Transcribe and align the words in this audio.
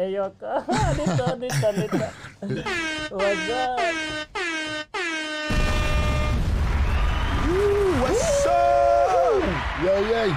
Ei 0.00 0.20
olekaan. 0.20 0.64
nyt 0.98 1.20
on, 1.20 1.40
nyt 1.40 1.52
on, 1.68 1.74
nyt 1.74 1.92
on. 1.92 2.00
Oh. 3.10 3.22
What's 8.00 8.46
up? 8.46 9.44
Jei, 9.84 10.10
jei. 10.10 10.32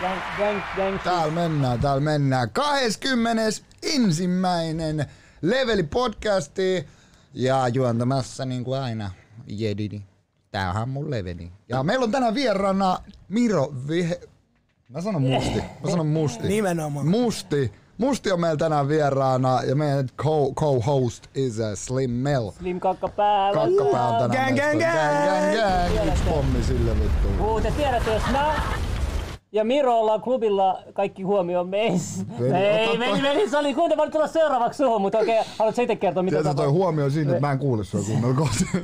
Gang, 0.00 0.20
gang, 0.38 0.60
gang. 0.76 1.02
Täällä 1.02 1.32
mennään, 1.32 1.80
täällä 1.80 2.00
mennään. 2.00 2.50
20. 2.50 3.42
ensimmäinen 3.82 5.06
Leveli 5.42 5.82
podcasti 5.82 6.86
ja 7.34 7.68
juontamassa 7.68 8.44
niin 8.44 8.64
kuin 8.64 8.80
aina 8.80 9.10
Jedidi. 9.46 10.02
Tämähän 10.50 10.82
on 10.82 10.88
mun 10.88 11.10
leveli. 11.10 11.52
Ja 11.68 11.82
meillä 11.82 12.04
on 12.04 12.10
tänään 12.10 12.34
vieraana 12.34 12.98
Miro 13.28 13.74
Vihe... 13.88 14.20
Mä 14.88 15.00
sanon 15.00 15.22
musti. 15.22 15.58
Mä 15.84 15.90
sanon 15.90 16.06
musti. 16.06 16.48
Nimenomaan. 16.48 17.06
Musti. 17.06 17.72
Musti 17.98 18.32
on 18.32 18.40
meillä 18.40 18.56
tänään 18.56 18.88
vieraana 18.88 19.62
ja 19.62 19.76
meidän 19.76 20.08
co- 20.22 20.54
co-host 20.54 21.24
is 21.34 21.60
a 21.60 21.76
Slim 21.76 22.10
Mel. 22.10 22.50
Slim 22.58 22.80
kakka 22.80 23.08
päällä. 23.08 23.60
Kakkapää 23.60 24.08
on 24.08 24.30
tänään 24.30 24.54
Gang, 24.54 24.78
gang, 24.78 24.80
gang, 24.80 25.26
gang, 25.26 25.54
gang. 25.94 26.08
Yksi 26.08 26.22
pommi 26.28 26.62
sille 26.62 26.90
vittu. 27.00 27.28
Huu, 27.44 27.60
te 27.60 27.70
tiedätte, 27.76 28.14
jos 28.14 28.22
mä 28.32 28.54
ja 29.52 29.64
Miro 29.64 30.00
ollaan 30.00 30.20
klubilla, 30.20 30.82
kaikki 30.92 31.22
huomio 31.22 31.60
on 31.60 31.68
meissä. 31.68 32.24
Veli, 32.40 32.54
Ei, 32.56 32.86
toi. 32.86 32.98
veli, 33.22 33.50
se 33.50 33.58
oli, 33.58 33.74
kuinka 33.74 33.96
voit 33.96 34.12
tulla 34.12 34.26
seuraavaksi 34.26 34.76
suhun, 34.76 35.00
mutta 35.00 35.18
okei, 35.18 35.40
haluatko 35.58 35.82
itse 35.82 35.96
kertoa, 35.96 36.22
mitä 36.22 36.36
Tiedätkö 36.36 36.62
toi 36.62 36.70
huomio 36.70 37.10
siinä, 37.10 37.30
että 37.30 37.40
mä 37.46 37.52
en 37.52 37.58
kuule 37.58 37.84
sua 37.84 38.00
kunnolla 38.06 38.34
kohta. 38.36 38.64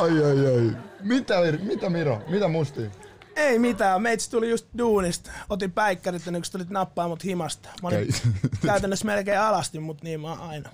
ai 0.00 0.24
ai 0.24 0.46
ai. 0.46 0.87
Mitä, 1.00 1.34
mitä 1.62 1.90
Miro? 1.90 2.22
Mitä 2.28 2.48
musti? 2.48 2.90
Ei 3.36 3.58
mitään, 3.58 4.02
meitsi 4.02 4.30
tuli 4.30 4.50
just 4.50 4.66
duunista. 4.78 5.30
Otin 5.50 5.72
päikkärit 5.72 6.26
ja 6.26 6.32
nyt 6.32 6.48
tulit 6.52 6.70
nappaa 6.70 7.08
mut 7.08 7.24
himasta. 7.24 7.68
Mä 7.82 7.88
olin 7.88 8.08
käytännössä 8.66 9.06
melkein 9.06 9.40
alasti, 9.40 9.78
mut 9.78 10.02
niin 10.02 10.20
mä 10.20 10.28
oon 10.30 10.40
aina. 10.40 10.70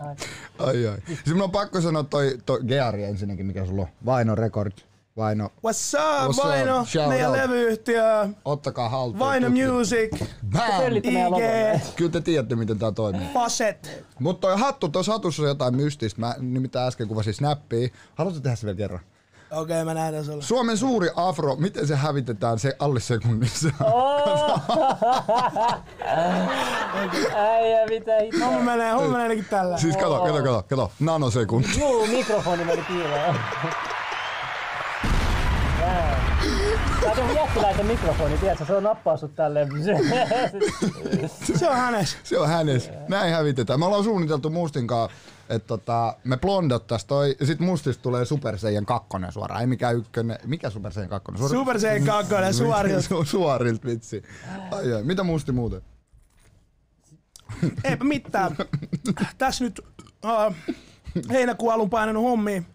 Ai 0.59 0.87
ai. 0.87 0.99
Siis 1.07 1.27
mun 1.35 1.43
on 1.43 1.51
pakko 1.51 1.81
sanoa 1.81 2.03
toi, 2.05 2.39
toi 2.47 2.61
Geari 2.69 3.05
ensinnäkin, 3.05 3.47
mikä 3.47 3.67
sulla 3.67 3.83
on. 3.83 3.89
Vaino 4.07 4.35
Record. 4.35 4.73
Vaino. 5.17 5.47
What's 5.47 5.99
What's 5.99 6.25
up, 6.25 6.31
up? 6.31 6.37
Vaino? 6.45 6.85
Shout 6.85 7.09
Meidän 7.09 7.31
out. 7.31 7.39
levyyhtiö, 7.39 8.29
Ottakaa 8.45 8.89
haltuun. 8.89 9.19
Vaino 9.19 9.47
tutki. 9.47 9.67
Music, 9.67 10.11
Bam! 10.51 10.93
IG, 10.97 11.83
Kyllä 11.97 12.11
te 12.11 12.21
tiedätte, 12.21 12.57
miten 12.57 12.79
tää 12.79 12.93
toimii. 12.93 13.29
Faset. 13.35 14.05
Mutta 14.19 14.41
toi 14.41 14.59
hattu, 14.61 14.89
tuossa 14.89 15.13
hatussa 15.13 15.43
on 15.43 15.49
jotain 15.49 15.77
mystistä. 15.77 16.21
Mä 16.21 16.35
nimittäin 16.39 16.89
äsken 16.89 17.09
kuvasin 17.09 17.35
snappia. 17.35 17.89
Haluatko 18.15 18.41
tehdä 18.41 18.57
se 18.57 18.67
vielä 18.67 18.77
kerran? 18.77 19.01
Okei, 19.55 19.83
okay, 19.83 19.85
mä 19.85 19.95
näytän 19.95 20.25
sulle. 20.25 20.43
Suomen 20.43 20.77
suuri 20.77 21.09
afro, 21.17 21.57
miten 21.57 21.87
se 21.87 21.97
hävitetään 21.97 22.59
se 22.59 22.77
alle 22.79 23.01
sekunnissa? 23.01 23.69
Äijä, 27.35 27.87
mitä 27.91 28.13
hittoa. 28.21 28.47
Homma 28.47 28.61
menee, 28.61 28.93
homma 28.93 29.09
menee 29.09 29.23
ainakin 29.23 29.45
tällä. 29.45 29.79
siis 29.79 29.97
kato, 29.97 30.19
kato, 30.19 30.43
kato, 30.43 30.65
kato, 30.69 30.93
nanosekunti. 31.01 31.81
Juu, 31.81 32.07
mikrofoni 32.07 32.65
meni 32.65 32.83
piiloon. 32.83 33.37
Tää 37.01 37.25
on 37.25 37.35
jättiläisen 37.35 37.87
mikrofoni, 37.87 38.39
tiedätkö? 38.39 38.65
Se 38.65 38.77
on 38.77 38.83
nappaa 38.83 39.17
sut 39.17 39.35
tälleen. 39.35 39.69
Se 41.55 41.69
on 41.69 41.77
hänes. 41.77 42.17
Se 42.23 42.39
on 42.39 42.49
hänes. 42.49 42.91
Näin 43.09 43.35
hävitetään. 43.35 43.79
Me 43.81 43.87
ollaan 43.87 44.05
suunniteltu 44.05 44.51
Mustin 44.51 44.87
kanssa, 44.87 45.17
että 45.49 45.67
tota, 45.67 46.17
me 46.25 46.37
blondottais 46.37 47.05
toi, 47.05 47.37
sit 47.45 47.61
Mustista 47.61 48.03
tulee 48.03 48.25
Super 48.25 48.59
Saiyan 48.59 48.87
2 48.87 49.09
suoraan. 49.31 49.61
Ei 49.61 49.67
mikään 49.67 49.97
ykkönen. 49.97 50.39
Mikä 50.47 50.71
Super 50.71 50.93
Saiyan 50.93 51.11
2? 51.11 51.33
Suor... 51.39 51.51
Super 51.51 51.81
Saiyan 51.81 52.05
2 52.07 52.33
suorilta. 52.59 53.09
Su- 53.15 53.25
suorilta, 53.27 53.87
vitsi. 53.87 54.23
Ai 54.71 54.93
ai. 54.93 55.03
Mitä 55.03 55.23
Musti 55.23 55.53
muuten? 55.53 55.83
Eipä 57.85 58.05
mitään. 58.05 58.57
Tässä 59.39 59.65
nyt 59.65 59.81
uh, 60.25 60.55
heinäkuun 61.31 61.73
alun 61.73 61.91
painanut 61.91 62.23
hommiin. 62.23 62.67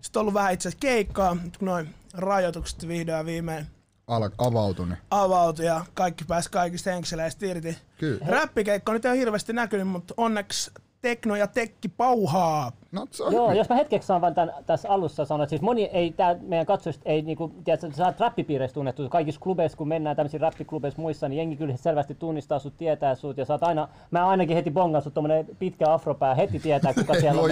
Sitten 0.00 0.20
ollut 0.20 0.34
vähän 0.34 0.52
itse 0.52 0.70
keikkaa, 0.80 1.34
nyt 1.34 1.56
kun 1.56 1.66
noin 1.66 1.94
rajoitukset 2.14 2.88
vihdoin 2.88 3.18
ja 3.18 3.26
viimein 3.26 3.66
Al- 4.06 4.30
avautuni. 4.38 4.94
avautui 5.10 5.64
ja 5.66 5.84
kaikki 5.94 6.24
pääsi 6.24 6.50
kaikista 6.50 6.90
henkseleistä 6.90 7.46
irti. 7.46 7.78
Kyllä. 7.98 8.26
Räppikeikka 8.26 8.92
on 8.92 8.94
nyt 8.94 9.04
ei 9.04 9.18
hirveästi 9.18 9.52
näkynyt, 9.52 9.88
mutta 9.88 10.14
onneksi 10.16 10.70
tekno 11.04 11.36
ja 11.36 11.46
tekki 11.46 11.88
pauhaa. 11.88 12.72
No, 12.94 13.06
se 13.10 13.24
on 13.24 13.32
Joo, 13.32 13.46
hyvin. 13.46 13.58
jos 13.58 13.68
mä 13.68 13.76
hetkeksi 13.76 14.06
saan 14.06 14.20
vaan 14.20 14.34
tämän, 14.34 14.54
tässä 14.66 14.90
alussa 14.90 15.24
sanoa, 15.24 15.44
että 15.44 15.50
siis 15.50 15.62
moni 15.62 15.84
ei, 15.84 16.12
tää 16.12 16.36
meidän 16.42 16.66
katsojista 16.66 17.02
ei 17.04 17.22
niinku, 17.22 17.52
tiedätkö, 17.64 17.92
sä 17.92 18.06
oot 18.06 18.20
räppipiireissä 18.20 18.74
tunnettu, 18.74 19.08
kaikissa 19.08 19.40
klubeissa 19.40 19.78
kun 19.78 19.88
mennään 19.88 20.16
tämmöisiin 20.16 20.40
räppiklubeissa 20.40 21.02
muissa, 21.02 21.28
niin 21.28 21.36
jengi 21.36 21.56
kyllä 21.56 21.76
selvästi 21.76 22.14
tunnistaa 22.14 22.58
sut, 22.58 22.76
tietää 22.76 23.14
sut 23.14 23.38
ja 23.38 23.44
sä 23.44 23.54
oot 23.54 23.62
aina, 23.62 23.88
mä 24.10 24.26
ainakin 24.26 24.56
heti 24.56 24.70
bongaan 24.70 25.02
sut 25.02 25.14
tommonen 25.14 25.46
pitkä 25.58 25.92
afropää, 25.92 26.34
heti 26.34 26.58
tietää 26.58 26.94
kuka 26.94 27.14
siellä 27.20 27.42
on. 27.42 27.50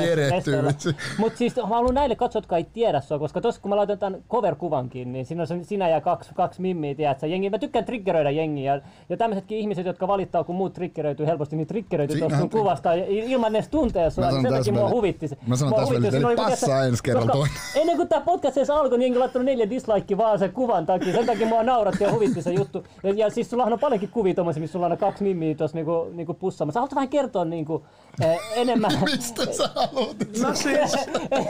Mutta 1.19 1.39
siis 1.39 1.57
mä 1.57 1.67
haluan 1.67 1.95
näille 1.95 2.17
katsojille, 2.17 2.45
jotka 2.45 2.57
ei 2.57 2.67
tiedä 2.73 3.01
sua, 3.01 3.19
koska 3.19 3.41
tossa 3.41 3.61
kun 3.61 3.69
mä 3.69 3.77
laitan 3.77 3.99
tämän 3.99 4.23
cover-kuvankin, 4.31 5.13
niin 5.13 5.27
siinä 5.27 5.43
on 5.43 5.47
se, 5.47 5.59
sinä 5.63 5.89
ja 5.89 6.01
kaksi, 6.01 6.31
kaksi 6.35 6.61
mimmiä, 6.61 6.95
tiedätkö, 6.95 7.27
jengi, 7.27 7.51
mä 7.51 7.59
tykkään 7.59 7.85
triggeröidä 7.85 8.31
jengiä, 8.31 8.75
ja, 8.75 8.81
ja 9.09 9.17
tämmöisetkin 9.17 9.59
ihmiset, 9.59 9.87
jotka 9.87 10.09
valittaa, 10.09 10.45
kun 10.45 10.57
muut 10.57 10.73
triggeröityy 10.73 11.27
helposti, 11.27 11.57
niin 11.57 11.67
triggeröityy 11.67 12.19
tuosta 12.19 12.39
sun 12.39 12.51
kuvasta 12.51 12.93
ilman 13.09 13.57
edes 13.57 13.69
tuntee 13.69 14.11
sua, 14.11 14.31
niin 14.31 14.43
sen 14.43 14.53
takia 14.53 14.73
mua 14.73 14.91
huvitti 14.91 15.32
se. 15.41 15.47
mä 15.47 15.57
sanon 15.57 15.75
tässä 15.75 15.95
oli 15.95 16.07
että 16.07 16.43
passaa 16.43 16.85
ensi 16.85 17.03
kerralla 17.03 17.33
toinen. 17.33 17.57
Ennen 17.75 17.97
kuin 17.97 18.09
tämä 18.09 18.21
podcast 18.21 18.57
edes 18.57 18.71
alkoi, 18.71 18.99
niin 18.99 19.03
jengi 19.03 19.19
laittanut 19.19 19.47
neljä 19.47 19.71
dislike 19.71 20.17
vaan 20.17 20.39
sen 20.39 20.53
kuvan 20.53 20.87
takia. 20.87 21.13
Sen 21.13 21.27
takia 21.27 21.47
mua 21.47 21.63
nauratti 21.63 22.05
ja 22.05 22.13
huvitti 22.13 22.43
se 22.43 22.53
juttu. 22.53 22.87
Ja, 23.03 23.11
ja 23.11 23.31
siis 23.31 23.51
sullahan 23.51 23.73
on 23.73 23.79
paljonkin 23.79 24.09
kuvia 24.09 24.35
tommosia, 24.35 24.61
missä 24.61 24.73
sulla 24.73 24.87
on 24.87 24.99
kaksi 24.99 25.23
mimmiä 25.23 25.55
tuossa 25.55 25.77
niinku, 25.77 26.11
niinku 26.13 26.35
pussaamassa. 26.35 26.81
Haluatko 26.81 26.95
vähän 26.95 27.09
kertoa 27.09 27.45
niinku, 27.45 27.87
eh, 28.21 28.39
enemmän? 28.55 28.91
Mistä 29.05 29.53
sä 29.53 29.71
haluat? 29.75 30.17
No 30.43 30.55
siis, 30.55 30.97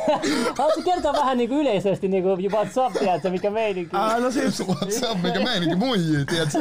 Haluatko 0.59 0.83
kertoa 0.85 1.13
vähän 1.13 1.39
niinku 1.39 1.55
yleisesti 1.55 2.09
niinku 2.09 2.29
what's 2.37 2.87
up, 2.87 2.93
tiedätkö, 2.99 3.31
mikä 3.31 3.51
meininki? 3.51 3.97
uh, 3.97 4.23
no 4.23 4.31
siis 4.31 4.61
on 5.11 5.21
mikä 5.23 5.41
meininki 5.41 5.77
muijii, 5.77 6.25
tiedätkö? 6.25 6.59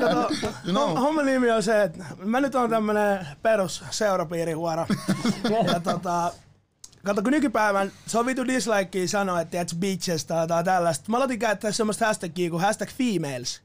You 0.65 0.71
know. 0.71 0.97
Homman 0.97 1.25
nimi 1.25 1.51
on 1.51 1.63
se, 1.63 1.83
että 1.83 2.05
mä 2.17 2.41
nyt 2.41 2.55
on 2.55 2.69
tämmönen 2.69 3.27
perus 3.41 3.83
seurapiirihuora. 3.89 4.87
ja 5.73 5.79
tota, 5.79 6.31
Kato, 7.03 7.21
kun 7.21 7.31
nykypäivän 7.31 7.91
vitu 8.25 8.47
dislikea 8.47 9.07
sanoa, 9.07 9.41
että 9.41 9.51
tiedätkö, 9.51 9.75
bitches 9.75 10.25
tai 10.25 10.43
jotain 10.43 10.65
tällaista. 10.65 11.11
Mä 11.11 11.17
aloitin 11.17 11.39
käyttää 11.39 11.71
semmoista 11.71 12.05
hashtagia 12.05 12.49
kuin 12.49 12.61
hashtag 12.61 12.89
females. 12.89 13.61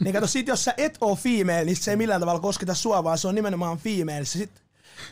Niin 0.00 0.14
kato, 0.14 0.26
sit 0.26 0.46
jos 0.48 0.64
sä 0.64 0.74
et 0.76 0.98
oo 1.00 1.16
female, 1.16 1.64
niin 1.64 1.76
se 1.76 1.90
ei 1.90 1.96
millään 1.96 2.20
tavalla 2.20 2.40
kosketa 2.40 2.74
sua, 2.74 3.04
vaan 3.04 3.18
se 3.18 3.28
on 3.28 3.34
nimenomaan 3.34 3.78
females. 3.78 4.32
Sit 4.32 4.50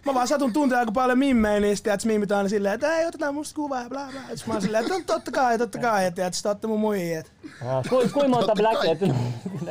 Mä 0.07 0.15
vaan 0.15 0.29
satun 0.29 0.53
tuntea 0.53 0.79
aika 0.79 0.93
paljon 0.93 1.19
mimmejä, 1.19 1.61
niin 1.61 1.77
sit 1.77 1.85
tiedätkö, 1.85 2.07
mimmit 2.07 2.33
aina 2.33 2.49
silleen, 2.49 2.75
että 2.75 2.97
ei, 2.99 3.07
otetaan 3.07 3.35
musta 3.35 3.55
kuvaa 3.57 3.83
ja 3.83 3.89
bla 3.89 4.09
bla. 4.11 4.37
Sit 4.37 4.47
mä 4.47 4.55
oon 4.55 4.63
silleen, 4.63 4.83
että 4.85 4.95
no, 4.95 5.01
totta 5.07 5.31
kai, 5.31 5.59
totta 5.59 5.79
kai, 5.79 6.05
ja 6.05 6.11
tiedätkö, 6.11 6.37
sit 6.37 6.47
ootte 6.47 6.67
mun 6.67 6.81
muijia. 6.81 7.21
et- 7.21 7.33
Ah, 7.67 7.85
Kuinka 7.89 8.13
kui 8.15 8.29
monta 8.29 8.47
Totta 8.47 8.63
black 8.63 8.81
kai. 8.81 8.91
et, 8.91 8.99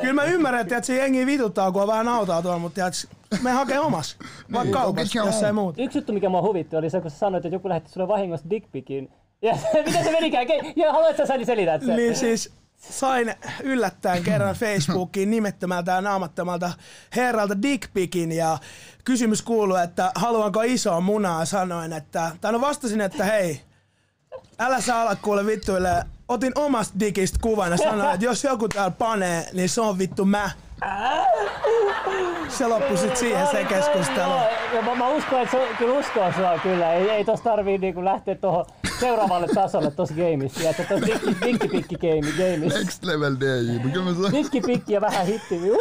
Kyllä 0.02 0.14
mä 0.14 0.24
ymmärrän, 0.24 0.62
että 0.62 0.82
se 0.82 0.96
jengi 0.96 1.26
vituttaa, 1.26 1.72
kun 1.72 1.82
on 1.82 1.88
vähän 1.88 2.06
nautaa 2.06 2.42
tuolla, 2.42 2.60
mutta 2.60 2.76
tiedätkö, 2.76 3.08
me 3.44 3.52
hakee 3.52 3.80
omas. 3.80 4.18
Vaan 4.54 4.68
kaupassa, 4.68 5.22
Okei, 5.22 5.32
jos 5.34 5.44
ei 5.44 5.54
muuta. 5.54 5.82
Yksi 5.82 5.98
juttu, 5.98 6.14
mikä 6.14 6.30
mua 6.30 6.42
huvitti, 6.42 6.76
oli 6.76 6.90
se, 6.90 7.02
kun 7.02 7.12
sä 7.12 7.18
sanoit, 7.18 7.46
että 7.46 7.56
joku 7.56 7.70
lähetti 7.70 7.92
sulle 7.92 8.08
vahingossa 8.08 8.50
dickpicin. 8.50 9.12
Ja 9.42 9.58
miten 9.86 10.04
se 10.04 10.12
menikään? 10.12 10.46
Ja 10.76 10.92
haluatko 10.94 11.26
sä 11.26 11.46
selität 11.46 11.82
sen? 11.86 11.96
Niin 11.96 12.16
siis 12.16 12.54
sain 12.78 13.36
yllättäen 13.64 14.24
kerran 14.24 14.56
Facebookiin 14.66 15.30
nimettömältä 15.30 15.92
ja 15.92 16.02
naamattomalta 16.02 16.72
herralta 17.16 17.62
dickpicin 17.62 18.32
ja 18.32 18.58
kysymys 19.04 19.42
kuuluu, 19.42 19.76
että 19.76 20.12
haluanko 20.16 20.62
isoa 20.62 21.02
munaa, 21.02 21.46
sanoin, 21.46 21.94
että, 21.94 22.32
tai 22.42 22.52
no 22.52 22.62
vastasin, 22.62 23.02
että 23.02 23.24
hei, 23.24 23.62
älä 24.60 24.82
saa 24.82 25.02
ala 25.02 25.16
kuule 25.16 25.46
vittuille, 25.46 26.04
otin 26.28 26.52
omasta 26.56 27.00
dickistä 27.00 27.40
kuvan 27.42 27.72
ja 27.72 27.78
sanoin, 27.78 28.14
että 28.14 28.26
jos 28.26 28.44
joku 28.44 28.68
täällä 28.68 28.92
panee, 28.92 29.50
niin 29.54 29.70
se 29.70 29.82
on 29.82 29.98
vittu 29.98 30.26
mä. 30.26 30.52
Se 32.50 32.68
loppui 32.68 32.98
sit 32.98 33.18
siihen 33.18 33.48
se 33.48 33.64
keskustelu. 33.64 34.30
Joo, 34.30 34.50
ja 34.74 34.82
mä, 34.82 34.96
mä 34.96 35.10
uskon, 35.10 35.42
että 35.42 35.58
se 35.58 35.68
kyllä 35.78 36.00
uskoo 36.00 36.32
sua 36.36 36.60
kyllä. 36.64 36.94
Ei, 36.94 37.10
ei 37.10 37.26
tossa 37.26 37.44
tarvii 37.44 37.78
niinku 37.78 38.06
lähteä 38.06 38.36
tuohon 38.36 38.66
seuraavalle 39.00 39.48
tasolle 39.48 39.92
tossa 39.92 40.16
gameissa. 40.16 40.64
Ja 40.64 40.74
tuossa 40.74 40.96
dikkipikki 41.46 41.96
game, 41.96 42.32
gameissa. 42.32 42.80
Next 42.80 43.04
level 43.04 43.36
DJ. 43.40 43.74
Mutta 43.74 43.90
kyllä 43.90 44.06
mä 44.06 44.14
sanon. 44.14 44.32
Dikkipikki 44.32 44.94
ja 44.94 45.02
vähän 45.02 45.26
hitti. 45.26 45.72
Uh, 45.72 45.78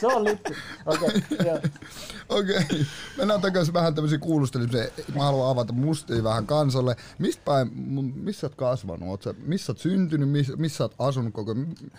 se 0.00 0.06
on 0.06 0.24
litti. 0.24 0.56
Okei, 0.86 1.22
okay. 1.40 1.60
Okei, 2.28 2.86
mennään 3.16 3.40
takaisin 3.40 3.74
vähän 3.74 3.94
tämmöisiin 3.94 4.20
kuulusteluun. 4.20 4.70
Mä 5.14 5.24
haluan 5.24 5.50
avata 5.50 5.72
mustia 5.72 6.24
vähän 6.24 6.46
kansalle. 6.46 6.96
Mistä 7.18 7.42
päin, 7.44 7.70
missä 8.14 8.40
sä 8.40 8.46
oot 8.46 8.54
kasvanut? 8.54 9.08
Oot 9.08 9.22
sä, 9.22 9.34
missä 9.38 9.66
sä 9.66 9.72
oot 9.72 9.78
syntynyt, 9.78 10.28
missä, 10.28 10.56
missä 10.56 10.76
sä 10.76 10.84
oot 10.84 10.94
asunut 10.98 11.34
koko 11.34 11.54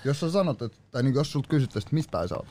Jos 0.05 0.19
sä 0.19 0.31
sanot, 0.31 0.61
että, 0.61 0.77
tai 0.91 1.03
niin 1.03 1.15
jos 1.15 1.31
sulta 1.31 1.49
kysyttäisiin, 1.49 1.87
että 1.87 1.95
mistä 1.95 2.11
päin 2.11 2.29
sä 2.29 2.35
oot? 2.35 2.47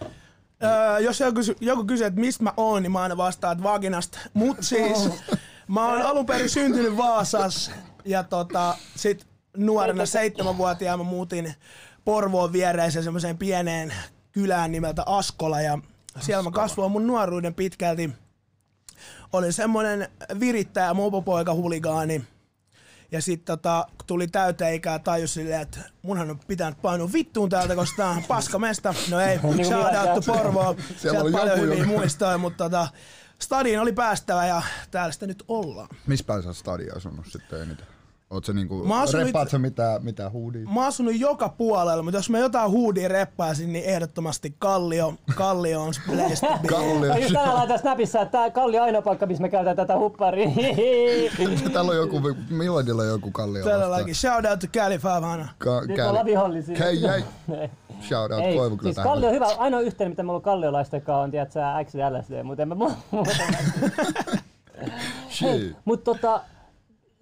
Öö, 0.63 0.99
jos 0.99 1.21
joku, 1.21 1.35
kysy, 1.35 1.57
joku 1.61 1.85
kysyy, 1.85 2.07
että 2.07 2.21
mistä 2.21 2.45
mä 2.45 2.53
oon, 2.57 2.83
niin 2.83 2.93
mä 2.93 3.03
aina 3.03 3.17
vastaan, 3.17 3.53
että 3.53 3.65
vaginasta. 3.65 4.19
Mut 4.35 4.57
siis, 4.61 5.09
mä 5.69 5.87
oon 5.87 6.03
alun 6.03 6.27
perin 6.27 6.51
syntynyt 6.51 6.97
Vaasas 6.97 7.71
ja 8.05 8.23
tota, 8.23 8.77
sit 8.97 9.27
nuorena 9.57 10.07
seitsemänvuotiaana 10.07 11.05
mä 11.05 11.11
muutin 11.11 11.55
Porvoon 12.05 12.53
viereiseen 12.53 13.05
semmoiseen 13.05 13.39
pieneen 13.39 13.93
kylään 14.33 14.73
nimeltä 14.73 15.03
Askola 15.07 15.61
ja 15.61 15.79
siellä 16.21 16.43
mä 16.43 16.51
kasvoin 16.51 16.93
mun 16.93 17.07
nuoruuden 17.07 17.55
pitkälti. 17.55 18.11
Olin 19.33 19.53
semmonen 19.53 20.09
virittäjä 20.41 20.95
mopopoika 20.95 21.55
huligaani. 21.55 22.25
Ja 23.13 23.23
sitten 23.23 23.45
tota, 23.59 23.87
kun 23.89 24.07
tuli 24.07 24.29
täyteen 24.29 24.75
ikää 24.75 24.99
tajus 24.99 25.35
silleen, 25.35 25.61
että 25.61 25.79
munhan 26.03 26.31
on 26.31 26.39
pitänyt 26.39 26.83
painua 26.83 27.13
vittuun 27.13 27.49
täältä, 27.49 27.75
koska 27.75 27.97
tää 27.97 28.11
on 28.11 28.25
paskamesta. 28.29 28.95
No 29.11 29.21
ei, 29.21 29.29
Niin 29.39 29.41
kuin 29.41 29.67
shout 29.67 29.85
out 29.85 29.93
to 29.93 30.33
minäkään. 30.33 30.39
Porvoa. 30.39 30.75
Siellä 30.75 30.99
Sieltä 30.99 31.21
oli 31.21 31.33
paljon 31.33 31.59
hyviä 31.61 31.85
muistoja, 31.85 32.39
mutta 32.39 32.65
tota, 32.65 32.89
stadiin 33.39 33.81
oli 33.81 33.93
päästävä 33.93 34.47
ja 34.47 34.63
täällä 34.91 35.13
sitä 35.13 35.27
nyt 35.27 35.45
ollaan. 35.49 35.89
Missä 36.07 36.25
päin 36.25 36.43
sä 36.43 36.53
stadia 36.53 36.95
asunut 36.97 37.27
sitten 37.27 37.63
eniten? 37.63 37.87
Oot 38.31 38.45
sä 38.45 38.53
niinku, 38.53 38.85
Mä 38.85 39.01
asun 39.01 39.21
reppaat 39.21 39.51
sä 39.51 39.59
mitä, 39.59 40.01
mitä 40.03 40.31
huudia? 40.31 40.65
Mä 40.65 40.75
oon 40.81 40.87
asunut 40.89 41.15
joka 41.19 41.49
puolella, 41.49 42.03
mutta 42.03 42.19
jos 42.19 42.31
mä 42.31 42.39
jotain 42.39 42.71
huudia 42.71 43.09
reppaisin, 43.09 43.73
niin 43.73 43.85
ehdottomasti 43.85 44.55
Kallio. 44.59 45.15
Kallio 45.35 45.83
on 45.83 45.95
se 45.95 46.01
place 46.07 46.47
to 46.47 46.59
be. 46.63 46.69
Kallio. 46.69 47.15
Just 47.17 47.33
tänään 47.33 47.55
laitan 47.55 47.79
Snapissa, 47.79 48.21
että 48.21 48.39
tää 48.39 48.51
Kalli 48.51 48.79
on 48.79 48.85
ainoa 48.85 49.03
paikka, 49.03 49.27
missä 49.27 49.43
me 49.43 49.49
käytetään 49.49 49.77
tätä 49.77 49.99
hupparia. 49.99 50.49
Täällä 51.73 51.91
on 51.91 51.97
joku, 51.97 52.21
Milladilla 52.51 53.03
on 53.03 53.09
joku 53.09 53.31
kallio 53.31 53.65
Todellakin. 53.65 54.15
Shout 54.15 54.45
out 54.45 54.61
to 54.61 54.67
Cali 54.67 54.99
Favana. 54.99 55.49
Ka- 55.59 55.81
Nyt 55.87 55.99
ollaan 56.09 56.27
vihollisia. 56.27 56.77
Hei, 56.79 57.03
jäi. 57.03 57.25
Shout 58.09 58.33
out 58.33 58.45
Ei, 58.45 58.57
Koivukylä 58.57 58.87
siis 58.87 58.97
tähän. 58.97 59.11
Kalli 59.13 59.27
on 59.27 59.33
hyvä. 59.33 59.47
Ainoa 59.59 59.81
yhteinen, 59.81 60.13
mitä 60.13 60.23
mulla 60.23 60.37
on 60.37 60.43
kalliolaisten 60.43 61.03
kanssa 61.03 61.23
on, 61.23 61.31
tiedätkö, 61.31 61.61
X 61.85 61.95
ja 61.95 62.13
LSD, 62.13 62.43
mutta 62.43 62.63
en 62.63 62.69
mä 62.69 62.75
mu- 62.75 62.93
muuta. 63.11 63.31
Shit. 65.31 65.77
Mutta 65.85 66.05
tota, 66.15 66.41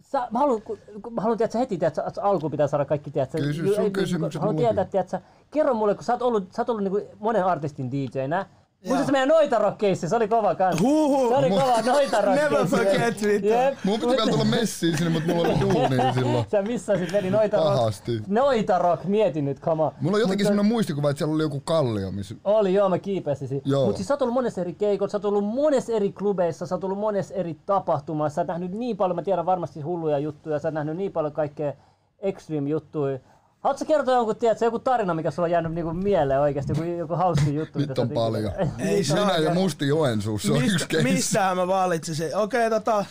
sä, 0.09 0.29
mä 0.31 0.39
haluan, 0.39 0.63
mä 1.11 1.21
haluan 1.21 1.39
tiedätkö, 1.39 1.59
heti, 1.59 1.79
tiedätkö, 1.79 2.03
että 2.07 2.23
alkuun 2.23 2.51
pitää 2.51 2.67
saada 2.67 2.85
kaikki, 2.85 3.11
tiedätkö, 3.11 3.39
Kysy 3.39 3.75
sun 3.75 3.93
kysymykset 3.93 4.41
Haluan 4.41 4.57
tietää, 4.57 4.85
tiedätkö, 4.85 5.21
kerro 5.51 5.75
mulle, 5.75 5.95
kun 5.95 6.05
sä 6.05 6.13
oot 6.13 6.23
ollut, 6.23 6.53
sä 6.53 6.63
oot 6.63 6.69
ollut 6.69 6.83
niinku 6.85 7.01
monen 7.19 7.45
artistin 7.45 7.91
DJnä, 7.93 8.47
Muistatko 8.87 9.13
meidän 9.13 9.29
Noita 9.29 9.59
Rock 9.59 9.81
se 9.95 10.17
oli 10.17 10.29
kova 10.29 10.55
kans. 10.55 10.81
Huhu. 10.81 11.29
Se 11.29 11.35
oli 11.35 11.51
kova 11.51 11.83
Noita 11.87 12.21
Rock 12.27 12.43
Never 12.43 12.67
forget, 12.67 13.23
vittu. 13.23 13.49
Jep. 13.49 13.79
Mun 13.85 14.01
piti 14.01 14.13
vielä 14.13 14.31
tulla 14.31 14.45
messiin 14.45 14.97
sinne, 14.97 15.11
mutta 15.11 15.35
mulla 15.35 15.49
oli 15.49 15.61
duuni 15.75 16.13
silloin. 16.15 16.45
Sä 16.51 16.63
missasit 16.63 17.13
veli 17.13 17.31
Noita 17.31 17.57
Rock. 17.57 17.69
Pahasti. 17.69 18.23
Noita 18.27 18.79
Rock, 18.79 19.05
mieti 19.05 19.43
nyt, 19.43 19.61
come 19.61 19.83
on. 19.83 19.93
Mulla 20.01 20.15
on 20.17 20.21
jotenkin 20.21 20.45
Mutta- 20.45 20.49
semmoinen 20.49 20.73
muistikuva, 20.73 21.11
että 21.11 21.19
siellä 21.19 21.35
oli 21.35 21.43
joku 21.43 21.61
kallio, 21.61 22.11
missä... 22.11 22.35
Oli, 22.45 22.75
joo, 22.75 22.89
mä 22.89 22.99
kiipesin. 22.99 23.63
Joo. 23.65 23.85
Mutta 23.85 23.97
siis 23.97 24.09
sä 24.09 24.15
oot 24.15 24.23
ollut 24.23 24.35
monessa 24.35 24.61
eri 24.61 24.75
keikossa, 24.75 25.13
sä 25.13 25.19
oot 25.19 25.25
ollut 25.25 25.45
monessa 25.55 25.93
eri 25.93 26.13
klubeissa, 26.13 26.67
sä 26.67 26.75
oot 26.75 26.85
ollut 26.85 26.99
monessa 26.99 27.35
eri 27.35 27.57
tapahtumassa, 27.67 28.35
sä 28.35 28.41
oot 28.41 28.49
nähnyt 28.49 28.73
niin 28.73 28.97
paljon, 28.97 29.17
mä 29.17 29.23
tiedän 29.23 29.47
varmasti 29.47 29.81
hulluja 29.81 30.19
juttuja, 30.19 30.59
sä 30.59 30.69
oot 30.69 30.75
nähnyt 30.75 30.97
niin 30.97 31.13
paljon 31.13 31.33
kaikkea 31.33 31.73
extreme 32.19 32.69
juttuja. 32.71 33.19
Haluatko 33.61 33.85
kertoa 33.85 34.15
jonkun, 34.15 34.37
tiedätkö, 34.37 34.65
joku 34.65 34.79
tarina, 34.79 35.15
mikä 35.15 35.31
sulla 35.31 35.47
on 35.47 35.51
jäänyt 35.51 35.73
niinku 35.73 35.93
mieleen 35.93 36.41
oikeasti, 36.41 36.73
joku, 36.73 36.83
joku 36.83 37.15
hauska 37.15 37.51
juttu? 37.51 37.79
mitä 37.79 37.91
Nyt 37.91 37.99
on 37.99 38.11
paljon. 38.11 38.53
ikinä- 38.53 38.91
Ei 38.91 39.03
Minä 39.13 39.37
ja 39.37 39.55
Musti 39.55 39.89
Joensuussa 39.89 40.53
on 40.53 40.57
yksi 40.59 40.73
Mistä, 40.73 40.89
keissi. 40.89 41.13
missähän 41.13 41.57
mä 41.57 41.67
valitsisin? 41.67 42.37
Okei, 42.37 42.67
okay, 42.67 42.81
tota, 42.81 43.05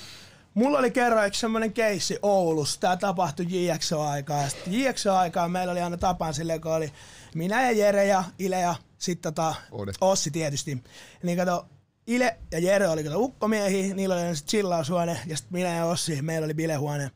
mulla 0.54 0.80
oli 0.80 0.92
kerran 0.92 1.28
yksi 1.28 1.40
semmonen 1.40 1.74
keissi 1.74 2.20
Oulussa. 2.22 2.80
Tää 2.80 2.98
tapahtui 2.98 3.46
JXO-aikaa. 3.50 4.44
JXO-aikaa 4.68 5.48
meillä 5.50 5.72
oli 5.72 5.82
aina 5.82 5.98
tapaan 5.98 6.34
silleen, 6.34 6.62
kun 6.62 6.72
oli 6.74 6.92
minä 7.36 7.64
ja 7.66 7.72
Jere 7.78 8.06
ja 8.06 8.24
Ile 8.40 8.60
ja 8.60 8.76
sitten 8.98 9.34
tota, 9.34 9.56
Ode. 9.72 9.92
Ossi 10.02 10.32
tietysti. 10.32 10.84
Niin 11.24 11.38
kato, 11.38 11.66
Ile 12.08 12.38
ja 12.52 12.60
Jere 12.60 12.88
oli 12.88 13.04
kato 13.04 13.20
ukkomiehiä, 13.20 13.96
niillä 13.96 14.16
oli 14.16 14.36
se 14.36 14.46
chillaushuone 14.46 15.20
ja 15.26 15.38
sitten 15.38 15.60
minä 15.60 15.76
ja 15.76 15.86
Ossi, 15.86 16.22
meillä 16.22 16.46
oli 16.46 16.54
bilehuone. 16.54 17.12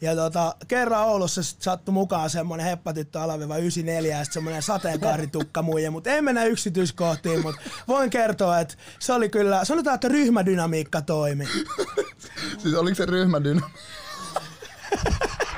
Ja 0.00 0.16
tota, 0.16 0.54
kerran 0.68 1.06
Oulussa 1.06 1.42
sit 1.42 1.62
sattui 1.62 1.92
mukaan 1.92 2.30
semmonen 2.30 2.66
heppatyttö 2.66 3.20
alaviva 3.20 3.56
94 3.56 4.16
ja 4.16 4.24
sitten 4.24 4.34
semmonen 4.34 4.62
sateenkaaritukka 4.62 5.62
muija, 5.62 5.90
mutta 5.90 6.10
ei 6.10 6.22
mennä 6.22 6.44
yksityiskohtiin, 6.44 7.42
mutta 7.42 7.60
voin 7.88 8.10
kertoa, 8.10 8.60
että 8.60 8.74
se 8.98 9.12
oli 9.12 9.28
kyllä, 9.28 9.64
sanotaan, 9.64 9.94
että 9.94 10.08
ryhmädynamiikka 10.08 11.02
toimi. 11.02 11.48
Siis 12.62 12.74
oliko 12.74 12.94
se 12.94 13.06
ryhmädynä? 13.06 13.60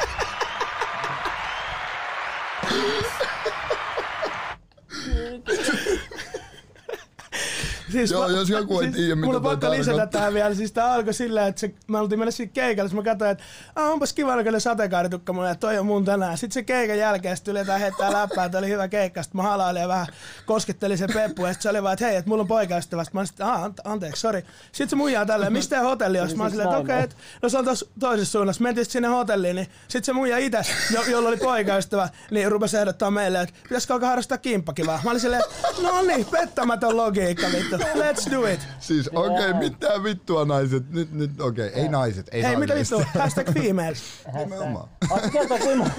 Siis 7.93 8.11
Joo, 8.11 8.29
jos 8.29 8.51
joku 8.51 8.81
ei 8.81 8.91
tiedä, 8.91 9.15
mitä 9.15 9.27
Mulla 9.27 9.37
on 9.37 9.43
pakko 9.43 9.71
lisätä 9.71 10.07
tähän 10.07 10.35
vielä. 10.35 10.55
Siis 10.55 10.73
tää 10.73 10.93
alkoi 10.93 11.15
silleen, 11.15 11.47
että 11.47 11.61
se, 11.61 11.75
mä 11.87 12.01
oltiin 12.01 12.19
mennä 12.19 12.31
siinä 12.31 12.53
keikalle, 12.55 12.89
siis 12.89 12.97
mä 12.97 13.03
katsoin, 13.03 13.31
että 13.31 13.45
ah, 13.77 13.91
onpas 13.91 14.13
kiva 14.13 14.37
näköinen 14.37 14.61
sateenkaaritukka 14.61 15.33
mulle, 15.33 15.51
että 15.51 15.61
toi 15.61 15.79
on 15.79 15.87
mun 15.87 16.05
tänään. 16.05 16.39
Sitten 16.39 16.55
se 16.55 16.63
keikan 16.63 16.99
jälkeen 16.99 17.37
sit 17.37 17.45
tuli 17.45 17.59
jotain 17.59 17.81
heittää 17.81 18.13
läppää, 18.13 18.45
että 18.45 18.59
oli 18.59 18.69
hyvä 18.69 18.89
keikka. 18.89 19.23
Sitten 19.23 19.37
mä 19.37 19.43
halailin 19.43 19.83
ja 19.83 19.89
vähän 19.89 20.07
koskettelin 20.47 20.99
sen 20.99 21.11
peppu. 21.15 21.47
Ja 21.47 21.53
sit 21.53 21.63
se 21.63 21.71
oli 21.71 21.83
vaan, 21.83 21.93
että 21.93 22.07
hei, 22.07 22.17
että 22.17 22.29
mulla 22.29 22.41
on 22.41 22.49
poikaystävä. 22.49 23.05
Sitten 23.05 23.17
mä 23.17 23.21
olin, 23.21 23.31
että 23.31 23.53
ah, 23.53 23.65
ante- 23.65 23.83
anteeksi, 23.85 24.21
sori. 24.21 24.45
Sitten 24.73 24.89
se 24.89 24.97
muijaa 24.97 25.27
tälleen, 25.27 25.53
mistä 25.53 25.81
hotelli 25.81 26.21
on? 26.21 26.29
Sitten 26.29 26.39
mä 26.39 26.45
olin 26.45 26.51
silleen, 26.51 26.69
että 26.69 26.79
okei, 26.79 26.95
okay, 26.95 27.05
että 27.05 27.17
no 27.43 27.49
se 27.49 27.59
on 27.59 27.65
tuossa 27.65 27.87
toisessa 28.01 28.33
suunnassa. 28.33 28.63
Mentiin 28.63 28.87
sinne 28.87 29.09
hotelliin, 29.09 29.57
niin 29.57 29.69
sitten 29.89 30.05
se 30.05 30.13
muija 30.13 30.39
itse, 30.39 30.59
jo, 30.95 31.03
jolla 31.03 31.29
oli 31.29 31.37
poikaystävä, 31.37 32.09
niin 32.31 32.53
rupesi 32.53 32.77
ehdottaa 32.77 33.11
meille, 33.11 33.41
että 33.41 33.55
pitäisikö 33.63 33.95
alkaa 33.95 34.09
harrastaa 34.09 34.39
kimppakivaa. 34.39 35.01
Mä 35.05 35.11
olin 35.11 35.21
silleen, 35.21 35.43
no 35.83 36.03
niin, 36.03 36.27
pettämätön 36.27 36.97
logiikka 36.97 37.47
vittu. 37.47 37.77
Let's 37.95 38.31
do 38.31 38.47
it. 38.47 38.61
Siis 38.81 39.09
okei, 39.09 39.51
okay, 39.51 39.59
mitä 39.59 40.03
vittua 40.03 40.45
naiset? 40.45 40.91
Nyt, 40.91 41.13
nyt 41.13 41.41
okei, 41.41 41.69
okay. 41.69 41.83
ei 41.83 41.89
naiset, 41.89 42.29
ei 42.33 42.43
Hei, 42.43 42.57
mitä 42.57 42.75
yleistää. 42.75 42.99
vittu? 42.99 43.19
Hashtag 43.19 43.53
females. 43.53 44.03
Nimenomaan. 44.39 44.89
Haluatko 45.11 45.31
kertoa, 45.31 45.59
kuinka, 45.59 45.91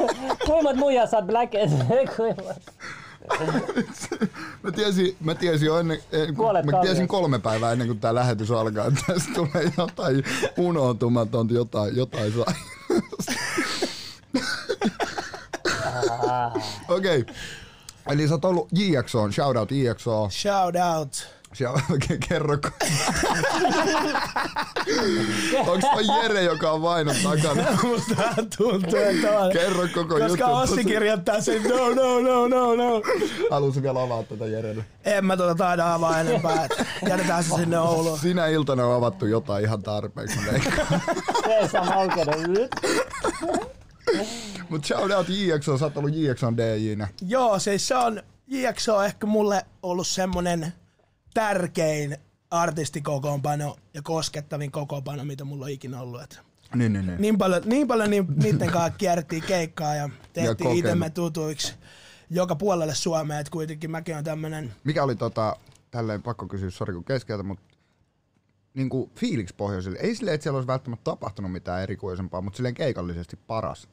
kuinka 0.45 0.73
muijaa 0.73 1.07
sä 1.07 1.17
oot 1.17 1.27
black 1.27 1.53
Mä 4.63 4.71
tiesin, 4.71 5.17
mä 5.19 5.35
tiesin 5.35 5.65
jo 5.65 5.79
ennen, 5.79 5.99
eh, 6.11 6.35
Kuolet 6.35 6.65
mä 6.65 6.81
tiesin 6.81 7.07
kolme 7.07 7.39
päivää 7.39 7.71
ennen 7.71 7.87
kuin 7.87 7.99
tää 7.99 8.15
lähetys 8.15 8.51
alkaa, 8.51 8.87
että 8.87 9.01
tästä 9.13 9.33
tulee 9.33 9.71
jotain 9.77 10.23
unohtumatonta, 10.57 11.53
jotain, 11.53 11.95
jotain 11.97 12.33
saa. 12.33 12.53
Okei. 16.87 17.19
Okay. 17.19 17.35
Eli 18.09 18.27
sä 18.27 18.33
oot 18.33 18.45
ollut 18.45 18.67
JXO, 18.71 19.31
shout 19.31 19.57
out 19.57 19.71
JXO. 19.71 20.29
Shout 20.31 20.75
Shout, 21.53 21.79
kerro. 22.29 22.57
Onks 25.67 25.85
toi 25.93 26.21
Jere, 26.21 26.43
joka 26.43 26.71
on 26.71 26.81
vainon 26.81 27.15
takana? 27.23 27.63
Musta 27.83 28.15
tuntuu, 28.57 28.99
että 28.99 29.39
on. 29.39 29.51
Kerro 29.51 29.87
koko 29.93 30.17
juttu. 30.17 30.27
Koska 30.27 30.45
Ossi 30.47 30.83
kirjoittaa 30.85 31.41
sen 31.41 31.63
no, 31.63 31.89
no, 31.89 32.19
no, 32.19 32.47
no, 32.47 32.75
no. 32.75 33.01
Haluaisin 33.51 33.83
vielä 33.83 34.01
avaa 34.01 34.23
tätä 34.23 34.45
Jerelle. 34.45 34.85
En 35.05 35.25
mä 35.25 35.37
tota 35.37 35.55
taida 35.55 35.93
avaa 35.93 36.19
enempää. 36.19 36.67
Jätetään 37.09 37.43
se 37.43 37.55
sinne 37.55 37.79
Ouluun. 37.79 38.19
Sinä 38.19 38.47
iltana 38.47 38.85
on 38.85 38.95
avattu 38.95 39.25
jotain 39.25 39.65
ihan 39.65 39.83
tarpeeksi. 39.83 40.37
mä 40.39 40.51
veikkaan. 40.51 41.01
Vesa 41.47 41.83
Malkeinen. 41.83 42.69
Mut 44.69 44.85
shout 44.85 45.11
out 45.11 45.29
JXO, 45.29 45.77
sä 45.77 45.85
oot 45.85 45.97
ollut 45.97 46.15
JXOn 46.15 46.57
DJnä. 46.57 47.07
Joo, 47.27 47.59
siis 47.59 47.87
se 47.87 47.95
on, 47.95 48.23
JXO 48.47 48.97
on 48.97 49.05
ehkä 49.05 49.27
mulle 49.27 49.65
ollut 49.83 50.07
semmonen 50.07 50.73
tärkein 51.33 52.17
artistikokoonpano 52.51 53.75
ja 53.93 54.01
koskettavin 54.01 54.71
kokoonpano, 54.71 55.25
mitä 55.25 55.43
mulla 55.43 55.65
on 55.65 55.71
ikinä 55.71 56.01
ollut. 56.01 56.21
Et 56.21 56.39
Niin, 56.75 56.93
niin, 56.93 57.05
niin. 57.05 57.21
niin 57.21 57.37
paljon, 57.37 57.61
niin 57.65 57.87
paljon 57.87 58.09
niin, 58.09 58.25
niiden 58.43 58.71
kanssa 58.71 58.97
kierrettiin 58.97 59.43
keikkaa 59.43 59.95
ja 59.95 60.09
tehtiin 60.33 60.57
kokenut. 60.57 60.77
itsemme 60.77 61.09
tutuiksi 61.09 61.73
joka 62.29 62.55
puolelle 62.55 62.95
Suomea, 62.95 63.39
että 63.39 63.51
kuitenkin 63.51 63.91
mäkin 63.91 64.17
on 64.17 64.23
tämmönen 64.23 64.73
Mikä 64.83 65.03
oli 65.03 65.15
tota, 65.15 65.55
tälleen 65.91 66.23
pakko 66.23 66.47
kysyä, 66.47 66.69
sori 66.69 66.93
kun 66.93 67.03
keskeltä, 67.03 67.43
mutta 67.43 67.63
niinku 68.73 69.11
fiilikspohjaisille. 69.15 69.99
Ei 69.99 70.15
silleen, 70.15 70.35
että 70.35 70.43
siellä 70.43 70.57
olisi 70.57 70.67
välttämättä 70.67 71.03
tapahtunut 71.03 71.51
mitään 71.51 71.83
erikoisempaa, 71.83 72.41
mutta 72.41 72.57
silleen 72.57 72.75
keikallisesti 72.75 73.35
paras. 73.47 73.87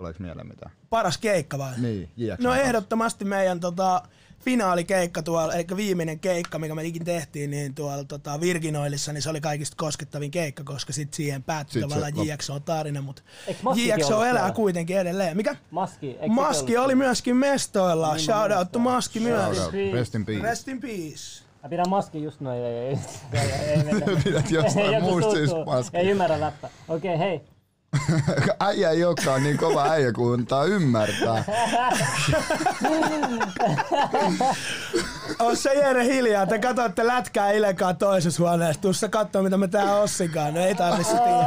Tuleeko 0.00 0.22
mieleen 0.22 0.48
mitään? 0.48 0.72
paras 0.90 1.18
keikka 1.18 1.58
vai? 1.58 1.72
Niin, 1.78 2.08
JXOn 2.16 2.36
No 2.44 2.50
kanssa. 2.50 2.66
ehdottomasti 2.66 3.24
meidän 3.24 3.60
tota, 3.60 4.02
finaalikeikka 4.44 5.22
tuolla, 5.22 5.54
eli 5.54 5.66
viimeinen 5.76 6.20
keikka, 6.20 6.58
mikä 6.58 6.74
me 6.74 6.84
ikin 6.84 7.04
tehtiin, 7.04 7.50
niin 7.50 7.74
tuolla 7.74 8.04
tota, 8.04 8.40
Virginoilissa, 8.40 9.12
niin 9.12 9.22
se 9.22 9.30
oli 9.30 9.40
kaikista 9.40 9.76
koskettavin 9.78 10.30
keikka, 10.30 10.64
koska 10.64 10.92
sitten 10.92 11.16
siihen 11.16 11.42
päättyi 11.42 11.72
Sit 11.72 11.82
se 11.82 11.88
tavallaan 11.88 12.12
lop- 12.26 12.26
JXO 12.32 12.60
tarina, 12.60 13.02
mutta 13.02 13.22
JXO 13.74 14.24
elää 14.24 14.32
siellä? 14.32 14.52
kuitenkin 14.54 14.98
edelleen. 14.98 15.36
Mikä? 15.36 15.56
Maski. 15.70 16.16
Maski 16.28 16.76
oli 16.78 16.94
myöskin 16.94 17.36
mestoilla. 17.36 18.14
Niin, 18.14 18.24
Shout 18.24 18.52
out 18.58 18.72
to. 18.72 18.78
Maski 18.78 19.20
myös. 19.20 19.58
out. 19.58 19.72
Rest 19.92 20.14
in 20.14 20.26
peace. 20.26 20.42
Rest 20.42 20.68
in 20.68 20.80
peace. 20.80 21.44
Mä 21.62 21.68
pidän 21.68 21.88
maski 21.88 22.22
just 22.22 22.40
noin. 22.40 22.58
Ei, 22.58 22.64
ei, 22.74 22.98
ei, 23.32 23.50
ei, 23.52 23.76
mennä. 23.84 24.20
Pidät 24.24 24.50
jostain 24.50 24.92
Joku 24.94 25.06
muusta 25.10 25.30
siis 25.34 25.50
suuttuu. 25.50 25.74
maski. 25.74 25.96
Ei 25.96 26.08
ymmärrä 26.08 26.40
läppä. 26.40 26.68
Okei, 26.88 27.14
okay, 27.14 27.28
hei. 27.28 27.40
äijä 28.60 28.90
ei 28.90 29.04
olekaan 29.04 29.42
niin 29.42 29.58
kova 29.58 29.90
äijä 29.90 30.12
kuin 30.12 30.40
antaa 30.40 30.64
ymmärtää. 30.64 31.44
Oo 35.38 35.54
se 35.54 35.74
Jere 35.74 36.04
hiljaa, 36.04 36.46
te 36.46 36.58
katsotte 36.58 37.06
lätkää 37.06 37.50
Ilekaa 37.50 37.94
toisessa 37.94 38.42
huoneessa. 38.42 38.82
Tuossa 38.82 39.08
kattoo 39.08 39.42
mitä 39.42 39.56
me 39.56 39.68
tää 39.68 39.94
Ossinkaan. 39.94 40.54
No 40.54 40.60
ei 40.60 40.74
tarvitse 40.74 41.12
kyllä. 41.12 41.46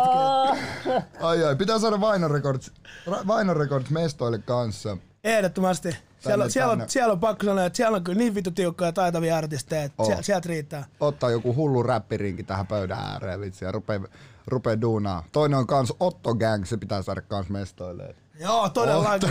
Ai 1.21 1.43
ai, 1.45 1.55
pitää 1.55 1.79
saada 1.79 2.01
Vaino 2.01 2.27
Records, 2.27 2.71
Ra- 3.09 3.27
Vaino 3.27 3.53
Records 3.53 3.89
mestoille 3.89 4.37
kanssa. 4.39 4.97
Ehdottomasti. 5.23 5.95
Siellä, 6.19 6.43
on- 6.43 6.51
siellä, 6.51 6.71
on, 6.71 6.77
tänne. 6.77 6.89
siellä 6.91 7.11
on 7.13 7.19
pakko 7.19 7.45
sanoa, 7.45 7.65
että 7.65 7.77
siellä 7.77 7.95
on 7.95 8.03
kyllä 8.03 8.17
niin 8.17 8.35
vittu 8.35 8.51
tiukkoja 8.51 8.87
ja 8.87 8.93
taitavia 8.93 9.37
artisteja, 9.37 9.83
että 9.83 9.95
On. 10.03 10.05
siellä, 10.05 10.21
sieltä 10.23 10.49
riittää. 10.49 10.85
Ottaa 10.99 11.31
joku 11.31 11.55
hullu 11.55 11.83
räppirinki 11.83 12.43
tähän 12.43 12.67
pöydän 12.67 12.99
ääreen 12.99 13.41
vitsi 13.41 13.65
ja 13.65 13.71
rupee, 13.71 14.01
rupee 14.47 14.81
duunaa. 14.81 15.23
Toinen 15.31 15.59
on 15.59 15.67
kans 15.67 15.93
Otto 15.99 16.35
Gang, 16.35 16.65
se 16.65 16.77
pitää 16.77 17.01
saada 17.01 17.21
kans 17.21 17.49
mestoille. 17.49 18.15
Joo, 18.39 18.69
todellakin. 18.69 19.29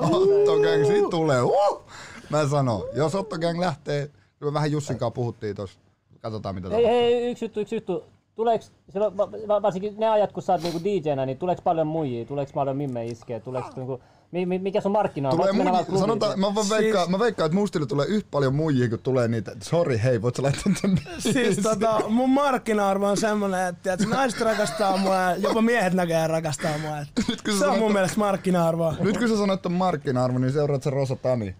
Otto 0.00 0.60
Gang, 0.60 0.86
siitä 0.86 1.08
tulee. 1.10 1.42
Uh! 1.42 1.82
Mä 2.30 2.48
sanon, 2.48 2.82
jos 2.94 3.14
Otto 3.14 3.38
Gang 3.38 3.60
lähtee, 3.60 4.10
me 4.40 4.52
vähän 4.52 4.72
Jussin 4.72 4.98
kanssa 4.98 5.14
puhuttiin 5.14 5.56
tossa. 5.56 5.78
Katsotaan 6.20 6.54
mitä 6.54 6.68
Hei, 6.68 6.82
tapahtuu. 6.82 7.00
hei, 7.00 7.30
yksi 7.30 7.44
juttu, 7.44 7.60
yksi 7.60 7.74
juttu. 7.74 8.04
Tuleeks, 8.34 8.72
silloin, 8.92 9.16
va- 9.16 9.32
va- 9.48 9.62
varsinkin 9.62 9.94
ne 9.98 10.08
ajat, 10.08 10.32
kun 10.32 10.42
sä 10.42 10.52
oot 10.52 10.62
niinku 10.62 10.80
DJnä, 10.84 11.26
niin 11.26 11.38
tuleeks 11.38 11.62
paljon 11.62 11.86
muijia, 11.86 12.24
tuleeks 12.24 12.52
paljon 12.52 12.76
mimme 12.76 13.06
iskee, 13.06 13.40
tuleeks 13.40 13.76
niinku, 13.76 14.00
mi, 14.30 14.46
mi, 14.46 14.58
mikä 14.58 14.80
sun 14.80 14.92
markkina 14.92 15.28
on? 15.28 15.36
Tulee 15.36 15.52
muji, 15.52 15.98
sanotaan, 15.98 16.40
mä, 16.40 16.54
vaan 16.54 16.68
veikkaan, 16.70 17.10
mä 17.10 17.18
veikkaan, 17.18 17.46
että 17.46 17.58
mustille 17.58 17.86
tulee 17.86 18.06
yhtä 18.06 18.28
paljon 18.30 18.54
muijia, 18.54 18.88
kun 18.88 18.98
tulee 18.98 19.28
niitä. 19.28 19.52
Sori, 19.62 20.00
hei, 20.04 20.22
voit 20.22 20.36
sä 20.36 20.42
laittaa 20.42 20.72
tän 20.82 20.98
Siis 21.18 21.56
tota, 21.56 22.00
mun 22.08 22.30
markkina-arvo 22.30 23.06
on 23.06 23.16
semmonen, 23.16 23.66
että, 23.68 23.92
että 23.92 24.06
naiset 24.06 24.40
rakastaa 24.40 24.96
mua 24.96 25.14
ja 25.14 25.36
jopa 25.36 25.62
miehet 25.62 25.92
näköjään 25.92 26.30
rakastaa 26.30 26.78
mua. 26.78 26.98
Et 26.98 27.08
Nyt 27.28 27.42
kun 27.42 27.52
Se 27.52 27.52
on 27.52 27.58
sanoit, 27.58 27.80
mun 27.80 27.92
mielestä 27.92 28.18
markkina-arvoa. 28.18 28.94
nyt 29.00 29.18
kun 29.18 29.28
sä 29.28 29.36
sanoit 29.36 29.62
ton 29.62 29.72
markkina-arvo, 29.72 30.38
niin 30.38 30.52
seuraat 30.52 30.82
sä 30.82 30.90
Rosa 30.90 31.16
Tani. 31.16 31.54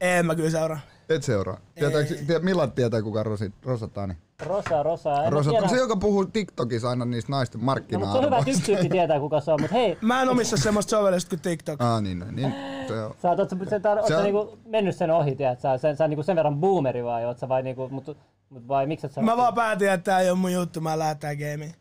En 0.00 0.26
mä 0.26 0.34
kyllä 0.34 0.50
seuraa. 0.50 0.80
Et 1.08 1.22
seuraa. 1.22 1.60
Tietääks, 1.74 2.14
tie, 2.26 2.38
Millard 2.38 2.70
tietää 2.70 3.02
kuka 3.02 3.20
on 3.20 3.26
Rosi, 3.26 3.52
Rosa 3.64 3.88
Tani? 3.88 4.14
Rosa, 4.44 4.82
Rosa. 4.82 5.24
En 5.24 5.32
Rosa, 5.32 5.50
tiedä. 5.50 5.68
se, 5.68 5.76
joka 5.76 5.96
puhuu 5.96 6.24
TikTokissa 6.24 6.90
aina 6.90 7.04
niistä 7.04 7.32
naisten 7.32 7.60
No, 7.60 7.98
mutta 7.98 8.12
se 8.12 8.18
on 8.18 8.24
hyvä, 8.24 8.38
että 8.38 8.50
yksi 8.50 8.62
tyyppi 8.62 8.88
tietää 8.88 9.20
kuka 9.20 9.40
se 9.40 9.52
on, 9.52 9.60
mutta 9.60 9.76
hei, 9.76 9.98
Mä 10.00 10.22
en 10.22 10.28
omissa 10.28 10.56
semmoista 10.56 10.90
sovellista 10.90 11.28
kuin 11.28 11.40
TikTok. 11.40 11.82
Ah, 11.82 12.02
niin, 12.02 12.18
niin, 12.18 12.36
niin. 12.36 12.54
Se 12.88 13.02
on. 13.02 13.14
sä 13.22 13.28
oot, 13.30 13.38
oot, 13.38 13.50
sä, 13.50 13.56
sä, 13.82 13.90
oot, 13.90 14.02
Se 14.06 14.08
sä 14.08 14.18
on- 14.18 14.24
niinku 14.24 14.58
mennyt 14.66 14.96
sen 14.96 15.10
ohi, 15.10 15.34
tiedät 15.36 15.60
sä, 15.60 15.78
sä, 15.78 15.94
sä 15.94 16.08
niinku 16.08 16.22
sen 16.22 16.36
verran 16.36 16.56
boomeri 16.56 17.04
vai 17.04 17.24
oot 17.24 17.38
sä 17.38 17.48
vai 17.48 17.62
niinku, 17.62 17.88
mut, 17.88 18.16
mut 18.50 18.68
vai 18.68 18.86
miksi 18.86 19.06
et 19.06 19.12
sä... 19.12 19.22
Mä 19.22 19.36
vaan 19.36 19.54
päätin, 19.54 19.90
että 19.90 20.04
tää 20.04 20.20
ei 20.20 20.30
oo 20.30 20.36
mun 20.36 20.52
juttu, 20.52 20.80
mä 20.80 20.98
lähden 20.98 21.18
tää 21.18 21.34
gameen. 21.34 21.74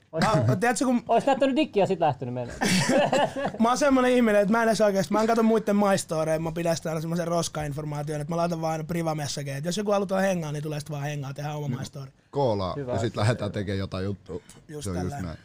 Mä, 0.48 0.55
tiedätkö, 0.55 0.86
kun 0.86 1.03
Ois 1.08 1.25
näyttänyt 1.25 1.55
dikkiä 1.55 1.84
ja 1.84 1.88
sit 1.88 2.00
lähtenyt 2.00 2.34
mennä. 2.34 2.53
mä 3.60 3.67
oon 3.67 3.77
semmonen 3.77 4.12
ihminen, 4.12 4.41
että 4.41 4.51
mä 4.51 4.63
en 4.63 4.70
edes 4.70 4.82
oikeesti, 4.82 5.13
mä 5.13 5.22
en 5.22 5.27
katso 5.27 5.43
muiden 5.43 5.75
maistoreja, 5.75 6.39
mä 6.39 6.51
pidän 6.51 6.75
sitä 6.77 6.89
aina 6.89 7.01
semmosen 7.01 7.27
roska-informaation, 7.27 8.22
että 8.22 8.29
mä 8.34 8.38
laitan 8.38 8.62
vaan 8.62 8.72
aina 8.72 8.84
priva-messageja. 8.84 9.58
Et 9.58 9.65
Jos 9.65 9.77
joku 9.77 9.91
halutaan 9.91 10.22
hengaa, 10.22 10.51
niin 10.51 10.63
tulee 10.63 10.79
sit 10.79 10.91
vaan 10.91 11.03
hengaa, 11.03 11.34
tehdään 11.34 11.55
oma 11.58 11.67
maistori. 11.67 12.12
Koolaa 12.34 12.74
Hyvä. 12.75 12.94
ja 12.94 13.00
sitten 13.00 13.22
lähdetään 13.22 13.52
tekemään 13.52 13.80
jotain 13.80 14.06
juttua. 14.06 14.40
Just 14.68 14.84
se 14.84 14.90
on 14.90 15.02
just 15.04 15.16
näin. 15.22 15.38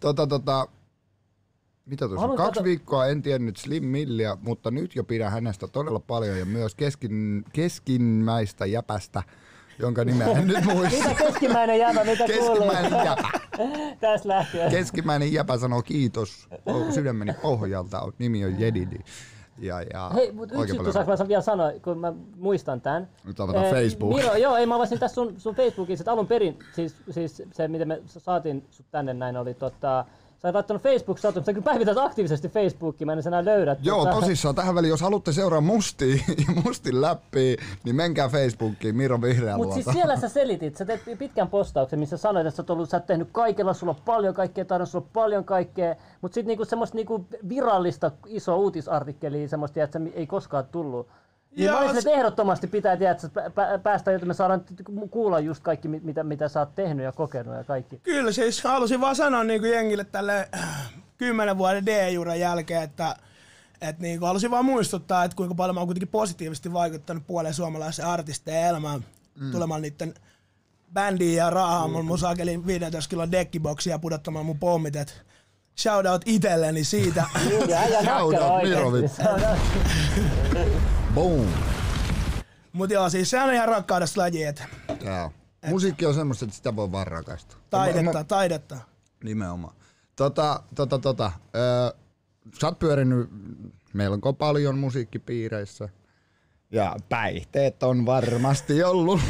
Tota, 0.00 0.26
tota, 0.26 0.68
mitä 1.86 2.08
tuossa 2.08 2.26
on? 2.26 2.36
Kaksi 2.36 2.50
kato- 2.50 2.64
viikkoa 2.64 3.06
en 3.06 3.22
tiennyt 3.22 3.56
Slim 3.56 3.84
Millia, 3.84 4.36
mutta 4.42 4.70
nyt 4.70 4.96
jo 4.96 5.04
pidän 5.04 5.32
hänestä 5.32 5.66
todella 5.66 6.00
paljon 6.00 6.38
ja 6.38 6.44
myös 6.44 6.74
keskin, 6.74 7.44
keskinmäistä 7.52 8.66
jäpästä, 8.66 9.22
jonka 9.78 10.04
nimeä 10.04 10.26
en 10.26 10.46
nyt 10.46 10.64
muista. 10.74 11.08
Mitä 11.08 11.14
keskimmäinen 11.14 11.78
jäbä, 11.78 12.04
mitä 12.04 12.24
kuuluu? 12.26 12.56
Keskimmäinen 12.56 13.04
jäpä. 13.06 13.28
Tästä 14.00 14.28
lähtien. 14.28 14.70
Keskimmäinen 14.70 15.32
jäpä 15.32 15.58
sanoo 15.58 15.82
kiitos 15.82 16.48
sydämeni 16.94 17.32
pohjalta. 17.42 18.12
Nimi 18.18 18.44
on 18.44 18.60
Jedidi. 18.60 18.98
Ja, 19.60 19.82
ja 19.82 20.10
Hei, 20.14 20.32
mutta 20.32 20.54
yksi 20.62 20.76
juttu 20.76 20.92
saanko 20.92 21.12
mä 21.18 21.28
vielä 21.28 21.42
sanoa, 21.42 21.72
kun 21.82 21.98
mä 21.98 22.12
muistan 22.36 22.80
tän. 22.80 23.08
Nyt 23.24 23.40
avataan 23.40 23.64
Eh, 23.64 23.70
Facebook. 23.72 24.14
Miro, 24.14 24.34
joo, 24.34 24.56
ei 24.56 24.66
mä 24.66 24.74
avasin 24.76 24.98
tässä 24.98 25.14
sun, 25.14 25.34
sun 25.40 25.54
Facebookissa, 25.54 26.02
että 26.02 26.12
alun 26.12 26.26
perin, 26.26 26.58
siis, 26.72 26.96
siis 27.10 27.42
se 27.52 27.68
miten 27.68 27.88
me 27.88 28.02
saatiin 28.06 28.66
sut 28.70 28.86
tänne 28.90 29.14
näin 29.14 29.36
oli 29.36 29.54
tota, 29.54 30.04
sä 30.42 30.48
oot 30.48 30.54
laittanut 30.54 30.82
Facebook-statuksen, 30.82 31.44
sä 31.44 31.52
kyllä 31.52 31.64
päivität 31.64 31.98
aktiivisesti 31.98 32.48
Facebookiin, 32.48 33.08
mä 33.08 33.12
en 33.12 33.22
enää 33.26 33.44
löydä. 33.44 33.76
Joo, 33.82 34.04
tota, 34.04 34.20
tosissaan 34.20 34.54
tähän 34.54 34.74
väliin, 34.74 34.90
jos 34.90 35.00
haluatte 35.00 35.32
seuraa 35.32 35.60
mustia 35.60 36.14
ja 36.46 36.62
mustin 36.64 37.00
läppiä, 37.00 37.56
niin 37.84 37.96
menkää 37.96 38.28
Facebookiin, 38.28 38.96
Miro 38.96 39.22
Vihreä 39.22 39.56
Mutta 39.56 39.74
siis 39.74 39.86
siellä 39.92 40.16
sä 40.16 40.28
selitit, 40.38 40.76
sä 40.76 40.84
teet 40.84 41.00
pitkän 41.18 41.48
postauksen, 41.48 41.98
missä 41.98 42.16
sanoit, 42.16 42.46
että 42.46 42.56
sä 42.56 42.62
oot, 42.62 42.70
ollut, 42.70 42.90
sä 42.90 42.96
oot 42.96 43.06
tehnyt 43.06 43.28
kaikella, 43.32 43.74
sulla 43.74 43.92
on 43.92 44.02
paljon 44.04 44.34
kaikkea, 44.34 44.64
taidon 44.64 44.86
sulla 44.86 45.04
on 45.04 45.10
paljon 45.12 45.44
kaikkea, 45.44 45.94
mutta 46.20 46.34
sitten 46.34 46.48
niinku 46.48 46.64
semmoista 46.64 46.96
niinku 46.96 47.26
virallista 47.48 48.10
isoa 48.26 48.56
uutisartikkelia, 48.56 49.48
semmoista, 49.48 49.82
että 49.82 50.00
ei 50.14 50.26
koskaan 50.26 50.64
tullut. 50.72 51.08
Niin 51.56 51.66
Joo, 51.66 51.74
mä 51.74 51.80
olisin, 51.80 51.98
että 51.98 52.10
ehdottomasti 52.10 52.66
pitää 52.66 52.96
tiedä, 52.96 53.12
että 53.12 53.26
pä- 53.26 53.50
pä- 53.50 53.80
päästä, 53.82 54.12
jotta 54.12 54.26
me 54.26 54.34
saadaan 54.34 54.64
kuulla 55.10 55.40
just 55.40 55.62
kaikki, 55.62 55.88
mi- 55.88 56.00
mitä, 56.02 56.24
mitä 56.24 56.48
sä 56.48 56.60
oot 56.60 56.74
tehnyt 56.74 57.04
ja 57.04 57.12
kokenut 57.12 57.56
ja 57.56 57.64
kaikki. 57.64 57.98
Kyllä 58.02 58.32
siis 58.32 58.64
halusin 58.64 59.00
vaan 59.00 59.16
sanoa 59.16 59.44
niin 59.44 59.60
kuin 59.60 59.72
jengille 59.72 60.04
tälle 60.04 60.48
äh, 60.54 60.92
kymmenen 61.16 61.58
vuoden 61.58 61.86
D-juran 61.86 62.40
jälkeen, 62.40 62.82
että 62.82 63.16
että 63.80 64.02
niin 64.02 64.18
kuin 64.18 64.26
halusin 64.26 64.50
vaan 64.50 64.64
muistuttaa, 64.64 65.24
että 65.24 65.36
kuinka 65.36 65.54
paljon 65.54 65.74
mä 65.74 65.80
oon 65.80 65.88
kuitenkin 65.88 66.08
positiivisesti 66.08 66.72
vaikuttanut 66.72 67.26
puoleen 67.26 67.54
suomalaisen 67.54 68.06
artistien 68.06 68.66
elämään 68.66 69.04
mm. 69.40 69.50
tulemaan 69.50 69.82
niiden 69.82 70.14
bändiin 70.92 71.36
ja 71.36 71.50
raahaan 71.50 71.90
mun 71.90 72.04
musakelin 72.04 72.66
15 72.66 73.10
kilon 73.10 73.32
dekkiboksia 73.32 73.94
ja 73.94 73.98
pudottamaan 73.98 74.46
mun 74.46 74.58
pommit. 74.58 74.96
Et 74.96 75.22
shout 75.78 76.06
out 76.06 76.22
itselleni 76.26 76.84
siitä. 76.84 77.24
Kyllä, 77.48 77.78
äijä 77.80 78.00
Boom. 81.14 81.46
Mut 82.72 82.90
joo, 82.90 83.10
siis 83.10 83.30
se 83.30 83.42
on 83.42 83.54
ihan 83.54 83.68
rakkaudesta 83.68 84.20
laji, 84.20 84.42
että 84.44 84.64
Joo. 85.04 85.32
Musiikki 85.66 86.06
on 86.06 86.14
semmoista, 86.14 86.44
että 86.44 86.56
sitä 86.56 86.76
voi 86.76 86.92
vaan 86.92 87.06
rakastaa. 87.06 87.58
taidetta, 87.70 88.12
Mä- 88.12 88.24
taidetta. 88.24 88.76
Nimenomaan. 89.24 89.74
Tota, 90.16 90.62
tota, 90.74 90.98
tota. 90.98 91.32
Öö, 91.56 91.90
sä 92.60 92.66
oot 92.66 92.78
pyörinyt 92.78 93.30
melko 93.92 94.32
paljon 94.32 94.78
musiikkipiireissä. 94.78 95.88
Ja 96.72 96.96
päihteet 97.08 97.82
on 97.82 98.06
varmasti 98.06 98.82
ollut. 98.84 99.20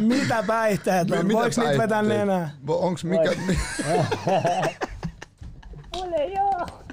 Mitä 0.00 0.42
päihteet 0.46 1.10
on? 1.10 1.26
Mitä 1.26 1.38
Voiko 1.38 1.60
niitä 1.60 1.78
vetää 1.82 2.02
nenää? 2.02 2.50
Onks 2.68 3.04
mikä... 3.04 3.30
Ole 6.00 6.24
joo. 6.24 6.85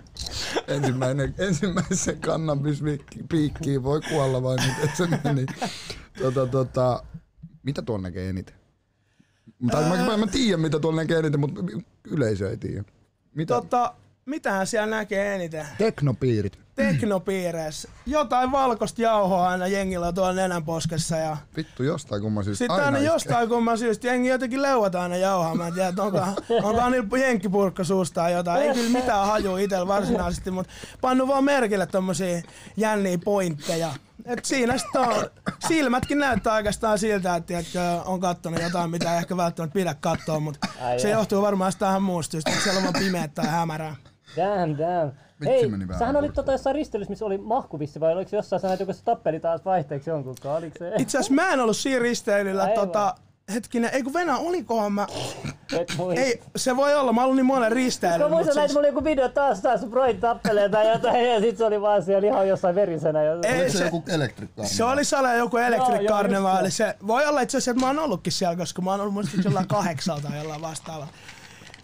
Ensimmäinen, 0.68 1.36
ensimmäisen 1.38 2.20
kannabispiikkiin 2.20 3.84
voi 3.84 4.02
kuolla 4.02 4.44
vai 4.44 4.58
miten 4.58 4.96
se 4.96 5.20
meni. 5.24 5.46
Tota, 6.22 6.48
tota, 6.48 7.04
mitä 7.64 7.82
tuolla 7.82 8.04
näkee 8.04 8.30
eniten? 8.30 8.56
Tai 9.72 9.90
mä, 9.90 10.06
mä, 10.06 10.18
mä 10.18 10.28
tiedän 10.28 10.60
mitä 10.60 10.80
tuolla 10.80 11.02
näkee 11.02 11.20
eniten, 11.20 11.40
mutta 11.40 11.62
yleisö 12.08 12.50
ei 12.50 12.58
tiedä. 12.58 12.84
Mitä? 13.36 13.54
Tota, 13.54 13.94
mitähän 14.26 14.68
siellä 14.68 14.96
näkee 14.98 15.36
eniten? 15.36 15.68
Teknopiirit. 15.78 16.63
Teknopiireissä. 16.76 17.90
Jotain 18.06 18.52
valkoista 18.52 19.02
jauhoa 19.02 19.50
aina 19.50 19.68
jengillä 19.68 20.08
on 20.08 20.16
tuolla 20.16 20.34
nenänposkessa 20.34 21.18
ja 21.18 21.38
Vittu 21.58 21.84
jostain 21.84 22.22
kumman 22.22 22.44
syystä 22.44 22.58
sitten 22.58 22.86
aina 22.86 22.98
iskee. 22.98 23.14
jostain 23.14 23.50
kumman 23.50 23.78
syystä 23.78 24.08
jengi 24.08 24.28
jotenkin 24.28 24.62
leuat 24.62 24.96
aina 24.96 25.16
jauhaa. 25.16 25.56
Mä 25.56 25.68
en 25.68 25.74
tiedä, 25.74 25.94
onko, 25.98 26.18
onko 26.68 26.90
niillä 26.90 27.18
jenkkipurkka 27.18 27.84
suustaan 27.84 28.32
jotain. 28.32 28.62
Ei 28.62 28.74
kyllä 28.74 28.90
mitään 28.90 29.28
haju 29.28 29.58
itsellä 29.58 29.88
varsinaisesti, 29.88 30.52
mutta 30.52 30.74
pannu 31.02 31.28
vaan 31.28 31.44
merkille 31.44 31.86
tommosia 31.86 32.42
jänniä 32.78 33.18
pointteja. 33.18 33.90
Et 34.26 34.46
siinä 34.46 34.78
sitten 34.78 35.02
on, 35.02 35.30
silmätkin 35.68 36.18
näyttää 36.18 36.54
oikeastaan 36.54 37.00
siltä, 37.00 37.36
että 37.36 37.54
on 38.06 38.20
kattonut 38.20 38.62
jotain, 38.62 38.90
mitä 38.90 39.12
ei 39.12 39.18
ehkä 39.18 39.38
välttämättä 39.38 39.74
pidä 39.74 39.96
katsoa, 40.02 40.40
mutta 40.40 40.68
se 40.98 41.10
johtuu 41.10 41.42
varmaan 41.42 41.74
ihan 41.82 42.04
muusta 42.04 42.32
syystä, 42.32 42.52
että 42.52 42.64
siellä 42.64 42.78
on 42.78 42.84
vaan 42.84 43.04
pimeä 43.04 43.28
tai 43.28 43.48
hämärää. 43.48 43.96
Damn, 44.38 44.78
damn. 44.78 45.23
Vitsi, 45.42 45.54
Hei, 45.56 45.68
meni 45.70 45.88
vähän 45.88 46.00
sähän 46.00 46.16
olit 46.16 46.28
kurkkuun. 46.28 46.46
tota 46.46 46.52
jossain 46.52 46.76
ristelyssä, 46.76 47.10
missä 47.10 47.26
oli 47.26 47.38
mahkuvissi, 47.38 48.00
vai 48.00 48.14
oliko 48.14 48.30
se 48.30 48.36
jossain 48.36 48.60
sanoit, 48.60 48.80
joku 48.80 48.94
se 48.94 49.04
tappeli 49.04 49.40
taas 49.40 49.66
vaihteeksi 49.66 50.10
jonkunkaan? 50.10 50.58
Oliko 50.58 50.76
se? 50.80 50.92
Itse 50.98 51.18
asiassa 51.18 51.34
mä 51.34 51.54
en 51.54 51.60
ollut 51.60 51.78
siinä 51.78 52.00
risteilyllä, 52.00 52.64
Aivan. 52.64 52.76
tota, 52.88 53.16
hetkinen, 53.54 53.90
ei 53.94 54.04
kun 54.04 54.14
Venä, 54.14 54.38
olikohan 54.38 54.94
mä, 54.94 55.08
Et 55.80 55.94
muista. 55.98 56.22
ei, 56.22 56.42
se 56.56 56.76
voi 56.76 56.96
olla, 56.96 57.14
mä 57.14 57.24
olin 57.24 57.36
niin 57.36 57.46
monen 57.46 57.70
Mä 57.70 57.76
risteilyllä, 57.76 58.30
muistan, 58.30 58.46
mutta 58.46 58.52
että 58.52 58.62
siis, 58.62 58.72
mulla 58.74 58.80
oli 58.80 58.88
joku 58.88 59.04
video 59.04 59.30
taas, 59.30 59.62
taas 59.62 59.86
Broid 59.86 60.18
tappelee 60.18 60.70
tai 60.70 60.90
jotain, 60.92 61.30
ja 61.34 61.40
sit 61.40 61.58
se 61.58 61.66
oli 61.66 61.82
vaan 61.82 62.04
siellä 62.04 62.28
ihan 62.28 62.48
jossain 62.48 62.76
verisenä. 62.76 63.24
Ja... 63.24 63.34
Ei, 63.44 63.70
se, 63.70 63.78
se- 63.78 63.84
joku 63.84 64.04
elektrikka? 64.08 64.64
se 64.64 64.84
oli 64.84 65.06
sale 65.06 65.38
joku 65.38 65.58
just 65.58 66.78
se 66.78 66.96
voi 67.08 67.26
olla 67.26 67.42
itse 67.42 67.58
asiassa, 67.58 67.72
että 67.72 67.82
mä 67.82 67.88
oon 67.88 68.00
ollutkin 68.00 68.34
siellä, 68.34 68.56
koska 68.56 68.82
mä 68.82 68.92
oon 68.92 69.00
ollut 69.02 69.14
muistaakseni 69.14 69.46
jollain 69.46 69.68
kahdeksalta 69.68 70.28
tai 70.28 70.38
jollain 70.38 70.62
vastaavalla. 70.62 71.08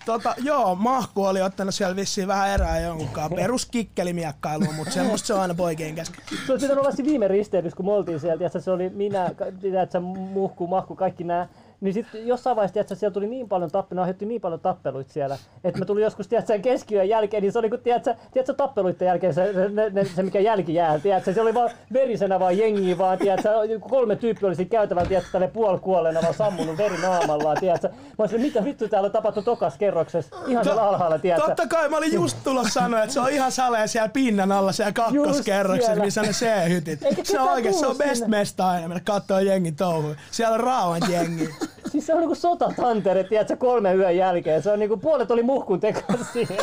Tota, 0.06 0.36
joo, 0.38 0.76
Mahku 0.76 1.26
oli 1.26 1.42
ottanut 1.42 1.76
siellä 1.76 1.96
vissiin 1.96 2.28
vähän 2.28 2.50
erää 2.50 2.80
jonkunkaan. 2.80 3.32
Peruskikkelimiekkailua, 3.36 4.74
mutta 4.76 4.94
semmoista 4.94 5.28
se 5.28 5.34
on 5.34 5.42
aina 5.42 5.54
poikien 5.54 5.96
kesken. 5.96 6.24
Se 6.46 6.52
olisi 6.52 6.66
pitänyt 6.66 6.86
olla 6.86 6.96
viime 7.06 7.28
risteilys, 7.28 7.76
kun 7.76 7.86
me 7.86 7.92
oltiin. 7.92 8.20
Tiedätkö, 8.20 8.60
se 8.60 8.72
oli 8.72 8.90
minä, 8.90 9.32
tiedätkö, 9.62 10.00
muhku, 10.00 10.68
mahku, 10.68 10.96
kaikki 10.96 11.24
nämä. 11.24 11.48
Niin 11.82 11.94
sitten 11.94 12.28
jossain 12.28 12.56
vaiheessa, 12.56 12.74
tiedätkö, 12.74 12.96
siellä 12.96 13.14
tuli 13.14 13.28
niin 13.28 13.50
paljon 13.50 13.72
tappeluita, 13.72 14.02
aiheutti 14.02 14.26
niin 14.26 14.42
paljon 14.42 14.60
tappeluita 14.60 15.14
siellä, 15.14 15.38
että 15.64 15.80
mä 15.80 15.86
tulin 15.86 16.04
joskus, 16.04 16.28
tiedätkö, 16.28 16.60
keskiyön 16.60 17.10
jälkeen, 17.10 17.44
niin 17.44 17.52
se 17.52 17.60
oli 17.60 17.70
kuin, 17.70 17.82
tiedätkö, 17.82 18.16
tiedätkö 18.32 18.54
tappeluiden 18.54 19.06
jälkeen 19.06 19.34
se, 19.34 19.54
se, 19.54 19.90
ne, 19.90 20.06
se 20.06 20.24
mikä 20.24 20.40
jälki 20.40 20.74
jää, 20.74 21.00
tiedätkö, 21.00 21.34
se 21.34 21.42
oli 21.42 21.54
vaan 21.54 21.70
verisenä 21.94 22.40
vaan 22.40 22.58
jengiä 22.58 22.98
vaan, 22.98 23.18
tiedätkö, 23.18 23.50
kolme 23.90 24.16
tyyppiä 24.16 24.48
oli 24.48 24.56
siinä 24.56 24.70
käytävällä, 24.70 25.10
tiedätkö, 25.10 25.32
tälle 25.32 25.48
puolikuolleena 25.48 26.22
vaan 26.22 26.34
sammunut 26.34 26.78
veri 26.78 26.98
naamallaan, 26.98 27.58
tiedätkö. 27.60 27.90
Mä 27.90 27.96
olisin, 28.18 28.42
mitä 28.42 28.64
vittu 28.64 28.88
täällä 28.88 29.06
on 29.06 29.12
tapahtunut 29.12 29.46
tokas 29.46 29.78
kerroksessa, 29.78 30.36
ihan 30.48 30.64
siellä 30.64 30.82
alhaalla, 30.82 31.20
tiedätkö. 31.20 31.48
Totta 31.48 31.68
kai, 31.68 31.90
mä 31.90 31.98
olin 31.98 32.14
just 32.14 32.38
tulossa 32.44 32.80
sanoa, 32.82 33.04
että 33.04 33.14
se 33.14 33.20
on 33.20 33.30
ihan 33.30 33.52
salee 33.52 33.88
siellä 33.88 34.10
pinnan 34.10 34.52
alla 34.52 34.72
siellä 34.72 34.92
kakkoskerroksessa, 34.92 35.96
missä 35.96 36.22
ne 36.22 36.32
C-hytit. 36.32 37.04
Eikä 37.04 37.24
Se 37.24 37.40
on 37.40 37.50
oikein, 37.50 37.74
se 37.74 37.88
on 37.88 37.96
tullut 37.96 37.98
best 37.98 38.28
mesta 38.28 38.70
aina, 38.70 38.88
mennä 38.88 39.02
kattoo 39.06 39.40
jengin 39.40 39.76
touhuja. 39.76 40.16
Siellä 40.32 40.54
on 40.54 40.60
rauhan 40.60 41.02
jengi. 41.10 41.50
Siis 41.92 42.06
se 42.06 42.14
on 42.14 42.20
niinku 42.20 42.36
sotatantere, 42.36 43.24
tiedätkö, 43.24 43.56
kolmen 43.58 43.98
yön 43.98 44.18
jälkeen. 44.18 44.64
Se 44.64 44.72
on 44.72 44.80
niinku, 44.80 44.98
puolet 44.98 45.32
oli 45.32 45.44
muhkun 45.44 45.80
tekosia. 45.80 46.48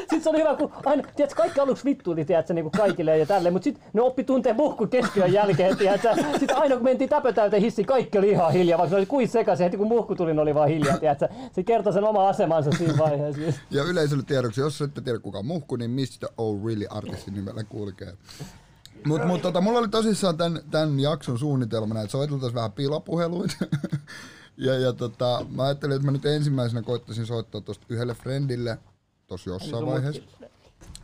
sitten 0.00 0.22
se 0.22 0.30
oli 0.30 0.38
hyvä, 0.38 0.54
kun 0.54 0.72
aina, 0.84 1.02
tiedätkö, 1.16 1.36
kaikki 1.36 1.60
aluksi 1.60 1.84
vittuili, 1.84 2.24
tiedätkö, 2.24 2.54
niinku 2.54 2.70
kaikille 2.70 3.18
ja 3.18 3.26
tälleen, 3.26 3.52
mutta 3.52 3.64
sitten 3.64 3.84
ne 3.92 4.02
oppi 4.02 4.24
tuntee 4.24 4.52
muhkun 4.52 4.88
keskiyön 4.88 5.32
jälkeen, 5.32 5.76
tiedätkö. 5.76 6.08
Sitten 6.38 6.56
aina 6.56 6.74
kun 6.74 6.84
mentiin 6.84 7.10
täpötäyteen 7.10 7.62
hissiin, 7.62 7.86
kaikki 7.86 8.18
oli 8.18 8.30
ihan 8.30 8.52
hiljaa, 8.52 8.78
vaikka 8.78 8.94
ne 8.94 8.98
oli 8.98 9.06
kuin 9.06 9.28
sekaisin, 9.28 9.64
heti 9.64 9.76
kun 9.76 9.88
muhku 9.88 10.14
tuli, 10.14 10.38
oli 10.38 10.54
vaan 10.54 10.68
hiljaa, 10.68 10.98
tiedätkö. 10.98 11.28
Se 11.52 11.62
kertoi 11.62 11.92
sen 11.92 12.04
oma 12.04 12.28
asemansa 12.28 12.70
siinä 12.70 12.98
vaiheessa. 12.98 13.40
Ja 13.70 13.84
yleisölle 13.84 14.22
tiedoksi, 14.26 14.60
jos 14.60 14.82
ette 14.82 15.00
tiedä 15.00 15.18
kuka 15.18 15.38
on 15.38 15.46
muhku, 15.46 15.76
niin 15.76 15.90
Mr. 15.90 16.28
O'Reilly 16.28 16.86
artistin 16.90 17.34
nimellä 17.34 17.64
kulkee. 17.64 18.12
Mutta 19.06 19.26
mut, 19.26 19.42
tota, 19.42 19.60
mulla 19.60 19.78
oli 19.78 19.88
tosissaan 19.88 20.36
tämän, 20.36 20.60
tämän 20.70 21.00
jakson 21.00 21.38
suunnitelmana, 21.38 22.00
että 22.00 22.12
soiteltaisiin 22.12 22.54
vähän 22.54 22.72
pilapuheluita. 22.72 23.56
ja, 24.56 24.78
ja 24.78 24.92
tota, 24.92 25.46
mä 25.50 25.62
ajattelin, 25.62 25.96
että 25.96 26.06
mä 26.06 26.12
nyt 26.12 26.26
ensimmäisenä 26.26 26.82
koittaisin 26.82 27.26
soittaa 27.26 27.60
tosta 27.60 27.86
yhdelle 27.88 28.14
friendille 28.14 28.78
tossa 29.26 29.50
jossain 29.50 29.86
vaiheessa. 29.86 30.22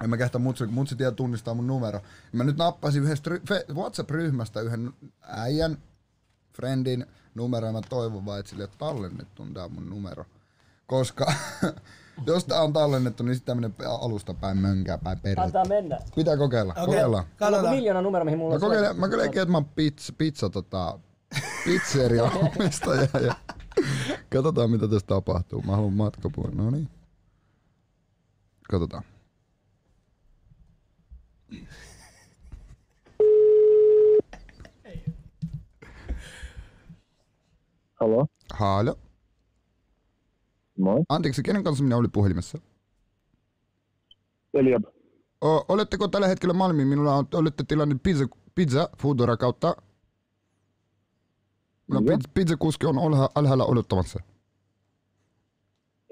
En 0.05 0.11
mä 0.11 0.17
kehtaa 0.17 0.39
mutsi, 0.39 0.67
mutsi 0.67 0.97
tiedä 0.97 1.13
tunnistaa 1.13 1.55
mun 1.55 1.67
numero. 1.67 2.01
Mä 2.33 2.45
nyt 2.45 2.57
nappasin 2.57 3.03
yhdestä 3.03 3.31
ry- 3.31 3.75
WhatsApp-ryhmästä 3.75 4.61
yhden 4.61 4.93
äijän, 5.23 5.79
friendin 6.53 7.07
numero 7.35 7.67
ja 7.67 7.73
mä 7.73 7.81
toivon 7.89 8.27
vaan, 8.27 8.41
että 8.41 8.51
sille 8.51 8.65
on 8.65 8.71
tallennettu 8.79 9.47
tää 9.55 9.69
mun 9.69 9.91
numero. 9.91 10.25
Koska 10.87 11.33
jos 12.27 12.45
tää 12.45 12.63
on 12.63 12.73
tallennettu, 12.73 13.23
niin 13.23 13.35
sitten 13.35 13.57
menee 13.57 13.71
alusta 14.01 14.35
päin 14.35 14.59
mönkää 14.59 14.99
päin 14.99 15.19
perhettä. 15.21 15.43
Antaa 15.43 15.65
mennä. 15.65 15.99
Pitää 16.15 16.37
kokeilla, 16.37 16.73
okay. 16.73 16.87
kokeillaan. 16.87 17.25
Katsotaan. 17.37 17.75
miljoona 17.75 18.03
numero, 18.03 18.25
mihin 18.25 18.39
mulla 18.39 18.59
Mä 18.59 18.67
on 18.67 18.97
mä 18.97 19.09
kokeilen 19.09 19.29
että 19.29 19.47
mä 19.47 19.57
oon 19.57 19.65
pizza, 19.65 20.13
pizza 20.19 20.51
tota, 20.51 20.99
pizzeria 21.65 22.23
omistaja 22.59 23.09
ja 23.27 23.35
katsotaan 24.33 24.71
mitä 24.71 24.89
tässä 24.89 25.07
tapahtuu. 25.07 25.63
Mä 25.63 25.77
haluan 25.77 25.93
matkapuolella. 25.93 26.63
No 26.63 26.71
niin. 26.71 26.89
Katsotaan. 28.71 29.03
Halo, 38.01 38.27
Haalo. 38.53 38.97
Moi. 40.79 41.03
Anteeksi, 41.09 41.43
kenen 41.43 41.65
kanssa 41.65 41.85
minä 41.85 41.97
olin 41.97 42.11
puhelimessa? 42.11 42.59
Eliab. 44.55 44.85
O, 45.45 45.65
oletteko 45.69 46.09
tällä 46.09 46.29
hetkellä 46.29 46.55
Malmiin? 46.55 46.89
Minulla 46.89 47.15
on, 47.15 47.27
olette 47.35 47.65
tilannut 47.69 48.03
pizza, 48.03 48.25
pizza 48.55 48.89
Foodora 48.99 49.37
kautta. 49.37 49.77
No, 51.89 52.03
pizza, 52.03 52.31
pizzakuski 52.35 52.87
on 52.87 52.99
alha, 52.99 53.29
alhaalla 53.35 53.65
odottamassa. 53.65 54.21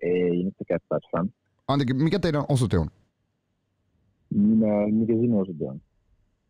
Ei 0.03 0.45
nyt 0.45 0.55
kättäessään. 0.69 1.33
Anteeksi, 1.69 1.95
mikä 1.95 2.19
teidän 2.19 2.45
osoite 2.49 2.79
on? 2.79 2.89
Minä, 4.35 4.87
mikä 4.91 5.13
sinun 5.13 5.43
osoite 5.43 5.65
on? 5.65 5.81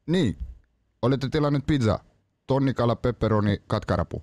Niin. 0.06 0.37
Olette 1.02 1.28
tilannut 1.28 1.66
pizza. 1.66 1.99
Tonnikala, 2.46 2.96
pepperoni, 2.96 3.58
katkarapu. 3.66 4.23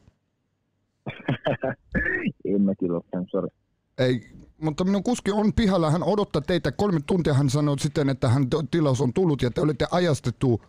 en 2.45 2.61
mä 2.61 2.75
kyllä 2.75 3.01
ole. 3.33 3.62
Ei, 3.97 4.21
mutta 4.61 4.83
minun 4.83 5.03
kuski 5.03 5.31
on 5.31 5.53
pihalla. 5.53 5.91
Hän 5.91 6.03
odottaa 6.03 6.41
teitä 6.41 6.71
kolme 6.71 6.99
tuntia. 7.05 7.33
Hän 7.33 7.49
sanoi 7.49 7.79
sitten, 7.79 8.09
että 8.09 8.29
hän 8.29 8.47
tilaus 8.71 9.01
on 9.01 9.13
tullut 9.13 9.41
ja 9.41 9.51
te 9.51 9.61
olette 9.61 9.87
ajastettu 9.91 10.61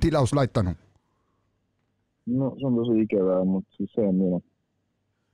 tilaus 0.00 0.32
laittanut. 0.32 0.76
No 2.26 2.56
se 2.60 2.66
on 2.66 2.74
tosi 2.74 3.00
ikävää, 3.00 3.44
mutta 3.44 3.76
siis 3.76 3.92
se 3.94 4.00
on 4.00 4.14
minä. 4.14 4.40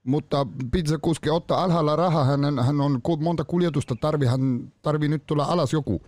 Mutta 0.05 0.47
pizzakuski 0.73 1.31
ottaa 1.31 1.65
alhaalla 1.65 1.97
rahaa. 1.97 2.25
Hän, 2.25 2.41
hän 2.67 2.81
on 2.81 3.01
monta 3.21 3.45
kuljetusta 3.45 3.95
tarvi. 4.01 4.27
Hän 4.27 4.73
tarvii 4.83 5.09
nyt 5.09 5.27
tulla 5.27 5.45
alas 5.45 5.73
joku. 5.73 6.03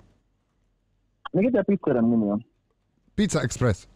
Mikä 1.32 1.50
tää 1.52 1.64
pizzerian 1.64 2.10
nimi 2.10 2.30
on? 2.30 2.40
Pizza 3.16 3.42
Express. 3.42 3.88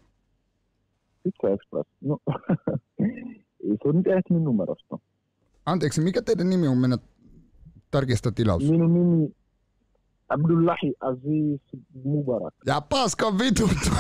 Pizza 1.23 1.49
Express. 1.55 1.89
No, 2.01 2.19
se 3.83 3.89
on 3.89 3.97
nyt 3.97 4.07
ehtinyt 4.07 4.43
numerosta. 4.43 4.99
Anteeksi, 5.67 6.01
mikä 6.01 6.23
teidän 6.23 6.51
nimi 6.51 6.69
on 6.69 6.79
mennä 6.79 6.99
tarkistaa 7.95 8.33
tilaus? 8.33 8.63
Minun 8.63 8.95
nimi 8.95 9.35
Abdullahi 10.29 10.95
Aziz 11.01 11.61
Mubarak. 12.05 12.55
Ja 12.67 12.81
paska 12.81 13.39
vituttu. 13.39 13.91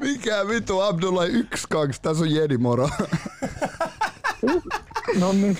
Mikä 0.00 0.48
vitu 0.48 0.80
Abdullah 0.80 1.28
1 1.28 1.66
2 1.68 2.02
tässä 2.02 2.24
on 2.24 2.34
Jedi 2.34 2.58
moro. 2.58 2.88
No 5.20 5.32
niin. 5.32 5.56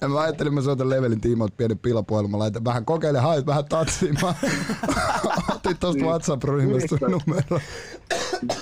Ja 0.00 0.08
mä 0.08 0.20
ajattelin, 0.20 0.54
mä 0.54 0.62
soitan 0.62 0.90
levelin 0.90 1.20
tiimoilta 1.20 1.54
pienen 1.56 1.78
pilapuhelun. 1.78 2.30
Mä 2.30 2.38
laitan 2.38 2.64
vähän 2.64 2.84
kokeile 2.84 3.18
hait 3.18 3.46
vähän 3.46 3.64
tatsiin. 3.64 4.16
Mä 4.22 4.34
otin 5.54 5.76
tosta 5.78 6.04
WhatsApp-ryhmästä 6.04 6.88
sun 6.88 7.10
numero. 7.10 7.60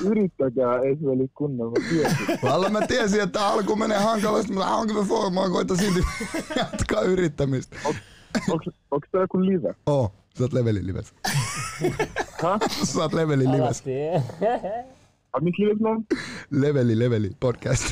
Yrittäkää, 0.05 0.79
ei 0.79 0.97
se 0.97 1.09
oli 1.09 1.29
kunnolla. 1.35 1.73
Valla 2.42 2.68
mä 2.68 2.87
tiesin, 2.87 3.21
että 3.21 3.47
alku 3.47 3.77
menee 3.77 3.99
hankalasti, 3.99 4.53
mutta 4.53 4.68
hankin 4.68 4.97
formaa 4.97 5.51
koitan 5.51 5.77
silti 5.77 6.01
jatkaa 6.57 7.03
yrittämistä. 7.03 7.77
Onks, 8.51 8.66
onks 8.90 9.09
tää 9.12 9.21
joku 9.21 9.45
live? 9.45 9.75
Oo, 9.87 10.12
sä 10.38 10.45
oot 10.45 10.53
levelin 10.53 10.87
livessä. 10.87 11.14
Häh? 12.42 12.61
Sä 12.85 13.01
oot 13.01 13.12
levelin 13.12 13.53
livessä. 13.53 13.85
Mikä 15.40 15.62
live 15.62 15.88
on? 15.88 16.05
Leveli, 16.51 16.99
leveli, 16.99 17.31
podcast. 17.40 17.85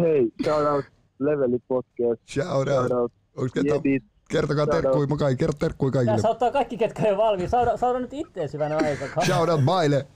Hei, 0.00 0.32
shout 0.44 0.66
out 0.66 0.84
Leveli 1.24 1.58
Podcast. 1.68 2.22
Shout 2.28 2.48
Shout 2.48 2.68
out. 2.68 2.92
out 2.92 3.12
Onks 3.36 3.52
ketä? 3.52 3.74
Kertokaa 4.28 4.64
Shout 4.64 4.70
terkkui, 4.82 5.06
mä 5.06 5.16
kai, 5.16 5.36
kerro 5.36 5.52
terkkui 5.58 5.90
Tässä 5.90 6.06
kaikille. 6.12 6.30
ottaa 6.30 6.50
kaikki, 6.50 6.76
ketkä 6.76 7.02
ei 7.02 7.16
valmiin. 7.16 7.50
Saada, 7.50 7.76
saada 7.76 8.00
nyt 8.00 8.12
ittees 8.12 8.52
hyvänä 8.52 8.76
aikaa. 8.76 9.24
Shout 9.26 9.48
out 9.48 9.60
baile. 9.64 10.06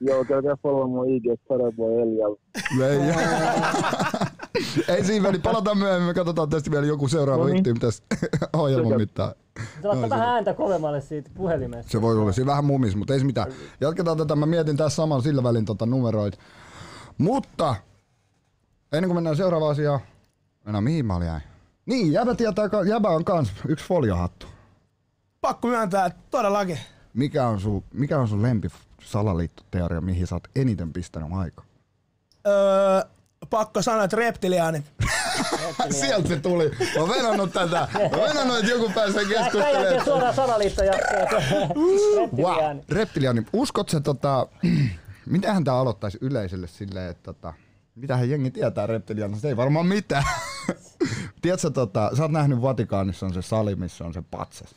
Joo, 0.00 0.24
käykää 0.24 0.56
follow 0.62 0.90
mun 0.90 1.08
IG, 1.10 1.24
Starboy 1.44 2.02
Eliab. 2.02 2.38
Ei, 2.82 2.98
ei 4.96 5.04
siinä 5.04 5.28
väli, 5.28 5.38
palataan 5.38 5.78
myöhemmin, 5.78 6.06
me 6.08 6.14
katsotaan 6.14 6.48
tästä 6.50 6.70
vielä 6.70 6.86
joku 6.86 7.08
seuraava 7.08 7.42
No 7.42 7.46
niin. 7.48 7.56
yhtiö 7.56 7.74
tässä 7.80 8.02
ohjelman 8.56 8.86
Sekä- 8.86 8.98
mittaan. 8.98 9.34
Se 9.82 9.88
laittaa 9.88 10.10
vähän 10.10 10.28
ääntä 10.28 10.54
kovemmalle 10.54 11.00
siitä 11.00 11.30
puhelimesta. 11.34 11.92
Se 11.92 12.02
voi 12.02 12.18
olla 12.18 12.32
siinä 12.32 12.50
vähän 12.50 12.64
mumis, 12.64 12.96
mutta 12.96 13.12
ei 13.14 13.20
se 13.20 13.26
mitään. 13.26 13.52
Jatketaan 13.80 14.16
tätä, 14.16 14.36
mä 14.36 14.46
mietin 14.46 14.76
tässä 14.76 14.96
samalla 14.96 15.22
sillä 15.22 15.42
välin 15.42 15.64
tota 15.64 15.86
numeroit. 15.86 16.38
Mutta 17.18 17.74
ennen 18.92 19.08
kuin 19.08 19.16
mennään 19.16 19.36
seuraavaan 19.36 19.72
asiaan, 19.72 20.00
no 20.64 20.80
mihin 20.80 21.06
mä 21.06 21.16
olin 21.16 21.26
jäin? 21.26 21.42
Niin, 21.86 22.12
jäbä, 22.12 22.34
tietää, 22.34 22.64
jäbä 22.88 23.08
on 23.08 23.24
kans 23.24 23.52
yksi 23.68 23.84
foliohattu. 23.84 24.46
Pakko 25.40 25.68
myöntää, 25.68 26.06
että 26.06 26.20
todellakin. 26.30 26.78
Mikä 27.14 27.46
on 27.46 27.60
sun, 27.60 27.84
mikä 27.94 28.18
on 28.18 28.28
sun 28.28 28.42
lempi 28.42 28.68
salaliittoteoria, 29.02 30.00
mihin 30.00 30.26
sä 30.26 30.34
oot 30.34 30.48
eniten 30.56 30.92
pistänyt 30.92 31.28
aikaa? 31.32 31.64
Öö, 32.46 33.02
pakko 33.50 33.82
sanoa, 33.82 34.04
että 34.04 34.16
reptiliaanit. 34.16 34.84
Sieltä 35.90 36.28
se 36.28 36.40
tuli. 36.40 36.70
Mä 36.70 37.00
oon 37.00 37.08
venannut 37.08 37.52
tätä. 37.52 37.88
Mä 37.94 38.00
oon 38.02 38.28
venannut, 38.28 38.58
että 38.58 38.70
joku 38.70 38.90
pääsee 38.94 39.24
keskustelemaan. 39.24 40.04
suoraan 40.04 40.34
salaliittojaksoon. 40.34 41.28
Wow. 42.36 42.54
Reptiliaani. 42.54 42.84
Reptiliani, 42.88 43.46
uskot 43.52 43.88
sä 43.88 44.00
tota, 44.00 44.46
mitähän 45.26 45.64
tää 45.64 45.74
aloittaisi 45.74 46.18
yleisölle 46.20 46.66
silleen, 46.66 47.10
että 47.10 47.22
tota, 47.32 47.54
mitähän 48.00 48.30
jengi 48.30 48.50
tietää 48.50 48.86
reptilianista? 48.86 49.48
Ei 49.48 49.56
varmaan 49.56 49.86
mitään. 49.86 50.24
Tiedätkö, 51.42 51.70
tota, 51.70 52.10
sä 52.16 52.22
oot 52.22 52.32
nähnyt 52.32 52.62
Vatikaanissa 52.62 53.26
on 53.26 53.34
se 53.34 53.42
sali, 53.42 53.76
missä 53.76 54.04
on 54.04 54.14
se 54.14 54.22
patsas. 54.30 54.74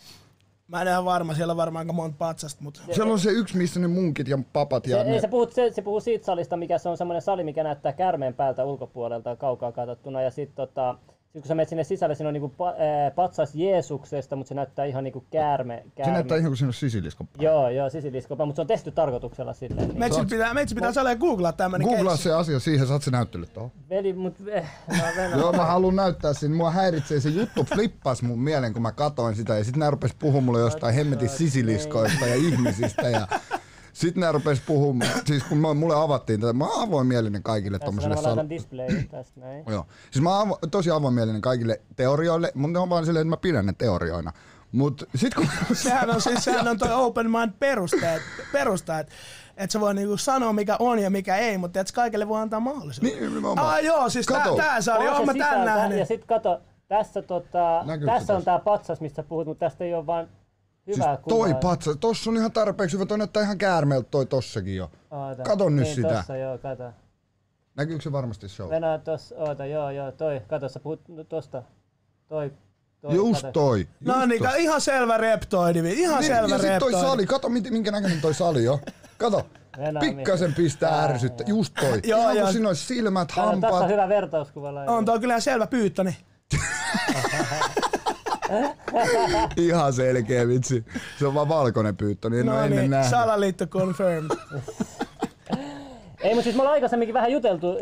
Mä 0.68 0.82
en 0.82 0.98
ole 0.98 1.06
varma, 1.06 1.34
siellä 1.34 1.52
on 1.52 1.58
varmaan 1.58 1.84
aika 1.84 1.94
monta 1.94 2.18
patsasta, 2.18 2.64
mutta 2.64 2.82
Siellä 2.92 3.14
on 3.14 3.20
se 3.20 3.32
yksi, 3.32 3.58
missä 3.58 3.80
ne 3.80 3.88
munkit 3.88 4.28
ja 4.28 4.40
papat 4.54 4.88
ja 4.88 4.98
Se, 4.98 5.04
ne... 5.04 5.14
ei, 5.14 5.22
se, 5.22 5.28
puhuu, 5.28 5.52
se, 5.52 5.72
se 5.72 5.82
puhuu 5.82 6.00
siitä 6.00 6.26
salista, 6.26 6.58
mikä 6.58 6.78
se 6.78 6.90
on 6.90 6.98
semmoinen 6.98 7.22
sali, 7.22 7.44
mikä 7.44 7.64
näyttää 7.64 7.94
kärmeen 7.94 8.34
päältä 8.34 8.66
ulkopuolelta 8.66 9.36
kaukaa 9.36 9.72
katsottuna. 9.72 10.22
Ja 10.22 10.32
sitten 10.32 10.56
tota, 10.56 10.98
Sitten 11.32 11.42
kun 11.42 11.48
sä 11.48 11.56
menet 11.56 11.70
sinne 11.70 11.84
sisälle, 11.84 12.16
siinä 12.16 12.28
on 12.28 12.34
niinku 12.34 12.50
pa, 12.50 12.70
ää, 12.70 13.12
patsas 13.12 13.56
Jeesuksesta, 13.56 14.36
mutta 14.36 14.50
se 14.50 14.56
näyttää 14.56 14.86
ihan 14.86 15.04
niinku 15.04 15.26
käärme. 15.32 15.84
Se 15.86 15.92
käärme. 15.96 16.14
näyttää 16.14 16.38
ihan 16.38 16.50
kuin 16.50 16.58
siinä 16.58 16.70
on 16.70 16.74
sisilisko. 16.74 17.26
Joo, 17.40 17.70
joo, 17.70 17.90
sisiliskopa, 17.90 18.46
mutta 18.46 18.58
se 18.58 18.62
on 18.62 18.68
tehty 18.68 18.92
tarkoituksella 18.92 19.54
silleen. 19.54 19.88
Niin. 19.88 20.00
Meitsi 20.00 20.26
pitää, 20.30 20.54
meitsi 20.54 20.76
pitää 20.76 20.94
saleen 20.94 21.18
googlaa 21.18 21.54
tämmönen 21.54 21.88
Googlaa 21.88 22.18
se 22.18 22.34
asia 22.34 22.60
siihen, 22.60 22.88
saat 22.88 23.02
se 23.02 23.12
näyttely 23.12 23.46
tohon. 23.46 23.72
Veli, 23.90 24.14
mut 24.14 24.36
eh, 24.48 24.70
mä. 24.88 25.38
Joo, 25.40 25.54
mä 25.54 25.66
haluan 25.66 25.96
näyttää 25.96 26.34
siinä. 26.34 26.56
Mua 26.56 26.72
häiritsee 26.72 27.20
se 27.20 27.30
juttu 27.30 27.64
flippas 27.64 28.22
mun 28.22 28.40
mieleen, 28.40 28.74
kun 28.74 28.82
mä 28.82 28.92
katoin 28.92 29.36
sitä. 29.36 29.58
Ja 29.58 29.64
sit 29.64 29.78
nää 29.78 29.90
rupes 29.90 30.14
puhumaan 30.20 30.44
mulle 30.44 30.60
jostain 30.60 30.96
hemmetin 30.96 31.30
sisiliskoista 31.30 32.26
ja 32.26 32.36
ihmisistä. 32.36 33.10
Ja 33.10 33.28
sit 33.94 34.16
nää 34.16 34.32
rupes 34.32 34.62
puhumaan, 34.62 35.12
siis 35.26 35.44
kun 35.44 35.58
mä- 35.58 35.74
mulle 35.74 35.96
avattiin 35.96 36.42
tätä, 36.42 36.54
mä 36.54 36.66
oon 36.66 36.88
avoimielinen 36.88 37.44
kaikille 37.44 37.80
Tässä 37.80 37.86
tommoselle 37.86 38.16
mä 38.16 38.22
sal... 38.22 38.30
laitan 38.30 38.50
display 38.50 39.04
tästä 39.12 39.40
näin. 39.40 39.64
Joo. 39.68 39.86
Siis 40.12 40.24
mä 40.24 40.38
oon 40.40 40.48
avo- 40.50 40.68
tosi 40.72 40.92
avoimielinen 40.92 41.42
kaikille 41.42 41.82
teorioille, 41.96 42.52
mutta 42.56 42.74
ne 42.74 42.80
on 42.80 42.90
vaan 42.90 43.06
silleen, 43.06 43.22
että 43.22 43.30
mä 43.30 43.38
pidän 43.38 43.66
ne 43.66 43.74
teorioina. 43.78 44.32
Mut 44.72 45.04
sit 45.16 45.34
kun... 45.34 45.48
Sehän 45.74 46.10
on 46.10 46.22
siis 46.22 46.44
sehän 46.44 46.68
on 46.68 46.78
toi 46.78 46.92
open 46.94 47.32
mind 47.32 47.52
perusta, 48.52 49.00
että 49.00 49.14
et 49.58 49.72
sä 49.72 49.80
voi 49.80 49.94
niinku 49.94 50.18
sanoa 50.18 50.54
mikä 50.54 50.76
on 50.80 51.00
ja 51.00 51.10
mikä 51.10 51.38
ei, 51.38 51.58
mutta 51.58 51.80
et 51.80 51.92
kaikille 51.92 52.28
voi 52.28 52.42
antaa 52.42 52.60
mahdollisuuden. 52.60 53.12
Niin, 53.12 53.24
nimenomaan. 53.24 53.68
Ah 53.68 53.84
joo, 53.84 54.10
siis 54.10 54.26
tää, 54.26 54.38
Kato. 54.38 54.56
tää 54.56 54.78
On 55.00 55.08
oon 55.08 55.18
se 55.18 55.26
mä 55.26 55.46
tän 55.46 55.66
nähnyt. 55.66 56.00
Ja 56.00 56.06
sit 56.06 56.26
kato, 56.26 56.62
tässä, 56.88 57.22
tota, 57.22 57.84
Näkyykö 57.86 58.14
se 58.14 58.20
tässä 58.20 58.34
on 58.34 58.38
tossa? 58.38 58.46
tää 58.52 58.60
patsas, 58.60 59.02
mistä 59.02 59.24
puhut, 59.24 59.48
mutta 59.48 59.66
tästä 59.66 59.84
ei 59.84 59.94
ole 59.94 60.06
vaan 60.06 60.28
Siis 60.86 60.98
hyvää 60.98 61.18
toi 61.30 61.48
kuvaa. 61.48 61.60
patsa, 61.60 61.96
tossa 61.96 62.30
on 62.30 62.38
ihan 62.38 62.52
tarpeeksi 62.52 62.96
hyvä, 62.98 63.06
toi 63.06 63.18
näyttää 63.18 63.44
ihan 63.44 63.58
käärmeeltä 63.58 64.08
toi 64.12 64.26
tossakin 64.26 64.76
jo. 64.76 64.92
Oota. 65.12 65.44
Kato 65.44 65.70
nyt 65.70 65.84
niin, 65.84 65.96
sitä. 65.96 66.08
Tossa, 66.14 66.36
joo, 66.38 66.58
kato. 66.58 66.84
Näkyykö 67.76 68.04
se 68.04 68.12
varmasti 68.12 68.50
show? 68.50 68.70
Venää 68.70 68.98
tossa, 68.98 69.36
oota, 69.38 69.66
joo, 69.66 69.90
joo, 69.92 70.12
toi, 70.12 70.42
kato, 70.48 70.70
sä 70.70 70.80
puhut 70.80 71.02
no, 71.08 71.24
tosta. 71.24 71.64
Toi, 72.28 72.52
toi, 73.02 73.16
Just 73.16 73.42
kato. 73.42 73.52
toi. 73.52 73.88
No 74.00 74.14
just 74.16 74.28
niin, 74.28 74.42
toi. 74.42 74.52
ka- 74.52 74.56
ihan 74.58 74.82
selvä 74.82 75.18
reptoidi, 75.18 75.80
ihan 75.80 76.20
Niin, 76.20 76.28
selvä 76.28 76.48
ja 76.56 76.60
sit 76.60 76.80
toi 76.80 76.92
reptoidi. 76.92 76.96
sali, 77.08 77.26
kato 77.26 77.50
minkä 77.50 77.92
näköinen 77.92 78.22
toi 78.22 78.34
sali 78.34 78.64
jo. 78.64 78.80
Kato, 79.18 79.48
pikkasen 80.00 80.54
pistää 80.54 81.04
ärsyttä, 81.04 81.44
just 81.48 81.74
toi. 81.80 82.00
Joo, 82.04 82.20
Ihan 82.22 82.36
joo. 82.36 82.44
kun 82.46 82.54
siinä 82.54 82.68
olisi 82.68 82.86
silmät, 82.86 83.28
Kato, 83.28 83.42
tässä 83.42 83.52
hampaat. 83.52 83.84
on 83.84 83.90
hyvä 83.90 84.10
vertauskuva. 84.10 84.76
laita. 84.76 84.92
On 84.92 85.06
toi 85.06 85.20
kyllä 85.20 85.34
ihan 85.34 85.42
selvä 85.42 85.68
pyyttöni. 85.68 86.18
Ihan 89.58 89.94
selkeä 89.94 90.48
vitsi. 90.48 90.86
Se 91.20 91.28
on 91.28 91.34
vaan 91.34 91.50
valkoinen 91.50 91.98
pyyttö, 91.98 92.30
niin 92.30 92.40
en 92.40 92.46
No 92.46 92.54
ole 92.56 92.64
ennen 92.64 92.80
niin, 92.80 92.92
nähnyt. 92.92 93.10
salaliitto 93.10 93.68
confirmed. 93.68 94.32
Ei, 96.24 96.30
mutta 96.30 96.44
siis 96.44 96.56
me 96.56 96.62
ollaan 96.62 96.74
aikaisemminkin 96.74 97.14
vähän 97.14 97.32
juteltu, 97.32 97.78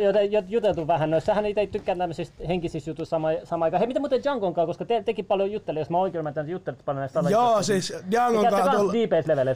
juteltu 0.47 0.87
vähän 0.87 1.09
noissa. 1.09 1.25
Sähän 1.25 1.45
itse 1.45 1.67
tykkää 1.67 1.95
tämmöisistä 1.95 2.43
henkisistä 2.47 2.89
jutuista 2.89 3.09
sama, 3.09 3.27
sama 3.43 3.65
aikaan. 3.65 3.79
Hei, 3.79 3.87
mitä 3.87 3.99
muuten 3.99 4.23
Djangon 4.23 4.53
kanssa, 4.53 4.67
koska 4.67 4.85
te, 4.85 5.03
tekin 5.03 5.25
paljon 5.25 5.51
jutteli, 5.51 5.79
jos 5.79 5.89
mä 5.89 5.97
oikein 5.97 6.19
ymmärtän, 6.19 6.49
juttelit 6.49 6.85
paljon 6.85 6.99
näistä 6.99 7.19
Joo, 7.29 7.63
siis 7.63 7.93
Djangon 8.11 8.47
kanssa 8.47 8.71
tullut... 8.71 8.93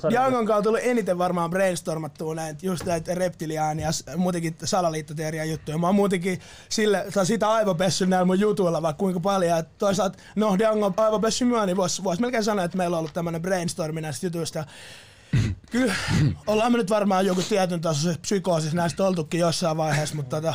Djangon 0.09 0.51
on 0.51 0.63
tullut 0.63 0.79
eniten 0.83 1.17
varmaan 1.17 1.49
brainstormattua 1.49 2.35
näitä, 2.35 2.65
just 2.65 2.85
näitä 2.85 3.15
reptiliaania 3.15 3.87
ja 4.07 4.17
muutenkin 4.17 4.55
salaliittoteoria 4.63 5.45
juttuja. 5.45 5.77
Mä 5.77 5.87
oon 5.87 5.95
muutenkin 5.95 6.39
sille, 6.69 7.05
sitä 7.23 7.49
aivopessy 7.49 8.05
näillä 8.05 8.25
mun 8.25 8.39
jutuilla 8.39 8.81
vaikka 8.81 8.99
kuinka 8.99 9.19
paljon. 9.19 9.59
Et 9.59 9.77
toisaalta, 9.77 10.17
no 10.35 10.57
Django 10.57 10.93
aivopessy 10.97 11.45
myö, 11.45 11.65
niin 11.65 11.77
vois, 11.77 12.03
vois 12.03 12.19
melkein 12.19 12.43
sanoa, 12.43 12.65
että 12.65 12.77
meillä 12.77 12.95
on 12.95 12.99
ollut 12.99 13.13
tämmönen 13.13 13.41
brainstormi 13.41 14.01
näistä 14.01 14.25
jutuista. 14.25 14.63
Kyllä, 15.71 15.95
ollaan 16.47 16.71
me 16.71 16.77
nyt 16.77 16.89
varmaan 16.89 17.25
joku 17.25 17.41
tietyn 17.41 17.81
tasoisessa 17.81 18.19
psykoosissa 18.21 18.77
näistä 18.77 19.03
oltukin 19.03 19.39
jossain 19.39 19.77
vaiheessa, 19.77 20.15
mutta 20.15 20.41
tota, 20.41 20.53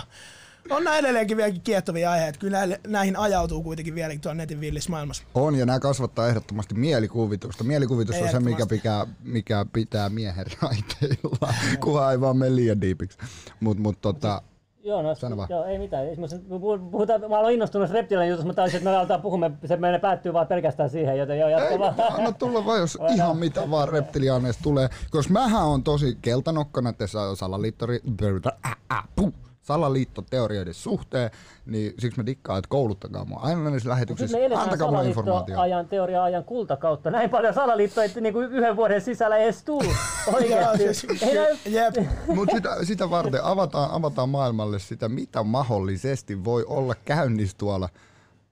on 0.71 0.85
nää 0.85 0.99
edelleenkin 0.99 1.37
vieläkin 1.37 1.61
kiehtovia 1.61 2.11
aiheita. 2.11 2.39
Kyllä 2.39 2.59
näihin 2.87 3.17
ajautuu 3.17 3.63
kuitenkin 3.63 3.95
vieläkin 3.95 4.21
tuolla 4.21 4.35
netin 4.35 4.61
villissä 4.61 4.91
maailmassa. 4.91 5.23
On, 5.35 5.55
ja 5.55 5.67
nämä 5.67 5.81
kasvattaa 5.81 6.29
ehdottomasti 6.29 6.75
mielikuvitusta. 6.75 7.65
Mielikuvitus 7.65 8.17
on 8.17 8.31
se, 8.31 8.41
mikä, 8.41 8.67
pitää, 8.67 9.07
mikä 9.23 9.67
pitää 9.73 10.09
miehen 10.09 10.47
raiteilla, 10.63 11.55
kunhan 11.81 12.13
ei 12.13 12.21
vaan 12.21 12.37
mene 12.37 12.57
liian 12.57 12.81
diipiksi. 12.81 13.19
Mut, 13.61 13.79
mut 13.79 14.01
tota, 14.01 14.43
Joo, 14.89 15.03
no, 15.03 15.15
Sano 15.15 15.37
vaan. 15.37 15.49
joo, 15.51 15.65
ei 15.65 15.79
mitään. 15.79 16.07
Puhutaan, 16.91 17.21
mä 17.29 17.39
olen 17.39 17.55
innostunut 17.55 17.91
reptilien 17.91 18.29
jutusta, 18.29 18.47
mutta 18.47 18.63
taisin, 18.63 18.79
että 18.79 18.91
me 18.91 18.97
aletaan 18.97 19.23
puhumaan, 19.23 19.59
se 19.65 19.77
meidän 19.77 20.01
päättyy 20.01 20.33
vaan 20.33 20.47
pelkästään 20.47 20.91
siihen, 20.91 21.19
joten 21.19 21.39
joo, 21.39 21.49
jatka 21.49 21.69
Ei, 21.69 21.79
vaan. 21.79 21.95
anna 22.11 22.33
tulla 22.33 22.67
vaan, 22.67 22.81
jos 22.81 22.99
ihan 23.15 23.37
mitä 23.37 23.71
vaan 23.71 23.89
reptiliaaneista 23.89 24.63
tulee. 24.63 24.89
Koska 25.11 25.33
mähän 25.33 25.63
on 25.65 25.85
tosi 25.85 26.19
keltanokka 26.23 26.81
näiden 26.83 27.09
sa- 27.09 27.37
salaliittori... 27.37 28.01
Äh, 28.67 28.77
äh, 28.93 29.05
puh, 29.17 29.33
salaliittoteorioiden 29.69 30.75
suhteen, 30.75 31.31
niin 31.67 31.95
siksi 31.99 32.21
mä 32.21 32.27
dikkaan, 32.27 32.59
että 32.59 32.69
kouluttakaa 32.69 33.25
mua 33.25 33.41
aina 33.43 33.71
näissä 33.71 33.89
lähetyksissä. 33.89 34.37
me 34.39 34.45
eletään 34.45 34.65
Antakaa 34.65 34.91
mulle 34.91 35.09
informaatiota. 35.09 35.39
salaliittoajan, 35.53 35.89
teoria-ajan 35.89 36.45
kultakautta. 36.45 37.11
Näin 37.11 37.31
paljon 37.31 37.55
salaliittoja, 37.55 38.05
että 38.05 38.21
niinku 38.21 38.41
yhden 38.41 38.77
vuoden 38.77 39.01
sisällä 39.01 39.37
ei 39.37 39.45
edes 39.45 39.65
tuu. 39.65 39.83
Joo, 40.27 40.35
Oikeesti. 40.35 40.95
siis. 40.95 42.07
Mutta 42.27 42.57
sitä, 42.57 42.77
sitä 42.85 43.11
varten 43.11 43.45
avataan, 43.45 43.91
avataan 43.91 44.29
maailmalle 44.29 44.79
sitä, 44.79 45.09
mitä 45.09 45.43
mahdollisesti 45.43 46.45
voi 46.45 46.65
olla 46.69 46.95
käynnissä 47.05 47.57
tuolla. 47.59 47.89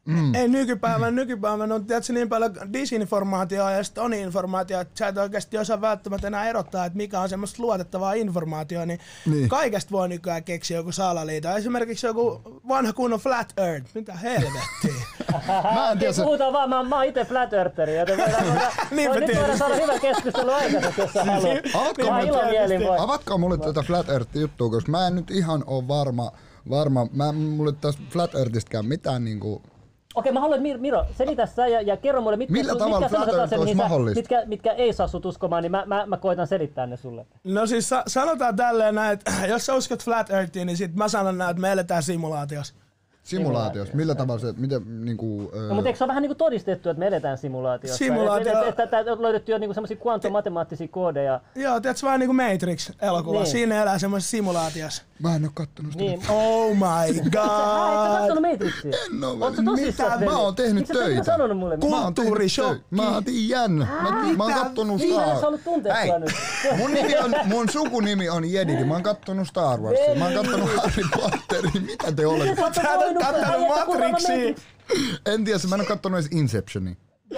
Mm. 0.07 0.35
Ei 0.35 0.49
nykypäivän, 0.49 1.14
nykypäivän 1.14 1.73
on 1.73 1.87
tiedätkö, 1.87 2.12
niin 2.12 2.29
paljon 2.29 2.55
disinformaatiota 2.73 3.71
ja 3.71 3.85
sitten 3.85 4.05
on 4.05 4.14
informaatiota, 4.14 4.81
että 4.81 4.99
sä 4.99 5.09
et 5.09 5.19
oikeasti 5.19 5.59
osaa 5.59 5.81
välttämättä 5.81 6.27
enää 6.27 6.49
erottaa, 6.49 6.85
että 6.87 6.97
mikä 6.97 7.21
on 7.21 7.29
semmoista 7.29 7.62
luotettavaa 7.62 8.12
informaatiota, 8.12 8.87
niin, 8.87 9.01
Niin. 9.27 9.37
niin. 9.37 9.49
kaikesta 9.49 9.90
voi 9.92 10.09
nykyään 10.09 10.45
keksiä 10.45 10.77
joku 10.77 10.92
salaliito. 10.92 11.57
Esimerkiksi 11.57 12.07
joku 12.07 12.42
vanha 12.69 12.92
kunnon 12.92 13.21
flat 13.21 13.53
earth, 13.57 13.87
mitä 13.95 14.12
helvettiä. 14.14 15.07
Mä 15.75 15.90
en 15.92 15.99
tiedä, 15.99 16.12
se, 16.12 16.23
puhutaan 16.23 16.53
vaan, 16.53 16.69
mä, 16.71 16.83
mä 16.83 16.97
oon 16.97 17.05
itse 17.05 17.25
flat 17.25 17.53
eartheri, 17.53 17.97
joten 17.99 18.19
voidaan, 18.19 18.45
voi, 18.47 18.61
nyt 18.90 19.07
voidaan 19.09 19.27
tietysti. 19.27 19.59
saada 19.59 19.75
hyvä 19.75 19.99
keskustelu 19.99 20.51
aikaiseksi, 20.51 21.01
jos 21.01 21.12
sä 21.12 21.25
haluat. 21.25 21.59
avatko 21.75 22.11
Mä 22.11 22.21
mulle- 22.79 22.99
avatkaa 23.01 23.38
mulle 23.38 23.59
tätä 23.59 23.83
Flat 23.83 24.09
Earth-juttua, 24.09 24.71
koska 24.71 24.90
mä 24.90 25.07
en 25.07 25.14
nyt 25.14 25.31
ihan 25.31 25.64
ole 25.66 25.88
varma, 25.88 26.33
varma. 26.71 27.07
Mä, 27.12 27.33
mulle 27.33 27.73
tästä 27.81 28.03
Flat 28.11 28.35
Earthistäkään 28.35 28.87
mitään 28.87 29.25
niinku... 29.25 29.62
Okei, 30.16 30.33
mä 30.33 30.40
haluan, 30.40 30.61
Mir- 30.61 30.79
Miro, 30.79 31.05
selitä 31.18 31.46
sä 31.46 31.66
ja, 31.66 31.81
ja 31.81 31.96
kerro 31.96 32.20
mulle, 32.20 32.37
mitkä, 32.37 32.52
Millä 32.52 32.72
sun- 32.72 32.79
tavalla 32.79 33.00
mitkä 33.00 33.09
sellaiset 33.24 33.42
asiat, 33.42 33.61
mihin 33.61 33.76
sä- 33.76 34.14
mitkä, 34.14 34.42
mitkä 34.46 34.72
ei 34.72 34.92
saa 34.92 35.09
sut 35.09 35.26
uskomaan, 35.26 35.62
niin 35.62 35.70
mä, 35.70 35.85
mä, 35.87 36.07
mä 36.07 36.16
koitan 36.16 36.46
selittää 36.46 36.87
ne 36.87 36.96
sulle. 36.96 37.26
No 37.44 37.66
siis 37.66 37.88
sa- 37.88 38.02
sanotaan 38.07 38.57
tälleen 38.57 38.94
näin, 38.94 39.12
että 39.12 39.33
jos 39.48 39.66
sä 39.66 39.74
uskot 39.74 40.02
flat 40.05 40.31
earthiin, 40.31 40.66
niin 40.66 40.76
sit 40.76 40.94
mä 40.94 41.09
sanon 41.09 41.38
näin, 41.38 41.50
että 41.50 41.61
me 41.61 41.72
eletään 41.72 42.02
simulaatiossa. 42.02 42.74
Simulaatiossa. 43.27 43.97
Millä 43.97 44.15
tavalla 44.15 44.41
se, 44.41 44.55
miten 44.57 45.05
niinku... 45.05 45.51
No, 45.69 45.75
mutta 45.75 45.89
eikö 45.89 45.99
se 45.99 46.05
ole 46.05 46.09
vähän 46.09 46.23
niin 46.23 46.29
kuin 46.31 46.37
todistettu, 46.39 46.89
että 46.91 46.99
me 46.99 47.07
eletään 47.07 47.39
simulaatiossa? 47.39 48.05
Simulaatio- 48.05 48.47
Että, 48.49 48.69
että, 48.69 48.83
että, 48.83 48.99
että 49.01 49.12
on 49.12 49.23
löydetty 49.23 49.53
jo 49.53 49.59
niin 49.59 49.75
semmoisia 49.75 49.97
kvantomatemaattisia 49.97 50.89
koodeja. 50.89 51.41
Joo, 51.55 51.81
tiedätkö 51.81 52.07
vähän 52.07 52.21
niinku 52.21 52.33
Matrix-elokuva, 52.35 53.33
Niin. 53.33 53.43
niin. 53.43 53.47
siinä 53.53 53.83
elää 53.83 53.99
semmoisessa 53.99 54.31
simulaatiossa. 54.31 55.03
Mä 55.23 55.37
en 55.37 55.45
oo 55.45 55.51
kattonut 55.55 55.93
sitä. 55.93 56.05
Niin. 56.05 56.21
Oh 56.29 56.75
my 56.75 56.81
Sä 57.15 57.21
et 57.21 57.25
sä 57.25 57.31
god! 57.31 58.19
kattonut 58.19 58.43
Matrixia? 58.53 58.93
En 59.15 59.25
oo, 59.25 59.37
Oot 59.41 59.57
sä 59.57 59.62
mitä? 59.62 59.71
tosissaan, 59.77 60.25
Mä 60.25 60.37
oon 60.39 60.55
tehnyt 60.55 60.75
Miksi 60.75 60.93
sä 60.93 60.99
et 60.99 61.05
töitä. 61.05 61.21
ikinä 61.21 61.25
sanonut 61.37 61.59
mulle? 61.59 61.77
Ku- 61.79 61.91
Mä 61.91 61.97
oon 61.97 62.15
tehnyt 62.15 62.17
Kulttuurishokki. 62.29 62.83
töitä. 62.97 63.11
Mä 63.12 63.23
tiedän. 63.25 63.73
Mä, 63.73 64.11
mä 64.37 64.45
oon 64.45 64.53
kattonut 64.53 64.99
Niin, 64.99 65.15
Star 65.15 65.37
sä 65.37 65.43
haluat 65.43 65.65
tuntea 65.65 65.95
Hei, 65.95 66.09
sua 66.09 66.19
nyt. 66.19 66.31
mun, 66.79 66.95
nimi 66.95 67.17
on, 67.17 67.35
mun 67.45 67.69
sukunimi 67.69 68.29
on 68.29 68.53
Jedidi. 68.53 68.85
Mä 68.85 68.95
oon 68.95 69.03
kattonut 69.03 69.49
Star 69.49 69.81
Warsia. 69.81 70.15
Mä 70.15 70.25
oon 70.25 70.35
kattonut 70.35 70.71
Harry 70.77 71.03
Potteria. 71.17 71.81
Mitä 71.87 72.12
te 72.12 72.27
olette? 72.27 72.62
Oot 73.20 73.85
kuulemma 73.85 74.09
Matrixia. 74.09 74.37
Matrix. 74.37 74.62
En 75.26 75.44
tiedä, 75.44 75.59
mä 75.68 75.74
en 75.74 75.81
oo 75.81 75.87
kattonut 75.87 76.20
edes 76.20 76.33
Inceptionia. 76.33 76.94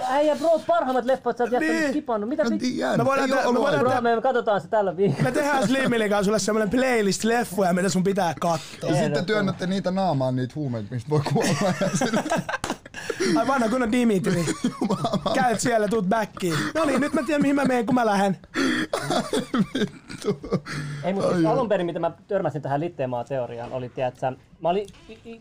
Äijä 0.09 0.35
bro, 0.35 0.61
parhaimmat 0.67 1.05
leffat 1.05 1.37
sä 1.37 1.43
oot 1.43 1.51
jättänyt 1.51 1.75
Niin. 1.79 1.89
skipannut. 1.89 2.29
Mitä 2.29 2.43
vittu? 2.43 2.57
tiedän. 2.59 2.97
Me 2.97 3.05
voidaan 3.05 3.29
te- 3.29 3.35
me 3.35 3.59
voidaan. 3.59 3.79
Bro, 3.85 4.01
me 4.01 4.21
katsotaan 4.21 4.61
se 4.61 4.67
tällä 4.67 4.97
viikolla. 4.97 5.23
Me 5.23 5.31
tehdään 5.31 5.67
Slimmilin 5.67 6.09
kanssa 6.09 6.25
sulle 6.25 6.39
semmonen 6.39 6.69
playlist 6.69 7.23
leffoja, 7.23 7.73
mitä 7.73 7.89
sun 7.89 8.03
pitää 8.03 8.33
katsoa. 8.41 8.89
Ja 8.89 8.95
sitten 8.95 9.25
työnnätte 9.25 9.67
niitä 9.67 9.91
naamaan 9.91 10.35
niitä 10.35 10.53
huumeita, 10.55 10.87
mistä 10.91 11.09
voi 11.09 11.21
kuolla. 11.33 11.53
Ai 13.37 13.47
vanha 13.47 13.69
kunnon 13.69 13.91
Dimitri. 13.91 14.45
Käyt 15.33 15.59
siellä, 15.59 15.87
tuut 15.87 16.05
backiin. 16.09 16.55
No 16.75 16.85
niin, 16.85 17.01
nyt 17.01 17.13
mä 17.13 17.23
tiedän 17.23 17.41
mihin 17.41 17.55
mä 17.55 17.65
menen, 17.65 17.85
kun 17.85 17.95
mä 17.95 18.05
lähden. 18.05 18.37
Ei, 21.03 21.13
mutta 21.13 21.33
siis 21.33 21.45
alun 21.45 21.69
perin, 21.69 21.85
mitä 21.85 21.99
mä 21.99 22.11
törmäsin 22.27 22.61
tähän 22.61 22.79
Litteemaa-teoriaan, 22.79 23.71
oli, 23.73 23.89
tiedätkö, 23.89 24.31
mä 24.61 24.69
olin 24.69 24.87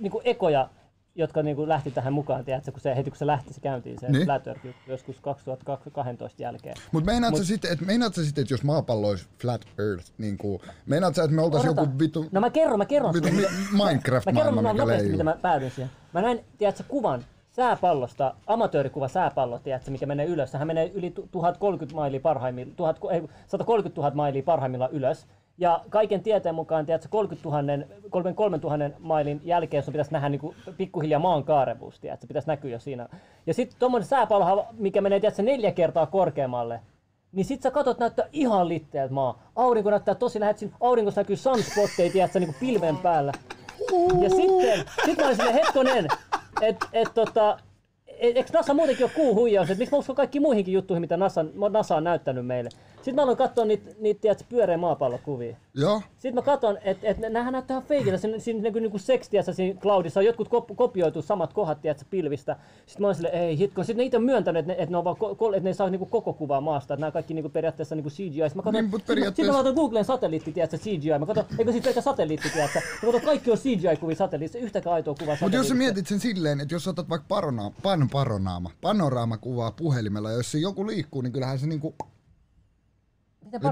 niinku 0.01 0.21
ekoja, 0.25 0.69
jotka 1.15 1.43
niinku 1.43 1.69
lähti 1.69 1.91
tähän 1.91 2.13
mukaan, 2.13 2.45
tiedätkö, 2.45 2.73
kun 2.73 2.81
se, 2.81 2.97
heti 2.97 3.11
kun 3.11 3.19
se 3.19 3.27
lähti, 3.27 3.55
se 3.55 3.61
käyntiin, 3.61 4.01
se 4.01 4.09
Niin. 4.09 4.25
Flat 4.25 4.43
joskus 4.87 5.17
2012 5.21 6.43
jälkeen. 6.43 6.77
Mut 6.93 7.05
meinaat 7.05 7.37
sä 7.37 7.45
sitten, 7.45 7.73
että 7.73 7.85
meinaat 7.85 8.15
sä 8.15 8.25
sitten, 8.25 8.43
että 8.43 8.55
jos 8.55 8.63
maapallo 8.63 9.09
olisi 9.09 9.27
flat 9.41 9.65
earth, 9.79 10.11
niin 10.19 10.39
kuin, 10.39 10.61
meinaat 10.87 11.15
sä, 11.15 11.23
että 11.25 11.37
me 11.37 11.43
oltais 11.43 11.65
Odota. 11.65 11.81
joku 11.81 11.99
vitu, 11.99 12.27
No 12.33 12.41
mä 12.41 12.51
kerron, 12.51 12.79
mä 12.79 12.87
kerron. 12.87 13.15
vitu 13.15 13.29
sulle. 13.29 13.41
mi- 13.43 13.79
Mä 13.79 14.01
kerron 14.01 14.55
mä 14.55 14.61
mikä 14.63 14.73
nopeasti, 14.73 14.87
leijuu. 14.89 15.11
mitä 15.13 15.25
mä 15.25 15.37
päädyin 15.43 15.71
siihen. 15.71 15.91
Mä 16.15 16.23
näin, 16.23 16.45
tiedätkö, 16.59 16.83
kuvan 16.89 17.25
sääpallosta, 17.59 18.35
amatöörikuva 18.47 19.09
sääpallo, 19.09 19.59
tiedätkö, 19.59 19.91
mikä 19.91 20.07
menee 20.07 20.27
ylös. 20.27 20.53
Sehän 20.53 20.67
menee 20.67 20.91
yli 20.95 21.11
tu- 21.11 21.29
1030 21.31 21.97
mailia 21.97 22.21
parhaimmillaan, 22.21 22.77
1000, 22.77 22.99
ei, 23.11 23.23
130 23.47 24.01
000 24.01 24.15
mailia 24.15 24.43
parhaimmillaan 24.43 24.91
ylös. 24.93 25.27
Ja 25.59 25.81
kaiken 25.91 26.23
tieteen 26.23 26.55
mukaan, 26.55 26.87
tiedätkö, 26.87 27.09
30 27.11 27.49
000, 27.49 27.85
33 28.11 28.59
000 28.63 28.91
mailin 28.99 29.41
jälkeen 29.45 29.83
sun 29.83 29.93
pitäisi 29.93 30.13
nähdä 30.13 30.29
niin 30.29 30.41
kuin 30.41 30.57
pikkuhiljaa 30.77 31.21
maan 31.21 31.45
kaarevuus, 31.45 32.01
tiedätkö, 32.01 32.27
pitäisi 32.27 32.49
näkyä 32.49 32.71
jo 32.71 32.79
siinä. 32.79 33.09
Ja 33.47 33.55
sitten 33.55 33.79
tuommoinen 33.79 34.09
sääpallohan, 34.09 34.65
mikä 34.73 35.01
menee 35.01 35.21
tiedätkö, 35.21 35.43
neljä 35.43 35.73
kertaa 35.73 36.07
korkeammalle, 36.07 36.81
niin 37.33 37.45
sit 37.45 37.63
sä 37.63 37.71
katot 37.71 37.99
näyttää 37.99 38.27
ihan 38.33 38.69
litteeltä 38.69 39.15
maa. 39.15 39.43
Aurinko 39.57 39.91
näyttää 39.91 40.15
tosi 40.15 40.41
lähet, 40.41 40.59
siinä 40.59 40.77
auringossa 40.81 41.21
näkyy 41.21 41.37
sunspotteja, 41.37 42.13
tiedätkö, 42.13 42.41
niin 42.41 42.55
pilven 42.61 42.97
päällä. 42.97 43.33
Ja 44.23 44.31
sitten, 44.31 44.85
sit 45.05 45.19
mä 45.19 45.25
olin 45.25 45.37
silleen, 45.37 45.55
hetkonen, 45.55 46.09
että 46.63 46.87
et, 46.93 47.09
tota, 47.15 47.59
e- 48.07 48.27
eikö 48.27 48.51
NASA 48.53 48.75
muutenkin 48.75 49.05
ole 49.05 49.13
kuuhuijaus, 49.15 49.71
että 49.71 49.79
miksi 49.79 49.95
mä 49.95 49.99
uskon 49.99 50.17
kaikki 50.17 50.41
muihinkin 50.41 50.75
juttuihin, 50.75 51.01
mitä 51.01 51.17
NASA, 51.17 51.45
NASA 51.71 51.97
on 51.97 52.05
näyttänyt 52.05 52.47
meille. 52.47 52.71
Sitten 52.99 53.15
mä 53.15 53.23
aloin 53.23 53.37
katsoa 53.39 53.65
niitä, 53.65 53.91
niitä 54.01 54.21
tiedätkö, 54.21 54.45
pyöreä 54.49 54.77
maapallokuvia. 54.77 55.57
Joo. 55.75 56.03
Sitten 56.13 56.35
mä 56.35 56.43
katson, 56.43 56.79
että 56.85 57.07
et, 57.09 57.19
nämähän 57.19 57.53
näyttää 57.53 57.75
ihan 57.75 57.89
feikiltä. 57.89 58.19
Siinä, 58.19 58.39
siinä 58.39 58.63
niinku, 58.63 58.79
niinku 58.79 58.99
sekstiässä 58.99 59.53
siinä 59.53 59.81
cloudissa 59.81 60.21
on 60.21 60.27
jotkut 60.27 60.49
kop, 60.49 60.67
kopioitu 60.77 61.23
samat 61.23 61.53
kohdat 61.53 61.81
tiedätkö, 61.83 62.05
pilvistä. 62.11 62.57
Sitten 62.87 63.03
mä 63.03 63.07
olin 63.07 63.15
silleen, 63.17 63.35
ei 63.35 63.59
hitko. 63.59 63.83
Sitten 63.85 63.97
ne 63.97 64.05
itse 64.05 64.17
on 64.17 64.23
myöntänyt, 64.23 64.61
että 64.61 64.73
ne, 64.73 64.83
et 64.83 64.91
ne, 64.91 64.97
on 64.97 65.05
vaan, 65.05 65.17
että 65.55 65.61
ne 65.65 65.71
ei 65.71 65.75
saa 65.75 65.91
niinku 65.91 66.07
koko 66.07 66.33
kuvaa 66.33 66.61
maasta. 66.61 66.95
Että 66.95 67.01
nämä 67.01 67.11
kaikki 67.11 67.35
niinku 67.35 67.49
periaatteessa 67.49 67.95
niinku 67.95 68.11
CGI. 68.11 68.31
Sitten 68.33 68.57
mä 68.57 68.63
katson, 68.63 68.73
Niin, 68.75 68.91
mut 68.91 69.01
sitten 69.01 69.15
mä- 69.19 69.21
periaatteessa- 69.21 69.53
katson 69.53 69.75
Googlen 69.75 70.05
satelliitti, 70.05 70.53
tiedätkö, 70.53 70.79
CGI. 70.79 71.19
Mä 71.19 71.27
katson, 71.27 71.45
eikö 71.59 71.73
siitä 71.73 71.85
pelkä 71.85 72.01
satelliitti, 72.01 72.51
tiedätkö. 72.51 72.79
Mä 72.79 73.01
katson, 73.13 73.21
kaikki 73.23 73.51
on 73.51 73.59
CGI-kuvia 73.59 74.17
satelliitissa, 74.17 74.59
yhtäkään 74.59 74.95
aitoa 74.95 75.15
kuvaa 75.21 75.37
Mutta 75.41 75.57
jos 75.57 75.69
sä 75.69 75.75
mietit 75.75 76.07
sen 76.07 76.21
silleen, 76.21 76.61
että 76.61 76.75
jos 76.75 76.89
otat 76.89 77.09
vaikka 77.09 77.27
parona, 77.29 77.71
pan 77.83 78.09
paronaama, 78.13 78.71
panoraama-kuvaa 78.81 79.71
puhelimella, 79.71 80.31
ja 80.31 80.37
jos 80.37 80.53
se 80.53 80.59
joku 80.59 80.87
liikkuu, 80.87 81.23
niin 81.23 81.33
kyllähän 81.33 81.59
se 81.59 81.67
niinku... 81.67 81.95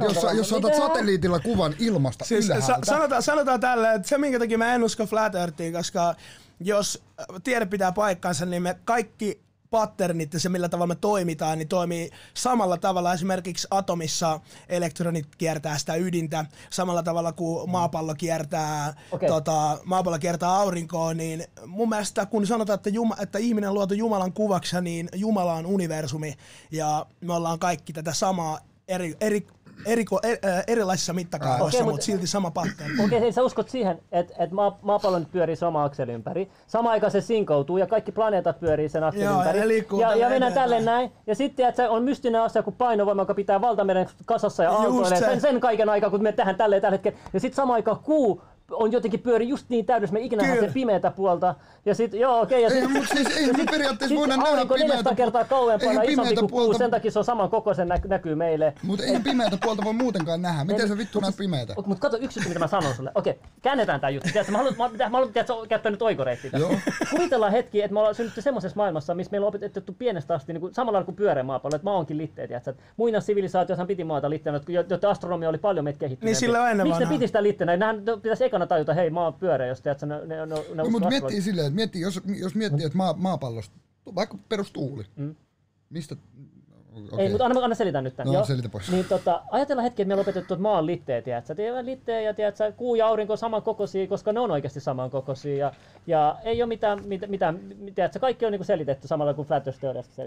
Jos, 0.03 0.27
jos 0.37 0.53
otat 0.53 0.75
satelliitilla 0.75 1.41
kuvan 1.41 1.75
ilmasta 1.79 2.25
Siis 2.25 2.45
ylhäältä, 2.47 2.67
sa- 2.67 2.79
sanotaan, 2.85 3.23
sanotaan 3.23 3.61
tälle, 3.61 3.95
että 3.95 4.09
se 4.09 4.19
minkä 4.19 4.39
takia 4.39 4.59
mä 4.59 4.75
en 4.75 4.85
usko 4.85 5.07
Flat 5.07 5.35
Earthiin, 5.35 5.73
koska 5.73 6.15
jos 6.61 7.03
äh, 7.21 7.27
tiede 7.45 7.67
pitää 7.67 7.93
paikkansa, 7.93 8.47
niin 8.47 8.62
me 8.62 8.77
kaikki 8.85 9.47
patternit 9.71 10.35
ja 10.35 10.41
se 10.41 10.49
millä 10.49 10.69
tavalla 10.69 10.87
me 10.87 10.95
toimitaan, 10.95 11.59
niin 11.59 11.69
toimii 11.69 12.11
samalla 12.35 12.77
tavalla. 12.77 13.15
Esimerkiksi 13.15 13.69
atomissa 13.71 14.41
elektronit 14.69 15.37
kiertää 15.39 15.79
sitä 15.79 15.95
ydintä 15.95 16.45
samalla 16.71 17.03
tavalla 17.03 17.33
kuin 17.33 17.71
maapallo 17.71 18.15
kiertää, 18.15 18.95
Okei. 19.11 19.29
tota, 19.29 19.79
maapallo 19.85 20.19
kiertää 20.19 20.51
aurinkoa, 20.51 21.15
niin 21.15 21.45
mun 21.67 21.89
mielestä 21.89 22.27
kun 22.27 22.47
sanotaan, 22.47 22.75
että, 22.75 22.91
Juma, 22.91 23.17
että 23.21 23.39
ihminen 23.39 23.71
on 23.71 23.75
luotu 23.75 23.95
Jumalan 23.95 24.33
kuvaksi, 24.33 24.81
niin 24.81 25.09
Jumala 25.15 25.55
on 25.55 25.67
universumi 25.67 26.35
ja 26.71 27.07
me 27.21 27.35
ollaan 27.35 27.59
kaikki 27.59 27.93
tätä 27.93 28.12
samaa 28.12 28.61
eri, 28.89 29.17
eri, 29.21 29.47
eri, 29.87 30.05
eri, 30.23 30.39
erilaisissa 30.67 31.12
mittakaavoissa, 31.12 31.79
okay, 31.79 31.87
mut- 31.87 31.93
mutta 31.93 32.05
silti 32.07 32.27
sama 32.27 32.51
pattern. 32.51 33.01
Okei, 33.05 33.21
hei, 33.21 33.33
sä 33.33 33.43
uskot 33.43 33.69
siihen, 33.69 33.99
että 34.12 34.35
et 34.39 34.51
maa, 34.53 34.79
maapallo 34.83 35.19
nyt 35.19 35.33
pyörii 35.33 35.57
sama 35.57 35.85
akselin 35.85 36.15
ympäri. 36.15 36.51
Samaan 36.67 36.93
aikaan 36.93 37.11
se 37.11 37.21
sinkoutuu 37.21 37.79
ja 37.79 37.87
kaikki 37.87 38.12
planeetat 38.12 38.61
pyörii 38.61 38.89
sen 38.89 39.05
akselin 39.05 39.25
Joo, 39.25 39.35
ja 39.35 39.39
ympäri. 39.41 39.59
ja, 39.79 40.09
tälle 40.09 40.23
ja 40.23 40.29
mennään 40.29 40.53
tälle 40.53 40.81
näin. 40.81 41.12
Ja 41.27 41.35
sitten 41.35 41.69
että 41.69 41.91
on 41.91 42.03
mystinen 42.03 42.41
asia 42.41 42.62
kuin 42.62 42.77
painovoima, 42.77 43.23
joka 43.23 43.35
pitää 43.35 43.61
valtameren 43.61 44.09
kasassa 44.25 44.62
ja 44.62 44.71
aaltoilee 44.73 45.19
se. 45.19 45.25
sen, 45.25 45.41
sen 45.41 45.61
kaiken 45.61 45.89
aikaa, 45.89 46.11
kun 46.11 46.23
me 46.23 46.33
tehdään 46.33 46.57
tälleen 46.57 46.83
tällä 46.83 46.95
hetkellä. 46.95 47.19
Ja 47.33 47.41
sitten 47.41 47.57
samaan 47.57 47.75
aikaan 47.75 47.99
kuu 48.03 48.43
on 48.70 48.92
jotenkin 48.92 49.20
pyöri 49.20 49.48
just 49.48 49.66
niin 49.68 49.87
täydessä, 49.87 50.14
me 50.14 50.20
ikinä 50.20 50.40
nähdään 50.42 50.59
Kyllä. 50.59 50.68
sen 50.68 50.74
pimeätä 50.74 51.11
puolta. 51.11 51.55
Ja 51.85 51.94
sitten, 51.94 52.20
joo 52.20 52.40
okei. 52.40 52.62
ja 52.62 52.68
Ei, 52.68 52.81
sit- 52.81 52.90
mut 52.92 53.05
siis 53.14 53.37
ei 53.37 53.52
me 53.52 53.64
periaatteessa 53.70 54.09
sit 54.09 54.18
voida 54.18 54.37
nähdä 54.37 54.50
pimeätä 54.66 54.85
400 54.85 55.12
pu- 55.12 55.16
kertaa 55.16 55.44
kauempana 55.44 56.02
isompi 56.02 56.35
kuin 56.35 56.50
puolta- 56.50 56.79
sen 56.79 56.90
takia 56.90 57.11
se 57.11 57.18
on 57.18 57.24
saman 57.24 57.50
kokoisen 57.50 57.88
nä- 57.88 58.00
näkyy 58.09 58.35
meille. 58.35 58.72
Mutta 58.83 59.05
ei 59.05 59.20
pimeätä 59.20 59.59
puolta 59.62 59.85
voi 59.85 59.92
muutenkaan 59.92 60.42
nähdä. 60.42 60.64
Miten 60.64 60.81
En- 60.83 60.88
sä 60.88 60.98
vittu 60.98 61.20
näet 61.20 61.37
pimeätä? 61.37 61.72
Mutta 61.76 61.88
mut 61.88 61.98
kato 61.98 62.16
yksi 62.20 62.38
juttu, 62.38 62.48
mitä 62.48 62.59
mä 62.61 62.66
sanon 62.66 62.94
sulle. 62.94 63.11
Okei, 63.14 63.38
käännetään 63.62 64.00
tää 64.00 64.11
juttu. 64.11 64.29
Tiedätkö, 64.33 64.52
mä 64.52 64.59
haluan, 64.59 64.74
mä, 64.79 64.88
mä 64.98 65.09
haluan 65.11 65.33
tiedätkö, 65.33 65.55
käyttää 65.68 65.90
nyt 65.92 66.02
oikoreittiä. 66.02 66.50
Kuvitellaan 67.11 67.52
hetki, 67.52 67.83
että 67.83 67.92
me 67.92 67.98
ollaan 67.98 68.14
synnytty 68.14 68.42
semmoisessa 68.42 68.76
maailmassa, 68.76 69.14
missä 69.14 69.31
meillä 69.31 69.44
on 69.44 69.48
opetettu 69.48 69.92
pienestä 69.98 70.35
asti 70.35 70.52
niin 70.52 70.61
kuin, 70.61 70.74
samalla 70.74 71.05
kuin 71.05 71.16
pyöreä 71.16 71.42
maapallo, 71.42 71.76
että 71.76 71.85
maa 71.85 71.96
onkin 71.96 72.18
litteä. 72.18 72.46
Tiedätkö? 72.46 72.70
että 72.70 72.83
Muina 72.96 73.20
sivilisaatiossahan 73.20 73.87
piti 73.87 74.05
maata 74.05 74.31
litteenä, 74.31 74.61
jo- 74.68 74.85
jotta 74.90 75.11
astronomia 75.11 75.48
oli 75.48 75.59
paljon 75.59 75.85
meitä 75.85 75.98
kehittyneempi. 75.98 76.26
Niin 76.31 76.37
sillä 76.37 76.62
on 76.62 76.70
ennen 76.70 76.87
Miksi 76.87 77.02
ne 77.02 77.09
piti 77.09 77.26
sitä 77.26 77.42
litteenä? 77.42 77.76
Nähän 77.76 78.02
pitäisi 78.22 78.44
ekana 78.57 78.66
tajuta, 78.66 78.95
hei 78.95 79.11
maa 79.11 79.27
on 79.27 79.35
pyöreä, 79.35 79.66
jos 79.66 79.81
tiedätkö, 79.81 80.07
ne, 80.07 80.19
ne, 80.27 80.37
ne, 80.37 80.47
ne 80.47 80.55
No, 80.75 80.90
mutta 80.90 81.09
miettii 81.09 81.42
silleen, 81.42 81.66
että 81.66 81.75
miettii, 81.77 82.01
jos, 82.03 82.21
jos 82.40 82.55
miettii, 82.55 82.87
että 82.87 82.99
maa, 82.99 83.14
maapallosta, 83.16 83.77
vaikka 84.14 84.38
perustuuli, 84.49 85.05
Mm. 85.16 85.35
mistä... 85.90 86.16
Ei, 87.19 87.29
mutta 87.29 87.45
anna, 87.45 87.61
anna 87.61 87.75
selitä 87.75 88.03
nyt 88.03 88.16
tämän. 88.16 88.27
No, 88.27 88.38
joo. 88.38 88.45
selitä 88.45 88.69
pois. 88.69 88.90
Niin, 88.90 89.05
tota, 89.05 89.42
ajatellaan 89.51 89.85
hetki, 89.85 90.03
että 90.03 90.09
meillä 90.09 90.21
on 90.21 90.25
opetettu, 90.25 90.55
että 90.55 90.62
maa 90.62 90.79
on 90.79 90.87
litteä, 90.87 91.23
tiedätkö? 91.23 91.55
Litteä 91.83 92.21
ja 92.21 92.35
tiedätkö, 92.35 92.73
kuu 92.73 92.95
ja 92.95 93.07
aurinko 93.07 93.33
on 93.33 93.38
samankokoisia, 93.38 94.07
koska 94.07 94.33
ne 94.33 94.40
on 94.40 94.51
oikeasti 94.51 94.81
samankokoisia. 94.81 95.57
Ja, 95.57 95.73
ja 96.07 96.37
ei 96.45 96.62
ole 96.62 96.69
mitään, 96.69 96.99
mit, 97.05 97.21
mitään 97.27 97.61
tiedätkö, 97.95 98.19
kaikki 98.19 98.47
on 98.47 98.53
niinku 98.53 98.64
selitetty 98.64 99.09
samalla 99.09 99.35
kuin 99.35 99.49
Flat. 99.49 99.64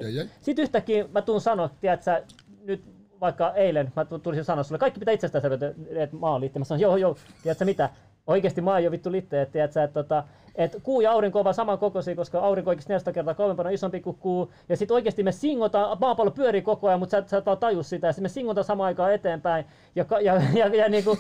Jai, 0.02 0.16
jai. 0.16 0.30
Sitten 0.42 0.64
yhtäkkiä 0.64 1.06
mä 1.12 1.22
tuun 1.22 1.42
sanoa, 1.42 1.70
tiedätkö, 1.82 2.24
nyt 2.64 2.84
vaikka 3.22 3.54
eilen 3.54 3.92
mä 3.96 4.06
tu- 4.06 4.20
tulisin 4.20 4.46
sanoa 4.46 4.64
sulle, 4.64 4.80
kaikki 4.80 5.00
pitää 5.00 5.14
itsestään 5.14 5.42
selvitä, 5.42 5.74
että 5.96 6.16
maa 6.16 6.36
on 6.36 6.42
litteä. 6.42 6.60
Mä 6.60 6.66
sanon, 6.66 6.82
joo, 6.82 6.98
joo, 6.98 7.18
tiedätkö 7.44 7.66
mitä? 7.66 7.90
oikeasti 8.30 8.62
mä 8.62 8.72
oon 8.72 8.84
jo 8.84 8.92
vittu 8.92 9.12
litteä, 9.12 9.42
että 9.42 9.54
tiedät 9.54 9.74
sä, 9.74 9.84
että 9.84 10.04
tota, 10.04 10.24
että 10.56 10.78
kuu 10.84 11.02
ja 11.02 11.12
aurinko 11.12 11.40
ovat 11.40 11.56
samankokoisia, 11.56 12.16
koska 12.16 12.40
aurinko 12.40 12.70
on 12.70 12.72
oikeasti 12.72 12.94
400 12.94 13.14
kertaa 13.14 13.34
kauempana 13.34 13.70
isompi 13.70 14.00
kuin 14.00 14.18
kuu. 14.20 14.52
Ja 14.70 14.78
sitten 14.78 14.96
oikeasti 14.96 15.24
me 15.24 15.32
singotaan, 15.32 15.98
maapallo 16.00 16.32
pyörii 16.32 16.62
koko 16.62 16.88
ajan, 16.88 17.00
mutta 17.00 17.22
sä, 17.22 17.24
sä 17.28 17.38
et 17.38 17.46
vaan 17.46 17.58
taju 17.58 17.84
sitä. 17.84 18.08
Ja 18.08 18.14
sitten 18.14 18.24
me 18.24 18.30
singotaan 18.30 18.66
samaan 18.66 18.88
aikaan 18.88 19.14
eteenpäin. 19.14 19.66
Ja, 19.96 20.06
ja, 20.10 20.36
ja, 20.36 20.42
ja, 20.54 20.76
ja 20.76 20.90
niin 20.90 21.04
kuin, 21.04 21.20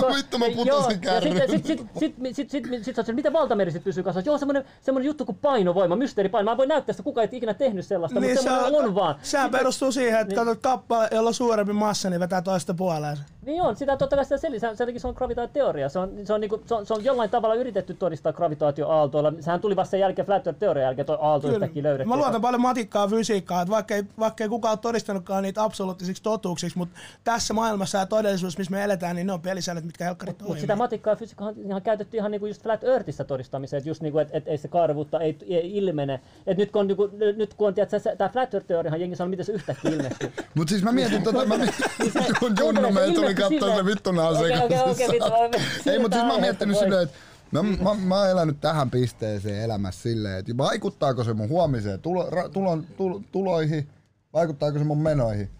No 0.00 0.14
vittu, 0.16 0.38
mä 0.38 0.44
putosin 0.56 1.00
Joo, 1.02 1.14
ja 1.14 1.20
sitten 1.20 1.50
sit, 1.50 1.66
sit, 1.66 1.86
sit, 1.98 2.14
sit, 2.34 2.50
sit, 2.50 2.50
sit, 2.50 2.84
sit, 2.84 3.06
sit, 3.06 3.14
miten 3.14 3.32
valtameri 3.32 3.70
sit 3.70 3.84
pysyy 3.84 4.02
kasvassa? 4.02 4.28
Joo, 4.28 4.38
semmoinen, 4.38 4.64
semmoinen 4.80 5.06
juttu 5.06 5.24
kuin 5.24 5.38
painovoima, 5.42 5.96
mysteeripaino. 5.96 6.50
Mä 6.50 6.56
voin 6.56 6.68
näyttää 6.68 6.92
sitä, 6.92 7.02
kukaan 7.02 7.28
ei 7.32 7.36
ikinä 7.36 7.54
tehnyt 7.54 7.86
sellaista, 7.86 8.20
Niin 8.20 8.30
mutta 8.30 8.42
se 8.42 8.48
semmoinen 8.48 8.84
on 8.84 8.94
vaan. 8.94 9.14
Sehän 9.22 9.50
perustuu 9.50 9.92
siihen, 9.92 10.20
että 10.20 10.34
katsot 10.34 10.58
kappale, 10.62 11.08
jolla 11.12 11.28
on 11.28 11.34
suurempi 11.34 11.72
massa, 11.72 12.10
niin 12.10 12.20
vetää 12.20 12.42
toista 12.42 12.74
puoleensa. 12.74 13.22
Niin 13.46 13.62
on, 13.62 13.76
sitä 13.76 13.96
totta 13.96 14.16
kai 14.16 14.24
sitä 14.24 14.36
seli, 14.36 14.60
sen, 14.60 14.76
se 14.76 15.08
on 15.08 15.14
gravitaatioteoria. 15.16 15.88
Se 15.88 15.98
on, 15.98 16.12
se, 16.24 16.32
on 16.32 16.40
niinku, 16.40 16.62
se, 16.66 16.74
on, 16.74 16.86
se 16.86 16.94
on 16.94 17.04
jollain 17.04 17.30
tavalla 17.30 17.54
yritetty 17.54 17.94
todistaa 17.94 18.32
gravitaatioaaltoilla. 18.72 19.32
Sehän 19.40 19.60
tuli 19.60 19.76
vasta 19.76 19.90
sen 19.90 20.00
jälkeen 20.00 20.26
Flat 20.26 20.46
Earth-teorian 20.46 20.82
jälkeen, 20.82 21.06
toi 21.06 21.18
aalto 21.20 21.48
yhtäkkiä 21.48 21.82
löydettiin. 21.82 22.08
Mä 22.08 22.16
luotan 22.16 22.40
paljon 22.40 22.60
matikkaa 22.60 23.08
fysiikkaa, 23.08 23.62
että 23.62 23.70
vaikka 23.70 23.94
ei, 23.94 24.04
vaikka 24.18 24.44
ei 24.44 24.48
kukaan 24.48 24.72
ole 24.72 24.78
todistanutkaan 24.78 25.42
niitä 25.42 25.62
absoluuttisiksi 25.62 26.22
totuuksiksi, 26.22 26.78
mutta 26.78 27.00
tässä 27.24 27.54
maailmassa 27.54 27.98
ja 27.98 28.06
todellisuudessa, 28.06 28.58
missä 28.58 28.70
me 28.70 28.84
eletään, 28.84 29.16
niin 29.16 29.26
ne 29.26 29.32
on 29.32 29.40
pelisäännöt, 29.40 29.84
mitkä 29.84 30.04
helkkarit 30.04 30.42
Mutta 30.42 30.60
sitä 30.60 30.76
matikkaa 30.76 31.12
ja 31.12 31.16
fysiikkaa 31.16 31.48
on 31.48 31.54
ihan 31.66 31.82
käytetty 31.82 32.16
ihan 32.16 32.30
niinku 32.30 32.46
just 32.46 32.62
Flat 32.62 32.84
Earthissa 32.84 33.24
todistamiseen, 33.24 33.78
että 33.78 33.90
just 33.90 34.02
niinku, 34.02 34.18
et, 34.18 34.28
et, 34.32 34.48
ei 34.48 34.58
se 34.58 34.68
kaarvuutta 34.68 35.20
ei, 35.20 35.36
ei 35.48 35.76
ilmene. 35.76 36.20
Et 36.46 36.58
nyt 36.58 36.70
kun 36.70 36.80
on, 36.80 36.86
niinku, 36.86 37.10
nyt 37.36 37.54
kun 37.54 37.68
on 37.68 37.74
tiedätkö, 37.74 37.98
se, 37.98 38.16
tää 38.16 38.28
Flat 38.28 38.54
Earth-teoriahan 38.54 39.00
jengi 39.00 39.16
sanoo, 39.16 39.30
miten 39.30 39.46
se 39.46 39.52
yhtäkkiä 39.52 39.90
ilmestyy. 39.90 40.32
Mut 40.54 40.68
siis 40.68 40.82
mä 40.82 40.92
mietin 40.92 41.22
tota, 41.22 41.46
mä 41.46 41.56
mietin, 41.56 41.74
kun 42.40 42.54
Kuuntele, 42.60 42.66
Junnu 42.66 42.88
se 42.88 42.94
meitä 42.94 43.14
tuli 43.14 43.34
katsoa 43.34 43.60
se 43.60 43.66
silleen- 43.66 43.86
vittu 43.86 44.12
nää 44.12 44.28
Okei, 44.28 44.58
okei, 44.58 44.78
okei, 44.80 45.08
vittu, 45.08 45.90
Ei, 45.90 45.98
mutta 45.98 46.16
siis 46.16 46.26
mä 46.26 46.32
oon 46.32 46.40
miettinyt 46.40 46.78
silleen, 46.78 47.02
että 47.02 47.29
mä, 47.52 47.62
mä, 47.62 47.94
mä, 47.94 48.18
oon 48.18 48.30
elänyt 48.30 48.60
tähän 48.60 48.90
pisteeseen 48.90 49.62
elämässä 49.64 50.02
silleen, 50.02 50.38
että 50.38 50.56
vaikuttaako 50.56 51.24
se 51.24 51.34
mun 51.34 51.48
huomiseen 51.48 52.00
tulo, 52.00 52.30
ra, 52.30 52.48
tulon, 52.48 52.86
tul, 52.96 53.20
tuloihin, 53.32 53.88
vaikuttaako 54.32 54.78
se 54.78 54.84
mun 54.84 55.02
menoihin. 55.02 55.50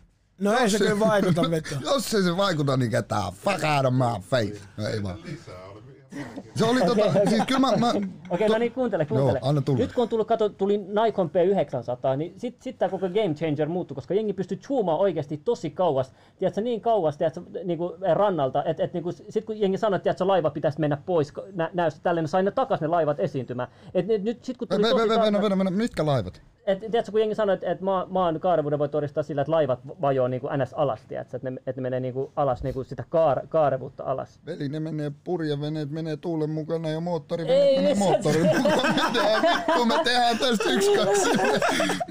No 0.40 0.58
ei 0.58 0.70
se 0.70 0.78
kyllä 0.78 0.98
vaikuta. 0.98 1.42
Jos 1.84 2.14
ei 2.14 2.22
se 2.22 2.36
vaikuta, 2.36 2.76
niin 2.76 2.90
ketään. 2.90 3.32
Fuck 3.32 3.64
out 3.76 3.86
of 3.86 3.94
my 3.94 4.22
face. 4.30 4.60
No 4.76 4.86
ei 4.86 5.02
vaan. 5.02 5.18
Se 6.54 6.64
oli 6.64 6.80
tota, 6.80 7.12
siis 7.28 7.42
kyllä 7.46 7.60
mä, 7.60 7.76
mä 7.76 7.92
Okei, 8.30 8.48
no 8.48 8.58
niin, 8.58 8.72
kuuntele, 8.72 9.06
kuuntele. 9.06 9.38
Joo, 9.38 9.48
anna 9.48 9.60
tulla. 9.60 9.78
Nyt 9.78 9.92
kun 9.92 10.02
on 10.02 10.08
tullut, 10.08 10.28
kato, 10.28 10.48
tuli 10.48 10.78
Nikon 10.78 11.30
P900, 11.30 12.16
niin 12.16 12.34
sitten 12.36 12.62
sit 12.62 12.78
tämä 12.78 12.90
koko 12.90 13.08
game 13.08 13.34
changer 13.34 13.68
muuttui, 13.68 13.94
koska 13.94 14.14
jengi 14.14 14.32
pystyy 14.32 14.58
zoomaan 14.68 14.98
oikeasti 14.98 15.36
tosi 15.44 15.70
kauas, 15.70 16.12
tiedätkö, 16.38 16.60
niin 16.60 16.80
kauas, 16.80 17.16
tiedätkö, 17.16 17.40
niinku 17.64 17.96
rannalta, 18.12 18.64
että 18.64 18.84
et, 18.84 18.92
niinku, 18.92 19.12
sitten 19.12 19.42
kun 19.42 19.60
jengi 19.60 19.78
sanoi, 19.78 19.96
että 19.96 20.02
tiedätkö, 20.02 20.26
laiva 20.26 20.50
pitäisi 20.50 20.80
mennä 20.80 20.98
pois 21.06 21.32
nä, 21.52 21.70
näystä 21.74 22.00
tälleen, 22.02 22.24
ne 22.24 22.28
sai 22.28 22.42
ne 22.42 22.50
takas 22.50 22.80
ne 22.80 22.86
laivat 22.86 23.20
esiintymään. 23.20 23.68
Et, 23.94 24.06
nyt, 24.06 24.22
nyt 24.22 24.44
sit 24.44 24.56
kun 24.56 24.68
tuli 24.68 24.82
tosi 24.82 25.08
kauas- 25.08 25.24
venä, 25.26 25.42
venä, 25.42 25.58
venä, 25.58 25.70
mitkä 25.70 26.06
laivat? 26.06 26.42
et, 26.66 26.80
tiedätkö, 26.80 27.12
kun 27.12 27.20
jengi 27.20 27.34
sanoi, 27.34 27.54
että, 27.54 27.70
että 27.70 27.84
maa, 27.84 28.06
maan 28.10 28.40
kaarevuuden 28.40 28.78
voi 28.78 28.88
todistaa 28.88 29.22
sillä, 29.22 29.42
että 29.42 29.52
laivat 29.52 29.80
vajoo 30.00 30.28
niin 30.28 30.40
kuin 30.40 30.58
ns. 30.58 30.74
alas, 30.74 31.00
tiedätkö, 31.08 31.36
että 31.36 31.50
ne, 31.50 31.56
että 31.66 31.80
ne 31.80 31.82
menee 31.82 32.00
niin 32.00 32.14
kuin 32.14 32.32
alas, 32.36 32.62
niin 32.62 32.74
kuin 32.74 32.84
sitä 32.84 33.04
kaar, 33.08 33.46
kaarevuutta 33.48 34.04
alas. 34.04 34.40
Veli, 34.46 34.68
ne 34.68 34.80
menee 34.80 35.12
purjeveneet, 35.24 35.90
menee 36.02 36.16
tuulen 36.16 36.50
mukana 36.50 36.88
ja 36.88 36.94
Ei, 36.94 37.00
moottoriveneet 37.00 37.76
menee 37.76 37.94
se- 37.94 37.98
moottorin 37.98 38.46
mukana. 38.56 38.92
Mitä 38.92 39.22
vittu 39.42 39.84
me 39.84 39.94
tehdään 40.04 40.38
tästä 40.38 40.70
yksi 40.70 40.90
kaksi? 40.96 41.30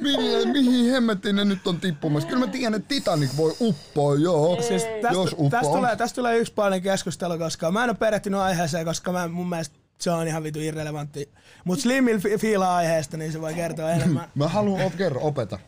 mihin, 0.01 0.49
mihin 0.49 0.91
hemmettiin 0.91 1.35
ne 1.35 1.45
nyt 1.45 1.67
on 1.67 1.79
tippumassa? 1.79 2.29
Kyllä 2.29 2.45
mä 2.45 2.51
tiedän, 2.51 2.73
että 2.73 2.87
Titanic 2.87 3.29
voi 3.37 3.55
uppoa, 3.61 4.15
joo. 4.15 4.61
Siis 4.61 4.83
tästä, 4.83 5.07
Jos 5.17 5.31
uppoaa. 5.31 5.49
tästä, 5.49 5.73
tulee, 5.75 5.95
tästä 5.95 6.15
tulee 6.15 6.37
yksi 6.37 6.53
paljon 6.53 6.81
keskustelu, 6.81 7.37
koska 7.37 7.71
mä 7.71 7.83
en 7.83 7.89
ole 7.89 7.97
perehtynyt 7.99 8.39
aiheeseen, 8.39 8.85
koska 8.85 9.11
mä 9.11 9.27
mun 9.27 9.49
mielestä 9.49 9.75
se 9.99 10.11
on 10.11 10.27
ihan 10.27 10.43
vitu 10.43 10.59
irrelevantti. 10.59 11.29
Mut 11.63 11.79
Slimmil 11.79 12.19
fi- 12.19 12.37
fiilaa 12.37 12.75
aiheesta, 12.75 13.17
niin 13.17 13.31
se 13.31 13.41
voi 13.41 13.53
kertoa 13.53 13.91
enemmän. 13.91 14.31
Mä 14.35 14.47
haluan 14.47 14.81
op, 14.85 14.95
kerro, 14.97 15.19
opeta. 15.23 15.59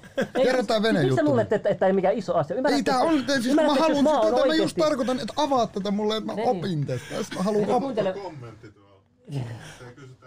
Kerro 0.44 0.64
tää 0.64 0.82
vene 0.82 0.94
Miksi 1.00 1.08
juttu. 1.08 1.16
sä 1.26 1.30
luulet, 1.30 1.54
että, 1.54 1.70
että 1.70 1.80
tämä 1.80 1.88
ei 1.88 1.94
mikään 1.94 2.16
iso 2.18 2.34
asia? 2.36 2.54
Ei 2.54 2.58
Ymmärrätkö, 2.58 2.92
tää 2.92 3.00
on, 3.00 3.20
että- 3.20 3.42
siis 3.42 3.56
mä 3.56 3.62
haluan, 3.62 4.08
on 4.08 4.34
tätä 4.36 4.48
mä 4.48 4.56
just 4.56 4.78
tarkoitan, 4.78 5.20
että 5.20 5.34
avaat 5.38 5.72
tätä 5.72 5.92
mulle, 5.92 6.18
että 6.18 6.26
mä 6.28 6.36
Niin. 6.36 6.50
opin 6.50 6.86
tästä. 6.86 7.36
Mä 7.36 7.44
haluan 7.44 7.64
Ei, 7.66 7.72
op- 7.72 7.84
kuuntele. 7.84 8.14
kommentti 8.14 8.72
tuolla. 8.72 8.92
Noista 9.32 9.84
yöttämistöistä. 9.84 10.21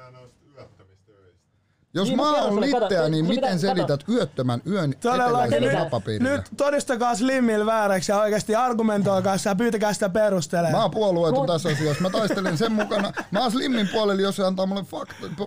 Jos 1.96 2.08
Niin, 2.08 2.16
mä 2.16 2.22
mä 2.22 2.42
oon 2.42 2.60
litteä, 2.60 3.02
se- 3.04 3.08
niin 3.10 3.26
se 3.26 3.30
pitää- 3.32 3.48
miten 3.50 3.58
selität 3.60 4.00
yöttömän 4.08 4.62
yön 4.70 4.94
Todellakin. 5.00 5.54
eteläisellä 5.54 5.90
Nyt, 6.06 6.22
nyt 6.22 6.44
todistakaa 6.56 7.14
Slimmil 7.14 7.66
vääräksi 7.66 8.12
ja 8.12 8.20
oikeasti 8.20 8.54
argumentoikaa 8.56 9.38
sitä 9.38 9.50
ja 9.50 9.54
pyytäkää 9.54 9.92
sitä 9.92 10.08
perustelemaan. 10.08 10.72
Mä 10.74 10.82
oon 10.82 10.90
puolueeton 10.90 11.46
tässä 11.46 11.68
asiassa. 11.68 12.02
Mä 12.02 12.10
taistelen 12.10 12.58
sen 12.58 12.72
mukana. 12.72 13.12
Mä 13.30 13.40
oon 13.40 13.50
Slimmin 13.52 13.88
puolella, 13.92 14.22
jos 14.22 14.36
se 14.36 14.44
antaa 14.44 14.66
mulle 14.66 14.84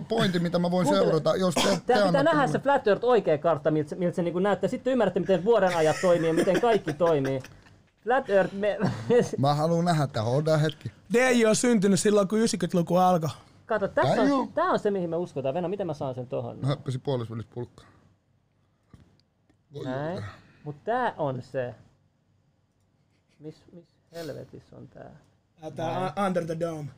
pointin, 0.08 0.42
mitä 0.42 0.58
mä 0.58 0.70
voin 0.70 0.86
Kuuntele. 0.86 1.06
seurata. 1.06 1.36
Jos 1.36 1.54
te, 1.54 1.60
te 1.86 1.94
Tää 1.94 2.06
pitää 2.06 2.22
nähdä 2.22 2.46
se 2.46 2.58
Flat 2.58 2.86
Earth 2.88 3.04
oikea 3.04 3.38
kartta, 3.38 3.70
miltä 3.70 3.88
se, 3.88 3.96
miltä 3.96 4.16
se 4.16 4.22
niinku 4.22 4.38
näyttää. 4.38 4.68
Sitten 4.70 4.92
ymmärrätte, 4.92 5.20
miten 5.20 5.44
vuoden 5.44 5.76
ajat 5.76 5.96
toimii 6.02 6.28
ja 6.28 6.34
miten 6.34 6.60
kaikki 6.60 6.92
toimii. 6.92 7.40
Flat 8.04 8.30
Earth, 8.30 8.54
me, 8.54 8.78
Mä 9.38 9.54
haluan 9.54 9.84
nähdä, 9.84 10.04
että 10.04 10.22
hoidaan 10.22 10.60
hetki. 10.60 10.92
DJ 11.12 11.46
on 11.46 11.56
syntynyt 11.56 12.00
silloin, 12.00 12.28
kun 12.28 12.38
90-luku 12.38 12.96
alkoi. 12.96 13.30
Kato, 13.68 13.88
tässä 13.88 14.14
Tää 14.14 14.34
on, 14.34 14.52
tää 14.52 14.64
on 14.64 14.78
se, 14.78 14.90
mihin 14.90 15.10
me 15.10 15.16
uskotaan. 15.16 15.54
Venä, 15.54 15.68
miten 15.68 15.86
mä 15.86 15.94
saan 15.94 16.14
sen 16.14 16.26
tohon? 16.26 16.58
Mä 16.58 16.66
höppäsin 16.66 17.00
puolisvälissä 17.00 17.50
pulkkaa. 17.54 17.86
Voi 19.74 19.84
Näin. 19.84 20.24
Mut 20.64 20.84
tää 20.84 21.14
on 21.16 21.42
se. 21.42 21.74
Miss, 23.38 23.64
miss 23.72 23.96
helvetissä 24.12 24.76
on 24.76 24.88
tää? 24.88 25.16
Tää 25.76 26.12
Under 26.26 26.44
the 26.46 26.60
Dome. 26.60 26.88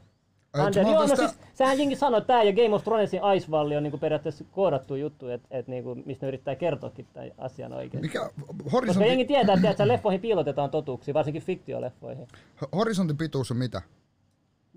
Mä 0.57 0.91
joo, 0.91 1.07
no 1.07 1.17
siis, 1.17 1.39
sähän 1.55 1.79
jengi 1.79 1.97
sanoi, 1.97 2.19
että 2.19 2.27
tää 2.27 2.43
ja 2.43 2.53
Game 2.53 2.75
of 2.75 2.85
Thronesin 2.85 3.21
Ice 3.37 3.51
Valley 3.51 3.77
on 3.77 3.83
niinku 3.83 3.99
periaatteessa 3.99 4.45
koodattu 4.45 4.95
juttu, 4.95 5.29
että 5.29 5.49
et 5.51 5.69
niinku, 5.69 5.95
mistä 5.95 6.27
ne 6.27 6.29
yrittää 6.29 6.55
kertoakin 6.55 7.07
tämän 7.13 7.31
asian 7.39 7.73
oikein. 7.73 8.01
Mikä 8.01 8.21
Koska 8.21 8.45
jengi 8.47 8.71
horisontti, 8.73 9.27
tietää, 9.27 9.55
että, 9.55 9.71
että 9.71 9.89
leffoihin 9.89 10.21
piilotetaan 10.21 10.71
totuuksia, 10.71 11.15
varsinkin 11.15 11.43
fiktioleffoihin. 11.43 12.29
horisontin 12.75 13.17
pituus 13.17 13.51
on 13.51 13.57
mitä? 13.57 13.83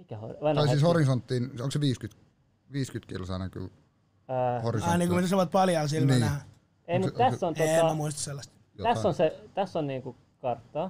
Mikä 0.04 0.18
hor- 0.18 0.56
Tai 0.56 0.68
siis 0.68 0.84
horisonttiin, 0.84 1.44
onko 1.52 1.72
se 1.72 1.80
50, 1.80 2.24
50 2.72 3.10
kilsaa 3.14 3.50
kyllä 3.50 3.70
Ää, 4.28 4.56
Ai 4.56 4.62
horisontti? 4.62 4.98
niin 4.98 5.10
kuin 5.10 5.16
mitä 5.18 5.30
sä 5.30 5.38
voit 5.38 5.52
paljon 5.52 5.90
silmä 5.90 6.12
Niin. 6.12 6.22
nähdä. 6.22 6.42
ei, 6.88 7.00
mutta 7.00 7.18
tässä 7.18 7.48
on, 7.48 7.54
En 7.58 7.76
mä 7.76 7.82
tota, 7.82 7.94
muista 7.94 8.22
sellaista. 8.22 8.54
tässä 8.84 9.08
on, 9.08 9.14
se, 9.14 9.40
tässä 9.56 9.80
on 9.80 9.88
niinku 9.88 10.16
kartta. 10.42 10.90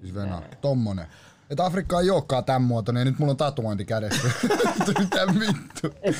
Siis 0.00 0.14
Venä, 0.14 0.42
tommonen. 0.60 1.06
Että 1.50 1.64
Afrikka 1.64 2.00
ei 2.00 2.10
olekaan 2.10 2.44
tän 2.44 2.62
muotoinen 2.62 3.00
ja 3.00 3.04
nyt 3.04 3.18
mulla 3.18 3.30
on 3.30 3.36
tatuointi 3.36 3.84
kädessä. 3.84 4.28
Mitä 4.98 5.26
vittu? 5.40 5.88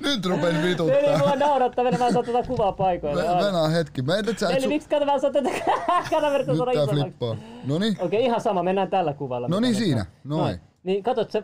nyt 0.00 0.26
rupes 0.26 0.54
Veli, 0.54 0.68
vituttaa. 0.68 1.18
mua 1.18 1.36
naurattaa, 1.36 1.84
Veli, 1.84 1.96
mä 1.98 2.06
en 2.06 2.12
saa 2.12 2.22
tätä 2.22 2.42
kuvaa 2.48 2.72
paikoille. 2.72 3.22
Ve- 3.22 3.44
Venä 3.46 3.68
hetki. 3.68 4.02
Mä 4.02 4.16
et, 4.16 4.28
et 4.28 4.38
sä 4.38 4.48
Eli 4.48 4.64
su- 4.66 4.68
miksi 4.68 4.88
kato, 4.88 5.04
mä 5.06 5.18
saan 5.18 5.32
tätä 5.32 5.48
kamerat 6.10 6.46
Nyt 6.46 6.56
tää 6.74 6.86
flippaa. 6.86 7.36
Noni, 7.64 7.96
Okei, 8.00 8.24
ihan 8.24 8.40
sama, 8.40 8.62
mennään 8.62 8.90
tällä 8.90 9.12
kuvalla. 9.12 9.48
No 9.48 9.60
niin, 9.60 9.70
nyt 9.74 9.78
siinä. 9.84 10.00
on. 10.00 10.06
Noin. 10.24 10.60
Niin, 10.84 11.02
katsot 11.02 11.30
se... 11.30 11.42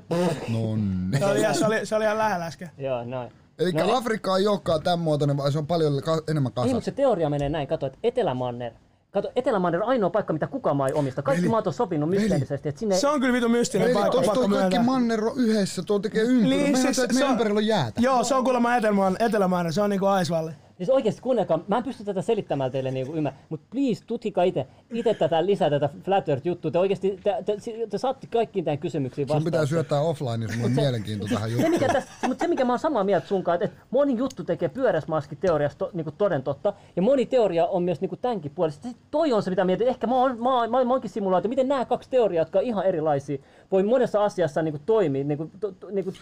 nonni. 0.49 1.19
Se 1.19 1.25
oli, 1.27 1.55
se 1.55 1.67
oli, 1.67 1.87
se 1.87 1.97
oli 1.97 2.05
ihan 2.05 2.19
lähellä 2.19 2.47
äsken. 2.47 2.71
Joo, 2.79 3.05
noin. 3.05 3.33
Eli 3.59 3.73
No 3.73 3.85
niin. 3.87 3.97
Afrikka 3.97 4.37
ei 4.37 4.47
olekaan 4.47 4.83
tän 4.83 4.99
muotoinen, 4.99 5.37
vaan 5.37 5.53
se 5.53 5.59
on 5.59 5.67
paljon 5.67 6.03
ka- 6.03 6.23
enemmän 6.29 6.51
Ei, 6.51 6.55
kasas. 6.55 6.73
mutta 6.73 6.85
se 6.85 6.91
teoria 6.91 7.31
menee 7.31 7.49
näin. 7.49 7.69
Kato, 7.69 7.87
että 7.87 7.99
Etelämanner. 8.03 8.73
Kato, 9.11 9.33
Etelämanner 9.37 9.83
on 9.83 9.89
ainoa 9.89 10.11
paikka, 10.11 10.33
mitä 10.33 10.47
kukaan 10.47 10.77
maa 10.77 10.87
ei 10.89 10.95
omista. 10.95 11.23
Kaikki 11.23 11.43
Veli, 11.43 11.51
maat 11.51 11.67
on 11.67 11.73
sopinut 11.73 12.09
mysteerisesti, 12.11 12.69
että 12.69 12.79
sinne... 12.79 12.97
Se 12.97 13.09
on 13.09 13.21
kyllä 13.21 13.33
vitu 13.33 13.49
mystinen 13.49 13.87
Eli 13.87 13.95
paikka, 13.95 14.11
toi 14.23 14.25
kaikki 14.27 14.49
myöntää. 14.49 14.83
manner 14.83 15.25
on 15.25 15.33
yhdessä, 15.37 15.83
tuo 15.83 15.99
tekee 15.99 16.23
ympyrä. 16.23 16.49
Niin, 16.49 16.65
Niin, 16.65 16.77
siis 16.77 16.99
että 16.99 17.07
se 17.15 17.15
meidän 17.15 17.29
on- 17.29 17.33
ympärillä 17.33 17.59
on 17.59 17.67
jäätä. 17.67 18.01
Joo, 18.01 18.25
se 18.25 18.35
on 18.35 18.45
kuulemma 18.45 18.77
Etelämaan, 18.77 19.17
Etelämaan, 19.21 19.73
se 19.73 19.83
on 19.83 19.91
niinku 19.91 20.07
Aisvalli. 20.07 20.53
Siis 20.81 20.91
oikeesti 20.91 21.23
kuunnelkaa, 21.23 21.61
mä 21.69 21.77
en 21.77 21.83
pysty 21.83 22.05
tätä 22.05 22.23
selittämään 22.23 22.71
teille 22.71 22.91
niinku 22.91 23.15
ymmär, 23.15 23.33
mutta 23.49 23.67
please 23.71 24.05
tutkikaa 24.07 24.45
itse, 24.45 24.67
itse 24.93 25.15
tätä 25.15 25.47
lisää 25.47 25.71
tätä 25.71 25.89
Flat 26.05 26.29
Earth 26.29 26.47
juttua. 26.47 26.71
Te 26.71 26.79
oikeesti, 26.79 27.21
te, 27.25 27.35
te, 27.47 27.57
te, 27.57 27.87
te 27.91 27.99
saatte 27.99 28.27
kaikkiin 28.27 28.65
tähän 28.65 28.79
kysymyksiin 28.79 29.29
Sun 29.29 29.45
pitää 29.45 29.67
syöttää 29.67 30.01
offline, 30.01 30.45
jos 30.45 30.57
mulla 30.57 30.67
on 30.67 30.73
mielenkiinto 30.73 31.27
tähän 31.27 31.51
Se 31.51 31.53
juttuun. 31.53 31.71
mikä, 31.71 31.89
tässä, 31.93 32.11
mutta 32.29 32.45
se 32.45 32.49
mikä 32.49 32.65
mä 32.65 32.73
oon 32.73 32.79
samaa 32.79 33.05
mieltä 33.05 33.27
sunkaan, 33.27 33.55
että, 33.55 33.65
että 33.65 33.87
moni 33.91 34.17
juttu 34.17 34.45
tekee 34.45 34.69
pyöräsmaskiteoriasta 34.69 35.79
to, 35.79 35.91
niinku 35.93 36.11
toden 36.11 36.43
totta, 36.43 36.73
ja 36.97 37.03
moni 37.03 37.27
teoria 37.27 37.67
on 37.67 37.83
myös 37.83 38.01
niinku 38.01 38.17
tämänkin 38.17 38.53
puolesta. 38.55 38.83
Sitten 38.83 39.07
toi 39.11 39.33
on 39.33 39.43
se, 39.43 39.51
mitä 39.51 39.65
mietin. 39.65 39.89
Ehkä 39.89 40.07
mä 40.07 40.15
oon, 40.15 40.43
mä 40.43 40.61
oon, 40.61 40.71
mä 40.71 40.85
mä 40.85 40.93
oonkin 40.93 41.11
simulaatio, 41.11 41.49
miten 41.49 41.69
nämä 41.69 41.85
kaksi 41.85 42.11
teoriaa, 42.11 42.43
jotka 42.43 42.59
on 42.59 42.65
ihan 42.65 42.87
erilaisia, 42.87 43.39
voi 43.73 43.83
monessa 43.83 44.25
asiassa 44.25 44.63
niinku 44.63 44.81
toimia. 44.87 45.25
Niinku, 45.25 45.51
to, 45.61 45.73
to, 45.73 45.91
niinku, 45.91 46.13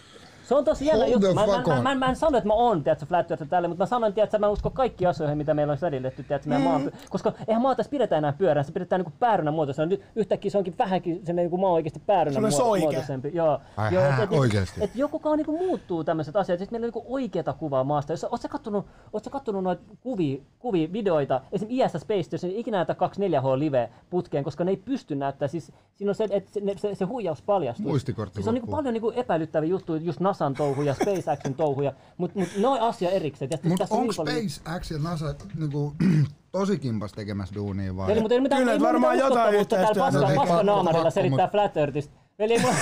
se 0.49 0.55
on 0.55 0.65
tosi 0.65 0.85
jännä 0.85 1.05
juttu. 1.07 1.33
Mä, 1.33 1.45
mä, 1.47 1.57
mä, 1.75 1.81
mä, 1.81 1.95
mä, 1.95 2.09
en 2.09 2.15
sano, 2.15 2.37
että 2.37 2.47
mä 2.47 2.53
oon 2.53 2.83
tiedätkö, 2.83 3.05
flat 3.05 3.31
earth 3.31 3.47
tälle, 3.49 3.67
mutta 3.67 3.81
mä 3.83 3.85
sanon, 3.85 4.13
tiedätkö, 4.13 4.37
että 4.37 4.45
mä 4.45 4.49
uskon 4.49 4.71
kaikki 4.71 5.05
asioihin, 5.05 5.37
mitä 5.37 5.53
meillä 5.53 5.71
on 5.71 5.77
selitetty, 5.77 6.23
tiedätkö, 6.23 6.49
meidän 6.49 6.67
maan, 6.67 6.91
koska 7.09 7.33
eihän 7.47 7.61
maa 7.61 7.75
tässä 7.75 7.89
pidetä 7.89 8.17
enää 8.17 8.33
pyörää, 8.33 8.63
se 8.63 8.71
pidetään 8.71 8.99
niinku 8.99 9.13
päärynän 9.19 9.53
muotoisena. 9.53 9.85
Nyt 9.85 10.01
yhtäkkiä 10.15 10.51
se 10.51 10.57
onkin 10.57 10.75
vähänkin, 10.79 11.21
se 11.25 11.33
niinku 11.33 11.57
maa 11.57 11.69
on 11.69 11.73
oikeasti 11.75 12.01
päärynän 12.05 12.33
Semmoinen 12.33 12.59
muoto- 12.59 12.79
muotoisempi. 12.79 13.31
Joo. 13.33 13.59
Ai 13.77 13.93
Joo, 13.93 14.03
hää, 14.03 14.23
et- 14.23 14.31
et- 14.33 14.39
oikeesti? 14.39 14.83
et 14.83 14.95
joku 14.95 15.19
kauan 15.19 15.37
niinku 15.37 15.57
muuttuu 15.57 16.03
tämmöiset 16.03 16.35
asiat. 16.35 16.59
Sitten 16.59 16.73
meillä 16.81 16.85
on 16.85 17.01
niinku 17.01 17.13
oikeata 17.13 17.53
kuvaa 17.53 17.83
maasta. 17.83 18.13
Jos, 18.13 18.23
oot 18.23 18.41
sä 18.41 18.47
kattonut, 18.47 18.85
oot 19.13 19.23
sä 19.23 19.29
kattonut 19.29 19.63
noita 19.63 19.81
kuvia, 20.01 20.41
kuvia, 20.59 20.93
videoita, 20.93 21.41
esimerkiksi 21.51 21.83
IS 21.97 22.01
Space, 22.01 22.29
jos 22.31 22.43
ei 22.43 22.59
ikinä 22.59 22.77
näytä 22.77 22.93
24H 22.93 23.59
live 23.59 23.89
putkeen, 24.09 24.43
koska 24.43 24.63
ne 24.63 24.71
ei 24.71 24.77
pysty 24.77 25.15
näyttää. 25.15 25.47
Siis 25.47 25.71
siinä 25.95 26.11
on 26.11 26.15
se, 26.15 26.27
että 26.29 26.51
se, 26.53 26.61
se, 26.77 26.95
se 26.95 27.05
huijaus 27.05 27.41
paljastuu. 27.41 27.89
Muistikortti 27.89 28.35
Siis 28.35 28.47
on 28.47 28.53
niinku 28.53 28.65
loppuu. 28.65 28.77
paljon 28.77 28.93
niinku 28.93 29.11
epäilyttäviä 29.15 29.69
juttuja, 29.69 30.01
just 30.01 30.19
NASAn 30.39 30.53
touhuja, 30.53 30.93
SpaceXin 30.93 31.53
touhuja, 31.53 31.93
mutta 32.17 32.39
mut 32.39 32.49
noin 32.57 32.81
asia 32.81 33.09
erikseen. 33.09 33.51
Mutta 33.63 33.87
onko 33.89 34.01
niin 34.03 34.13
paljon- 34.17 34.49
SpaceX 34.49 34.91
ja 34.91 34.97
NASA 34.99 35.35
niinku, 35.57 35.93
tosi 36.51 36.79
kimpas 36.79 37.11
tekemässä 37.13 37.55
duunia 37.55 37.95
vai? 37.95 38.11
Eli, 38.11 38.21
mutta 38.21 38.33
ei 38.35 38.41
mitään, 38.41 38.61
Kyllä, 38.61 38.73
ei 38.73 38.79
varmaan 38.79 39.13
mitään 39.15 39.29
jotain 39.31 39.43
täällä 39.43 39.59
yhteistyötä. 39.59 39.99
paska, 39.99 40.19
No, 40.19 40.27
paska 40.35 40.53
pakko- 40.53 40.63
naamarilla 40.65 41.03
pakko, 41.03 41.11
selittää 41.11 41.45
mut- 41.45 41.51
Flat 41.51 41.77
Earthistä. 41.77 42.13
Veli, 42.39 42.59
mulla... 42.59 42.75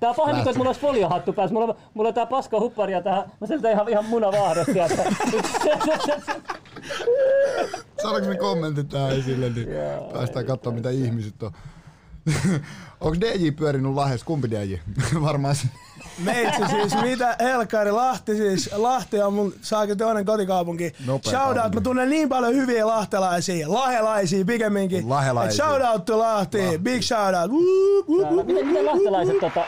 Tää 0.00 0.10
on 0.10 0.16
pahempi 0.16 0.42
kuin, 0.42 0.48
että 0.50 0.58
mulla 0.58 0.68
olisi 0.68 0.80
foliohattu 0.80 1.32
päässä. 1.32 1.54
Mulla, 1.54 1.66
on- 1.66 1.74
mulla 1.94 2.08
on 2.08 2.14
tää 2.14 2.26
paska 2.26 2.60
huppari 2.60 2.92
ja 2.92 3.02
tää, 3.02 3.28
mä 3.40 3.46
selitän 3.46 3.72
ihan, 3.72 3.88
ihan 3.88 4.04
munavahdesta. 4.04 4.72
sieltä. 4.72 5.02
Saadaanko 8.02 8.28
me 8.28 8.36
kommentit 8.36 8.88
tähän 8.88 9.12
esille, 9.18 9.50
niin 9.50 9.68
päästään 10.12 10.46
katsomaan 10.46 10.76
mitä 10.78 10.90
ihmiset 10.90 11.42
on. 11.42 11.50
Onko 13.00 13.20
DJ 13.20 13.50
pyörinyt 13.50 13.94
Lahdessa? 13.94 14.26
Kumpi 14.26 14.50
DJ? 14.50 14.74
Varmaan 15.22 15.54
se. 15.54 15.66
Meitsi 16.24 16.62
siis, 16.70 17.02
mitä 17.02 17.36
Helkari, 17.40 17.90
Lahti 17.90 18.36
siis, 18.36 18.70
Lahti 18.72 19.22
on 19.22 19.34
mun 19.34 19.54
saakin 19.62 19.98
toinen 19.98 20.24
kotikaupunki. 20.24 20.92
Nopea 21.06 21.30
shout 21.30 21.56
out, 21.64 21.74
mä 21.74 21.80
tunnen 21.80 22.10
niin 22.10 22.28
paljon 22.28 22.54
hyviä 22.54 22.86
lahtelaisia, 22.86 23.72
lahelaisia 23.72 24.44
pikemminkin. 24.44 25.08
Lahelaisia. 25.08 25.66
Shout 25.66 25.82
out 25.92 26.04
to 26.04 26.18
Lahti, 26.18 26.58
big 26.82 27.02
shout 27.02 27.34
out. 27.42 27.50
Miten, 28.46 28.66
miten 28.66 28.86
lahtelaiset, 28.86 29.38
tota, 29.40 29.64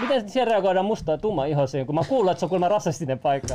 miten 0.00 0.30
siellä 0.30 0.52
reagoidaan 0.52 0.86
musta 0.86 1.18
tumma 1.18 1.44
ihosiin, 1.44 1.86
kun 1.86 1.94
mä 1.94 2.04
kuulen, 2.08 2.32
että 2.32 2.38
se 2.38 2.44
on 2.46 2.50
kuulemma 2.50 2.68
rasistinen 2.68 3.18
paikka. 3.18 3.54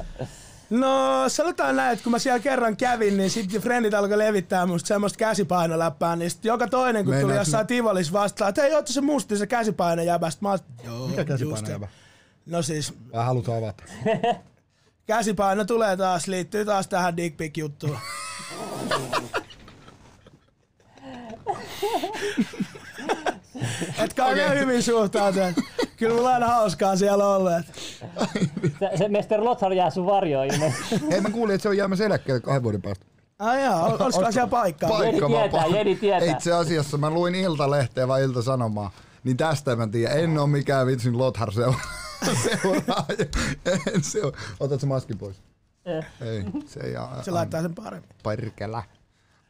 No 0.69 1.23
sanotaan 1.29 1.75
näin, 1.75 1.93
että 1.93 2.03
kun 2.03 2.11
mä 2.11 2.19
siellä 2.19 2.39
kerran 2.39 2.77
kävin, 2.77 3.17
niin 3.17 3.29
sitten 3.29 3.61
frendit 3.61 3.93
alkoi 3.93 4.17
levittää 4.17 4.65
musta 4.65 4.87
semmoista 4.87 5.17
käsipainoläppää, 5.17 6.15
niin 6.15 6.31
sit 6.31 6.45
joka 6.45 6.67
toinen, 6.67 7.05
kun 7.05 7.13
tuli 7.13 7.25
Meinaatko 7.25 7.41
jossain 7.41 7.67
Tivolis 7.67 8.13
vastaan, 8.13 8.49
että 8.49 8.61
hei, 8.61 8.73
ootte 8.73 8.93
se 8.93 9.01
musti 9.01 9.37
se 9.37 9.47
käsipainojäbä. 9.47 10.29
Sit 10.29 10.41
Mä 10.41 10.49
oon, 10.49 10.59
joo, 10.83 11.07
Mikä 11.07 11.21
just 11.21 11.27
käsipainojäbä? 11.27 11.85
niin. 11.85 12.53
No 12.53 12.61
siis, 12.61 12.93
Vai 13.13 13.25
haluat 13.25 13.49
avata? 13.49 13.83
käsipaino 15.07 15.65
tulee 15.65 15.97
taas, 15.97 16.27
liittyy 16.27 16.65
taas 16.65 16.87
tähän 16.87 17.17
dick 17.17 17.37
pic 17.37 17.57
juttuun. 17.57 17.97
Et 24.03 24.13
kai 24.13 24.33
okay. 24.43 24.59
hyvin 24.59 24.83
suhtautuu. 24.83 25.41
Kyllä 25.97 26.13
mulla 26.15 26.27
on 26.29 26.33
aina 26.33 26.47
hauskaa 26.47 26.95
siellä 26.95 27.27
ollut. 27.27 27.51
et- 27.59 27.75
Se, 28.79 28.97
se 28.97 29.07
Mester 29.09 29.43
Lothar 29.43 29.73
jää 29.73 29.89
sun 29.89 30.05
varjoon. 30.05 30.47
Hei 31.11 31.21
mä 31.21 31.29
kuulin, 31.29 31.55
että 31.55 31.63
se 31.63 31.69
on 31.69 31.77
jäämässä 31.77 32.05
eläkkeelle 32.05 32.41
kahden 32.41 32.63
vuoden 32.63 32.81
päästä. 32.81 33.05
Ai 33.39 33.63
jaa, 33.63 33.85
ol- 33.85 33.97
olisiko 34.03 34.31
siellä 34.31 34.47
paikkaa? 34.49 35.03
Jedi 35.03 35.17
tietää. 35.27 35.65
Jedi 35.65 35.95
tietää. 35.95 36.31
Itse 36.31 36.51
asiassa 36.53 36.97
mä 36.97 37.09
luin 37.09 37.35
Iltalehteä 37.35 38.07
vai 38.07 38.23
Ilta-Sanomaa, 38.23 38.91
niin 39.23 39.37
tästä 39.37 39.75
mä 39.75 39.87
tiedän, 39.87 40.17
en 40.19 40.37
oo 40.37 40.47
mikään 40.47 40.87
vitsin 40.87 41.17
Lothar 41.17 41.51
seuraaja. 41.51 41.85
seuraaja. 42.43 43.25
En 44.73 44.79
se 44.79 44.85
maskin 44.85 45.17
pois? 45.17 45.35
Eh. 45.85 46.05
Ei, 46.21 46.43
se 46.65 46.79
ei 46.79 46.93
Se 47.21 47.31
laittaa 47.31 47.61
sen 47.61 47.75
paremmin. 47.75 48.09
Perkele. 48.23 48.83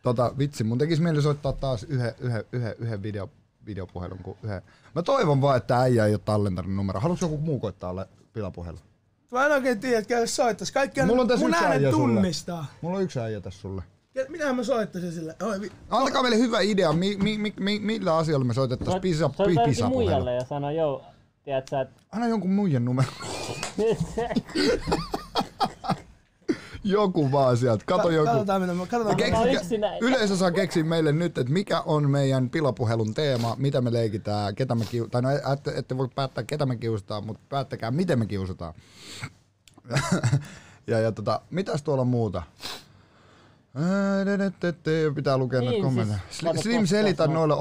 Tota, 0.01 0.33
vitsi, 0.37 0.63
mun 0.63 0.77
tekis 0.77 0.99
mieli 0.99 1.21
soittaa 1.21 1.53
taas 1.53 1.83
yhden, 1.83 2.13
yhden, 2.19 2.43
yhden, 2.51 2.75
yhden 2.79 3.03
video, 3.03 3.29
videopuhelun 3.65 4.19
kuin 4.23 4.37
yhden. 4.43 4.61
Mä 4.95 5.03
toivon 5.03 5.41
vaan, 5.41 5.57
että 5.57 5.77
äijä 5.79 6.05
ei 6.05 6.13
ole 6.13 6.21
tallentanut 6.25 6.73
numero. 6.75 6.99
Haluatko 6.99 7.25
joku 7.25 7.37
muu 7.37 7.59
koittaa 7.59 7.89
olla 7.89 8.07
pilapuhelu? 8.33 8.77
Mä 9.31 9.45
en 9.45 9.51
oikein 9.51 9.79
tiedä, 9.79 9.97
että 9.97 10.07
kelle 10.07 10.27
soittais. 10.27 10.71
Kaikki 10.71 11.01
on, 11.01 11.07
Mulla 11.07 11.21
on 11.21 11.27
tässä 11.27 11.45
mun 11.45 11.49
yksi 11.51 11.65
äijä 11.65 11.91
sulle. 11.91 12.13
tunnistaa. 12.13 12.65
Mulla 12.81 12.97
on 12.97 13.03
yksi 13.03 13.19
äijä 13.19 13.41
tässä 13.41 13.61
sulle. 13.61 13.83
Mitähän 14.29 14.55
mä 14.55 14.63
soittaisin 14.63 15.11
sille? 15.11 15.35
Oi, 15.43 15.61
vi- 15.61 15.71
Antakaa 15.89 16.21
meille 16.21 16.37
hyvä 16.37 16.59
idea, 16.61 16.93
mi, 16.93 17.17
mi, 17.23 17.37
mi, 17.37 17.53
mi, 17.59 17.79
millä 17.79 18.17
asialla 18.17 18.45
me 18.45 18.53
soitettaisiin 18.53 19.01
pisa, 19.01 19.29
jollekin 19.39 19.61
pisa 19.65 19.89
muijalle 19.89 20.35
ja 20.35 20.45
sano, 20.45 20.71
joo, 20.71 21.03
tiedät 21.43 21.67
sä, 21.67 21.81
että 21.81 22.01
Anna 22.11 22.27
jonkun 22.27 22.51
muijan 22.51 22.85
numero. 22.85 23.09
Joku 26.85 27.31
vaan 27.31 27.57
sieltä. 27.57 27.83
Kato 27.85 28.09
joku. 28.09 28.25
Katsotaan 28.25 28.61
mitä 28.61 28.73
mä... 28.73 28.85
Katsotaan. 28.85 29.49
Yksinäinen. 29.53 29.99
yleisö 30.01 30.35
saa 30.35 30.51
keksiä 30.51 30.83
meille 30.83 31.11
nyt, 31.11 31.37
että 31.37 31.53
mikä 31.53 31.81
on 31.81 32.09
meidän 32.09 32.49
pilapuhelun 32.49 33.13
teema, 33.13 33.55
mitä 33.59 33.81
me 33.81 33.93
leikitään, 33.93 34.55
ketä 34.55 34.75
me 34.75 34.85
kiu... 34.85 35.07
Tai 35.07 35.21
no 35.21 35.29
ette, 35.53 35.71
ette 35.75 35.97
voi 35.97 36.07
päättää, 36.15 36.43
ketä 36.43 36.65
me 36.65 36.75
kiusataan, 36.75 37.25
mutta 37.25 37.41
päättäkää, 37.49 37.91
miten 37.91 38.19
me 38.19 38.25
kiusataan. 38.25 38.73
ja, 40.87 40.99
ja 40.99 41.11
tota, 41.11 41.41
mitäs 41.49 41.83
tuolla 41.83 42.03
muuta? 42.03 42.43
Pitää 45.15 45.37
lukea 45.37 45.61
Niin, 45.61 45.83
kommentteja. 45.83 46.19
siis, 46.29 46.41
Sli- 46.41 46.47
kato, 46.47 46.61
Slim 46.61 46.85
selitä 46.85 47.27
noille 47.27 47.55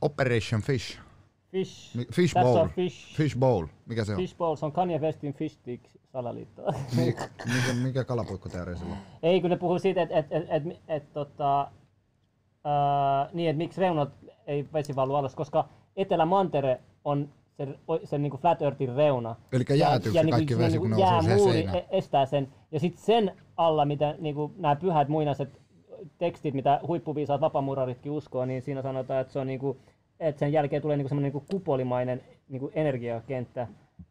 Operation 0.00 0.62
Fish. 0.62 0.98
Fish. 1.52 1.98
Fish 2.12 2.34
Tässä 2.34 2.52
Bowl. 2.52 2.56
on 2.62 2.68
fish. 2.70 3.16
Fish 3.16 3.36
Bowl. 3.38 3.66
Mikä 3.86 4.04
se 4.04 4.12
on? 4.12 4.18
Fish 4.18 4.36
Bowl, 4.36 4.56
se 4.56 4.64
on 4.66 4.72
Kanye 4.72 4.98
Westin 4.98 5.34
Fish 5.34 5.54
Stick 5.54 5.84
salaliitto. 6.12 6.62
Mi- 6.96 7.04
mikä, 7.04 7.72
mikä 7.82 8.04
kalapuikkoteoria 8.04 8.76
sillä 8.76 8.92
on? 8.92 8.98
Ei, 9.22 9.40
kun 9.40 9.50
ne 9.50 9.56
puhuu 9.56 9.78
siitä, 9.78 10.02
että 10.02 10.16
et, 10.18 10.26
et, 10.30 10.44
et, 10.48 10.62
et, 10.88 11.12
tota, 11.12 11.70
ää, 12.64 13.28
niin, 13.32 13.50
että 13.50 13.58
miksi 13.58 13.80
reunat 13.80 14.10
ei 14.46 14.68
vesi 14.72 14.96
valu 14.96 15.14
alas, 15.14 15.34
koska 15.34 15.68
Etelä-Mantere 15.96 16.80
on 17.04 17.28
se, 17.56 17.66
se 18.04 18.18
niinku 18.18 18.36
Flat 18.36 18.62
Earthin 18.62 18.94
reuna. 18.96 19.36
Elikkä 19.52 19.74
jäätyykö 19.74 20.22
se 20.22 20.30
kaikki 20.30 20.54
se 20.54 20.58
vesi, 20.60 20.78
kun 20.78 20.94
siihen 20.94 21.08
jäämuuri 21.10 21.60
e- 21.74 21.86
estää 21.90 22.26
sen. 22.26 22.48
Ja 22.70 22.80
sitten 22.80 23.04
sen 23.04 23.32
alla, 23.56 23.84
mitä 23.84 24.14
niinku, 24.18 24.52
nämä 24.56 24.76
pyhät 24.76 25.08
muinaiset 25.08 25.60
tekstit, 26.18 26.54
mitä 26.54 26.80
huippuviisaat 26.86 27.40
vapaamuuraritkin 27.40 28.12
uskoo, 28.12 28.44
niin 28.44 28.62
siinä 28.62 28.82
sanotaan, 28.82 29.20
että 29.20 29.32
se 29.32 29.38
on 29.38 29.46
niinku, 29.46 29.76
että 30.28 30.38
sen 30.40 30.52
jälkeen 30.52 30.82
tulee 30.82 30.96
niinku 30.96 31.08
semmoinen 31.08 31.32
niinku 31.32 31.46
kupolimainen 31.50 32.20
niinku 32.48 32.70
energiakenttä, 32.74 33.66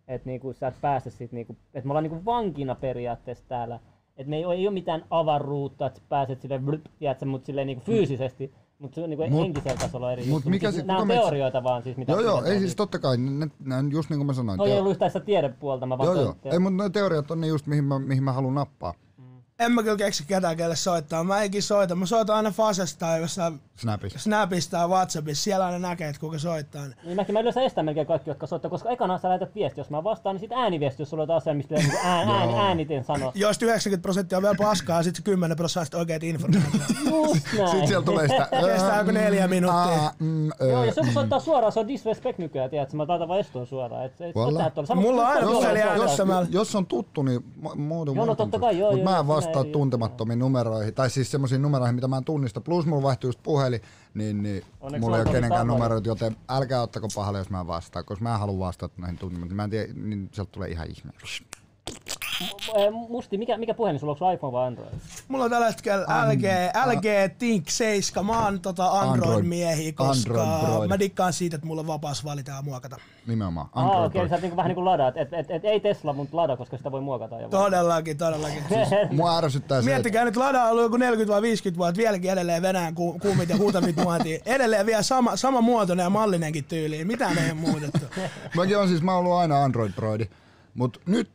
että 0.08 0.30
niinku 0.30 0.54
sä 0.54 0.68
et 0.68 0.82
pääse 0.82 1.10
sit 1.10 1.32
niinku, 1.32 1.56
että 1.74 1.88
me 1.88 1.92
ollaan 1.92 2.04
niinku 2.04 2.26
vankina 2.26 2.76
periaatteessa 2.76 3.46
täällä. 3.48 3.80
Että 4.18 4.30
me 4.30 4.38
ei 4.38 4.46
ole, 4.46 4.56
ei 4.56 4.68
ole 4.68 4.74
mitään 4.74 5.06
avaruutta, 5.10 5.86
että 5.86 6.02
pääset 6.10 6.42
sille 6.42 6.60
blp, 6.60 6.86
tiedätkö, 7.00 7.26
mutta 7.26 7.46
silleen 7.46 7.68
niinku 7.68 7.84
fyysisesti, 7.86 8.54
mutta 8.80 8.96
se 8.96 9.02
on 9.02 9.10
niinku 9.10 9.26
Mut- 9.26 9.42
henkisellä 9.44 9.78
tasolla 9.78 10.12
eri 10.12 10.22
mut 10.22 10.30
juttu. 10.30 10.50
mikä 10.50 10.72
siis 10.72 10.86
nämä 10.86 11.00
on 11.00 11.08
teorioita 11.08 11.64
vaan 11.64 11.84
siis, 11.84 11.98
mitä 11.98 12.12
Joo, 12.12 12.22
joo, 12.22 12.44
ei 12.44 12.60
siis 12.60 12.76
totta 12.76 13.00
kai, 13.00 13.18
ne, 13.18 13.48
ne 13.66 13.76
on 13.76 13.92
just 13.92 14.10
niin 14.10 14.20
kuin 14.20 14.28
mä 14.28 14.34
sanoin. 14.34 14.58
No 14.58 14.66
ei 14.66 14.80
ollut 14.80 14.98
sitä 15.08 15.20
tiedepuolta, 15.20 15.86
mä 15.86 15.98
vaan 15.98 16.08
Joo, 16.08 16.24
joo. 16.24 16.36
Ei, 16.46 16.60
mutta 16.60 16.84
ne 16.84 16.90
teoriat 16.90 17.32
on 17.32 17.42
ne 17.42 17.48
just 17.48 17.68
mihin 17.68 17.84
mä, 17.84 18.00
mihin 18.00 18.24
mä 18.24 18.34
haluan 18.34 18.56
nappaa. 18.56 18.94
En 19.62 19.72
mä 19.72 19.84
kyllä 19.84 19.98
keksi 19.98 20.24
ketään, 20.28 20.58
kelle 20.58 20.76
soittaa. 20.76 21.24
Mä 21.24 21.42
eikin 21.42 21.64
soita. 21.64 21.96
Mä 21.96 22.06
soitan 22.06 22.36
aina 22.36 22.52
Fasesta 22.52 23.00
tai 23.00 23.22
jossain 23.22 23.60
Snapissa. 23.76 24.20
Snapista 24.20 24.78
tai 24.78 24.88
Whatsappissa. 24.88 25.44
Siellä 25.44 25.66
aina 25.66 25.80
näkee, 25.80 26.10
että 26.10 26.20
kuka 26.20 26.40
soittaa. 26.40 26.82
Niin 27.04 27.16
mäkin 27.16 27.34
mä 27.34 27.40
yleensä 27.40 27.62
estän 27.62 27.86
melkein 27.86 28.08
kaikki, 28.08 28.30
jotka 28.30 28.48
soittaa, 28.48 28.72
koska 28.72 28.90
ekana 28.90 29.18
sä 29.18 29.28
lähetät 29.28 29.56
viesti, 29.56 29.80
jos 29.80 29.90
mä 29.90 30.04
vastaan, 30.04 30.36
niin 30.36 30.40
sit 30.40 30.52
ääniviesti, 30.52 31.02
jos 31.02 31.10
sulla 31.10 31.22
on 31.22 31.24
jotain 31.24 31.38
asiaa, 31.38 31.54
mistä 31.54 31.76
niinku 31.76 31.98
ään, 32.04 32.30
ään, 32.30 32.50
ääniten 32.50 33.04
sano. 33.04 33.32
Jos 33.36 33.62
90 33.62 34.02
prosenttia 34.02 34.38
on 34.38 34.42
vielä 34.42 34.56
paskaa, 34.60 34.98
ja 35.00 35.04
sitten 35.04 35.24
10 35.24 35.58
prosenttia 35.58 36.00
oikeat 36.00 36.24
informaatiota. 36.24 36.94
Näin. 37.58 37.70
Sitten 37.70 37.88
siellä 37.88 38.06
tulee 38.06 38.28
sitä... 38.28 38.48
Kestää 38.66 38.98
joku 39.00 39.12
neljä 39.12 39.48
minuuttia. 39.48 40.12
Mm, 40.20 40.50
Joo, 40.60 40.84
jos 40.84 40.98
joku 40.98 41.12
soittaa 41.12 41.40
suoraan, 41.40 41.72
se 41.72 41.80
on 41.80 41.88
disrespect 41.88 42.40
nykyään, 42.40 42.70
tiedätkö? 42.70 42.98
Mä 42.98 43.06
laitan 43.08 43.28
vaan 43.28 43.40
estoon 43.40 43.68
suoraan. 43.68 44.06
Et, 44.06 44.22
et, 44.22 44.36
Mulla 44.96 45.28
on 45.28 45.66
aina 45.66 45.96
jos, 45.96 46.22
jos 46.50 46.76
on 46.76 46.86
tuttu, 46.86 47.24
niin 47.24 47.44
muuta 47.76 48.12
Joo, 48.16 48.26
no 48.26 48.36
totta 48.36 48.60
kai, 48.60 48.80
joo, 48.80 48.92
Mutta 48.92 49.10
mä 49.10 49.20
en 49.20 49.28
vastaa 49.60 49.66
ei- 49.66 49.72
tuntemattomiin 49.72 50.40
numeroihin, 50.40 50.94
tai 50.94 51.10
siis 51.10 51.32
semmoisiin 51.32 51.62
numeroihin, 51.62 51.96
mitä 51.96 52.08
mä 52.08 52.18
en 52.18 52.24
tunnista. 52.24 52.62
Plus 52.62 52.86
mulla 52.86 53.04
vaihtuu 53.04 53.28
just 53.28 53.40
puhelin, 53.44 53.82
niin, 54.14 54.44
niin 54.44 54.64
Onneksi 54.82 55.00
mulla 55.02 55.18
ei 55.18 55.24
ole 55.24 55.32
kenenkään 55.32 55.68
numeroita, 55.68 56.08
joten 56.10 56.36
älkää 56.50 56.82
ottako 56.82 57.08
pahalle, 57.16 57.38
jos 57.40 57.50
mä 57.50 57.60
en 57.60 57.68
vastaa, 57.68 58.04
koska 58.04 58.24
mä 58.24 58.34
en 58.34 58.40
halua 58.40 58.66
vastata 58.68 58.94
näihin 58.98 59.18
tuntemattomiin. 59.18 59.56
Mä 59.56 59.64
en 59.64 59.70
tiedä, 59.70 59.94
niin 59.94 60.30
sieltä 60.32 60.52
tulee 60.52 60.70
ihan 60.70 60.88
ihme. 60.90 61.12
Musti, 63.10 63.38
mikä, 63.38 63.58
mikä 63.58 63.74
puhelin 63.74 64.00
sulla 64.00 64.12
on, 64.12 64.18
onko 64.22 64.32
iPhone 64.32 64.52
vai 64.52 64.68
Android? 64.68 64.94
Mulla 65.28 65.44
on 65.44 65.52
tällä 65.52 65.68
hetkellä 65.68 66.04
LG, 66.04 66.44
LG 66.86 67.38
Think 67.38 67.70
7. 67.70 68.26
Mä 68.26 68.46
oon 68.46 68.60
tota 68.60 68.92
Android-miehi, 68.92 69.94
koska 69.94 70.44
Android. 70.44 70.90
mä 70.90 71.00
dikkaan 71.00 71.34
siitä, 71.34 71.56
että 71.56 71.68
mulla 71.68 71.82
on 71.82 71.88
vapaus 71.88 72.26
valita 72.26 72.52
ja 72.52 72.62
muokata. 72.62 72.98
Nimenomaan. 73.28 73.70
Ah, 73.74 73.86
Android. 73.86 74.06
okei, 74.06 74.22
okay, 74.22 74.30
sä 74.30 74.42
niinku 74.42 74.58
vähän 74.58 74.70
niinku 74.70 74.86
ladaat. 74.86 75.18
Et, 75.18 75.34
et, 75.34 75.52
et, 75.52 75.66
ei 75.66 75.80
Tesla, 75.80 76.14
mutta 76.14 76.38
lada, 76.38 76.58
koska 76.58 76.78
sitä 76.78 76.92
voi 76.92 77.02
muokata. 77.02 77.36
Ja. 77.36 77.50
Todellakin, 77.50 78.18
todellakin. 78.18 78.64
Siis 78.70 79.12
Mua 79.12 79.38
ärsyttää 79.38 79.78
se, 79.78 79.80
että 79.80 79.92
Miettikää 79.92 80.26
nyt, 80.26 80.38
Lada 80.38 80.64
on 80.64 80.72
ollut 80.72 80.84
joku 80.84 80.98
40 80.98 81.34
vai 81.34 81.42
50 81.42 81.78
vuotta, 81.78 81.98
vieläkin 81.98 82.32
edelleen 82.32 82.62
Venäjän 82.62 82.96
ku, 82.96 83.20
kuumit 83.20 83.50
ja 83.50 83.58
huutavit 83.58 83.96
muotiin. 83.96 84.42
Edelleen 84.46 84.86
vielä 84.86 85.02
sama, 85.02 85.36
sama 85.36 85.62
muotoinen 85.62 86.04
ja 86.04 86.10
mallinenkin 86.10 86.64
tyyliin. 86.64 87.08
Mitään 87.08 87.38
ei 87.38 87.52
ole 87.52 87.54
muutettu. 87.54 88.06
Mäkin 88.56 88.78
on 88.78 88.88
siis, 88.88 89.02
mä 89.02 89.12
oon 89.16 89.26
ollut 89.26 89.38
aina 89.38 89.56
Android-broidi, 89.66 90.26
mutta 90.76 91.00
nyt 91.06 91.30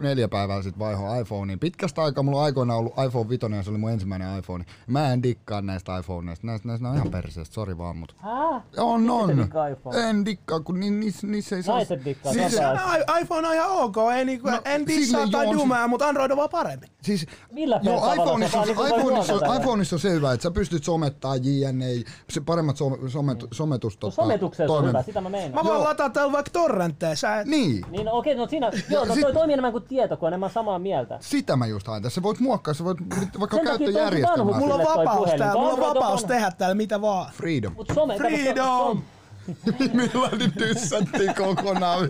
neljä 0.00 0.28
päivää 0.28 0.62
sitten 0.62 0.78
vaihoin 0.78 1.20
iPhoneen. 1.22 1.58
Pitkästä 1.58 2.02
aikaa 2.02 2.22
mulla 2.24 2.38
on 2.38 2.44
aikoinaan 2.44 2.78
ollut 2.78 2.92
iPhone 3.06 3.28
5 3.28 3.46
ja 3.56 3.62
se 3.62 3.70
oli 3.70 3.78
mun 3.78 3.90
ensimmäinen 3.90 4.38
iPhone. 4.38 4.64
Mä 4.86 5.12
en 5.12 5.22
dikkaa 5.22 5.62
näistä 5.62 5.98
iPhoneista. 5.98 6.46
Näistä, 6.46 6.68
näistä 6.68 6.88
on 6.88 6.94
ihan 6.96 7.10
perseestä, 7.10 7.54
sori 7.54 7.78
vaan, 7.78 7.96
mut. 7.96 8.14
Ah, 8.22 8.62
On, 8.76 9.10
on. 9.10 9.38
dikkaa 9.38 9.68
iPhone? 9.68 10.08
En 10.10 10.24
dikkaa, 10.24 10.60
kun 10.60 10.80
ni, 10.80 10.90
niissä 10.90 11.26
niissä 11.26 11.56
ei 11.56 11.62
saa... 11.62 11.74
Naiset 11.74 12.04
dikkaa, 12.04 12.32
Siis, 12.32 12.56
sä 12.56 12.72
I- 12.72 13.22
iPhone 13.22 13.48
on 13.48 13.54
ihan 13.54 13.70
ok, 13.70 13.96
ei 14.16 14.24
niinku, 14.24 14.50
No, 14.50 14.60
en 14.64 14.86
dissaa 14.86 15.26
tai 15.30 15.52
dumaa, 15.52 15.88
mutta 15.88 16.08
Android 16.08 16.30
on 16.30 16.36
vaan 16.36 16.48
parempi. 16.50 16.86
siis 17.02 17.26
Millä 17.52 17.80
Joo, 17.82 17.94
tavalla 18.00 18.14
iPhoneissa, 18.22 18.64
se 18.64 18.70
on, 18.70 18.76
vaan 18.76 18.88
niinku 18.90 19.00
iPhoneissa, 19.08 19.48
vai? 19.48 19.56
iPhoneissa 19.58 19.96
on 19.96 20.00
se 20.00 20.10
hyvä, 20.10 20.32
että 20.32 20.42
sä 20.42 20.50
pystyt 20.50 20.84
somettaa 20.84 21.36
JNA, 21.36 21.84
se 22.30 22.40
paremmat 22.40 22.76
some, 22.76 22.96
somet, 23.10 23.44
sometus... 23.52 23.94
No, 23.94 23.98
Tota, 24.00 24.14
sometuksessa 24.14 24.80
hyvä, 24.82 25.02
sitä 25.02 25.20
mä 25.20 25.28
Mä 25.28 25.36
meinaan. 25.36 25.64
voin 25.66 25.74
Joo. 25.76 25.84
lataa 25.84 26.10
täällä 26.10 26.32
vaikka 26.32 26.50
torrentteja, 26.52 27.16
sä 27.16 27.40
et... 27.40 27.46
Niin, 27.46 27.84
Niin, 27.90 28.04
no 28.06 28.12
okei, 28.12 28.34
no 28.34 28.46
siinä, 28.48 28.70
joo, 28.90 29.04
no 29.04 29.14
toi 29.20 29.32
toimii 29.32 29.52
enemmän 29.52 29.72
kuin 29.72 29.77
tietokone, 29.80 30.36
mä 30.36 30.46
oon 30.46 30.52
samaa 30.52 30.78
mieltä. 30.78 31.18
sitä 31.20 31.56
mä 31.56 31.66
just 31.66 31.86
haen 31.86 32.02
tässä. 32.02 32.22
Voit 32.22 32.40
muokkaa, 32.40 32.74
sä 32.74 32.84
voit 32.84 32.98
vaikka 33.40 33.56
Sen 33.56 33.66
käyttöjärjestelmää. 33.66 34.58
Mulla 34.58 34.74
on 34.74 34.84
vapaus 34.84 35.28
täällä, 35.38 35.60
mulla 35.60 35.72
on 35.72 35.94
vapaus 35.94 36.24
tehdä 36.24 36.50
täällä 36.50 36.74
mitä 36.74 37.00
vaan. 37.00 37.32
Freedom. 37.32 37.72
Mut 37.72 37.92
some, 37.94 38.16
Freedom! 38.16 39.02
Millainen 39.92 40.52
dyssättiin 40.58 41.34
kokonaan. 41.34 42.08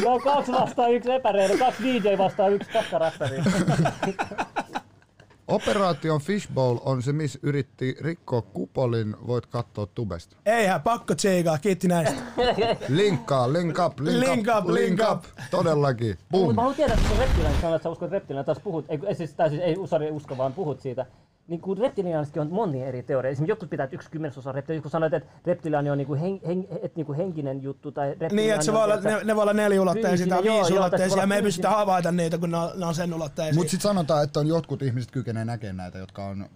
Se 0.00 0.08
on 0.08 0.22
kaksi 0.22 0.52
vastaan 0.52 0.92
yksi 0.92 1.12
epäreilu, 1.12 1.58
kaksi 1.58 1.82
DJ 1.82 2.18
vastaan 2.18 2.52
yksi 2.52 2.70
kakkarapperi. 2.70 3.42
Operaation 5.48 6.20
Fishbowl 6.20 6.78
on 6.84 7.02
se, 7.02 7.12
missä 7.12 7.38
yritti 7.42 7.96
rikkoa 8.00 8.42
kupolin, 8.42 9.16
voit 9.26 9.46
katsoa 9.46 9.86
tubesta. 9.86 10.36
Eihän, 10.46 10.82
pakko 10.82 11.14
tsiikaa, 11.14 11.58
kiitti 11.58 11.88
näistä. 11.88 12.22
Linkkaa, 12.88 13.52
link 13.52 13.78
up, 13.86 14.00
link, 14.00 14.18
Link 14.18 14.46
up, 14.58 14.68
link 14.68 15.00
up. 15.12 15.24
Todellakin. 15.50 16.08
Mutta 16.08 16.26
Boom. 16.30 16.54
mä 16.54 16.62
haluan 16.62 16.80
että 16.80 17.08
kun 17.08 17.16
sanoit, 17.60 17.64
että 17.64 17.82
sä 17.82 17.88
uskot 17.88 18.10
reptiliaan, 18.10 18.44
taas 18.44 18.60
puhut, 18.60 18.84
ei, 18.88 19.14
siis, 19.14 19.34
tai 19.34 19.50
siis 19.50 19.62
ei 19.62 19.76
sorry, 19.86 20.10
usko, 20.10 20.38
vaan 20.38 20.52
puhut 20.52 20.80
siitä. 20.80 21.06
Niin 21.48 21.60
kuin 21.60 21.78
reptiliaanistakin 21.78 22.42
on 22.42 22.52
monia 22.52 22.86
eri 22.86 23.02
teorioita. 23.02 23.32
Esimerkiksi 23.32 23.50
jotkut 23.52 23.70
pitää, 23.70 23.84
että 23.84 23.96
yksi 23.96 24.10
kymmenesosa 24.10 24.52
reptiliaani, 24.52 24.82
kun 24.82 24.90
sanoit, 24.90 25.14
että 25.14 25.28
reptiliaani 25.46 25.90
on 25.90 25.98
niinku 25.98 26.14
hen, 26.14 26.40
hen, 26.46 26.68
et 26.82 26.96
niinku 26.96 27.12
henkinen 27.12 27.62
juttu, 27.62 27.92
tai 27.92 28.16
Niin, 28.32 28.52
että 28.52 28.66
se 28.66 28.72
voi 28.72 28.84
olla, 28.84 28.96
ne, 28.96 29.24
ne 29.24 29.36
voi 29.36 29.42
olla 29.42 29.52
neliulotteisia 29.52 30.26
tai 30.26 30.42
viisiulotteisia, 30.42 31.22
ja 31.22 31.26
me 31.26 31.36
ei 31.36 31.42
pystytä 31.42 31.70
havaita 31.70 32.12
niitä, 32.12 32.38
kun 32.38 32.50
ne 32.50 32.56
on, 32.56 32.70
ne 32.80 32.86
on 32.86 32.94
sen 32.94 33.14
ulotteisia. 33.14 33.54
Mutta 33.54 33.70
sitten 33.70 33.88
sanotaan, 33.88 34.24
että 34.24 34.40
on 34.40 34.46
jotkut 34.46 34.82
ihmiset 34.82 35.10
kykenee 35.10 35.44
näkemään 35.44 35.76
näitä, 35.76 35.98
jotka 35.98 36.24
on, 36.24 36.48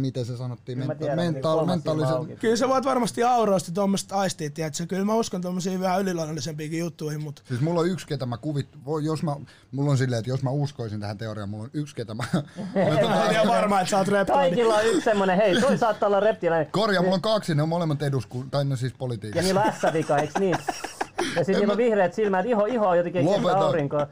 miten 0.00 0.24
se 0.24 0.36
sanottiin, 0.36 0.78
menta- 0.78 0.94
tiedän, 0.98 1.16
niin 1.18 1.32
mental, 1.32 1.58
silmä 1.58 1.72
mentaalisen. 1.72 2.36
Kyllä 2.36 2.56
sä 2.56 2.68
voit 2.68 2.84
varmasti 2.84 3.22
auroista 3.22 3.72
tuommoista 3.72 4.16
aistia, 4.16 4.50
tiedätkö? 4.50 4.86
Kyllä 4.86 5.04
mä 5.04 5.14
uskon 5.14 5.40
tuommoisiin 5.42 5.80
vähän 5.80 6.00
yliluonnollisempiinkin 6.00 6.78
juttuihin, 6.78 7.20
mutta 7.22 7.42
Siis 7.48 7.60
mulla 7.60 7.80
on 7.80 7.88
yksi, 7.88 8.06
ketä 8.06 8.26
mä 8.26 8.36
kuvit, 8.36 8.68
voi, 8.84 9.04
jos 9.04 9.22
mä, 9.22 9.36
mulla 9.72 9.90
on 9.90 9.98
silleen, 9.98 10.18
että 10.18 10.30
jos 10.30 10.42
mä 10.42 10.50
uskoisin 10.50 11.00
tähän 11.00 11.18
teoriaan, 11.18 11.48
mulla 11.48 11.64
on 11.64 11.70
yksi, 11.74 11.94
ketä 11.94 12.14
mä, 12.14 12.24
mä 13.08 13.30
en 13.30 13.40
ole 13.40 13.48
varma, 13.48 13.80
että 13.80 13.90
sä 13.90 13.98
oot 13.98 14.08
reptoidi. 14.08 14.48
Kaikilla 14.48 14.74
on 14.74 14.84
yksi 14.86 15.00
semmonen, 15.00 15.36
hei, 15.36 15.60
toi 15.60 15.78
saattaa 15.78 16.06
olla 16.06 16.20
reptiliaani. 16.20 16.66
korjaa, 16.70 17.02
mulla 17.02 17.14
on 17.14 17.22
kaksi, 17.22 17.54
ne 17.54 17.62
on 17.62 17.68
molemmat 17.68 18.02
eduskunta, 18.02 18.50
tai 18.50 18.64
ne 18.64 18.76
siis 18.76 18.92
Ja 18.92 18.98
politiikassa. 18.98 19.44
niillä 19.44 19.62
on 19.62 19.72
S-vika, 19.72 20.18
eiks 20.18 20.34
niin? 20.38 20.56
Ja 21.36 21.44
sit 21.44 21.56
niillä 21.56 21.72
on 21.72 21.78
vihreät 21.78 22.14
silmät, 22.14 22.46
iho, 22.46 22.64
iho 22.66 22.86
on 22.88 22.96
jotenkin 22.96 23.24
Lopeta. 23.24 23.58
aurinkoa. 23.58 24.06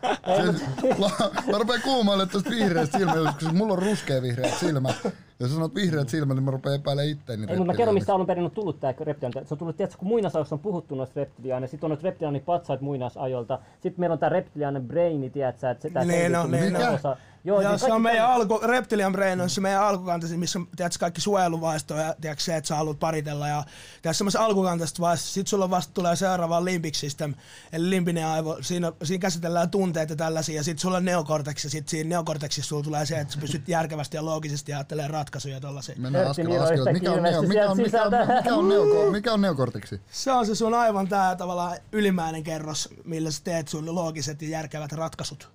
Siis, 0.80 0.98
la- 0.98 1.30
mä 1.52 1.58
rupean 1.58 1.82
kuumaille 1.82 2.26
tosta 2.26 2.50
vihreästä 2.50 2.98
silmästä, 2.98 3.32
koska 3.32 3.52
mulla 3.52 3.72
on 3.72 3.78
ruskea 3.82 4.22
vihreät 4.22 4.58
silmät. 4.58 4.96
Jos 5.41 5.51
sanot 5.55 5.74
vihreät 5.74 6.09
silmät, 6.09 6.36
niin 6.36 6.45
mä 6.45 6.51
rupean 6.51 6.74
epäilemään 6.74 7.09
itteeni. 7.09 7.47
Ei, 7.49 7.57
mutta 7.57 7.72
mä 7.72 7.76
kerron, 7.76 7.95
mistä 7.95 8.14
alun 8.14 8.26
perin 8.26 8.45
on 8.45 8.51
tullut 8.51 8.80
tää 8.80 8.95
reptiliaani. 9.01 9.49
Se 9.49 9.55
on 9.55 9.59
tullut, 9.59 9.76
tiedätkö, 9.76 9.99
kun 9.99 10.09
muinasajoissa 10.09 10.55
on 10.55 10.61
puhuttu 10.61 10.95
noista 10.95 11.20
reptiliaaneista, 11.20 11.70
sitten 11.72 11.86
on 11.86 11.91
noita 11.91 12.05
reptiliaanipatsaita 12.05 12.84
muinaisajolta. 12.84 13.59
Sitten 13.80 14.01
meillä 14.01 14.12
on 14.12 14.18
tää 14.18 14.28
reptiliaanen 14.28 14.88
braini, 14.88 15.30
tiedätkö, 15.30 15.70
että 15.70 16.05
Niin 16.05 16.32
niin 16.32 16.38
muinaisen 16.38 16.88
on. 16.88 16.95
osa. 16.95 17.16
Joo, 17.45 17.61
ja 17.61 17.68
niin 17.68 17.78
se 17.78 17.93
on 17.93 18.03
meidän 18.03 18.22
tämmö- 18.22 18.34
alku, 18.34 18.61
Reptilian 18.66 19.12
Brain 19.12 19.41
on 19.41 19.51
se 19.51 19.61
meidän 19.61 19.82
alkukantaisi, 19.82 20.36
missä 20.36 20.59
on 20.59 20.68
tiedätkö, 20.76 20.99
kaikki 21.01 21.20
suojeluvaistoja 21.20 22.03
ja 22.03 22.14
tiedätkö, 22.20 22.43
se, 22.45 22.57
että 22.57 22.68
sä 22.68 22.76
haluat 22.76 22.99
paritella. 22.99 23.49
Ja 23.49 23.64
tiedätkö, 24.03 24.18
semmoisen 24.18 24.41
alkukantaisesta 24.41 25.01
vaiheesta, 25.01 25.28
sit 25.28 25.47
sulla 25.47 25.70
vasta 25.70 25.95
tulee 25.95 26.16
seuraava 26.16 26.64
limbic 26.64 26.95
system, 26.95 27.34
eli 27.72 27.91
limbinen 27.91 28.26
aivo. 28.26 28.59
Siinä, 28.61 28.93
siinä 29.03 29.20
käsitellään 29.20 29.70
tunteita 29.70 30.16
tällaisia, 30.16 30.57
ja 30.57 30.62
sitten 30.64 30.80
sulla 30.80 30.97
on 30.97 31.05
neokorteksi, 31.05 31.66
ja 31.66 31.70
sitten 31.70 31.91
siinä 31.91 32.09
neokorteksissa 32.09 32.68
sulla 32.68 32.82
tulee 32.82 33.07
se, 33.07 33.20
että 33.20 33.34
sä 33.34 33.41
pystyt 33.41 33.68
järkevästi 33.68 34.16
ja 34.16 34.24
loogisesti 34.24 34.72
ajattelemaan 34.72 35.11
ratkaisuja 35.11 35.29
ja 35.48 35.60
tollaisia. 35.60 35.94
Mennään 35.98 36.26
askel 36.26 36.62
askel. 36.62 36.92
Mikä 36.92 37.12
on, 37.12 37.22
neo, 37.22 37.42
mikä 37.42 37.70
on, 37.70 37.76
mikä 37.76 38.02
on, 38.02 38.12
mikä 38.36 38.54
on, 38.54 38.68
neoko, 38.68 39.10
mikä 39.10 39.32
on 39.32 39.40
neokorteksi? 39.40 40.00
Se 40.10 40.32
on 40.32 40.46
se 40.46 40.54
sun 40.54 40.74
aivan 40.74 41.08
tää 41.08 41.36
tavallaan 41.36 41.76
ylimmäinen 41.92 42.42
kerros, 42.42 42.88
millä 43.04 43.30
sä 43.30 43.40
teet 43.44 43.68
sun 43.68 43.94
loogiset 43.94 44.42
ja 44.42 44.48
järkevät 44.48 44.92
ratkaisut. 44.92 45.48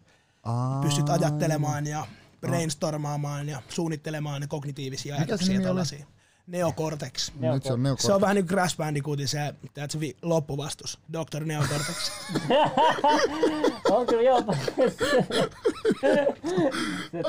Aa. 0.43 0.81
Pystyt 0.81 1.09
ajattelemaan 1.09 1.87
ja 1.87 2.05
brainstormaamaan 2.41 3.49
ja 3.49 3.61
suunnittelemaan 3.69 4.41
ja 4.41 4.47
kognitiivisia 4.47 5.15
Mikä 5.15 5.33
ajatuksia 5.33 5.61
tällaisia. 5.61 6.05
Neocortex. 6.47 7.31
Nyt 7.39 7.63
se 7.63 7.73
on 7.73 7.79
Se 7.79 7.83
neokorteksi. 7.83 8.11
on 8.11 8.21
vähän 8.21 8.35
niin 8.35 8.45
kuin 8.45 8.55
Crash 8.55 8.77
Bandicootin 8.77 9.27
se, 9.27 9.53
tiedätkö, 9.73 9.99
vi- 9.99 10.17
loppuvastus. 10.21 10.99
Dr. 11.13 11.45
Neocortex. 11.45 12.11
On 13.91 14.05
kyllä 14.07 14.21
joo. 14.23 14.41
se 14.41 14.93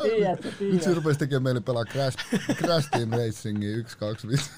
tiedät, 0.03 0.43
se 0.43 0.49
Nyt 0.49 0.59
tiedät. 0.59 0.83
se 0.83 0.95
rupesi 0.95 1.19
tekemään 1.19 1.43
meille 1.43 1.61
pelaa 1.61 1.85
Crash, 1.85 2.19
Crash 2.55 2.89
Team 2.91 3.11
Racingia 3.11 3.77
1, 3.77 3.99
2, 3.99 4.29
5. 4.29 4.51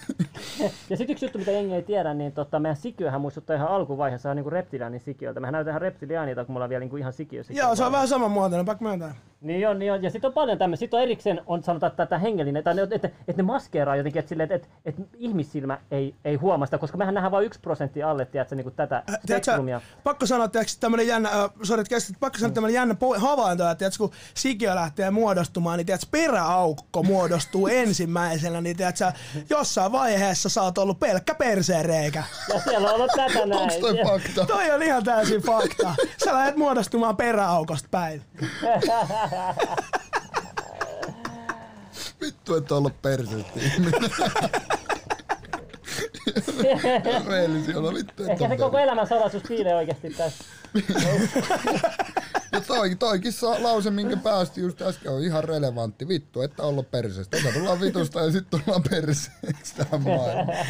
Ja 0.91 0.97
sitten 0.97 1.11
yksi 1.11 1.25
juttu, 1.25 1.39
mitä 1.39 1.51
jengi 1.51 1.75
ei 1.75 1.83
tiedä, 1.83 2.15
niin 2.15 2.33
tota, 2.33 2.59
meidän 2.59 2.77
sikiöhän 2.77 3.21
muistuttaa 3.21 3.57
ihan 3.57 3.69
alkuvaiheessa 3.69 4.29
ihan 4.29 4.37
niinku 4.37 4.51
reptiliaanin 4.51 5.01
sikiöltä. 5.01 5.41
Mehän 5.41 5.53
näytetään 5.53 5.73
ihan 5.73 5.83
reptiliaanilta, 5.83 6.45
kun 6.45 6.53
mulla 6.53 6.65
on 6.65 6.71
vielä 6.71 6.81
niinku 6.81 6.97
ihan 6.97 7.13
sikiö. 7.13 7.43
Joo, 7.51 7.77
se 7.77 7.85
on 7.85 7.93
vähän 7.93 8.09
samanmuotoinen, 8.09 8.67
pakko 8.67 8.85
myöntää. 8.85 9.15
Niin 9.41 9.69
on, 9.69 9.79
niin 9.79 9.93
on. 9.93 10.03
Ja 10.03 10.11
sitten 10.11 10.29
on 10.29 10.35
paljon 10.35 10.59
tämmöisiä. 10.59 10.81
Sitten 10.81 10.99
on 10.99 11.03
erikseen, 11.05 11.41
on 11.47 11.63
sanotaan, 11.63 11.91
että 11.93 12.07
tätä 12.07 12.19
hengellinen, 12.19 12.65
tai 12.65 12.75
ne, 12.75 12.83
että, 12.83 12.95
että, 12.95 13.09
että 13.09 13.43
ne 13.43 13.47
maskeeraa 13.47 13.97
jotenkin, 13.97 14.21
että, 14.21 14.29
silleen, 14.29 14.53
että, 14.53 14.69
että, 14.85 15.03
että 15.03 15.17
ihmissilmä 15.19 15.79
ei, 15.91 16.15
ei 16.25 16.37
huomaa 16.37 16.67
sitä, 16.67 16.79
koska 16.79 16.99
mehän 16.99 17.15
nähdään 17.15 17.33
vain 17.33 17.47
yksi 17.47 17.61
prosentti 17.61 18.03
alle, 18.03 18.25
tiedätkö, 18.25 18.55
niin 18.55 18.65
kuin 18.65 18.75
tätä 18.75 18.97
Äh, 18.97 19.05
Tiedätkö, 19.27 19.45
spektrumia. 19.45 19.81
pakko 20.05 20.27
sanoa, 20.27 20.49
tiedätkö, 20.49 20.73
tämmönen 20.81 21.07
jännä, 21.07 21.29
äh, 21.29 21.51
sorry, 21.63 21.81
että 21.81 21.89
keskität, 21.95 22.21
pakko 22.21 22.39
sanoa 22.39 22.55
tämmönen 22.55 22.75
jännä 22.75 22.95
po- 22.95 23.19
havainto, 23.19 23.65
että 23.65 23.75
tiedätkö, 23.75 23.99
kun 23.99 24.11
sikiö 24.35 24.75
lähtee 24.75 25.11
muodostumaan, 25.11 25.79
niin 25.79 25.87
tiedätkö, 25.87 26.07
peräaukko 26.11 27.03
muodostuu 27.03 27.67
ensimmäisenä, 27.83 28.61
niin 28.61 28.77
tiedätkö, 28.77 29.13
jossain 29.51 29.93
vaiheessa 29.93 30.49
sä 30.49 30.63
oot 30.63 30.79
ollut 30.79 31.01
pelkkä 31.01 31.35
perseenreikä. 31.35 32.23
Ja 32.55 32.61
siellä 32.61 32.89
on 32.89 32.95
ollut 32.95 33.11
tätä 33.17 33.47
näin. 33.47 33.63
Onks 33.63 33.77
toi 33.77 33.99
fakta? 34.07 34.47
Toi 34.47 34.71
on 34.71 34.83
ihan 34.83 35.05
täysin 35.05 35.41
fakta. 35.43 35.95
Sä 36.25 36.35
lähdet 36.35 36.57
muodostumaan 36.57 37.17
peräaukosta 37.17 37.89
päin. 37.91 38.23
Vittu, 42.21 42.55
on 42.75 42.79
ollut 42.79 43.03
ihminen. 43.57 44.11
Rehellisiä 47.29 47.79
olla 47.79 47.95
vittu, 47.95 48.23
Ehkä 48.23 48.45
on 48.45 48.51
se 48.51 48.57
koko 48.57 48.79
elämän 48.79 49.07
salaisuus 49.07 49.43
piilee 49.49 49.75
oikeasti 49.75 50.11
tässä. 50.11 50.45
Ja 52.53 52.61
toi, 52.61 52.95
toikin 52.95 53.33
sa- 53.33 53.63
lause, 53.63 53.91
minkä 53.91 54.17
päästi 54.17 54.61
just 54.61 54.83
äsken, 54.83 55.13
on 55.13 55.23
ihan 55.25 55.45
relevantti. 55.45 56.09
Vittu, 56.09 56.43
että 56.43 56.63
ollut 56.63 56.91
perseestä. 56.91 57.37
Eka 57.37 57.53
tullaan 57.53 57.81
vitusta 57.81 58.21
ja 58.21 58.31
sitten 58.31 58.61
tullaan 58.61 58.83
perseeksi 58.91 59.77
tähän 59.77 60.03
maailmaan. 60.03 60.67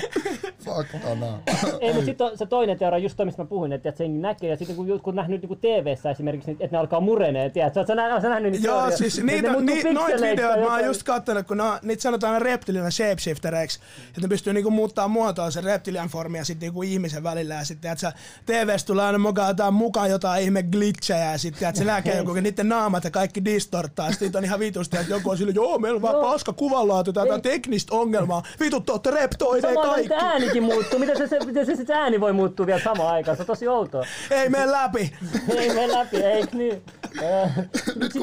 Faktana. 0.65 1.41
Ei, 1.81 1.93
mutta 1.93 2.05
sitten 2.05 2.27
on 2.27 2.39
se 2.39 2.47
toinen 2.47 2.79
teoria, 2.79 2.99
just 2.99 3.17
toi, 3.17 3.27
mistä 3.27 3.43
mä 3.43 3.47
puhuin, 3.49 3.73
että, 3.73 3.91
sen 3.91 4.23
näkee, 4.23 4.51
ja 4.51 4.57
sitten 4.57 4.77
kun, 4.77 5.01
kun 5.01 5.17
nähnyt 5.17 5.43
niin 5.43 5.59
TV-ssä 5.59 6.11
esimerkiksi, 6.11 6.51
että 6.51 6.69
ne 6.71 6.79
alkaa 6.79 7.01
murenee, 7.01 7.51
tiedätkö? 7.51 7.85
Sä, 7.87 7.95
nä- 7.95 8.21
sä 8.21 8.29
nähnyt 8.29 8.53
niitä 8.53 8.67
Joo, 8.67 8.91
siis 8.91 9.23
niitä, 9.23 9.53
muuttuu 9.53 9.75
ni, 9.75 9.93
noita 9.93 10.23
videoita 10.23 10.61
mä 10.65 10.75
oon 10.75 10.85
just 10.85 11.03
kattonut, 11.03 11.47
kun 11.47 11.57
ne, 11.57 11.65
niitä 11.83 12.03
sanotaan 12.03 12.43
reptilina 12.43 12.91
shapeshiftereiksi, 12.91 13.81
että 14.09 14.21
ne 14.21 14.29
pystyy 14.29 14.53
niinku 14.53 14.71
muuttaa 14.71 15.09
muotoa 15.09 15.48
sen 15.51 15.65
reptilian 15.65 16.09
formia 16.09 16.45
sitten 16.45 16.67
niinku 16.67 16.83
ihmisen 16.83 17.23
välillä 17.23 17.55
ja 17.55 17.65
sitten 17.65 17.93
että 17.93 18.13
TVstä 18.47 18.87
tulee 18.87 19.05
aina 19.05 19.19
mukaan 19.19 19.49
jotain, 19.49 19.75
mukaan 19.75 20.11
jotain 20.11 20.43
ihme 20.43 20.63
glitchejä 20.63 21.33
ja 21.33 21.39
sitten 21.39 21.69
että 21.69 21.79
se 21.79 21.85
näkee 21.85 22.17
joku, 22.17 22.33
niiden 22.33 22.69
naamat 22.69 23.05
ja 23.05 23.11
kaikki 23.11 23.45
distorttaa. 23.45 24.13
Sitten 24.13 24.37
on 24.37 24.45
ihan 24.45 24.61
vitusti, 24.61 24.97
että 24.97 25.13
joku 25.13 25.31
on 25.31 25.39
sille, 25.39 25.53
joo, 25.55 25.79
meillä 25.79 25.97
on 25.97 26.03
vaan 26.03 26.25
paska 26.25 26.53
kuvanlaatu, 26.53 27.13
tää 27.13 27.25
on 27.31 27.43
teknistä 27.43 27.95
ongelmaa. 27.95 28.43
Vitut, 28.61 28.87
te 28.87 28.93
ootte 28.93 29.11
reptoideja 29.11 29.75
kaikki. 29.75 30.01
sitten 30.01 30.19
äänikin 30.19 30.63
muuttuu. 30.63 30.99
Miten 30.99 31.17
se, 31.17 31.27
se, 31.27 31.39
miten 31.45 31.67
se, 31.67 31.77
se 31.77 31.95
ääni 31.95 32.21
voi 32.21 32.33
muuttua 32.33 32.67
vielä 32.67 32.81
samaan 32.85 33.15
aikaan? 33.15 33.37
Se 33.37 33.43
on 33.43 33.47
tosi 33.47 33.69
outoa. 33.69 34.05
Ei 34.31 34.49
mene 34.49 34.73
läpi. 34.73 35.13
Ei 35.49 35.69
mene 35.69 35.93
läpi, 35.93 36.17
eikö 36.17 36.57
niin? 36.57 36.83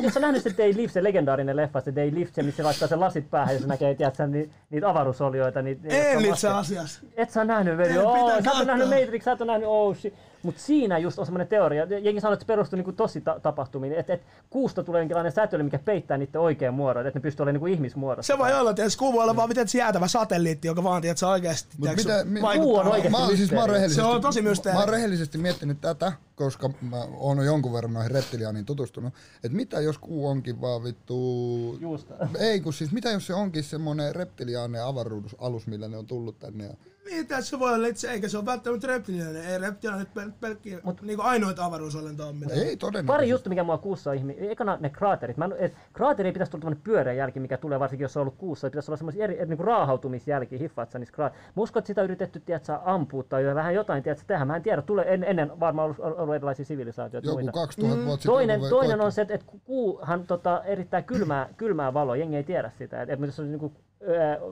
Jos 0.03 0.13
sä 0.13 0.19
nähnyt 0.19 0.43
se 0.43 0.53
Day 0.57 0.73
Live, 0.75 0.91
se 0.91 1.03
legendaarinen 1.03 1.55
leffa, 1.55 1.81
se 1.81 1.95
Day 1.95 2.11
Live, 2.13 2.29
se 2.33 2.43
missä 2.43 2.63
laittaa 2.63 2.87
sen 2.87 2.99
lasit 2.99 3.29
päähän 3.29 3.55
ja 3.55 3.61
se 3.61 3.67
näkee, 3.67 3.95
tiedätkö, 3.95 4.27
ni, 4.27 4.49
niitä 4.69 4.89
avaruusolioita. 4.89 5.61
Niitä, 5.61 5.87
En 5.87 6.25
itse 6.25 6.47
asiassa. 6.47 7.01
Et 7.17 7.29
sä 7.29 7.45
nähnyt, 7.45 7.77
veli. 7.77 7.93
Pitää 7.93 8.41
sä 8.41 8.61
et 8.61 8.67
nähnyt 8.67 8.89
Matrix, 8.89 9.23
sä 9.23 9.31
et 9.31 9.39
nähnyt, 9.39 9.67
oh 9.67 9.95
shit. 9.95 10.13
Mutta 10.45 10.61
siinä 10.61 10.97
just 10.97 11.19
on 11.19 11.25
semmoinen 11.25 11.47
teoria, 11.47 11.85
jengi 11.85 12.21
sanoo, 12.21 12.33
että 12.33 12.43
se 12.43 12.47
perustuu 12.47 12.77
niinku 12.77 12.91
tosi 12.91 13.21
ta- 13.21 13.39
tapahtumiin, 13.39 13.93
että 13.93 14.13
et 14.13 14.21
kuusta 14.49 14.83
tulee 14.83 15.01
jonkinlainen 15.01 15.31
säteily, 15.31 15.63
mikä 15.63 15.79
peittää 15.79 16.17
niiden 16.17 16.41
oikean 16.41 16.73
muodon, 16.73 17.07
että 17.07 17.19
ne 17.19 17.21
pystyy 17.21 17.43
olemaan 17.43 17.53
niinku 17.53 17.67
ihmismuodossa. 17.67 18.33
Se 18.33 18.39
voi 18.39 18.53
olla, 18.53 18.69
että 18.69 18.89
se 18.89 18.97
kuu 18.97 19.13
voi 19.13 19.23
olla 19.23 19.35
vaan 19.35 19.49
miten 19.49 19.67
se 19.67 19.77
jäätävä 19.77 20.07
satelliitti, 20.07 20.67
joka 20.67 20.83
vaan 20.83 21.01
tiedät, 21.01 21.17
se 21.17 21.25
oikeasti 21.25 21.75
Mut 21.77 21.89
tiedätkö, 21.89 22.13
mitä- 22.13 22.23
mi- 22.25 22.41
vaikuttaa. 22.41 22.63
Kuu 22.63 22.75
on 22.75 22.87
oikeasti 22.87 23.21
Mä, 23.21 23.37
siis 23.37 23.51
mä 23.51 23.61
oon 23.61 23.89
Se 23.89 24.01
on 24.03 24.21
tosi 24.21 24.41
mysteeri. 24.41 24.75
Mä 24.77 24.83
oon 24.83 24.89
rehellisesti 24.89 25.37
miettinyt 25.37 25.81
tätä, 25.81 26.11
koska 26.35 26.69
mä 26.81 26.97
oon 27.17 27.45
jonkun 27.45 27.73
verran 27.73 27.93
noihin 27.93 28.11
reptiliaaniin 28.11 28.65
tutustunut. 28.65 29.13
Että 29.43 29.55
mitä 29.55 29.81
jos 29.81 29.97
kuu 29.97 30.27
onkin 30.27 30.61
vaan 30.61 30.83
vittu... 30.83 31.77
Juusta. 31.81 32.13
Ei 32.39 32.61
kun 32.61 32.73
siis 32.73 32.91
mitä 32.91 33.09
jos 33.09 33.27
se 33.27 33.33
onkin 33.33 33.63
semmonen 33.63 34.15
reptiliaaninen 34.15 34.83
avaruusalus, 34.83 35.67
millä 35.67 35.87
ne 35.87 35.97
on 35.97 36.05
tullut 36.07 36.39
tänne. 36.39 36.63
Ja... 36.63 36.73
Niin, 37.05 37.27
se 37.39 37.59
voi 37.59 37.73
olla 37.73 37.87
itse, 37.87 38.11
eikä 38.11 38.27
se 38.27 38.37
ole 38.37 38.45
välttämättä 38.45 38.87
reptiliainen. 38.87 39.45
Ei 39.45 39.57
reptiliainen 39.57 40.07
pel- 40.19 40.31
pelkkiä, 40.39 40.79
Mut, 40.83 41.01
niinku 41.01 41.21
ainoita 41.21 41.65
avaruusolentoja 41.65 42.29
on 42.29 42.35
mitä. 42.35 42.53
Ei 42.53 42.59
Pari 42.59 42.77
todennäköisesti. 42.77 43.29
juttu, 43.29 43.49
mikä 43.49 43.63
mua 43.63 43.77
kuussa 43.77 44.09
on 44.09 44.15
ihmi. 44.15 44.35
Ekana 44.39 44.77
ne 44.81 44.89
kraaterit. 44.89 45.37
Mä 45.37 45.45
en, 45.45 45.53
et, 45.57 45.73
kraateri 45.93 46.29
ei 46.29 46.33
pitäisi 46.33 46.51
tulla 46.51 46.61
tämmönen 46.61 46.81
pyöreä 46.83 47.13
jälki, 47.13 47.39
mikä 47.39 47.57
tulee 47.57 47.79
varsinkin, 47.79 48.03
jos 48.03 48.13
se 48.13 48.19
on 48.19 48.21
ollut 48.21 48.37
kuussa. 48.37 48.67
Se 48.67 48.69
pitäisi 48.69 48.91
olla 48.91 48.97
semmoisia 48.97 49.23
eri, 49.23 49.41
et, 49.41 49.49
niinku 49.49 49.63
raahautumisjälkiä, 49.63 50.59
hiffaat 50.59 50.91
sä 50.91 50.99
niissä 50.99 51.15
kraat. 51.15 51.33
Mä 51.33 51.61
uskon, 51.61 51.79
että 51.79 51.87
sitä 51.87 52.01
on 52.01 52.05
yritetty, 52.05 52.39
tiedätkö, 52.39 52.77
ampua 52.85 53.23
tai 53.23 53.43
jo 53.43 53.55
vähän 53.55 53.75
jotain, 53.75 54.03
tiedätkö, 54.03 54.25
tehdä. 54.27 54.45
Mä 54.45 54.55
en 54.55 54.63
tiedä, 54.63 54.81
tulee 54.81 55.13
en, 55.13 55.23
ennen 55.23 55.59
varmaan 55.59 55.85
ollut, 55.85 56.19
ollut 56.19 56.35
erilaisia 56.35 56.65
sivilisaatioita. 56.65 57.27
Joku 57.29 57.41
muita. 57.41 57.51
2000 57.51 58.05
vuotta 58.05 58.11
sitten. 58.11 58.31
Toinen, 58.31 58.61
toinen 58.69 59.01
on 59.01 59.11
se, 59.11 59.21
että, 59.21 59.33
että 59.33 59.45
kuuhan 59.65 60.27
tota, 60.27 60.63
erittää 60.63 61.01
kylmää, 61.01 61.49
kylmää 61.57 61.93
valoa, 61.93 62.15
jengi 62.15 62.35
ei 62.35 62.43
tiedä 62.43 62.71
sitä. 62.77 63.01
Että, 63.01 63.13
että 63.13 63.25
jos 63.25 63.39
on 63.39 63.51
niinku, 63.51 63.71
ö, 63.75 63.94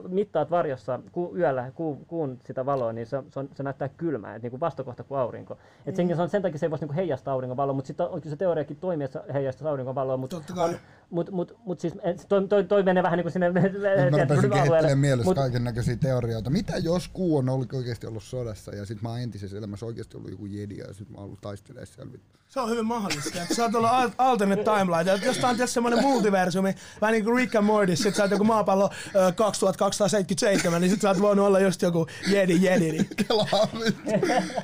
mittaat 0.08 0.50
varjossa 0.50 1.00
ku, 1.12 1.34
yöllä 1.36 1.70
ku, 1.74 1.96
kuun 2.06 2.38
sitä 2.46 2.66
valoa, 2.66 2.92
niin 2.92 3.06
se, 3.06 3.22
se, 3.30 3.40
on, 3.40 3.48
se 3.54 3.62
näyttää 3.62 3.88
kylmää, 3.88 4.34
että 4.34 4.44
niinku 4.44 4.60
vastakohta 4.60 5.04
kuin 5.04 5.18
aurinko. 5.18 5.58
Et 5.86 5.96
senkin, 5.96 6.16
se 6.16 6.22
on, 6.22 6.30
sen 6.30 6.42
takia 6.42 6.58
se 6.58 6.66
ei 6.66 6.70
voisi 6.70 6.84
niinku 6.84 6.94
heijastaa 6.94 7.34
auringon 7.34 7.56
valoa, 7.56 7.74
mutta 7.74 7.86
sitten 7.86 8.06
on 8.06 8.20
kyllä 8.20 8.32
se 8.32 8.36
teoriakin 8.36 8.76
toimii, 8.76 9.04
että 9.04 9.24
se 9.26 9.32
heijastaa 9.32 9.70
auringon 9.70 9.94
valoa. 9.94 10.16
Mutta 10.16 10.36
Totta 10.36 10.54
kai. 10.54 10.76
mut, 11.10 11.30
mut, 11.30 11.56
mut 11.64 11.80
siis 11.80 11.94
toi, 12.28 12.48
toi, 12.48 12.64
toi 12.64 12.82
menee 12.82 13.02
vähän 13.02 13.16
niin 13.16 13.24
kuin 13.24 13.32
sinne 13.32 13.50
mä 13.52 13.60
rupesin 13.60 14.50
kehittelemään 14.50 14.98
mielessä 14.98 15.30
Mut- 15.30 15.34
kaiken 15.38 15.64
näköisiä 15.64 15.96
teorioita. 15.96 16.50
Mitä 16.50 16.76
jos 16.78 17.08
kuu 17.08 17.36
on 17.36 17.48
ollut 17.48 17.72
oikeasti 17.72 18.06
ollut 18.06 18.22
sodassa 18.22 18.74
ja 18.74 18.86
sit 18.86 19.02
mä 19.02 19.08
oon 19.08 19.20
entisessä 19.20 19.58
elämässä 19.58 19.86
oikeasti 19.86 20.16
ollut 20.16 20.30
joku 20.30 20.46
jedi 20.46 20.76
ja 20.76 20.94
sit 20.94 21.10
mä 21.10 21.16
oon 21.16 21.24
ollut 21.24 21.40
taistelemaan 21.40 21.86
siellä. 21.86 22.12
vittu. 22.12 22.34
Se 22.48 22.60
on 22.60 22.70
hyvin 22.70 22.86
mahdollista. 22.86 23.42
Että 23.42 23.54
sä 23.54 23.62
oot 23.62 23.74
ollut 23.74 23.90
al- 23.90 24.10
alternate 24.18 24.64
timeline. 24.64 25.26
Jostain 25.26 25.50
on 25.50 25.56
tietysti 25.56 25.74
semmoinen 25.74 26.02
multiversumi, 26.02 26.74
vähän 27.00 27.12
niin 27.12 27.24
kuin 27.24 27.36
Rick 27.36 27.54
and 27.54 27.66
Morty, 27.66 27.96
sit 27.96 28.14
sä 28.14 28.22
oot 28.22 28.30
joku 28.30 28.44
maapallo 28.44 28.90
2277, 29.34 30.80
niin 30.80 30.90
sit 30.90 31.00
sä 31.00 31.08
oot 31.08 31.20
voinut 31.20 31.46
olla 31.46 31.60
just 31.60 31.82
joku 31.82 32.06
jedi 32.30 32.58
jedi. 32.62 32.92
Niin. 32.92 33.08
Kelaa. 33.28 33.68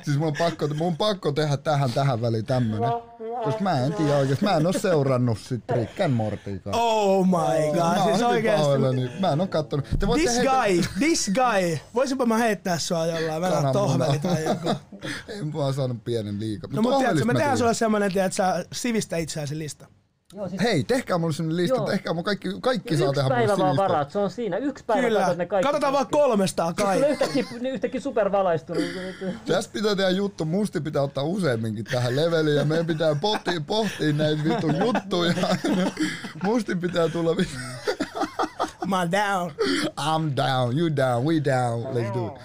Siis 0.03 0.17
mun 0.17 0.27
on 0.27 0.33
pakko, 0.39 0.67
mun 0.67 0.87
on 0.87 0.97
pakko 0.97 1.31
tehdä 1.31 1.57
tähän 1.57 1.91
tähän 1.91 2.21
väliin 2.21 2.45
tämmönen. 2.45 2.89
Koska 3.43 3.61
mä 3.63 3.79
en 3.85 3.93
tiedä 3.93 4.17
oikeesti, 4.17 4.45
mä 4.45 4.55
en 4.55 4.65
oo 4.67 4.73
seurannut 4.73 5.37
sit 5.39 5.63
Rick 5.75 6.01
and 6.01 6.13
Mortykaan. 6.13 6.75
Oh 6.79 7.25
my 7.25 7.71
god, 7.73 7.97
Mä 7.97 8.03
siis 8.05 8.21
oikeesti. 8.21 8.61
pahoillani. 8.61 9.09
Mä 9.19 9.31
en 9.31 9.41
oo 9.41 9.47
kattonut. 9.47 9.85
Te 9.99 10.07
This 10.15 10.35
heitä- 10.37 10.51
guy, 10.51 10.81
this 10.99 11.31
guy. 11.33 11.77
Voisinpa 11.95 12.25
mä 12.25 12.37
heittää 12.37 12.79
sua 12.79 13.05
jollain, 13.05 13.41
vähän 13.41 13.63
Kananmuna. 13.63 14.05
tohveli 14.05 14.19
tai 14.19 14.43
joku. 14.43 14.69
En 15.27 15.53
vaan 15.53 15.73
saanut 15.73 16.03
pienen 16.03 16.39
liikaa. 16.39 16.69
No 16.73 16.81
mutta 16.81 16.97
tiedätkö, 16.97 17.25
me 17.25 17.33
tehdään 17.33 17.57
sulle 17.57 17.73
semmonen, 17.73 18.13
tiedät 18.13 18.33
sä 18.33 18.65
sivistä 18.73 19.17
itseäsi 19.17 19.57
lista. 19.59 19.87
Joo, 20.33 20.49
siis 20.49 20.61
Hei, 20.61 20.83
tehkää 20.83 21.17
mulle 21.17 21.33
sellainen 21.33 21.57
lista, 21.57 21.75
Joo. 21.77 21.85
tehkää 21.85 22.13
mun 22.13 22.23
kaikki, 22.23 22.49
kaikki 22.61 22.97
saa 22.97 23.13
tehdä 23.13 23.29
päivä 23.29 23.51
mulle 23.55 23.63
vaan 23.63 23.77
varaat, 23.77 24.11
se 24.11 24.19
on 24.19 24.29
siinä. 24.29 24.57
Yksi 24.57 24.83
päivä 24.85 25.01
Kyllä, 25.01 25.19
katsot 25.19 25.37
ne 25.37 25.45
kaikki. 25.45 25.65
katsotaan 25.67 25.93
vaan 25.93 26.07
300 26.11 26.73
Tulee 26.73 26.87
kaikki. 26.99 27.11
yhtäkkiä, 27.11 27.71
yhtäkkiä 27.71 28.01
supervalaistunut. 28.01 28.83
Tässä 29.45 29.69
pitää 29.73 29.95
tehdä 29.95 30.09
juttu, 30.09 30.45
musti 30.45 30.81
pitää 30.81 31.01
ottaa 31.01 31.23
useamminkin 31.23 31.85
tähän 31.85 32.15
leveliin 32.15 32.55
ja 32.57 32.65
meidän 32.65 32.85
pitää 32.85 33.15
pohtia, 33.15 33.61
pohtia 33.67 34.13
näitä 34.13 34.43
vitun 34.43 34.75
juttuja. 34.79 35.33
Musti 36.43 36.75
pitää 36.75 37.09
tulla 37.09 37.37
vittu. 37.37 37.57
Oon 38.91 39.11
down. 39.11 39.51
I'm 39.99 40.35
down, 40.35 40.79
you 40.79 40.95
down, 40.95 41.25
we 41.25 41.33
down, 41.45 41.83
let's 41.83 42.13
do 42.13 42.27
it. 42.27 42.41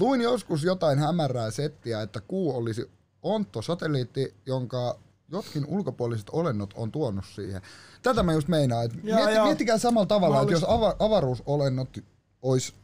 Luin 0.00 0.20
joskus 0.20 0.64
jotain 0.64 0.98
hämärää 0.98 1.50
settiä, 1.50 2.02
että 2.02 2.20
kuu 2.20 2.56
olisi 2.56 2.90
ontto 3.22 3.62
satelliitti, 3.62 4.34
jonka 4.46 4.98
jotkin 5.30 5.66
ulkopuoliset 5.66 6.30
olennot 6.30 6.74
on 6.74 6.92
tuonut 6.92 7.24
siihen. 7.34 7.62
Tätä 8.02 8.22
mä 8.22 8.32
just 8.32 8.48
meinaan. 8.48 8.84
Et 8.84 8.92
Joo, 9.02 9.16
mietti, 9.16 9.34
joo. 9.34 9.44
miettikää 9.44 9.78
samalla 9.78 10.06
tavalla, 10.06 10.40
että 10.42 10.54
jos 10.54 10.64
ava, 10.68 10.96
avaruusolennot 10.98 11.98
olisi 12.42 12.74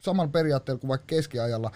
samalla 0.00 0.30
periaatteella 0.30 0.80
kuin 0.80 0.88
vaikka 0.88 1.06
keskiajalla, 1.06 1.70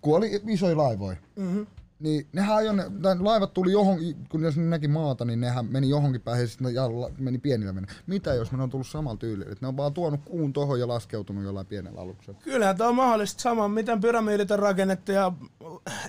kun 0.00 0.16
oli 0.16 0.42
isoja 0.48 0.76
laivoja, 0.76 1.16
mm-hmm. 1.36 1.66
Niin 2.04 2.26
nehän 2.32 2.56
ajoi, 2.56 2.76
ne, 2.76 2.84
tai 3.02 3.18
laivat 3.18 3.54
tuli 3.54 3.72
johonkin, 3.72 4.16
kun 4.28 4.42
jos 4.42 4.56
ne 4.56 4.62
näki 4.62 4.88
maata, 4.88 5.24
niin 5.24 5.40
nehän 5.40 5.66
meni 5.66 5.88
johonkin 5.88 6.20
päin 6.20 6.40
ja 6.40 6.48
sitten 6.48 6.74
jalla- 6.74 7.10
meni 7.18 7.38
pienillä 7.38 7.72
mennä. 7.72 7.92
Mitä 8.06 8.34
jos 8.34 8.52
ne 8.52 8.62
on 8.62 8.70
tullut 8.70 8.86
samalla 8.86 9.16
tyylillä, 9.16 9.52
että 9.52 9.64
ne 9.64 9.68
on 9.68 9.76
vaan 9.76 9.94
tuonut 9.94 10.20
kuun 10.24 10.52
tohon 10.52 10.80
ja 10.80 10.88
laskeutunut 10.88 11.44
jollain 11.44 11.66
pienellä 11.66 12.00
aluksella? 12.00 12.40
Kyllähän 12.44 12.76
tuo 12.76 12.86
on 12.86 12.94
mahdollista 12.94 13.42
sama, 13.42 13.68
miten 13.68 14.00
pyramidit 14.00 14.50
on 14.50 14.58
rakennettu 14.58 15.12
ja 15.12 15.32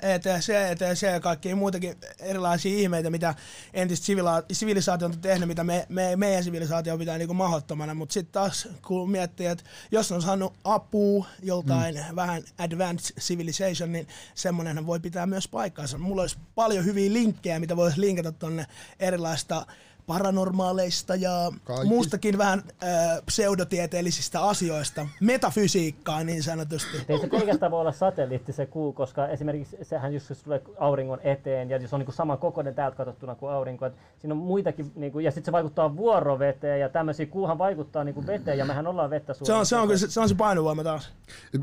ETC, 0.01 0.49
ETC 0.49 1.01
ja 1.01 1.19
kaikki 1.19 1.55
muitakin 1.55 1.95
erilaisia 2.19 2.77
ihmeitä, 2.77 3.09
mitä 3.09 3.35
entistä 3.73 4.05
sivilisaatiot 4.51 5.15
on 5.15 5.21
tehnyt, 5.21 5.47
mitä 5.47 5.63
me, 5.63 5.85
me, 5.89 6.15
meidän 6.15 6.43
sivilisaatio 6.43 6.97
pitää 6.97 7.17
niinku 7.17 7.33
mahdottomana. 7.33 7.93
Mutta 7.93 8.13
sitten 8.13 8.33
taas 8.33 8.67
kun 8.87 9.11
miettii, 9.11 9.45
että 9.45 9.63
jos 9.91 10.11
on 10.11 10.21
saanut 10.21 10.53
apua 10.63 11.25
joltain 11.43 11.95
mm. 11.95 12.15
vähän 12.15 12.43
advanced 12.57 13.19
civilization, 13.19 13.91
niin 13.91 14.07
semmoinen 14.35 14.85
voi 14.85 14.99
pitää 14.99 15.25
myös 15.25 15.47
paikkaansa. 15.47 15.84
Mulla 15.97 16.21
olisi 16.21 16.37
paljon 16.55 16.85
hyviä 16.85 17.13
linkkejä, 17.13 17.59
mitä 17.59 17.77
voisi 17.77 18.01
linkata 18.01 18.31
tonne 18.31 18.65
erilaista 18.99 19.65
paranormaaleista 20.07 21.15
ja 21.15 21.51
Kaikki. 21.63 21.87
muustakin 21.87 22.37
vähän 22.37 22.63
äh, 22.83 22.89
pseudotieteellisistä 23.25 24.41
asioista, 24.41 25.07
metafysiikkaa 25.19 26.23
niin 26.23 26.43
sanotusti. 26.43 26.97
Ei 27.09 27.19
se 27.19 27.27
pelkästään 27.27 27.71
voi 27.71 27.81
olla 27.81 27.91
satelliitti 27.91 28.53
se 28.53 28.65
kuu, 28.65 28.93
koska 28.93 29.27
esimerkiksi 29.27 29.77
sehän 29.81 30.13
just 30.13 30.29
jos 30.29 30.43
tulee 30.43 30.61
auringon 30.79 31.19
eteen 31.23 31.69
ja 31.69 31.77
jos 31.77 31.93
on 31.93 31.99
niin 31.99 32.13
saman 32.13 32.37
kokoinen 32.37 32.75
täältä 32.75 32.97
katsottuna 32.97 33.35
kuin 33.35 33.51
aurinko, 33.51 33.85
että 33.85 33.99
siinä 34.19 34.33
on 34.33 34.37
muitakin, 34.37 34.91
niin 34.95 35.11
kuin, 35.11 35.25
ja 35.25 35.31
sitten 35.31 35.45
se 35.45 35.51
vaikuttaa 35.51 35.95
vuoroveteen 35.95 36.79
ja 36.79 36.89
tämmöisiä, 36.89 37.25
kuuhan 37.25 37.57
vaikuttaa 37.57 38.03
niin 38.03 38.15
kuin 38.15 38.27
veteen 38.27 38.57
ja 38.57 38.65
mehän 38.65 38.87
ollaan 38.87 39.09
vettä 39.09 39.33
Se 39.33 39.53
on, 39.53 39.65
se 39.65 39.75
on, 39.75 39.99
se, 39.99 40.11
se 40.11 40.19
on 40.19 40.29
se 40.29 40.35
painovoima 40.35 40.83
taas. 40.83 41.09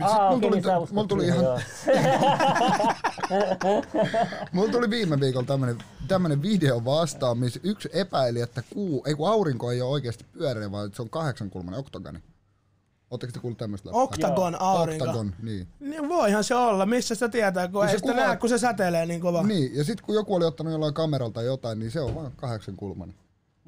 Aa, 0.03 0.30
mulla 0.30 0.40
tuli, 0.40 0.61
niin 0.61 0.64
mulla 0.93 1.09
tuli 1.09 1.26
ihan. 1.26 1.45
Mulla 4.53 4.72
tuli 4.72 4.90
viime 4.90 5.20
viikolla 5.20 5.47
tämmönen, 5.47 5.78
tämmönen 6.09 6.43
video 6.43 6.84
vastaan, 6.84 7.38
missä 7.38 7.61
yksi 7.62 7.88
epäili, 7.93 8.32
että 8.41 8.62
kuu, 8.74 9.05
ei 9.07 9.14
kun 9.14 9.28
aurinko 9.28 9.70
ei 9.72 9.83
ole 9.83 9.91
oikeasti 9.91 10.24
pyöreä, 10.33 10.70
vaan 10.72 10.91
se 10.95 11.03
on 11.03 11.11
kahdeksankulmainen 11.11 11.80
oktagoni. 11.80 12.18
Oletteko 13.11 13.33
te 13.33 13.39
kuullut 13.41 13.59
tämmöistä? 13.59 13.89
läppää? 13.89 14.03
Oktagon 14.03 14.57
aurinko. 14.61 15.05
Oktagon, 15.05 15.33
niin. 15.43 15.66
Niin 15.80 16.09
voihan 16.09 16.45
se 16.45 16.55
olla, 16.55 16.87
missä 16.87 17.14
sitä 17.14 17.28
tietää, 17.28 17.66
kun 17.66 17.72
Kun 17.72 17.85
ei 17.85 17.89
se 17.91 17.99
sitä 17.99 18.12
kuvaa- 18.12 18.26
näe, 18.26 18.37
kun 18.37 18.49
se 18.49 18.59
säteilee 18.59 19.07
niin 19.07 19.20
kova. 19.20 19.43
Niin, 19.43 19.76
ja 19.76 19.85
sitten 19.85 20.07
kun 20.07 20.14
joku 20.14 20.35
oli 20.35 20.45
ottanut 20.45 20.72
jollain 20.72 20.95
kameralta 20.95 21.35
tai 21.35 21.45
jotain, 21.45 21.78
niin 21.78 21.91
se 21.91 22.01
on 22.01 22.14
vaan 22.14 22.33
kahdeksankulmainen. 22.37 23.16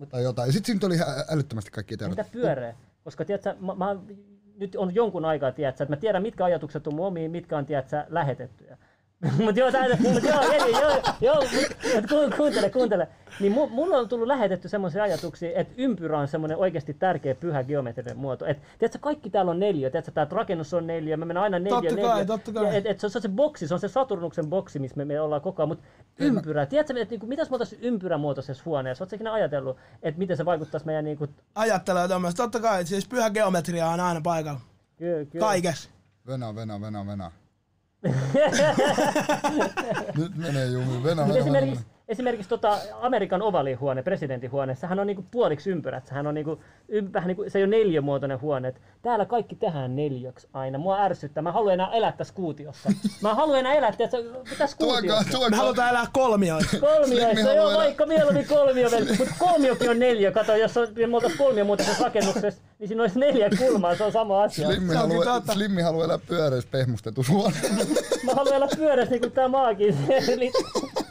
Tai 0.08 0.22
jotain. 0.22 0.48
Ja 0.48 0.52
sitten 0.52 0.66
siinä 0.66 0.80
tuli 0.80 0.94
ihan 0.94 1.08
älyttömästi 1.28 1.70
kaikki 1.70 1.96
tiedot. 1.96 2.16
Mitä 2.16 2.30
pyöreä? 2.32 2.74
Koska 3.04 3.24
tiedätkö, 3.24 3.54
mä, 3.60 3.74
mä, 3.74 3.96
nyt 4.56 4.76
on 4.76 4.94
jonkun 4.94 5.24
aikaa, 5.24 5.52
tiedätkö, 5.52 5.82
että 5.84 5.92
mä 5.96 6.00
tiedän 6.00 6.22
mitkä 6.22 6.44
ajatukset 6.44 6.86
on 6.86 6.94
mun 6.94 7.06
omiin, 7.06 7.30
mitkä 7.30 7.58
on 7.58 7.66
tiedätkö, 7.66 8.04
lähetettyjä. 8.08 8.78
Mutta 9.44 9.60
joo, 9.60 9.72
tää, 9.72 9.86
mut 9.98 10.22
joo, 10.22 10.40
eli, 10.52 10.72
joo, 10.72 11.02
joo, 11.20 11.34
mut, 11.40 11.76
mut 11.94 12.06
ku, 12.08 12.36
kuuntele, 12.36 12.70
kuuntele. 12.70 13.08
Niin 13.40 13.52
mu, 13.52 13.66
mulla 13.66 13.96
on 13.96 14.08
tullut 14.08 14.26
lähetetty 14.26 14.68
semmoisia 14.68 15.02
ajatuksia, 15.02 15.50
että 15.54 15.74
ympyrä 15.76 16.18
on 16.18 16.28
semmoinen 16.28 16.56
oikeasti 16.58 16.94
tärkeä 16.94 17.34
pyhä 17.34 17.64
geometrinen 17.64 18.16
muoto. 18.18 18.46
Et, 18.46 18.58
tiedätkö, 18.78 18.98
kaikki 19.00 19.30
täällä 19.30 19.50
on 19.50 19.60
neljä, 19.60 19.90
tiedätkö, 19.90 20.12
tämä 20.12 20.26
rakennus 20.30 20.74
on 20.74 20.86
neljä, 20.86 21.16
me 21.16 21.24
mennään 21.24 21.44
aina 21.44 21.58
neljä, 21.58 21.70
Totta 21.80 21.94
neljä. 21.94 22.08
kai, 22.08 22.26
totta 22.26 22.52
kai. 22.52 22.76
Et, 22.76 22.86
et, 22.86 23.00
se, 23.00 23.06
on, 23.06 23.10
se 23.10 23.18
on 23.18 23.22
se 23.22 23.28
boksi, 23.28 23.68
se 23.68 23.74
on 23.74 23.80
se 23.80 23.88
Saturnuksen 23.88 24.46
boksi, 24.46 24.78
missä 24.78 24.96
me, 24.96 25.04
me 25.04 25.20
ollaan 25.20 25.40
koko 25.42 25.62
ajan, 25.62 25.68
mutta 25.68 25.84
ympyrä. 26.18 26.66
Tiedätkö, 26.66 27.00
että 27.00 27.12
niinku, 27.12 27.26
mitäs 27.26 27.50
me 27.50 27.54
oltaisiin 27.54 27.82
ympyrämuotoisessa 27.82 28.62
huoneessa? 28.66 29.04
Oletko 29.04 29.14
ikinä 29.16 29.32
ajatellut, 29.32 29.76
että 30.02 30.18
miten 30.18 30.36
se 30.36 30.44
vaikuttaisi 30.44 30.86
meidän 30.86 31.04
niinku, 31.04 31.26
Ajattelee 31.54 32.08
tämmöistä. 32.08 32.42
Totta 32.42 32.60
kai, 32.60 32.86
siis 32.86 33.08
pyhä 33.08 33.30
geometria 33.30 33.88
on 33.88 34.00
aina 34.00 34.20
paikalla. 34.20 34.60
ky, 34.96 35.28
ky, 35.30 35.38
Kaikessa. 35.38 35.90
Venä, 36.26 36.54
venä, 36.54 36.80
venä, 36.80 37.06
venä. 37.06 37.30
Nyt 40.18 40.36
menee 40.36 40.66
jumi. 40.66 41.02
Venä, 41.04 41.24
Mutta 41.26 41.44
venä, 41.44 41.60
venä. 41.60 41.76
Esimerkiksi, 42.08 42.48
tota 42.48 42.78
Amerikan 43.00 43.42
ovalihuone, 43.42 44.02
presidentinhuone, 44.02 44.74
sehän 44.74 44.98
on 44.98 45.06
niinku 45.06 45.24
puoliksi 45.30 45.70
ympyrät. 45.70 46.06
Sehän 46.06 46.26
on 46.26 46.34
niinku, 46.34 46.60
vähän 47.12 47.26
niinku, 47.26 47.44
se 47.48 47.58
ei 47.58 47.64
ole 47.64 47.76
neliömuotoinen 47.76 48.40
huone. 48.40 48.68
Et 48.68 48.80
täällä 49.02 49.24
kaikki 49.24 49.56
tehdään 49.56 49.96
neljöksi 49.96 50.48
aina. 50.52 50.78
Mua 50.78 51.00
ärsyttää. 51.02 51.42
Mä 51.42 51.52
haluan 51.52 51.74
enää 51.74 51.92
elää 51.92 52.12
tässä 52.12 52.34
kuutiossa. 52.34 52.92
Mä 53.22 53.34
haluan 53.34 53.58
enää 53.58 53.74
elää 53.74 53.92
tässä, 53.92 54.18
tässä 54.58 54.76
Tuokaa, 54.76 55.00
kuutiossa. 55.00 55.24
Me 55.26 55.32
tuokaa. 55.32 55.58
halutaan 55.58 55.90
elää 55.90 56.06
kolmioissa. 56.12 56.78
Kolmioissa, 56.94 57.44
haluaa 57.44 57.54
joo, 57.54 57.70
elää- 57.70 57.84
vaikka 57.84 58.06
mieluummin 58.06 58.46
kolmio, 58.46 58.88
mutta 58.90 59.34
kolmiokin 59.38 59.90
on 59.90 59.98
neljä. 59.98 60.32
Kato, 60.32 60.56
jos 60.56 60.76
on, 60.76 60.88
me 61.06 61.16
oltaisiin 61.16 61.38
kolmiomuotoisessa 61.38 62.04
rakennuksessa, 62.04 62.62
niin 62.78 62.88
siinä 62.88 63.02
olisi 63.02 63.18
neljä 63.18 63.50
kulmaa, 63.58 63.94
se 63.96 64.04
on 64.04 64.12
sama 64.12 64.42
asia. 64.42 64.66
Slimmi 64.68 64.94
haluaa. 64.94 65.40
Slimmi 65.52 65.82
haluaa 65.82 66.04
elää 66.04 66.18
pyöreissä 66.18 66.68
pehmustetussa 66.72 67.32
huoneessa. 67.32 67.86
Mä 68.24 68.32
haluan 68.34 68.56
elää 68.56 68.68
pyörässä 68.76 69.10
niin 69.10 69.20
kuin 69.20 69.32
tää 69.32 69.48
maakin. 69.48 69.96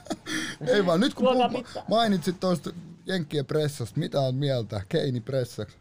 Ei 0.68 0.86
vaan, 0.86 1.00
nyt 1.00 1.14
kun 1.14 1.28
pizza. 1.58 1.84
mainitsit 1.88 2.40
tuosta 2.40 2.70
Jenkkien 3.06 3.46
pressasta, 3.46 4.00
mitä 4.00 4.20
on 4.22 4.36
mieltä? 4.36 4.82
Keini 4.90 5.20
pressaksi. 5.22 5.78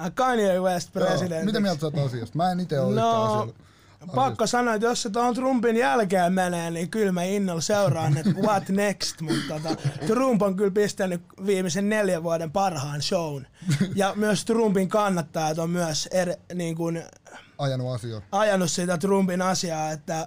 Äh, 0.00 0.12
Kanye 0.14 0.60
West 0.60 0.94
Joo, 0.94 1.06
presidentti. 1.06 1.46
Mitä 1.46 1.60
mieltä 1.60 1.80
sä 1.80 1.86
oot 1.86 1.98
asiasta? 1.98 2.36
Mä 2.36 2.52
en 2.52 2.60
itse 2.60 2.80
ole 2.80 2.94
No, 2.94 3.48
pakko 4.14 4.46
sanoa, 4.46 4.74
että 4.74 4.86
jos 4.86 5.02
se 5.02 5.10
tuon 5.10 5.34
Trumpin 5.34 5.76
jälkeen 5.76 6.32
menee, 6.32 6.70
niin 6.70 6.90
kyllä 6.90 7.12
mä 7.12 7.22
innolla 7.22 7.60
seuraan, 7.60 8.16
että 8.16 8.30
what 8.42 8.68
next. 8.68 9.20
Mutta 9.20 9.54
tota, 9.60 9.76
Trump 10.06 10.42
on 10.42 10.56
kyllä 10.56 10.70
pistänyt 10.70 11.22
viimeisen 11.46 11.88
neljän 11.88 12.22
vuoden 12.22 12.50
parhaan 12.52 13.02
shown. 13.02 13.46
Ja 13.94 14.12
myös 14.16 14.44
Trumpin 14.44 14.88
kannattajat 14.88 15.58
on 15.58 15.70
myös 15.70 16.08
er, 16.12 16.34
niin 16.54 16.76
kuin, 16.76 17.02
Ajanut 17.58 17.94
asioita. 17.94 18.26
ajanut 18.32 18.70
sitä 18.70 18.98
Trumpin 18.98 19.42
asiaa, 19.42 19.90
että 19.90 20.26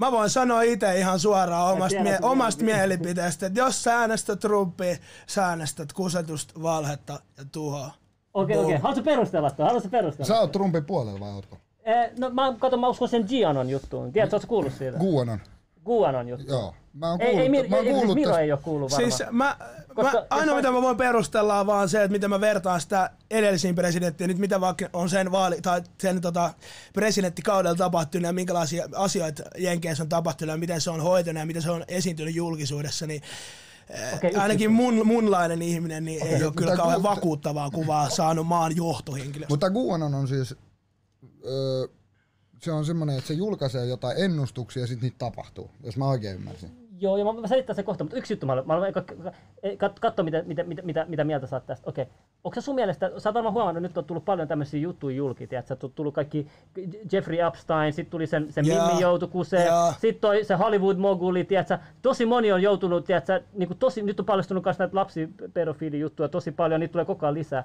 mä 0.00 0.12
voin 0.12 0.30
sanoa 0.30 0.62
itse 0.62 0.98
ihan 0.98 1.18
suoraan 1.20 1.72
omasta, 1.72 2.02
mie- 2.02 2.18
omasta 2.22 2.64
mielipiteestä, 2.64 3.46
että 3.46 3.60
jos 3.60 3.82
sä 3.84 3.96
äänestät 3.98 4.40
Trumpia, 4.40 4.96
sä 5.26 5.46
äänestät 5.46 5.92
kusetusta, 5.92 6.62
valhetta 6.62 7.12
ja 7.38 7.44
tuhoa. 7.52 7.90
Okei, 8.34 8.58
okei. 8.58 8.76
Haluatko 8.76 9.04
perustella 9.04 9.50
tuon? 9.50 9.66
Haluatko 9.66 9.88
perustella? 9.90 10.26
Sä 10.26 10.40
oot 10.40 10.52
Trumpin 10.52 10.84
puolella 10.84 11.20
vai 11.20 11.30
ootko? 11.30 11.56
Eh, 11.84 12.10
no 12.18 12.30
mä, 12.30 12.54
kato, 12.58 12.76
mä 12.76 12.88
uskon 12.88 13.08
sen 13.08 13.24
Gianon 13.28 13.70
juttuun. 13.70 14.12
Tiedätkö, 14.12 14.36
ootko 14.36 14.48
kuullut 14.48 14.72
siitä? 14.72 14.98
Guanon. 14.98 15.38
Guanon 15.84 16.28
juttu. 16.28 16.46
Joo. 16.48 16.74
Mä 16.92 17.10
oon 17.10 17.20
Ei, 17.20 17.30
kuullut, 17.30 17.54
ei, 17.54 17.62
Mir- 17.62 17.68
mä 17.70 17.76
oon 17.76 17.86
ei, 17.86 17.92
kuullut 17.92 18.14
Miro 18.14 18.30
tästä. 18.30 18.42
ei 18.42 18.52
ole 18.52 18.60
kuullut 18.62 18.90
varmaan. 18.92 19.12
Siis 19.12 19.30
mä, 19.30 19.56
mä, 20.02 20.26
ainoa 20.30 20.56
jos- 20.56 20.62
mitä 20.62 20.72
mä 20.72 20.82
voin 20.82 20.96
perustella 20.96 21.60
on 21.60 21.66
vaan 21.66 21.88
se, 21.88 22.02
että 22.02 22.12
miten 22.12 22.30
mä 22.30 22.40
vertaan 22.40 22.80
sitä 22.80 23.10
edellisiin 23.30 23.74
presidenttiin, 23.74 24.28
nyt 24.28 24.38
mitä 24.38 24.60
vaikka 24.60 24.88
on 24.92 25.10
sen 25.10 25.32
vaali, 25.32 25.60
tai 25.60 25.82
sen 25.98 26.20
tota, 26.20 26.54
presidenttikaudella 26.92 27.76
tapahtunut 27.76 28.26
ja 28.26 28.32
minkälaisia 28.32 28.88
asioita 28.94 29.42
Jenkeissä 29.58 30.02
on 30.02 30.08
tapahtunut 30.08 30.52
ja 30.52 30.58
miten 30.58 30.80
se 30.80 30.90
on 30.90 31.00
hoitunut 31.00 31.40
ja 31.40 31.46
miten 31.46 31.62
se 31.62 31.70
on 31.70 31.84
esiintynyt 31.88 32.34
julkisuudessa, 32.34 33.06
niin 33.06 33.22
Okei, 33.90 34.14
okay, 34.14 34.28
yksi 34.30 34.40
ainakin 34.40 34.72
mun, 34.72 35.06
munlainen 35.06 35.62
ihminen 35.62 36.04
niin 36.04 36.26
ei 36.26 36.44
ole 36.44 36.52
kyllä 36.56 36.76
kauhean 36.76 37.02
ku- 37.02 37.08
vakuuttavaa 37.08 37.70
kuvaa 37.70 38.10
saanut 38.10 38.46
maan 38.46 38.76
johtohenkilö. 38.76 39.46
Mutta 39.48 39.70
Guanon 39.70 40.14
on 40.14 40.28
siis... 40.28 40.54
Öö, 41.46 41.86
se 42.62 42.72
on 42.72 42.84
semmonen, 42.84 43.18
että 43.18 43.28
se 43.28 43.34
julkaisee 43.34 43.86
jotain 43.86 44.16
ennustuksia 44.18 44.82
ja 44.82 44.86
sit 44.86 45.02
niitä 45.02 45.18
tapahtuu, 45.18 45.70
jos 45.84 45.96
mä 45.96 46.08
oikein 46.08 46.34
ymmärsin. 46.34 46.79
Joo, 47.00 47.16
ja 47.16 47.24
mä, 47.24 47.32
mä 47.32 47.46
selitän 47.46 47.76
sen 47.76 47.84
kohta, 47.84 48.04
mutta 48.04 48.16
yksi 48.16 48.32
juttu 48.32 48.46
mä 48.46 48.52
haluan, 48.52 48.66
mä 48.66 49.02
kat, 50.00 50.16
mitä, 50.22 50.42
mitä, 50.46 50.64
mitä, 50.64 50.82
mitä, 50.82 51.04
mitä 51.08 51.24
mieltä 51.24 51.46
sä 51.46 51.56
oot 51.56 51.66
tästä. 51.66 51.90
Okei, 51.90 52.06
onko 52.44 52.54
se 52.54 52.60
sun 52.60 52.74
mielestä, 52.74 53.10
sä 53.18 53.28
oot 53.28 53.34
varmaan 53.34 53.54
huomannut, 53.54 53.82
nyt 53.82 53.98
on 53.98 54.04
tullut 54.04 54.24
paljon 54.24 54.48
tämmöisiä 54.48 54.80
juttuja 54.80 55.16
julki, 55.16 55.46
tiedätkö, 55.46 55.76
on 55.82 55.92
tullut 55.94 56.14
kaikki 56.14 56.46
Jeffrey 57.12 57.38
Epstein, 57.46 57.92
sitten 57.92 58.10
tuli 58.10 58.26
sen, 58.26 58.52
sen 58.52 58.66
Joo. 58.66 58.86
Mimmi 58.86 59.28
kuseen, 59.30 59.66
Joo. 59.66 59.92
sitten 59.92 60.20
toi 60.20 60.44
se 60.44 60.54
Hollywood-moguli, 60.54 61.44
tiedätkö, 61.44 61.78
tosi 62.02 62.26
moni 62.26 62.52
on 62.52 62.62
joutunut, 62.62 63.04
tiedätkö, 63.04 63.42
niin 63.52 63.68
kuin 63.68 63.78
tosi, 63.78 64.02
nyt 64.02 64.20
on 64.20 64.26
paljastunut 64.26 64.64
myös 64.64 64.78
näitä 64.78 64.96
lapsipedofiilijuttuja 64.96 66.28
tosi 66.28 66.52
paljon, 66.52 66.80
niitä 66.80 66.92
tulee 66.92 67.04
koko 67.04 67.26
ajan 67.26 67.34
lisää. 67.34 67.64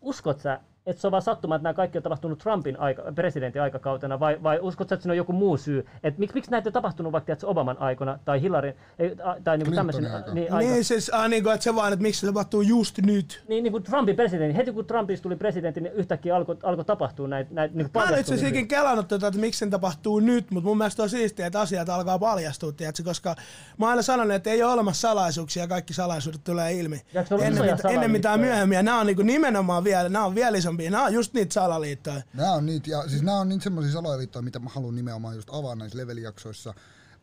Uskot 0.00 0.40
sä, 0.40 0.60
että 0.86 1.00
se 1.00 1.06
on 1.06 1.10
vaan 1.10 1.22
sattuma, 1.22 1.54
että 1.54 1.62
nämä 1.62 1.74
kaikki 1.74 1.98
on 1.98 2.02
tapahtunut 2.02 2.38
Trumpin 2.38 2.80
aika, 2.80 3.02
presidentin 3.14 3.62
aikakautena, 3.62 4.20
vai, 4.20 4.42
vai 4.42 4.58
uskot 4.62 4.88
sä, 4.88 4.94
että 4.94 5.02
siinä 5.02 5.12
on 5.12 5.16
joku 5.16 5.32
muu 5.32 5.56
syy? 5.56 5.86
Et 6.02 6.18
miksi, 6.18 6.34
miksi 6.34 6.50
näitä 6.50 6.68
on 6.68 6.72
tapahtunut 6.72 7.12
vaikka 7.12 7.26
tiedätkö, 7.26 7.46
Obaman 7.46 7.78
aikana 7.78 8.18
tai 8.24 8.40
Hillary, 8.40 8.74
ei, 8.98 9.16
a- 9.24 9.36
tai 9.44 9.58
niinku 9.58 9.74
tämmöisen, 9.74 10.14
aikana. 10.14 10.34
niin, 10.34 10.52
aika. 10.52 10.70
Niin 10.70 10.84
siis, 10.84 11.10
ah, 11.14 11.28
niin 11.28 11.42
kuin, 11.42 11.54
että 11.54 11.64
se 11.64 11.74
vaan, 11.74 11.92
että 11.92 12.02
miksi 12.02 12.20
se 12.20 12.26
tapahtuu 12.26 12.62
just 12.62 12.98
nyt. 12.98 13.44
Niin, 13.48 13.62
niin 13.62 13.72
kuin 13.72 13.82
Trumpin 13.82 14.16
presidentti, 14.16 14.56
heti 14.56 14.72
kun 14.72 14.86
Trumpista 14.86 15.22
tuli 15.22 15.36
presidentti, 15.36 15.80
niin 15.80 15.92
yhtäkkiä 15.92 16.36
alkoi 16.36 16.56
alko 16.62 16.84
tapahtua 16.84 17.28
näitä 17.28 17.54
näitä 17.54 17.74
niin 17.74 17.90
Mä 17.94 18.04
en 18.04 18.20
itse 18.20 18.34
asiassa 18.34 18.48
ikin 18.48 18.68
kelannut 18.68 19.08
tätä, 19.08 19.26
että 19.26 19.40
miksi 19.40 19.58
sen 19.58 19.70
tapahtuu 19.70 20.20
nyt, 20.20 20.50
mutta 20.50 20.68
mun 20.68 20.78
mielestä 20.78 21.02
on 21.02 21.10
siistiä, 21.10 21.46
että 21.46 21.60
asiat 21.60 21.88
alkaa 21.88 22.18
paljastua, 22.18 22.72
tiedätkö, 22.72 23.02
koska 23.02 23.36
mä 23.78 23.86
oon 23.86 23.90
aina 23.90 24.02
sanonut, 24.02 24.34
että 24.34 24.50
ei 24.50 24.62
ole 24.62 24.72
olemassa 24.72 25.08
salaisuuksia 25.08 25.62
ja 25.62 25.68
kaikki 25.68 25.94
salaisuudet 25.94 26.40
tulee 26.44 26.72
ilmi. 26.72 27.00
Ennen, 27.40 27.64
mit, 27.64 27.84
ennen 27.84 28.10
mitään 28.10 28.40
myöhemmin. 28.40 28.76
Ja 28.76 28.82
nämä 28.82 29.00
on 29.00 29.06
niinku 29.06 29.22
nimenomaan 29.22 29.84
vielä, 29.84 30.08
nämä 30.08 30.24
on 30.24 30.34
vielä 30.34 30.56
isompia. 30.76 30.90
Nämä 30.90 31.04
on 31.04 31.14
just 31.14 31.34
niitä 31.34 31.54
salaliittoja. 31.54 32.22
Nämä 32.34 32.52
on 32.52 32.66
niitä, 32.66 32.90
ja 32.90 33.08
siis 33.08 33.22
nämä 33.22 33.38
on 33.38 33.48
niitä 33.48 33.64
semmoisia 33.64 33.92
salaliittoja, 33.92 34.42
mitä 34.42 34.58
mä 34.58 34.70
haluan 34.70 34.94
nimenomaan 34.94 35.36
just 35.36 35.48
avaa 35.52 35.74
näissä 35.74 35.98
levelijaksoissa. 35.98 36.74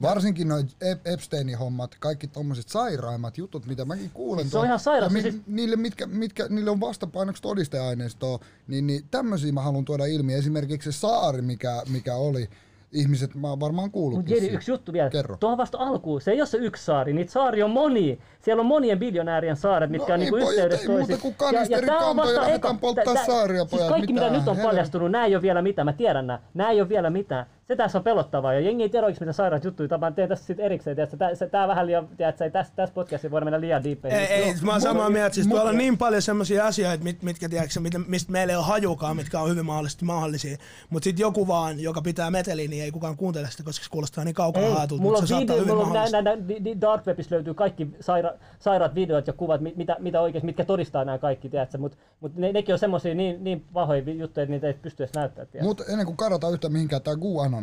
Varsinkin 0.02 0.48
noin 0.48 0.70
Epsteinin 1.06 1.58
hommat, 1.58 1.96
kaikki 2.00 2.28
tommoset 2.28 2.70
sairaimmat 2.70 3.38
jutut, 3.38 3.66
mitä 3.66 3.86
mäkin 3.86 4.10
kuulen. 4.14 4.50
Se 4.50 4.58
on 4.58 4.66
ihan 4.66 4.80
sairas, 4.80 5.10
ja 5.10 5.14
mi- 5.14 5.22
siis- 5.22 5.42
niille, 5.48 5.76
mitkä, 5.76 6.06
mitkä, 6.06 6.48
niille 6.50 6.72
on 6.72 6.80
vastapainoksi 6.80 7.42
todisteaineistoa, 7.42 8.40
niin, 8.68 8.88
niin 8.88 9.08
tämmöisiä 9.12 9.52
mä 9.52 9.62
haluan 9.62 9.86
tuoda 9.86 10.06
ilmi. 10.06 10.34
Esimerkiksi 10.34 10.92
se 10.92 11.00
saari, 11.00 11.42
mikä, 11.42 11.82
mikä 11.90 12.16
oli. 12.16 12.50
Ihmiset, 12.94 13.36
mä 13.36 13.60
varmaan 13.60 13.92
kuullut. 13.92 14.20
Mutta 14.20 14.34
Jedi, 14.34 14.48
yksi 14.48 14.72
juttu 14.72 14.94
vielä. 14.94 15.10
Kerro. 15.10 15.38
Tuohon 15.40 15.58
vasta 15.58 15.78
alkuun. 15.78 16.22
Se 16.22 16.32
ei 16.32 16.42
ole 16.42 16.46
se 16.46 16.58
yksi 16.58 16.86
saari. 16.86 17.14
Niitä 17.14 17.32
saari 17.32 17.64
on 17.64 17.72
moni. 17.72 18.20
Siellä 18.42 18.62
on 18.62 18.66
monien 18.66 19.00
biljonäärien 19.00 19.56
saaret, 19.56 19.90
mitkä 19.90 20.08
No 20.08 20.14
on 20.14 20.20
niin, 20.20 20.26
niinku 20.26 20.46
pojat, 20.46 20.50
yhteydessä 20.50 20.92
ei 20.92 20.98
muuta 20.98 21.18
kuin 21.18 21.36
kanisterikantoi 21.36 22.34
ja 22.34 22.42
lähdetään 22.42 22.80
polttaa 22.80 23.26
saaria, 23.26 23.62
siis 23.62 23.72
pojat. 23.72 23.90
kaikki 23.90 24.14
mitä 24.14 24.30
nyt 24.30 24.48
on 24.48 24.58
paljastunut, 24.58 25.12
nämä 25.12 25.26
ei 25.26 25.36
ole 25.36 25.42
vielä 25.42 25.62
mitään. 25.62 25.86
Mä 25.86 25.94
tiedän 25.94 26.28
nämä. 26.28 26.40
Nämä 26.54 26.72
ei 26.72 26.82
ole 26.82 26.90
vielä 26.90 27.10
mitään. 27.10 27.46
Se 27.68 27.76
tässä 27.76 27.98
on 27.98 28.04
pelottavaa 28.04 28.54
ja 28.54 28.60
jengi 28.60 28.84
ei 28.84 28.90
tiedä 28.90 29.06
oikeasti 29.06 29.26
mitä 29.26 29.34
sairaat 29.34 29.64
juttuja. 29.64 29.98
Mä 29.98 30.12
teen 30.12 30.30
tässä 30.30 30.46
sitten 30.46 30.66
erikseen. 30.66 30.96
Tiedätkö? 30.96 31.18
Tää, 31.18 31.36
se, 31.36 31.50
tää 31.50 31.68
vähän 31.68 31.88
liian, 31.88 32.08
tiedätkö, 32.18 32.50
tässä, 32.50 32.74
tässä 32.76 32.94
podcastissa 32.94 33.32
voida 33.32 33.44
mennä 33.46 33.62
liian 33.62 33.84
deepeen. 33.84 34.16
Ei, 34.16 34.26
ei, 34.26 34.54
mä 34.62 34.72
oon 34.72 34.82
samaa 34.82 35.10
mieltä. 35.10 35.36
Siis 35.36 35.48
tuolla 35.48 35.70
on 35.70 35.78
niin 35.78 35.98
paljon 35.98 36.22
semmoisia 36.22 36.66
asioita, 36.66 37.04
mit, 37.04 37.24
mitkä, 37.24 37.50
tiedätkö, 37.50 37.80
mitä, 37.80 38.00
mistä 38.00 38.32
meillä 38.32 38.52
ei 38.52 38.58
ole 38.58 38.66
hajukaan, 38.66 39.16
mitkä 39.16 39.40
on 39.40 39.50
hyvin 39.50 39.66
mahdollisesti 39.66 40.06
mahdollisia. 40.06 40.58
Mutta 40.90 41.04
sitten 41.04 41.22
joku 41.22 41.48
vaan, 41.48 41.80
joka 41.80 42.02
pitää 42.02 42.32
meteliä, 42.32 42.68
niin 42.68 42.84
ei 42.84 42.92
kukaan 42.92 43.18
kuuntele 43.18 43.48
sitä, 43.52 43.64
koska 43.64 43.84
se 43.84 43.90
kuulostaa 43.90 44.24
niin 44.24 44.36
kaukana 44.36 44.70
haetulta, 44.70 45.04
mulla 45.04 45.22
mutta 45.22 45.24
on, 45.24 45.28
se 45.28 45.32
saattaa 45.32 45.56
video, 45.56 45.76
hyvin 45.76 45.88
mulla 45.88 46.02
on 46.02 46.12
nää, 46.12 46.22
nää, 46.22 46.48
di- 46.48 46.82
Dark 46.82 47.08
Webissa 47.08 47.36
löytyy 47.36 47.54
kaikki 47.54 47.88
saira, 48.00 48.32
sairaat 48.60 48.96
videot 48.96 49.28
ja 49.28 49.34
kuvat, 49.34 49.62
mi- 49.62 49.74
mitä, 49.76 49.96
mitä 50.00 50.22
oikeasti, 50.22 50.46
mitkä 50.46 50.66
todistaa 50.66 51.06
nämä 51.06 51.18
kaikki, 51.18 51.50
tiedätkö? 51.50 51.78
Mutta 51.78 51.98
mut 52.20 52.36
ne, 52.36 52.52
nekin 52.52 52.74
on 52.76 52.80
semmosia 52.80 53.16
niin, 53.16 53.44
niin 53.44 53.66
pahoja 53.74 54.04
juttuja, 54.12 54.44
että 54.44 54.52
niitä 54.52 54.68
ei 54.68 54.74
pysty 54.74 55.04
edes 55.04 55.14
näyttämään? 55.16 55.48
Mutta 55.62 55.84
ennen 55.90 56.06
kuin 56.06 56.18
karataan 56.18 56.54
yhtään 56.54 56.74
mihinkään, 56.74 57.02
tämä 57.02 57.18
QAnon, 57.18 57.63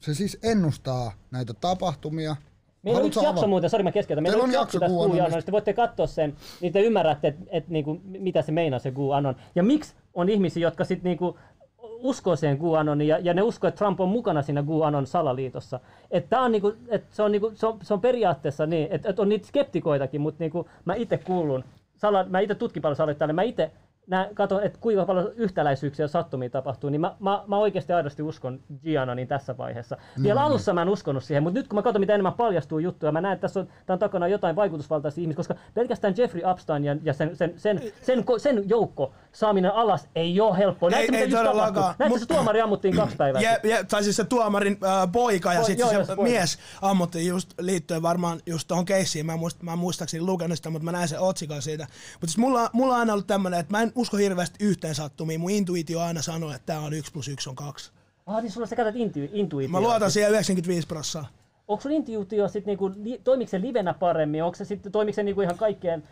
se 0.00 0.14
siis 0.14 0.38
ennustaa 0.42 1.12
näitä 1.30 1.54
tapahtumia. 1.60 2.36
Meillä 2.82 3.00
on 3.00 3.06
yksi 3.06 3.18
jakso 3.18 3.30
avata? 3.30 3.46
muuten, 3.46 3.70
sori 3.70 3.82
mä 3.82 3.92
keskeytän, 3.92 4.22
meillä 4.22 4.34
Teillä 4.34 4.44
on 4.44 4.64
yksi 4.64 4.76
jakso 4.76 4.78
jakso 4.78 5.08
tästä. 5.08 5.16
QAnonista, 5.16 5.46
te 5.46 5.52
voitte 5.52 5.72
katsoa 5.72 6.06
sen, 6.06 6.36
niin 6.60 6.72
te 6.72 6.80
ymmärrätte, 6.80 7.28
että 7.28 7.44
et, 7.48 7.68
niinku, 7.68 8.00
mitä 8.04 8.42
se 8.42 8.52
meinaa 8.52 8.78
se 8.78 8.90
QAnon. 8.90 9.36
Ja 9.54 9.62
miksi 9.62 9.94
on 10.14 10.28
ihmisiä, 10.28 10.62
jotka 10.62 10.84
sitten 10.84 11.10
niinku, 11.10 11.38
uskoo 11.82 12.36
siihen 12.36 12.58
QAnoniin 12.58 13.08
ja, 13.08 13.18
ja 13.18 13.34
ne 13.34 13.42
uskoo, 13.42 13.68
että 13.68 13.78
Trump 13.78 14.00
on 14.00 14.08
mukana 14.08 14.42
siinä 14.42 14.62
QAnon 14.62 15.06
salaliitossa. 15.06 15.80
Että 16.10 16.40
on, 16.40 16.52
niinku, 16.52 16.72
et 16.88 17.04
se, 17.10 17.22
on 17.22 17.32
niinku, 17.32 17.52
se, 17.54 17.66
on, 17.66 17.78
se 17.82 17.94
on 17.94 18.00
periaatteessa 18.00 18.66
niin, 18.66 18.88
että 18.90 19.08
et 19.08 19.18
on 19.18 19.28
niitä 19.28 19.46
skeptikoitakin, 19.46 20.20
mutta 20.20 20.44
niinku, 20.44 20.68
mä 20.84 20.94
itse 20.94 21.18
kuulun, 21.18 21.64
sala, 21.96 22.24
mä 22.24 22.40
itse 22.40 22.54
tutkin 22.54 22.82
paljon 22.82 22.96
salaliittoja, 22.96 23.32
mä 23.32 23.42
itse 23.42 23.70
nää, 24.06 24.28
katon, 24.34 24.62
että 24.62 24.78
kuinka 24.80 25.04
paljon 25.04 25.32
yhtäläisyyksiä 25.36 26.04
ja 26.04 26.08
sattumia 26.08 26.50
tapahtuu, 26.50 26.90
niin 26.90 27.00
mä, 27.00 27.14
mä, 27.18 27.44
mä 27.46 27.56
oikeasti 27.58 27.92
aidosti 27.92 28.22
uskon 28.22 28.60
Gianonin 28.82 29.28
tässä 29.28 29.56
vaiheessa. 29.56 29.96
Vielä 30.22 30.40
Mm. 30.40 30.46
alussa 30.46 30.72
mä 30.72 30.82
en 30.82 30.88
uskonut 30.88 31.24
siihen, 31.24 31.42
mutta 31.42 31.58
nyt 31.58 31.68
kun 31.68 31.76
mä 31.78 31.82
katson, 31.82 32.00
mitä 32.00 32.14
enemmän 32.14 32.32
paljastuu 32.32 32.78
juttuja, 32.78 33.12
mä 33.12 33.20
näen, 33.20 33.34
että 33.34 33.40
tässä 33.40 33.60
on, 33.60 33.68
tämän 33.86 33.98
takana 33.98 34.28
jotain 34.28 34.56
vaikutusvaltaisia 34.56 35.22
ihmisiä, 35.22 35.36
koska 35.36 35.54
pelkästään 35.74 36.14
Jeffrey 36.16 36.50
Epstein 36.50 36.84
ja, 36.84 36.96
ja 37.02 37.12
sen, 37.12 37.36
sen, 37.36 37.54
sen, 37.56 37.80
sen, 38.02 38.18
ko- 38.18 38.38
sen 38.38 38.68
joukko 38.68 39.12
saaminen 39.32 39.70
alas 39.74 40.08
ei 40.14 40.40
ole 40.40 40.58
helppoa. 40.58 40.90
Ei- 40.90 41.10
mitä 41.10 41.18
ei 41.22 41.30
todellakaan. 41.30 41.94
Näetkö, 41.98 42.16
Mut- 42.16 42.20
se 42.20 42.26
tuomari 42.26 42.60
ammuttiin 42.60 42.96
kaksi 42.96 43.16
päivää 43.16 43.40
Je, 43.42 43.60
je, 43.62 43.84
tai 43.84 44.04
siis 44.04 44.16
se 44.16 44.24
tuomarin 44.24 44.78
äh, 44.84 45.12
poika 45.12 45.52
ja 45.52 45.62
sitten 45.64 45.88
se, 45.88 45.96
poika. 46.06 46.22
mies 46.22 46.58
ammuttiin 46.82 47.26
just 47.28 47.50
liittyen 47.60 48.02
varmaan 48.02 48.40
just 48.46 48.68
tuohon 48.68 48.84
keissiin. 48.84 49.26
Mä, 49.26 49.36
muist, 49.36 49.62
mä 49.62 49.72
en 49.72 49.78
muistaakseni 49.78 50.24
lukenut 50.24 50.56
sitä, 50.56 50.70
mutta 50.70 50.84
mä 50.84 50.92
näin 50.92 51.08
sen 51.08 51.20
otsikon 51.20 51.62
siitä. 51.62 51.84
Mutta 52.12 52.26
siis 52.26 52.38
mulla, 52.38 52.70
mulla 52.72 52.94
on 52.94 53.00
aina 53.00 53.12
ollut 53.12 53.26
tämmönen, 53.26 53.60
että 53.60 53.72
mä 53.76 53.82
en 53.82 53.92
usko 53.96 54.16
hirveästi 54.16 54.64
yhteen 54.64 54.94
sattumiin. 54.94 55.40
Mun 55.40 55.50
intuitio 55.50 56.00
aina 56.00 56.22
sanoo, 56.22 56.50
että 56.50 56.66
tää 56.66 56.80
on 56.80 56.92
1 56.92 57.12
plus 57.12 57.28
1 57.28 57.48
on 57.48 57.56
2. 57.56 57.90
Ah, 58.26 58.42
niin 58.42 58.52
sulla 58.52 58.66
sä 58.66 58.76
käytät 58.76 58.96
intu, 58.96 59.18
intuitiota. 59.32 59.72
Mä 59.72 59.80
luotan 59.80 60.10
siihen 60.10 60.30
95 60.30 60.86
prosenttia. 60.86 61.36
Onko 61.68 61.82
sun 61.82 61.92
intuitio 61.92 62.48
sit 62.48 62.66
niinku, 62.66 62.90
toimiko 63.24 63.50
se 63.50 63.60
livenä 63.60 63.94
paremmin? 63.94 64.44
Onko 64.44 64.56
se 64.56 64.64
sitten, 64.64 64.92
toimiko 64.92 65.14
se 65.14 65.22
niinku 65.22 65.40
ihan 65.40 65.58
kaikkeen? 65.58 66.02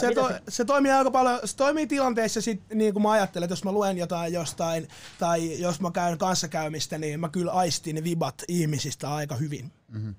Se, 0.00 0.08
mitä 0.08 0.20
to, 0.20 0.30
se 0.48 0.64
toimii 0.64 0.92
aika 0.92 1.10
paljon, 1.10 1.38
se 1.44 1.56
toimii 1.56 1.86
tilanteissa 1.86 2.40
sit, 2.40 2.62
niin 2.74 2.92
kuin 2.92 3.02
mä 3.02 3.10
ajattelen, 3.10 3.44
että 3.44 3.52
jos 3.52 3.64
mä 3.64 3.72
luen 3.72 3.98
jotain 3.98 4.32
jostain, 4.32 4.88
tai 5.18 5.60
jos 5.60 5.80
mä 5.80 5.90
käyn 5.90 6.18
kanssakäymistä, 6.18 6.98
niin 6.98 7.20
mä 7.20 7.28
kyllä 7.28 7.52
aistin 7.52 7.96
ne 7.96 8.04
vibat 8.04 8.34
ihmisistä 8.48 9.14
aika 9.14 9.34
hyvin. 9.34 9.72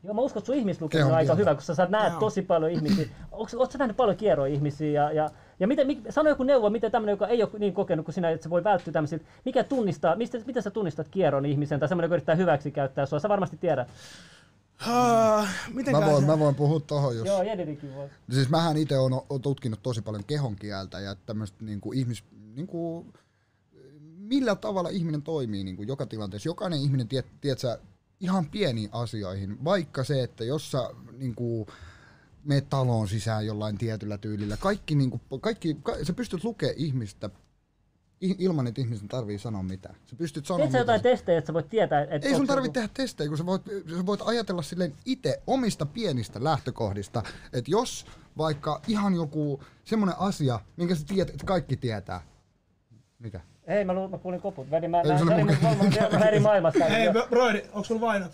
Joo, 0.04 0.14
mä 0.14 0.22
uskon, 0.22 0.40
että 0.40 0.46
sun 0.46 0.56
ihmislukeminen 0.56 1.08
on 1.08 1.18
aika 1.18 1.36
kieltä. 1.36 1.40
hyvä, 1.52 1.56
koska 1.56 1.76
sä 1.76 1.88
näet 1.90 2.12
Joo. 2.12 2.20
tosi 2.20 2.42
paljon 2.42 2.72
ihmisiä. 2.72 3.06
Oletko 3.32 3.72
sä 3.72 3.78
nähnyt 3.78 3.98
paljon 3.98 4.18
kierroja 4.18 4.54
ihmisiä? 4.54 5.04
Ja, 5.04 5.12
ja, 5.12 5.30
ja 5.60 5.68
miten, 5.68 5.88
mik, 5.88 6.00
sano 6.10 6.30
joku 6.30 6.44
neuvo, 6.44 6.70
miten 6.70 6.92
tämmöinen, 6.92 7.14
joka 7.14 7.28
ei 7.28 7.44
ole 7.44 7.52
niin 7.60 7.74
kokenut 7.74 8.06
kuin 8.06 8.14
sinä, 8.16 8.30
että 8.30 8.44
se 8.44 8.50
voi 8.50 8.64
välttyä 8.64 8.94
tämmöisiltä. 8.94 9.26
Mikä 9.46 9.64
tunnistaa, 9.64 10.16
mistä, 10.16 10.38
miten 10.46 10.64
sä 10.64 10.72
tunnistat 10.72 11.08
kierron 11.10 11.46
ihmisen 11.46 11.80
tai 11.80 11.90
semmoinen, 11.90 12.08
joka 12.08 12.16
yrittää 12.16 12.36
hyväksi 12.36 12.72
käyttää 12.72 13.06
sua? 13.06 13.20
Sä 13.20 13.30
varmasti 13.30 13.58
tiedät. 13.58 13.88
Uh, 14.82 15.48
miten 15.74 15.96
Mä 15.96 16.06
voin, 16.06 16.24
mä 16.24 16.40
voin 16.40 16.56
puhua 16.56 16.80
tohon, 16.80 17.18
jos... 17.18 17.28
Joo, 17.28 17.44
Jedidikin 17.44 17.96
voi. 17.96 18.10
Siis 18.32 18.50
mähän 18.50 18.78
itse 18.78 18.98
on, 18.98 19.22
on 19.30 19.42
tutkinut 19.42 19.84
tosi 19.84 20.02
paljon 20.02 20.24
kehonkieltä 20.26 21.00
ja 21.00 21.16
tämmöistä 21.16 21.66
niinku 21.66 21.92
ihmis... 21.94 22.24
Niinku, 22.56 23.06
millä 24.18 24.56
tavalla 24.56 24.90
ihminen 24.90 25.22
toimii 25.22 25.64
niinku 25.64 25.84
joka 25.84 26.06
tilanteessa. 26.06 26.50
Jokainen 26.50 26.80
ihminen, 26.80 27.08
tiet, 27.08 27.26
tiedät 27.42 27.60
sä, 27.60 27.80
ihan 28.20 28.46
pieniin 28.46 28.90
asioihin. 28.92 29.64
Vaikka 29.64 30.04
se, 30.04 30.24
että 30.24 30.44
jos 30.44 30.72
sä 30.72 30.90
niinku, 31.18 31.68
meet 32.44 32.70
taloon 32.70 33.08
sisään 33.08 33.46
jollain 33.46 33.78
tietyllä 33.78 34.18
tyylillä. 34.18 34.58
Kaikki, 34.58 34.96
niinku, 34.96 35.22
kaikki 35.42 35.78
ka, 35.84 35.96
sä 36.04 36.14
pystyt 36.14 36.44
lukemaan 36.44 36.78
ihmistä 36.78 37.30
ilman, 38.22 38.68
että 38.68 38.82
ihmisen 38.82 39.08
tarvii 39.08 39.40
sanoa 39.40 39.64
mitään. 39.64 39.96
Sä 40.06 40.16
pystyt 40.16 40.46
sanomaan 40.46 40.72
Teet 40.72 40.72
sä 40.72 40.78
jotain 40.78 41.02
testejä, 41.02 41.38
että 41.38 41.48
sä 41.48 41.54
voit 41.54 41.70
tietää, 41.70 42.02
että... 42.02 42.28
ei 42.28 42.36
sun 42.36 42.48
tarvitse 42.48 42.68
joku- 42.68 42.74
tehdä 42.74 42.90
testejä, 42.94 43.28
kun 43.28 43.38
sä 43.38 43.46
voit, 43.46 43.62
sä 43.98 44.06
voit 44.06 44.22
ajatella 44.26 44.62
silleen 44.62 44.94
itse 45.06 45.42
omista 45.48 45.86
pienistä 45.86 46.44
lähtökohdista, 46.44 47.24
että 47.54 47.72
jos 47.72 48.06
vaikka 48.38 48.82
ihan 48.88 49.16
joku 49.16 49.64
semmoinen 49.84 50.16
asia, 50.20 50.60
minkä 50.78 50.96
sä 50.96 51.06
tiedät, 51.08 51.30
että 51.30 51.46
kaikki 51.46 51.78
tietää. 51.78 52.22
Mikä? 53.20 53.40
Ei, 53.68 53.86
mä, 53.86 53.94
luulin, 53.94 54.12
mä 54.12 54.18
kuulin 54.18 54.42
koput. 54.42 54.72
Vedi, 54.72 54.88
mä, 54.88 55.02
Ei, 55.02 55.10
mä, 55.10 55.18
mä, 55.18 55.36
mä, 55.36 56.10
mä, 56.12 56.20
mä 56.20 56.26
eri 56.26 56.40
maailmasta. 56.40 56.86
Hei, 56.86 57.08
Broidi, 57.30 57.62
onko 57.74 57.84
sulla 57.84 58.02
vainot? 58.02 58.32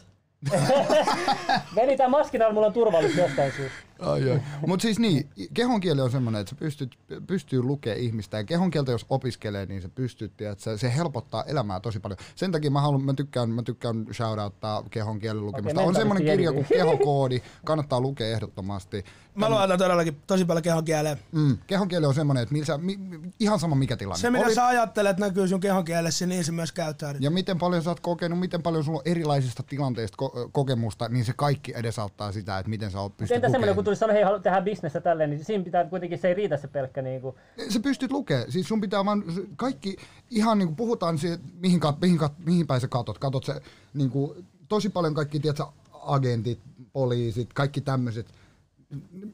Vedi, 1.76 1.98
tää 1.98 2.10
maskin 2.10 2.42
mulla 2.54 2.68
on 2.68 2.74
turvallista 2.74 3.22
jostain 3.22 3.52
syystä. 3.52 3.78
Ai, 4.02 4.32
ai. 4.32 4.41
Mut 4.68 4.82
siis 4.82 4.99
niin, 4.99 5.30
kehonkieli 5.54 6.02
on 6.02 6.12
semmoinen, 6.12 6.41
että 6.41 6.49
sä 6.49 6.56
pystyt, 6.56 6.97
pystyy 7.28 7.62
lukemaan 7.62 7.99
ihmistä 8.02 8.38
ja 8.38 8.43
kehonkieltä 8.43 8.91
jos 8.91 9.06
opiskelee, 9.10 9.66
niin 9.66 9.82
sä 9.82 9.89
pystyt, 9.89 10.41
että 10.41 10.64
se, 10.64 10.78
se 10.78 10.95
helpottaa 10.95 11.43
elämää 11.43 11.80
tosi 11.80 11.99
paljon. 11.99 12.18
Sen 12.36 12.52
takia 12.52 12.72
mä, 12.72 12.82
haluan, 12.82 13.04
mä 13.04 13.14
tykkään, 13.14 13.49
mä 13.49 13.64
tykkään 13.64 14.06
shoutouttaa 14.14 14.84
kehonkielen 14.89 15.45
lukemista. 15.45 15.80
Okei, 15.80 15.88
on 15.88 15.95
semmoinen 15.95 16.26
kirja 16.26 16.52
kuin 16.54 16.66
kehokoodi, 16.66 17.41
kannattaa 17.66 18.02
lukea 18.02 18.28
ehdottomasti. 18.28 19.04
Mä 19.36 19.49
luotan 19.49 19.80
todellakin 19.80 20.22
tosi 20.28 20.45
paljon 20.45 20.64
kehon 20.64 20.86
kieleen. 20.86 21.18
Mm, 21.32 21.58
kehonkieli 21.68 22.06
on 22.06 22.14
semmoinen, 22.14 22.43
että 22.43 22.54
missä, 22.54 22.78
mi, 22.78 22.97
mi- 22.97 23.20
ihan 23.39 23.60
sama 23.60 23.76
mikä 23.76 23.97
tilanne. 23.97 24.22
Se, 24.22 24.30
mitä 24.30 24.45
Oli- 24.45 24.56
sä 24.56 24.68
ajattelet, 24.68 25.18
näkyy 25.18 25.47
sun 25.47 25.60
kehon 25.60 25.86
kielessä, 25.86 26.26
niin 26.26 26.43
se 26.43 26.52
myös 26.52 26.72
käyttäytyy. 26.72 27.22
Ja 27.22 27.32
miten 27.32 27.58
paljon 27.58 27.84
sä 27.84 27.89
oot 27.89 27.99
kokenut, 27.99 28.39
miten 28.39 28.64
paljon 28.64 28.84
sulla 28.84 28.97
on 28.97 29.12
erilaisista 29.12 29.64
tilanteista 29.64 30.18
ko- 30.22 30.49
kokemusta, 30.52 31.10
niin 31.10 31.26
se 31.26 31.34
kaikki 31.36 31.74
edesauttaa 31.76 32.32
sitä, 32.32 32.60
että 32.60 32.70
miten 32.70 32.91
sä 32.91 32.99
oot 32.99 33.12
Mutta 33.12 33.22
pystyt 33.22 33.36
entä 33.36 33.47
semmoinen, 33.47 33.76
kun 33.76 33.82
lukemaan. 33.82 33.91
Tulisi 33.92 34.00
sanoa, 34.00 34.14
hei, 34.14 34.24
haluat 34.24 34.42
tehdä 34.42 34.62
bisnestä 34.62 35.02
tälleen, 35.02 35.30
niin 35.30 35.46
siinä 35.46 35.64
pitää 35.64 35.86
kuitenkin, 35.86 36.20
se 36.20 36.28
ei 36.28 36.34
riitä 36.34 36.58
se 36.58 36.68
pelkkä 36.68 37.02
niinku... 37.02 37.36
Sä 37.70 37.80
pystyt 37.80 38.12
lukemaan, 38.12 38.52
siis 38.52 38.68
sun 38.68 38.82
pitää 38.82 39.06
vaan, 39.06 39.24
se- 39.36 39.48
kaikki, 39.56 39.96
ihan 40.30 40.58
niin 40.58 40.68
kuin 40.68 40.76
puhutaan 40.76 41.18
siitä, 41.18 41.44
mihin, 41.60 41.80
mihin, 42.02 42.20
mihin 42.46 42.68
päin 42.68 42.82
sä 42.82 42.88
katot, 42.88 43.18
katot 43.18 43.44
se 43.44 43.62
niin 43.94 44.10
kuin, 44.10 44.46
tosi 44.68 44.89
paljon 44.89 45.14
kaikki, 45.14 45.39
tiedätkö, 45.39 45.64
agentit, 45.92 46.60
poliisit, 46.94 47.54
kaikki 47.54 47.82
tämmöiset, 47.82 48.28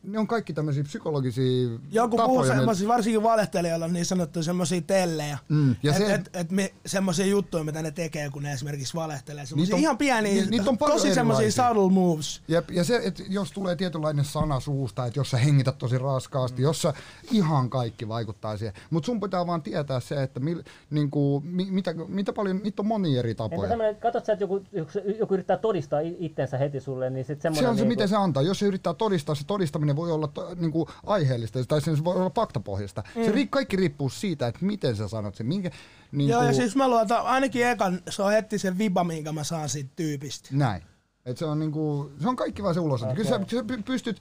ne 0.03 0.20
on 0.20 0.28
kaikki 0.28 0.53
tämmöisiä 0.53 0.84
psykologisia 0.84 1.70
Joku 1.91 2.18
puhuu 2.18 2.28
tapoja. 2.38 2.51
ne- 2.53 2.55
semmoisia, 2.58 2.88
varsinkin 2.88 3.24
valehtelijoilla 3.24 3.88
niin 3.88 4.05
sanottu 4.05 4.43
semmoisia 4.43 4.82
tellejä. 4.82 5.38
Mm, 5.49 5.76
ja 5.84 5.91
et, 5.91 5.97
se- 5.97 6.14
et, 6.14 6.30
et 6.34 6.51
me, 6.51 6.74
semmoisia 6.86 7.26
juttuja, 7.26 7.64
mitä 7.64 7.82
ne 7.82 7.91
tekee, 7.91 8.30
kun 8.30 8.43
ne 8.43 8.53
esimerkiksi 8.53 8.93
valehtelee. 8.95 9.45
Semmosia 9.45 9.64
Niitä 9.66 9.76
on- 9.76 9.82
ihan 9.82 9.97
pieniä, 9.97 10.34
ni- 10.43 10.49
niitä 10.49 10.70
on 10.70 10.78
tosi 10.78 11.14
semmoisia 11.14 11.51
subtle 11.51 11.91
moves. 11.91 12.41
Jep, 12.47 12.72
ja 12.72 12.84
se, 12.84 13.01
että 13.03 13.24
jos 13.30 13.51
tulee 13.51 13.76
tietynlainen 13.76 14.26
sana 14.26 14.60
suusta, 14.60 15.05
että 15.05 15.20
jos 15.20 15.30
sä 15.32 15.38
hengität 15.38 15.78
tosi 15.78 15.97
raskaasti, 15.97 16.62
jos 16.62 16.82
sä 16.82 16.93
ihan 17.32 17.70
kaikki 17.70 18.08
vaikuttaa 18.08 18.58
siihen. 18.58 18.74
Mutta 18.89 19.05
sun 19.05 19.20
pitää 19.22 19.47
vaan 19.47 19.62
tietää 19.62 19.99
se, 19.99 20.24
että 20.24 20.39
mil, 20.39 20.64
niinku, 20.89 21.41
mi, 21.45 21.68
mitä, 21.72 21.95
mitä 22.08 22.34
paljon, 22.34 22.60
niitä 22.64 22.82
on 22.82 22.86
monia 22.88 23.20
eri 23.20 23.30
Entä 23.30 23.43
tapoja. 23.43 23.70
semmoinen, 23.70 23.95
katsot 23.95 24.26
sä, 24.26 24.34
että 24.34 24.43
joku, 24.43 24.62
joku, 24.72 24.91
joku 25.20 25.34
yrittää 25.34 25.58
todistaa 25.58 25.99
itsensä 26.20 26.58
heti 26.58 26.80
sulle, 26.80 27.10
niin 27.10 27.26
sit 27.26 27.41
semmoinen... 27.41 27.64
Se 27.66 27.70
on 27.70 27.76
se, 27.76 27.82
niinku- 27.82 27.89
miten 27.89 28.10
se 28.10 28.16
antaa. 28.16 28.43
Jos 28.43 28.60
se 28.60 28.66
yrittää 28.66 28.93
todistaa, 28.93 29.36
se 29.36 29.47
todistaminen 29.48 29.95
voi 29.95 30.12
olla 30.12 30.28
to, 30.28 30.56
niinku, 30.56 30.89
aiheellista 31.06 31.66
tai 31.66 31.82
se 31.82 32.04
voi 32.04 32.16
olla 32.16 32.32
faktapohjasta. 32.36 33.04
Mm. 33.16 33.24
Se 33.24 33.32
ri, 33.32 33.48
kaikki 33.48 33.76
riippuu 33.78 34.10
siitä, 34.10 34.48
että 34.48 34.66
miten 34.66 34.95
sä 34.95 35.08
sanot 35.08 35.36
sen. 35.36 35.45
Minkä, 35.45 35.72
niinku, 36.12 36.32
Joo, 36.32 36.43
ja 36.43 36.54
siis 36.54 36.76
mä 36.76 36.89
luotan, 36.89 37.26
ainakin 37.26 37.68
ekan, 37.68 38.02
se 38.10 38.24
on 38.24 38.32
heti 38.32 38.60
se 38.60 38.78
viba, 38.78 39.04
minkä 39.04 39.32
mä 39.32 39.43
saan 39.43 39.70
siitä 39.70 39.89
tyypistä. 39.95 40.50
Näin. 40.52 40.82
Et 41.26 41.38
se, 41.38 41.45
on 41.45 41.60
niinku, 41.60 42.12
se 42.22 42.30
on 42.30 42.36
kaikki 42.36 42.64
vaan 42.64 42.74
se 42.74 42.80
ulos. 42.80 43.04
Okay. 43.04 43.16
Kyllä 43.16 43.30
sä, 43.30 43.39
sä 43.52 43.62
py- 43.62 43.84
pystyt, 43.86 44.20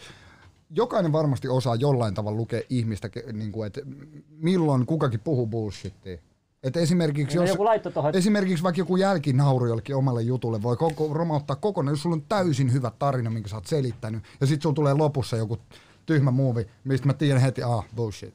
jokainen 0.70 1.12
varmasti 1.12 1.48
osaa 1.48 1.74
jollain 1.74 2.14
tavalla 2.14 2.36
lukea 2.36 2.60
ihmistä, 2.68 3.08
ke- 3.08 3.32
niinku, 3.32 3.62
että 3.62 3.80
milloin 4.28 4.86
kukakin 4.86 5.20
puhuu 5.20 5.46
bullshittia. 5.46 6.18
Et 6.66 6.76
esimerkiksi, 6.76 7.36
No 7.36 7.42
jos, 7.42 7.50
joku 7.50 7.90
tohon, 7.94 8.14
esimerkiksi 8.16 8.62
vaikka 8.64 8.80
joku 8.80 8.96
jälkinauru 8.96 9.66
jollekin 9.66 9.96
omalle 9.96 10.22
jutulle 10.22 10.62
voi 10.62 10.76
koko, 10.76 11.14
romauttaa 11.14 11.56
kokonaan, 11.56 11.92
jos 11.92 12.02
sulla 12.02 12.14
on 12.16 12.22
täysin 12.28 12.72
hyvä 12.72 12.92
tarina, 12.98 13.30
minkä 13.30 13.48
sä 13.48 13.56
oot 13.56 13.66
selittänyt, 13.66 14.22
ja 14.40 14.46
sit 14.46 14.62
sulla 14.62 14.74
tulee 14.74 14.94
lopussa 14.94 15.36
joku 15.36 15.58
tyhmä 16.06 16.30
muuvi, 16.30 16.66
mistä 16.84 17.06
mä 17.06 17.12
tiedän 17.14 17.42
heti, 17.42 17.62
ah, 17.62 17.84
bullshit. 17.96 18.34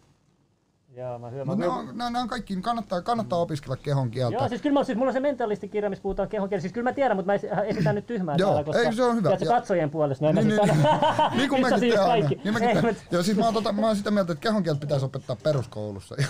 Joo, 0.98 1.20
mä 1.20 1.30
hyvä. 1.30 1.46
Mutta 1.46 1.74
on- 1.74 1.86
nämä, 1.86 2.10
nämä 2.10 2.22
on 2.22 2.28
kaikki, 2.28 2.56
kannattaa, 2.62 3.02
kannattaa 3.02 3.40
opiskella 3.40 3.78
kehon 3.78 4.12
kieltä. 4.12 4.36
Joo, 4.38 4.50
siis 4.50 4.62
kyllä 4.62 4.80
mä, 4.80 4.84
siis 4.84 4.98
mulla 4.98 5.10
on 5.10 5.14
se 5.14 5.20
mentalistikirja, 5.20 5.90
missä 5.90 6.02
puhutaan 6.04 6.30
kehon 6.30 6.50
kielessä. 6.50 6.64
Siis 6.64 6.74
kyllä 6.74 6.90
mä 6.90 6.94
tiedän, 6.94 7.18
mutta 7.18 7.32
mä 7.32 7.38
es- 7.38 7.66
esitän 7.68 7.96
nyt 7.96 8.06
tyhmää 8.06 8.36
Joo, 8.38 8.50
täällä, 8.50 8.64
koska 8.64 8.82
ei, 8.82 8.94
se 8.96 9.04
on 9.04 9.16
hyvä. 9.16 9.30
tiedätkö, 9.30 9.46
Ja- 9.46 9.52
katsojien 9.60 9.90
puolesta. 9.90 10.26
Mä 10.26 10.32
Niin, 10.32 10.44
siis 10.44 10.62
niin, 10.62 10.78
sano. 10.84 11.30
niin 11.38 11.50
kuin 11.50 11.62
mäkin 11.62 11.80
teen 11.80 12.02
aina. 12.04 12.30
Niin 12.30 12.54
mäkin 12.54 12.86
mut- 12.86 12.96
Joo, 13.12 13.24
siis 13.24 13.38
mä 13.38 13.46
oon, 13.46 13.54
tota, 13.54 13.72
mä 13.72 13.88
oon 13.88 13.96
sitä 13.96 14.12
mieltä, 14.12 14.34
että 14.34 14.42
kehon 14.42 14.64
kieltä 14.64 14.80
pitäisi 14.80 15.06
opettaa 15.06 15.36
peruskoulussa. 15.44 16.16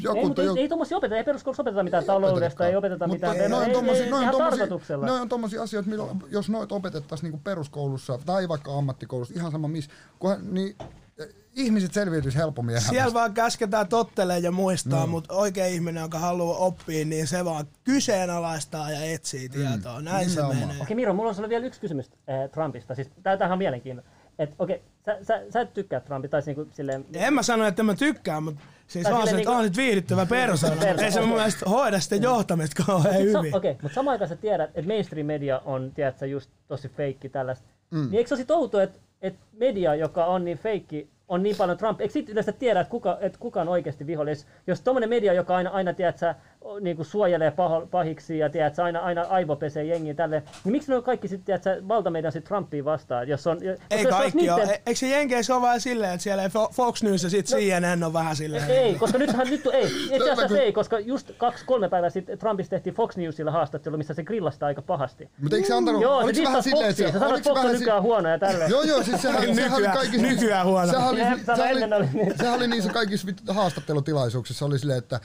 Joku, 0.00 0.18
Ei, 0.18 0.24
mutta 0.26 0.42
ei, 0.42 0.48
ei 0.56 0.68
tuommoisia 0.68 0.96
opeteta, 0.96 1.16
ei 1.18 1.24
peruskoulussa 1.24 1.62
opeteta 1.62 1.82
mitään 1.82 2.04
taloudesta, 2.04 2.66
ei 2.68 2.76
opeteta 2.76 3.06
Mutta 3.06 3.30
mitään, 3.30 3.50
noi 3.50 3.62
on 3.62 3.68
ei, 3.68 3.74
tommosia- 3.74 4.04
ei, 4.04 4.10
noi 4.10 4.16
on 4.18 4.22
ihan 4.22 4.34
tommosia- 4.34 4.50
tarkoituksella. 4.58 5.06
Noi 5.06 5.20
on 5.20 5.28
tommosia 5.28 5.62
asioita, 5.62 5.90
millä, 5.90 6.04
jos 6.30 6.50
noit 6.50 6.72
opetettaisiin 6.72 7.24
niinku 7.30 7.40
peruskoulussa 7.44 8.18
tai 8.26 8.48
vaikka 8.48 8.78
ammattikoulussa, 8.78 9.34
ihan 9.36 9.52
sama 9.52 9.68
missä, 9.68 9.90
kunhan, 10.18 10.54
niin 10.54 10.76
eh, 11.18 11.28
ihmiset 11.56 11.92
selviytyisi 11.94 12.38
helpommin 12.38 12.80
Siellä 12.80 12.96
elämästä. 12.96 13.14
vaan 13.14 13.34
käsketään 13.34 13.88
tottelee 13.88 14.38
ja 14.38 14.52
muistaa, 14.52 15.00
No. 15.00 15.06
mutta 15.06 15.34
oikea 15.34 15.66
ihminen, 15.66 16.00
joka 16.02 16.18
haluaa 16.18 16.56
oppia, 16.58 17.04
niin 17.04 17.26
se 17.26 17.44
vaan 17.44 17.66
kyseenalaistaa 17.84 18.90
ja 18.90 19.04
etsii 19.04 19.48
tietoa. 19.48 20.00
Näin 20.00 20.30
se 20.30 20.40
Nimenomaan. 20.40 20.68
menee. 20.68 20.82
Okei 20.82 20.96
Miro, 20.96 21.14
mulla 21.14 21.28
on 21.28 21.34
sulle 21.34 21.48
vielä 21.48 21.66
yksi 21.66 21.80
kysymys 21.80 22.10
äh, 22.10 22.50
Trumpista. 22.50 22.94
Siis 22.94 23.10
tämähän 23.22 23.52
on 23.52 23.58
mielenkiintoinen. 23.58 24.12
Et, 24.38 24.54
okei, 24.58 24.82
sä, 25.06 25.18
sä, 25.22 25.42
sä, 25.50 25.60
et 25.60 25.72
tykkää 25.74 26.00
Trumpista, 26.00 26.30
tai 26.30 26.42
niinku 26.46 26.66
silleen... 26.74 27.04
En 27.14 27.34
mä 27.34 27.42
sano, 27.42 27.66
että 27.66 27.82
mä 27.82 27.94
tykkään, 27.94 28.42
mutta 28.42 28.60
siis 28.92 29.04
Tai 29.04 29.12
on 29.12 29.22
se, 29.22 29.24
että 29.24 29.36
niinku- 29.36 29.52
on 29.52 29.64
nyt 29.64 29.76
viihdyttävä 29.76 30.26
persona. 30.26 30.76
Persona, 30.80 31.04
Ei 31.04 31.12
se 31.12 31.20
mun 31.20 31.36
mielestä 31.36 31.70
hoida 31.70 32.00
sitä 32.00 32.16
johtamista 32.16 32.82
kauhean 32.86 33.18
hyvin. 33.18 33.56
Okei, 33.56 33.76
mutta 33.82 33.94
samaan 33.94 34.12
aikaan 34.12 34.28
sä 34.28 34.36
tiedät, 34.36 34.70
että 34.74 34.88
mainstream 34.88 35.26
media 35.26 35.60
on, 35.64 35.92
tiedätkö, 35.94 36.26
just 36.26 36.50
tosi 36.68 36.88
feikki 36.88 37.28
tällaista. 37.28 37.68
Mm. 37.90 37.98
Niin 38.00 38.14
eikö 38.14 38.28
se 38.28 38.34
olisi 38.34 38.52
outoa, 38.52 38.82
että, 38.82 38.98
että 39.22 39.40
media, 39.52 39.94
joka 39.94 40.26
on 40.26 40.44
niin 40.44 40.58
feikki, 40.58 41.10
on 41.28 41.42
niin 41.42 41.56
paljon 41.56 41.78
Trump. 41.78 42.00
Eikö 42.00 42.12
sitten 42.12 42.32
yleensä 42.32 42.52
tiedä, 42.52 42.80
että 42.80 42.90
kuka, 42.90 43.18
että 43.20 43.38
kuka 43.38 43.60
on 43.60 43.68
oikeasti 43.68 44.06
vihollinen? 44.06 44.44
Jos 44.66 44.80
tuommoinen 44.80 45.08
media, 45.10 45.32
joka 45.32 45.56
aina, 45.56 45.70
aina 45.70 45.92
tiedätkö, 45.92 46.34
niin 46.80 46.96
kuin 46.96 47.06
suojelee 47.06 47.50
paho, 47.50 47.88
pahiksi 47.90 48.38
ja 48.38 48.50
tiedätkö, 48.50 48.82
aina, 48.84 49.00
aina 49.00 49.22
aivopesee 49.22 49.84
jengiä 49.84 50.14
tälle, 50.14 50.42
niin 50.64 50.72
miksi 50.72 50.90
ne 50.90 50.96
on 50.96 51.02
kaikki 51.02 51.28
sitten, 51.28 51.44
tiedätkö, 51.44 51.88
valtamedian 51.88 52.32
sitten 52.32 52.48
Trumpia 52.48 52.84
vastaan? 52.84 53.28
Jos 53.28 53.46
on, 53.46 53.56
koska 53.56 53.84
Ei 53.90 54.02
jos 54.02 54.10
kaikki 54.14 54.50
ole. 54.50 54.62
E- 54.62 54.82
Eikö 54.86 54.98
se 54.98 55.08
Jenkeissä 55.08 55.54
ole 55.54 55.62
vähän 55.62 55.80
silleen, 55.80 56.12
että 56.12 56.22
siellä 56.22 56.42
ei 56.42 56.48
Fox 56.72 57.02
News 57.02 57.24
ja 57.24 57.30
sit 57.30 57.46
CNN 57.46 58.04
on 58.04 58.12
vähän 58.12 58.36
silleen? 58.36 58.70
Ei, 58.70 58.94
koska 58.94 59.18
nythän 59.18 59.46
nyt 59.46 59.66
ei. 59.72 59.86
Itse 60.12 60.30
asiassa 60.30 60.58
ei, 60.58 60.72
koska 60.72 61.00
just 61.00 61.30
kaksi-kolme 61.38 61.88
päivää 61.88 62.10
sitten 62.10 62.38
Trumpista 62.38 62.70
tehtiin 62.70 62.94
Fox 62.94 63.16
Newsilla 63.16 63.50
haastattelu, 63.50 63.96
missä 63.96 64.14
se 64.14 64.24
grillasta 64.24 64.66
aika 64.66 64.82
pahasti. 64.82 65.30
Mutta 65.42 65.56
eikö 65.56 65.68
se 65.68 65.74
antanut, 65.74 66.02
Joo, 66.02 66.32
se 66.32 66.42
vähän 66.44 66.62
silleen, 66.62 66.86
Foxia. 66.88 67.06
Se 67.06 67.08
että 67.08 67.18
sanoi, 67.18 67.38
että 67.38 67.50
Fox 67.50 67.64
on 67.64 67.72
nykyään 67.72 68.02
huono 68.02 68.28
ja 68.28 68.38
tälleen. 68.38 68.70
Joo, 68.70 68.82
joo, 68.82 69.02
siis 69.02 69.22
sehän, 69.22 69.40
sehän 69.54 69.72
oli 69.72 69.80
Nykyään- 69.82 69.96
kaikissa... 69.96 70.26
nykyään 70.26 70.66
huono. 70.66 70.92
Sehän 70.92 71.08
oli, 71.08 71.20
sehän 71.56 71.92
oli 71.92 72.06
niin. 72.12 72.38
sehän 72.38 72.54
oli 72.54 72.66
niissä 72.66 72.92
kaikissa 72.92 73.28
haastattelutilaisuuksissa, 73.48 74.64
oli 74.66 74.78
silleen, 74.78 74.98
että 74.98 75.20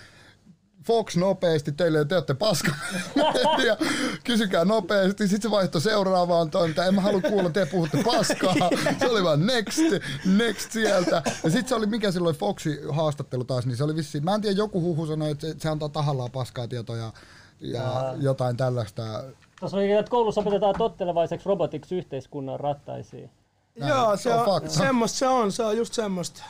Fox 0.87 1.15
nopeasti, 1.15 1.71
teille 1.71 2.05
te 2.05 2.15
olette 2.15 2.33
paska. 2.33 2.71
ja 3.67 3.77
kysykää 4.23 4.65
nopeasti. 4.65 5.27
Sitten 5.27 5.49
se 5.49 5.51
vaihtoi 5.51 5.81
seuraavaan 5.81 6.49
toimintaan. 6.49 6.87
En 6.87 6.95
mä 6.95 7.01
halua 7.01 7.21
kuulla, 7.21 7.49
te 7.49 7.65
puhutte 7.65 8.03
paskaa. 8.05 8.55
Se 8.99 9.07
oli 9.09 9.23
vaan 9.23 9.45
next, 9.45 9.79
next 10.25 10.71
sieltä. 10.71 11.21
Ja 11.43 11.49
sitten 11.49 11.67
se 11.67 11.75
oli, 11.75 11.85
mikä 11.85 12.11
silloin 12.11 12.35
Foxi 12.35 12.79
haastattelu 12.89 13.43
taas, 13.43 13.65
niin 13.65 13.77
se 13.77 13.83
oli 13.83 13.95
vissiin, 13.95 14.25
mä 14.25 14.35
en 14.35 14.41
tiedä, 14.41 14.57
joku 14.57 14.81
huhu 14.81 15.05
sanoi, 15.05 15.31
että 15.31 15.47
se, 15.47 15.55
se 15.59 15.69
antaa 15.69 15.89
tahallaan 15.89 16.31
paskaa 16.31 16.67
tietoja 16.67 17.11
ja 17.61 18.15
jotain 18.19 18.57
tällaista. 18.57 19.23
Tuossa 19.59 19.77
oli, 19.77 19.91
että 19.91 20.09
koulussa 20.09 20.41
opetetaan 20.41 20.75
tottelevaiseksi 20.77 21.49
robotiksi 21.49 21.95
yhteiskunnan 21.95 22.59
rattaisiin. 22.59 23.29
Joo, 23.75 24.17
se 24.17 24.23
se 24.23 24.33
on 24.33 24.49
on, 24.49 24.69
semmoista 24.69 25.17
se 25.17 25.27
on, 25.27 25.51
se 25.51 25.63
on 25.63 25.77
just 25.77 25.93
semmoista. 25.93 26.43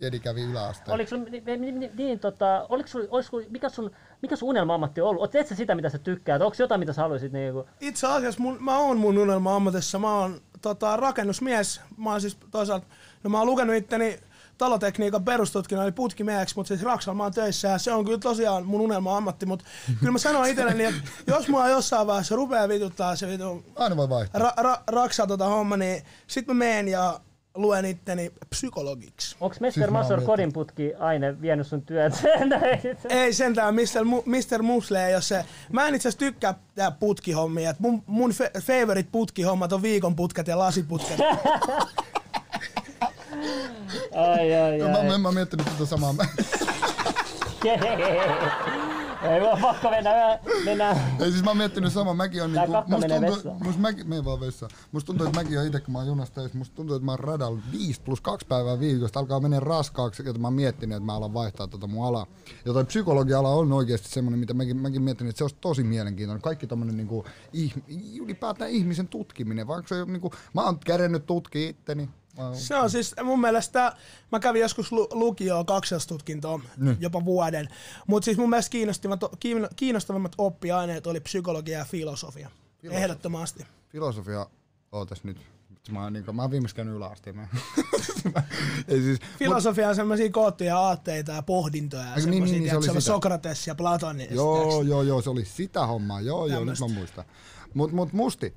Jedi 0.00 0.20
kävi 0.20 0.42
yläasteen. 0.42 0.94
Oliko 0.94 1.08
sun, 1.08 1.24
niin, 1.24 1.44
niin, 1.60 1.90
niin, 1.96 2.18
tota, 2.18 2.66
oliko 2.68 2.88
sun, 2.88 3.08
olisiko, 3.10 3.40
mikä 3.50 3.68
sun, 3.68 3.90
mikä 4.22 4.36
sun 4.36 4.48
unelma-ammatti 4.48 5.00
on 5.00 5.08
ollut? 5.08 5.32
Sä 5.48 5.54
sitä, 5.54 5.74
mitä 5.74 5.88
sä 5.88 5.98
tykkäät? 5.98 6.42
Onko 6.42 6.56
jotain, 6.58 6.78
mitä 6.78 6.92
sä 6.92 7.02
haluaisit 7.02 7.32
niinku? 7.32 7.66
Itse 7.80 8.06
asiassa 8.06 8.40
mun, 8.42 8.56
mä 8.60 8.78
oon 8.78 8.96
mun 8.98 9.18
unelma-ammatissa, 9.18 9.98
mä 9.98 10.14
oon 10.14 10.40
tota, 10.62 10.96
rakennusmies. 10.96 11.80
Mä 11.96 12.10
oon 12.10 12.20
siis 12.20 12.36
toisaalta, 12.50 12.86
no 13.22 13.30
mä 13.30 13.38
oon 13.38 13.46
lukenut 13.46 13.76
itteni 13.76 14.20
talotekniikan 14.58 15.24
perustutkinnon 15.24 15.84
eli 15.84 15.92
putkimieheksi, 15.92 16.54
mutta 16.56 16.68
siis 16.68 16.82
Raksalla 16.82 17.16
mä 17.16 17.22
oon 17.22 17.32
töissä 17.32 17.68
ja 17.68 17.78
se 17.78 17.92
on 17.92 18.04
kyllä 18.04 18.18
tosiaan 18.18 18.66
mun 18.66 18.80
unelma-ammatti, 18.80 19.46
mutta 19.46 19.64
kyllä 20.00 20.12
mä 20.12 20.18
sanon 20.18 20.48
itselleni, 20.48 20.84
että 20.84 21.00
jos 21.26 21.48
mulla 21.48 21.68
jossain 21.68 22.06
vaiheessa 22.06 22.36
rupeaa 22.36 22.68
vituttaa 22.68 23.16
se 23.16 23.28
vitu 23.28 23.64
Aina 23.76 23.96
voi 23.96 24.08
vaihtaa. 24.08 24.40
ra, 24.40 24.52
ra, 24.56 24.78
Raksa 24.86 25.26
tota 25.26 25.48
homma, 25.48 25.76
niin 25.76 26.02
sit 26.26 26.46
mä 26.46 26.54
meen 26.54 26.88
ja 26.88 27.20
luen 27.54 27.84
itteni 27.84 28.32
psykologiksi. 28.50 29.36
Onko 29.40 29.56
Mester 29.60 29.82
Siis 29.82 29.92
mä 29.92 29.98
Masor 29.98 30.22
kodinputki 30.22 30.92
aine 30.98 31.40
vienyt 31.40 31.66
sun 31.66 31.82
työt? 31.82 32.12
Ei 33.08 33.32
sentään 33.32 33.74
Mr. 33.74 33.80
Mu- 34.04 34.22
Mr. 34.56 34.62
Musle 34.62 35.06
ei 35.06 35.14
ole 35.14 35.22
se. 35.22 35.44
Mä 35.72 35.88
en 35.88 35.94
itse 35.94 36.08
asiassa 36.08 36.18
tykkää 36.18 36.54
tää 36.74 36.90
putkihommia. 36.90 37.70
Et 37.70 37.80
mun, 37.80 38.02
mun 38.06 38.30
fe- 38.30 38.60
favorite 38.60 39.08
putkihommat 39.12 39.72
on 39.72 39.82
viikon 39.82 40.16
putket 40.16 40.48
ja 40.48 40.58
lasiputket. 40.58 41.20
ai, 44.14 44.54
ai, 44.54 44.78
Mä, 44.78 44.98
ai. 44.98 45.06
mä, 45.06 45.18
mä 45.18 45.28
oon 45.28 45.34
miettinyt 45.34 45.66
tätä 45.66 45.86
samaa. 45.86 46.14
Ei 49.24 49.40
voi 49.40 49.60
pakko 49.60 49.90
mennä, 49.90 50.38
mennään. 50.64 50.96
ei 51.20 51.30
siis 51.30 51.44
mä 51.44 51.50
oon 51.50 51.56
miettinyt 51.56 51.92
samaa. 51.92 52.14
Mäkin 52.14 52.42
on 52.42 52.52
niinku, 52.52 52.72
menee 53.00 53.30
tuntuu, 53.30 53.54
musta 53.64 53.80
mäkin, 53.80 54.08
mene 54.08 54.24
vaan 54.24 54.40
vessaan. 54.40 54.72
Musta 54.92 55.06
tuntuu, 55.06 55.26
että 55.26 55.40
mäkin 55.40 55.60
on 55.60 55.66
itse, 55.66 55.80
kun 55.80 55.92
mä 55.92 55.98
oon 55.98 56.06
junasta 56.06 56.34
töissä, 56.34 56.58
musta 56.58 56.74
tuntuu, 56.74 56.96
että 56.96 57.04
mä 57.04 57.12
oon 57.12 57.18
radalla 57.18 57.58
5 57.72 58.00
plus 58.00 58.20
2 58.20 58.46
päivää 58.46 58.80
viikosta. 58.80 59.20
Alkaa 59.20 59.40
mennä 59.40 59.60
raskaaksi, 59.60 60.22
että 60.26 60.38
mä 60.38 60.46
oon 60.46 60.54
miettinyt, 60.54 60.96
että 60.96 61.06
mä 61.06 61.14
alan 61.16 61.34
vaihtaa 61.34 61.66
tota 61.66 61.86
mun 61.86 62.06
alaa. 62.06 62.26
Ja 62.64 62.72
toi 62.72 62.84
psykologia-ala 62.84 63.48
on 63.48 63.72
oikeasti 63.72 64.08
semmoinen, 64.08 64.38
mitä 64.38 64.54
mäkin, 64.54 64.76
mäkin 64.76 65.02
miettinyt, 65.02 65.30
että 65.30 65.38
se 65.38 65.44
olisi 65.44 65.56
tosi 65.60 65.84
mielenkiintoinen. 65.84 66.42
Kaikki 66.42 66.66
tommonen 66.66 66.96
niinku, 66.96 67.24
ih, 67.52 67.74
ylipäätään 68.20 68.70
ihmisen 68.70 69.08
tutkiminen. 69.08 69.66
Vaikka 69.66 69.88
se 69.88 70.02
on 70.02 70.12
niinku, 70.12 70.32
mä 70.54 70.62
oon 70.62 70.78
kädennyt 70.78 71.26
tutkia 71.26 71.68
itteni. 71.68 72.08
Se 72.52 72.76
on 72.76 72.90
siis 72.90 73.14
mun 73.24 73.40
mielestä, 73.40 73.92
mä 74.32 74.40
kävin 74.40 74.60
joskus 74.62 74.92
lu- 74.92 75.08
lukioon 75.12 75.66
Niin. 76.76 76.96
jopa 77.00 77.24
vuoden. 77.24 77.68
Mutta 78.06 78.24
siis 78.24 78.36
mun 78.38 78.50
mielestä 78.50 78.70
kiinnostavimmat, 78.70 79.20
kiin- 79.40 79.68
kiinnostavimmat 79.76 80.32
oppiaineet 80.38 81.06
oli 81.06 81.20
psykologia 81.20 81.78
ja 81.78 81.84
filosofia. 81.84 82.50
Ehdottomasti. 82.90 83.66
Filosofia, 83.88 84.46
ootas 84.92 85.24
nyt. 85.24 85.36
Mä 85.90 86.02
oon, 86.02 86.12
niinku, 86.12 86.32
mä 86.32 86.42
oon 86.42 86.50
viimeksi 86.50 86.76
käynyt 86.76 86.94
yläasteen. 86.96 87.48
Siis, 88.88 89.18
Filosofia 89.38 89.88
on 89.88 89.94
semmoisia 89.94 90.30
koottuja 90.30 90.78
aatteita 90.78 91.32
ja 91.32 91.42
pohdintoja 91.42 92.02
ja 92.04 92.16
niin, 92.16 92.30
niin, 92.30 92.44
niin, 92.44 92.70
se 92.70 92.76
oli 92.76 92.86
sitä. 92.86 93.00
Sokrates 93.00 93.66
ja 93.66 93.74
Platonin. 93.74 94.34
Joo, 94.34 94.82
joo, 94.82 95.02
joo, 95.02 95.22
se 95.22 95.30
oli 95.30 95.44
sitä 95.44 95.86
hommaa. 95.86 96.20
Joo, 96.20 96.46
joo, 96.46 96.64
nyt 96.64 96.80
mä 96.80 96.88
muistan. 96.88 97.24
Mut, 97.74 97.92
mut 97.92 98.12
Musti, 98.12 98.54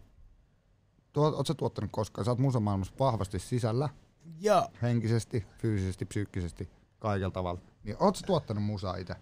oot 1.22 1.48
sä 1.48 1.54
tuottanut 1.54 1.92
koskaan? 1.92 2.26
Sä 2.26 2.32
oot 2.32 2.40
musamaailmassa 2.40 2.94
vahvasti 3.00 3.40
sisällä, 3.40 3.90
joo. 4.40 4.68
henkisesti, 4.82 5.46
fyysisesti, 5.58 6.06
psyykkisesti, 6.06 6.70
kaikella 7.00 7.32
tavalla. 7.32 7.62
Niin 7.84 7.98
oot 8.00 8.16
sä 8.16 8.26
tuottanut 8.28 8.64
musaa 8.64 8.96
itse? 8.96 9.16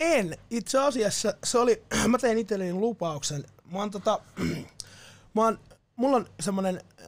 En. 0.00 0.36
Itse 0.50 0.78
asiassa 0.78 1.34
se 1.44 1.58
oli, 1.58 1.82
mä 2.08 2.18
tein 2.18 2.38
itselleni 2.38 2.72
lupauksen. 2.72 3.44
Mä 3.72 3.78
oon 3.78 3.90
tota, 3.90 4.20
mä 5.34 5.42
oon, 5.42 5.58
mulla 5.96 6.16
on 6.16 6.26
semmonen 6.40 6.80
äh, 7.00 7.06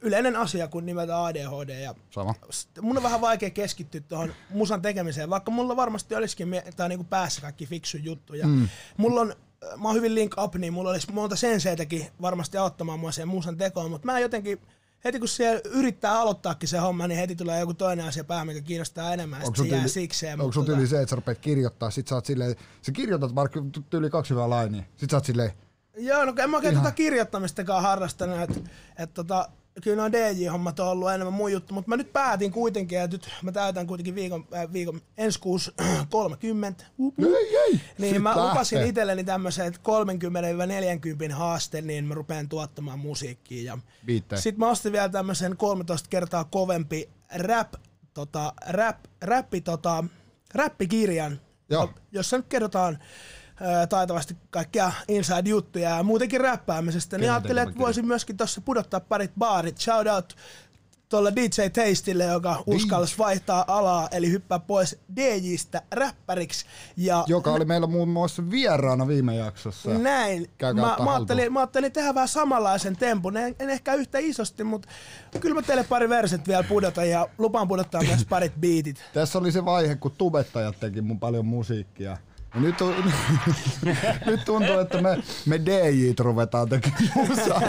yleinen 0.00 0.36
asia 0.36 0.68
kuin 0.68 0.86
nimeltä 0.86 1.24
ADHD 1.24 1.80
ja 1.80 1.94
Sama. 2.10 2.34
mun 2.80 2.96
on 2.96 3.02
vähän 3.02 3.20
vaikea 3.20 3.50
keskittyä 3.50 4.00
tuohon 4.00 4.32
musan 4.50 4.82
tekemiseen, 4.82 5.30
vaikka 5.30 5.50
mulla 5.50 5.76
varmasti 5.76 6.14
olisikin 6.14 6.62
tai 6.76 6.88
niinku 6.88 7.04
päässä 7.04 7.40
kaikki 7.40 7.66
fiksu 7.66 7.96
juttuja. 7.96 8.46
Mm. 8.46 8.68
Mulla 8.96 9.20
on, 9.20 9.34
mä 9.76 9.88
oon 9.88 9.96
hyvin 9.96 10.14
link 10.14 10.34
up, 10.38 10.54
niin 10.54 10.72
mulla 10.72 10.90
olisi 10.90 11.12
monta 11.12 11.36
senseitäkin 11.36 12.06
varmasti 12.22 12.58
auttamaan 12.58 13.00
mua 13.00 13.12
sen 13.12 13.28
musan 13.28 13.56
tekoon, 13.56 13.90
mutta 13.90 14.06
mä 14.06 14.20
jotenkin 14.20 14.60
heti 15.04 15.18
kun 15.18 15.28
siellä 15.28 15.60
yrittää 15.64 16.20
aloittaakin 16.20 16.68
se 16.68 16.78
homma, 16.78 17.08
niin 17.08 17.18
heti 17.18 17.36
tulee 17.36 17.60
joku 17.60 17.74
toinen 17.74 18.06
asia 18.06 18.24
päähän, 18.24 18.46
mikä 18.46 18.60
kiinnostaa 18.60 19.12
enemmän, 19.12 19.40
ja 19.40 19.46
Onko 19.46 19.64
se 19.64 19.68
jää 19.68 19.88
sikseen. 19.88 20.40
onko 20.40 20.52
sun 20.52 20.64
tota- 20.64 20.66
tyyli 20.66 20.86
se, 20.86 20.96
että 21.00 21.10
sä 21.10 21.16
rupeat 21.16 21.38
kirjoittaa, 21.38 21.90
sit 21.90 22.08
sä 22.08 22.14
oot 22.14 22.26
silleen, 22.26 22.56
sä 22.82 22.92
kirjoitat 22.92 23.34
vaikka 23.34 23.60
tyyli 23.90 24.10
kaksi 24.10 24.30
hyvää 24.30 24.50
lainia, 24.50 24.82
sit 24.96 25.10
sä 25.10 25.16
oot 25.16 25.24
silleen, 25.24 25.52
Joo, 25.96 26.24
no 26.24 26.34
en 26.42 26.50
mä 26.50 26.56
oikein 26.56 26.74
tota 26.74 26.90
kirjoittamistakaan 26.92 27.82
harrastanut, 27.82 28.40
että 28.40 28.60
et 28.98 29.14
tota, 29.14 29.48
kyllä 29.82 29.96
nuo 29.96 30.12
DJ-hommat 30.12 30.80
on 30.80 30.88
ollut 30.88 31.10
enemmän 31.10 31.32
mun 31.32 31.52
juttu, 31.52 31.74
mutta 31.74 31.88
mä 31.88 31.96
nyt 31.96 32.12
päätin 32.12 32.52
kuitenkin, 32.52 33.00
että 33.00 33.14
nyt 33.14 33.30
mä 33.42 33.52
täytän 33.52 33.86
kuitenkin 33.86 34.14
viikon, 34.14 34.46
äh, 34.54 34.72
viikon 34.72 35.00
ensi 35.18 35.40
kuussa 35.40 35.72
30. 36.10 36.84
Up, 36.98 37.18
up. 37.18 37.24
ei, 37.24 37.56
ei. 37.56 37.80
Niin 37.98 38.14
Sit 38.14 38.22
mä 38.22 38.48
lupasin 38.48 38.86
itselleni 38.86 39.24
tämmöisen 39.24 39.74
30-40 41.30 41.32
haaste, 41.32 41.80
niin 41.80 42.04
mä 42.04 42.14
rupean 42.14 42.48
tuottamaan 42.48 42.98
musiikkia. 42.98 43.64
Ja 43.64 43.78
sitten 44.34 44.58
mä 44.58 44.70
ostin 44.70 44.92
vielä 44.92 45.08
tämmöisen 45.08 45.56
13 45.56 46.08
kertaa 46.08 46.44
kovempi 46.44 47.08
rap, 47.34 47.74
tota, 48.14 48.52
rap, 48.66 48.98
rappi, 49.20 49.60
tota, 49.60 50.04
räppikirjan, 50.54 51.40
Joo. 51.70 51.90
jossa 52.12 52.36
nyt 52.36 52.46
kerrotaan 52.48 52.98
taitavasti 53.88 54.36
kaikkia 54.50 54.92
inside-juttuja 55.08 55.90
ja 55.90 56.02
muutenkin 56.02 56.40
räppäämisestä, 56.40 57.18
niin 57.18 57.30
ajattelin, 57.30 57.62
että 57.62 57.78
voisin 57.78 58.06
myöskin 58.06 58.36
tuossa 58.36 58.60
pudottaa 58.60 59.00
parit 59.00 59.32
baarit. 59.38 59.78
Shout 59.78 60.06
out 60.06 60.36
tuolla 61.08 61.36
DJ 61.36 61.68
Tastille, 61.72 62.24
joka 62.24 62.62
uskalsi 62.66 63.18
vaihtaa 63.18 63.64
alaa, 63.66 64.08
eli 64.12 64.30
hyppää 64.30 64.58
pois 64.58 64.98
DJstä 65.16 65.82
räppäriksi. 65.92 66.66
Ja 66.96 67.24
Joka 67.26 67.52
oli 67.52 67.64
meillä 67.64 67.86
muun 67.86 68.08
muassa 68.08 68.50
vieraana 68.50 69.08
viime 69.08 69.36
jaksossa. 69.36 69.98
näin. 69.98 70.50
Käykää 70.58 70.84
Mä, 70.84 71.04
mä, 71.04 71.14
ajattelin, 71.14 71.52
mä 71.52 71.60
ajattelin 71.60 71.92
tehdä 71.92 72.14
vähän 72.14 72.28
samanlaisen 72.28 72.96
tempun, 72.96 73.36
en, 73.36 73.56
en 73.58 73.70
ehkä 73.70 73.94
yhtä 73.94 74.18
isosti, 74.18 74.64
mutta 74.64 74.88
kyllä 75.40 75.54
mä 75.54 75.62
teille 75.62 75.84
pari 75.84 76.08
verset 76.08 76.48
vielä 76.48 76.62
pudotan 76.62 77.10
ja 77.10 77.28
lupaan 77.38 77.68
pudottaa 77.68 78.02
myös 78.02 78.24
parit 78.24 78.52
beatit. 78.60 79.04
Tässä 79.12 79.38
oli 79.38 79.52
se 79.52 79.64
vaihe, 79.64 79.96
kun 79.96 80.12
tubettajat 80.18 80.80
teki 80.80 81.00
mun 81.00 81.20
paljon 81.20 81.46
musiikkia. 81.46 82.16
Ja 82.54 82.60
nyt, 82.60 82.80
on, 82.80 82.94
nyt 84.26 84.44
tuntuu, 84.44 84.78
että 84.78 85.02
me, 85.02 85.22
me 85.46 85.60
DJt 85.60 86.20
ruvetaan 86.20 86.68
tekemään 86.68 87.28
musaa. 87.28 87.60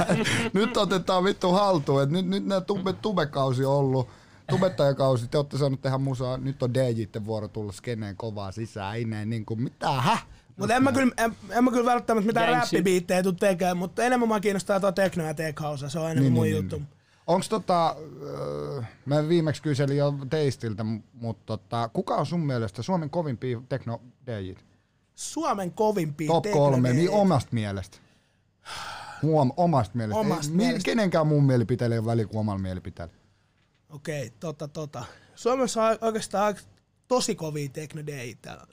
Nyt 0.53 0.77
otetaan 0.77 1.23
vittu 1.23 1.51
haltuun. 1.51 2.03
Et 2.03 2.09
nyt, 2.09 2.27
nyt 2.27 2.45
nämä 2.45 2.61
tube, 2.61 2.93
tubekausi 2.93 3.65
on 3.65 3.73
ollut. 3.73 4.09
Tubettajakausi, 4.49 5.27
te 5.27 5.37
olette 5.37 5.57
saaneet 5.57 5.81
tehdä 5.81 5.97
musaa. 5.97 6.37
Nyt 6.37 6.63
on 6.63 6.73
DJitten 6.73 7.25
vuoro 7.25 7.47
tulla 7.47 7.71
skeneen 7.71 8.15
kovaa 8.15 8.51
sisään. 8.51 8.95
Ei 8.95 9.05
näin 9.05 9.29
niin 9.29 9.45
kuin 9.45 9.61
mitään. 9.61 10.03
Häh? 10.03 10.25
Mutta 10.57 10.75
en, 10.75 10.83
mä 10.83 10.91
kyllä, 10.91 11.13
en, 11.17 11.35
en 11.49 11.63
mä 11.63 11.71
kyllä 11.71 11.91
välttämättä 11.91 12.27
mitään 12.27 12.49
räppibiittejä 12.49 13.23
tuu 13.23 13.31
tekemään, 13.31 13.77
mutta 13.77 14.03
enemmän 14.03 14.29
mä 14.29 14.39
kiinnostaa 14.39 14.79
tuo 14.79 14.91
tekno 14.91 15.23
ja 15.23 15.33
tech 15.33 15.61
house, 15.61 15.89
se 15.89 15.99
on 15.99 16.11
enemmän 16.11 16.33
mun 16.33 16.51
juttu. 16.51 16.81
Onks 17.27 17.49
tota, 17.49 17.95
öö, 18.21 18.81
mä 19.05 19.29
viimeksi 19.29 19.61
kyselin 19.61 19.97
jo 19.97 20.13
teistiltä, 20.29 20.85
mutta 21.13 21.43
tota, 21.45 21.89
kuka 21.93 22.15
on 22.15 22.25
sun 22.25 22.45
mielestä 22.45 22.81
Suomen 22.81 23.09
kovimpia 23.09 23.61
tekno 23.69 24.01
DJt? 24.25 24.74
Suomen 25.15 25.71
kovimpia 25.71 26.27
Top 26.27 26.45
kolme, 26.51 26.93
niin 26.93 27.09
omasta 27.09 27.49
mielestä. 27.51 27.97
Huom, 29.21 29.51
omasta 29.57 29.97
mielestä. 29.97 30.19
Omasta 30.19 30.45
Ei, 30.45 30.51
mi- 30.51 30.63
mielestä. 30.63 30.85
Kenenkään 30.85 31.27
muun 31.27 31.43
mielipiteellä 31.43 31.93
ei 31.93 31.99
ole 31.99 32.05
väliä 32.05 32.25
kuin 32.25 32.39
omalla 32.39 32.59
mielipiteellä. 32.59 33.13
Okei, 33.89 34.33
tota, 34.39 34.67
tota. 34.67 35.05
Suomessa 35.35 35.83
on 35.83 35.97
oikeastaan 36.01 36.55
tosi 37.07 37.35
kovia 37.35 37.69
techno 37.69 38.05
DJitä. 38.05 38.67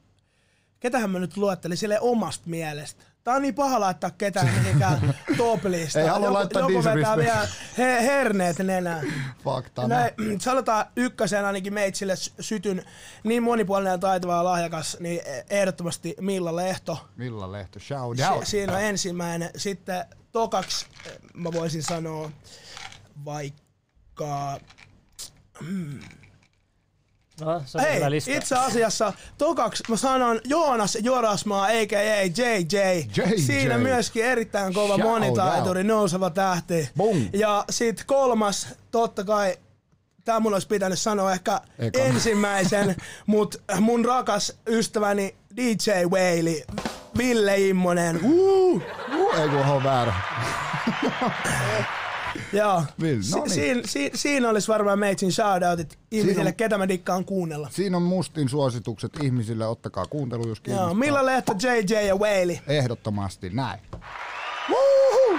Ketähän 0.80 1.11
mä 1.11 1.18
nyt 1.18 1.36
luettelin 1.36 1.76
sille 1.76 2.01
omasta 2.01 2.51
mielestä? 2.51 3.05
Tää 3.25 3.35
on 3.35 3.43
niin 3.43 3.55
paha 3.55 3.81
laittaa 3.81 4.11
ketään 4.11 4.55
mihinkään 4.59 5.14
top-listaan. 5.37 6.03
Ei 6.05 6.09
halua 6.11 6.27
joku, 6.27 6.35
laittaa 6.35 6.62
joku 6.62 6.85
vetää 6.85 7.16
vielä 7.16 7.49
he, 7.79 8.03
herneet 8.03 8.59
nenään. 8.59 9.07
Fakta. 9.45 9.89
Näin, 9.89 10.41
sanotaan 10.41 10.87
ykkösen 10.97 11.45
ainakin 11.45 11.75
meitsille 11.75 12.16
sy- 12.16 12.33
sytyn 12.41 12.85
niin 13.25 13.43
monipuolinen 13.43 13.91
ja 13.91 13.99
taitava 13.99 14.35
ja 14.37 14.45
lahjakas, 14.45 14.97
niin 15.01 15.20
ehdottomasti 15.51 16.14
Milla 16.20 16.57
Lehto. 16.57 17.09
Milla 17.16 17.53
Lehto, 17.53 17.79
shout 17.81 18.16
Si- 18.16 18.25
out. 18.25 18.47
siinä 18.47 18.73
on 18.73 18.81
ensimmäinen. 18.83 19.51
Sitten 19.57 20.05
tokaksi 20.33 20.87
eh, 21.07 21.12
mä 21.35 21.53
voisin 21.53 21.83
sanoa 21.83 22.31
vaikka... 23.25 24.61
No, 27.41 27.62
se 27.66 27.78
on 27.78 27.85
Hei, 27.85 27.97
hyvä 27.97 28.11
lista. 28.11 28.30
itse 28.33 28.57
asiassa 28.57 29.12
tokaksi 29.39 29.83
mä 29.89 29.97
sanon 29.97 30.41
Joonas 30.45 30.99
Jorasmaa, 31.03 31.64
a.k.a. 31.64 32.22
JJ. 32.22 32.43
JJ. 32.72 33.41
Siinä 33.47 33.78
myöskin 33.78 34.24
erittäin 34.24 34.74
kova 34.74 34.97
Shout 34.97 35.11
monitaituri, 35.11 35.80
out. 35.80 35.87
nouseva 35.87 36.30
tähti. 36.30 36.89
Boom. 36.97 37.28
Ja 37.33 37.64
sit 37.70 38.05
kolmas, 38.05 38.68
totta 38.91 39.24
kai, 39.24 39.57
tää 40.24 40.41
mun 40.41 40.53
olisi 40.55 40.68
pitänyt 40.68 40.99
sanoa 40.99 41.33
ehkä 41.33 41.61
Eka. 41.78 41.99
ensimmäisen, 42.01 42.97
mut 43.26 43.62
mun 43.80 44.05
rakas 44.05 44.53
ystäväni 44.66 45.35
DJ 45.57 45.91
Whaley, 46.11 46.62
Ville 47.18 47.59
Immonen. 47.61 48.20
Uh! 48.24 48.83
Uh, 49.16 49.39
ei 49.41 49.49
kun 49.49 49.59
on 49.59 49.85
väärä. 49.85 50.12
Joo. 52.53 52.83
Si- 53.20 53.30
no 53.37 53.43
niin. 53.45 53.51
siin, 53.51 53.80
si- 53.89 54.11
siinä 54.14 54.49
olisi 54.51 54.68
varmaan 54.68 54.99
meitsin 54.99 55.33
shoutoutit 55.33 55.99
ihmisille, 56.11 56.49
on- 56.51 56.55
ketä 56.55 56.78
mä 56.78 56.89
dikkaan 56.89 57.24
kuunnella. 57.24 57.68
Siinä 57.72 57.97
on 57.97 58.03
mustin 58.03 58.49
suositukset 58.49 59.12
ihmisille, 59.22 59.66
ottakaa 59.66 60.05
kuuntelu, 60.07 60.49
jos 60.49 60.59
Joo, 60.59 60.62
kiinnostaa. 60.62 60.95
Milla 60.95 61.26
Lehto, 61.26 61.53
JJ 61.62 62.07
ja 62.07 62.16
Whaley. 62.16 62.57
Ehdottomasti, 62.68 63.51
näin. 63.51 63.80
Woohoo! 64.70 65.39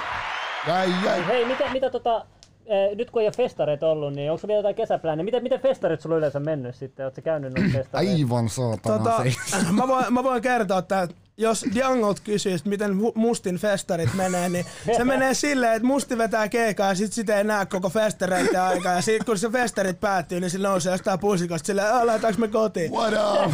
Jäi, 0.67 0.89
jäi. 1.05 1.27
Hei, 1.27 1.45
mitä, 1.45 1.71
mitä 1.73 1.89
tota, 1.89 2.25
eh, 2.65 2.95
nyt 2.97 3.11
kun 3.11 3.21
ei 3.21 3.27
ole 3.27 3.33
festareita 3.37 3.87
ollut, 3.87 4.13
niin 4.13 4.31
onko 4.31 4.47
vielä 4.47 4.59
jotain 4.59 4.75
kesäplääniä? 4.75 5.23
Miten, 5.23 5.43
miten 5.43 5.59
festarit 5.59 6.01
sulla 6.01 6.15
yleensä 6.17 6.39
mennyt 6.39 6.75
sitten? 6.75 7.05
Oletko 7.05 7.21
käynyt 7.21 7.53
noissa 7.53 7.77
festareissa? 7.77 8.15
Aivan 8.23 8.49
saatana 8.49 8.97
Tota, 8.97 9.21
siis. 9.21 9.37
mä, 9.71 9.87
voin, 9.87 10.13
mä 10.13 10.23
voin 10.23 10.41
kertoa, 10.41 10.77
että 10.79 11.07
jos 11.37 11.65
Diangolt 11.75 12.19
kysyy, 12.19 12.53
että 12.53 12.69
miten 12.69 12.91
Mustin 13.15 13.55
festarit 13.57 14.13
menee, 14.13 14.49
niin 14.49 14.65
se 14.97 15.03
menee 15.03 15.33
silleen, 15.33 15.73
että 15.73 15.87
Musti 15.87 16.17
vetää 16.17 16.49
keikaa 16.49 16.87
ja 16.89 16.95
sit 16.95 17.13
sitä 17.13 17.37
ei 17.37 17.43
näe 17.43 17.65
koko 17.65 17.89
festareiden 17.89 18.61
aikaa. 18.61 18.93
Ja 18.93 19.01
sit 19.01 19.23
kun 19.23 19.37
se 19.37 19.49
festarit 19.49 19.99
päättyy, 19.99 20.39
niin 20.39 20.49
se 20.49 20.57
nousee 20.57 20.91
jostain 20.91 21.19
pusikosta 21.19 21.67
silleen, 21.67 21.93
"Aa, 21.93 22.05
lähdetäänkö 22.05 22.39
me 22.39 22.47
kotiin? 22.47 22.91
What 22.91 23.13
up? 23.13 23.53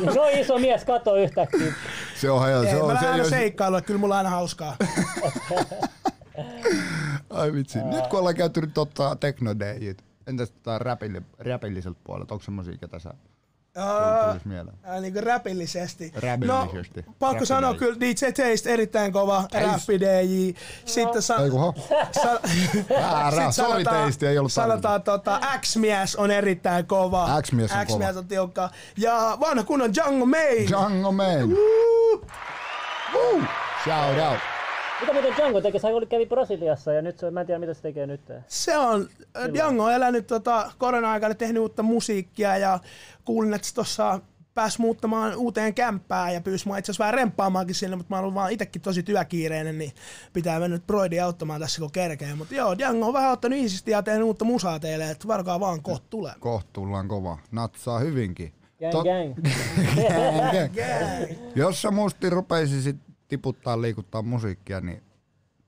No 0.16 0.28
iso 0.40 0.58
mies 0.58 0.84
katoo 0.84 1.16
yhtäkkiä. 1.16 1.72
Se 2.20 2.30
on 2.30 2.40
hajaa, 2.40 2.64
se 2.64 2.72
mä 2.74 2.80
on 2.80 2.88
lähden 2.88 3.00
se, 3.00 3.06
aina 3.08 3.18
jos, 3.18 3.28
seikkailuun, 3.30 3.82
kyllä 3.84 4.00
mulla 4.00 4.14
on 4.14 4.18
aina 4.18 4.30
hauskaa. 4.30 4.76
Ai 7.30 7.52
vitsi. 7.52 7.78
Nyt 7.82 8.06
kun 8.06 8.18
ollaan 8.18 8.34
käyty 8.34 8.60
nyt 8.60 8.78
ottaa 8.78 9.16
teknodejit, 9.16 10.04
entäs 10.26 10.50
tota 10.50 10.78
räpilli, 10.78 11.22
räpilliseltä 11.38 12.00
puolelta, 12.04 12.34
onko 12.34 12.44
semmosia, 12.44 12.76
ketä 12.80 12.98
sä 12.98 13.14
ää, 13.78 15.00
niin 15.00 15.12
kuin 15.12 15.22
räpillisesti. 15.22 16.12
Räpillisesti. 16.16 17.00
No, 17.06 17.12
pakko 17.18 17.34
Räppi 17.34 17.46
sanoa 17.46 17.74
kyllä 17.74 18.00
DJ 18.00 18.12
Taste 18.26 18.74
erittäin 18.74 19.12
kova, 19.12 19.44
räppi 19.54 20.00
DJ. 20.00 20.54
Sitten 20.84 21.22
sa- 21.22 21.36
Ei 21.36 21.50
kunhan. 21.50 21.72
sa- 22.22 22.40
Väärä, 22.90 23.50
sorry 23.62 23.84
Taste, 23.84 24.28
ei 24.30 24.38
ollut 24.38 24.52
Sanotaan 24.52 25.02
tota, 25.02 25.40
X-mies 25.60 26.16
on 26.16 26.30
erittäin 26.30 26.86
kova. 26.86 27.28
X-mies 27.42 27.72
on 27.72 27.86
X-mies 27.86 28.08
kova. 28.08 28.18
on 28.18 28.28
tiukka. 28.28 28.70
Ja 28.96 29.36
vanha 29.40 29.64
kunnon 29.64 29.94
Django 29.94 30.26
Main. 30.26 30.68
Django 30.68 31.12
Man. 31.12 31.50
Woo! 31.50 32.20
Woo! 33.14 33.42
Shout 33.84 34.18
out. 34.30 34.38
Mitä 35.00 35.12
muuten 35.12 35.36
Django 35.36 35.60
teki? 35.60 35.78
Oli 35.82 36.06
kävi 36.06 36.26
Brasiliassa 36.26 36.92
ja 36.92 37.02
nyt 37.02 37.18
se, 37.18 37.30
mä 37.30 37.40
en 37.40 37.46
tiedä 37.46 37.58
mitä 37.58 37.74
se 37.74 37.82
tekee 37.82 38.06
nyt. 38.06 38.20
Se 38.46 38.78
on, 38.78 39.08
Django 39.54 39.84
on 39.84 39.92
elänyt 39.92 40.26
tota, 40.26 40.72
korona-aikana, 40.78 41.34
tehnyt 41.34 41.62
uutta 41.62 41.82
musiikkia 41.82 42.56
ja 42.56 42.78
kuulin, 43.24 43.54
että 43.54 43.68
se 43.68 43.74
tossa 43.74 44.20
pääsi 44.54 44.80
muuttamaan 44.80 45.36
uuteen 45.36 45.74
kämppään 45.74 46.34
ja 46.34 46.40
pyysi 46.40 46.66
mua 46.66 46.78
itse 46.78 46.90
asiassa 46.90 47.04
vähän 47.04 47.14
remppaamaankin 47.14 47.74
sinne, 47.74 47.96
mutta 47.96 48.14
mä 48.14 48.20
oon 48.20 48.34
vaan 48.34 48.52
itsekin 48.52 48.82
tosi 48.82 49.02
työkiireinen, 49.02 49.78
niin 49.78 49.92
pitää 50.32 50.60
mennä 50.60 50.76
nyt 50.76 50.86
Broidi 50.86 51.20
auttamaan 51.20 51.60
tässä 51.60 51.80
kun 51.80 51.92
kerkee. 51.92 52.34
Mutta 52.34 52.54
joo, 52.54 52.78
Django 52.78 53.06
on 53.06 53.12
vähän 53.12 53.32
ottanut 53.32 53.58
iisisti 53.58 53.90
ja 53.90 54.02
tehnyt 54.02 54.24
uutta 54.24 54.44
musaa 54.44 54.80
teille, 54.80 55.10
että 55.10 55.28
varkaa 55.28 55.60
vaan 55.60 55.82
kohta 55.82 56.06
tulee. 56.10 56.32
Kohta 56.40 56.70
tullaan 56.72 57.08
kova. 57.08 57.38
Natsaa 57.50 57.98
hyvinkin. 57.98 58.52
Gang, 58.78 58.94
Tot- 58.94 59.04
gang. 59.04 59.34
Gang, 60.52 60.74
gang. 60.74 61.56
Jos 61.56 61.82
sä 61.82 61.90
musti 61.90 62.30
rupeisit 62.30 62.96
tiputtaa 63.28 63.82
liikuttaa 63.82 64.22
musiikkia, 64.22 64.80
niin 64.80 65.02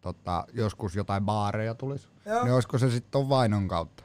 tota, 0.01 0.45
joskus 0.53 0.97
jotain 0.97 1.25
baareja 1.25 1.75
tulisi. 1.75 2.09
Joo. 2.27 2.45
Niin 2.45 2.55
olisiko 2.55 2.79
se 2.79 2.91
sitten 2.91 3.29
vainon 3.29 3.69
kautta? 3.69 4.05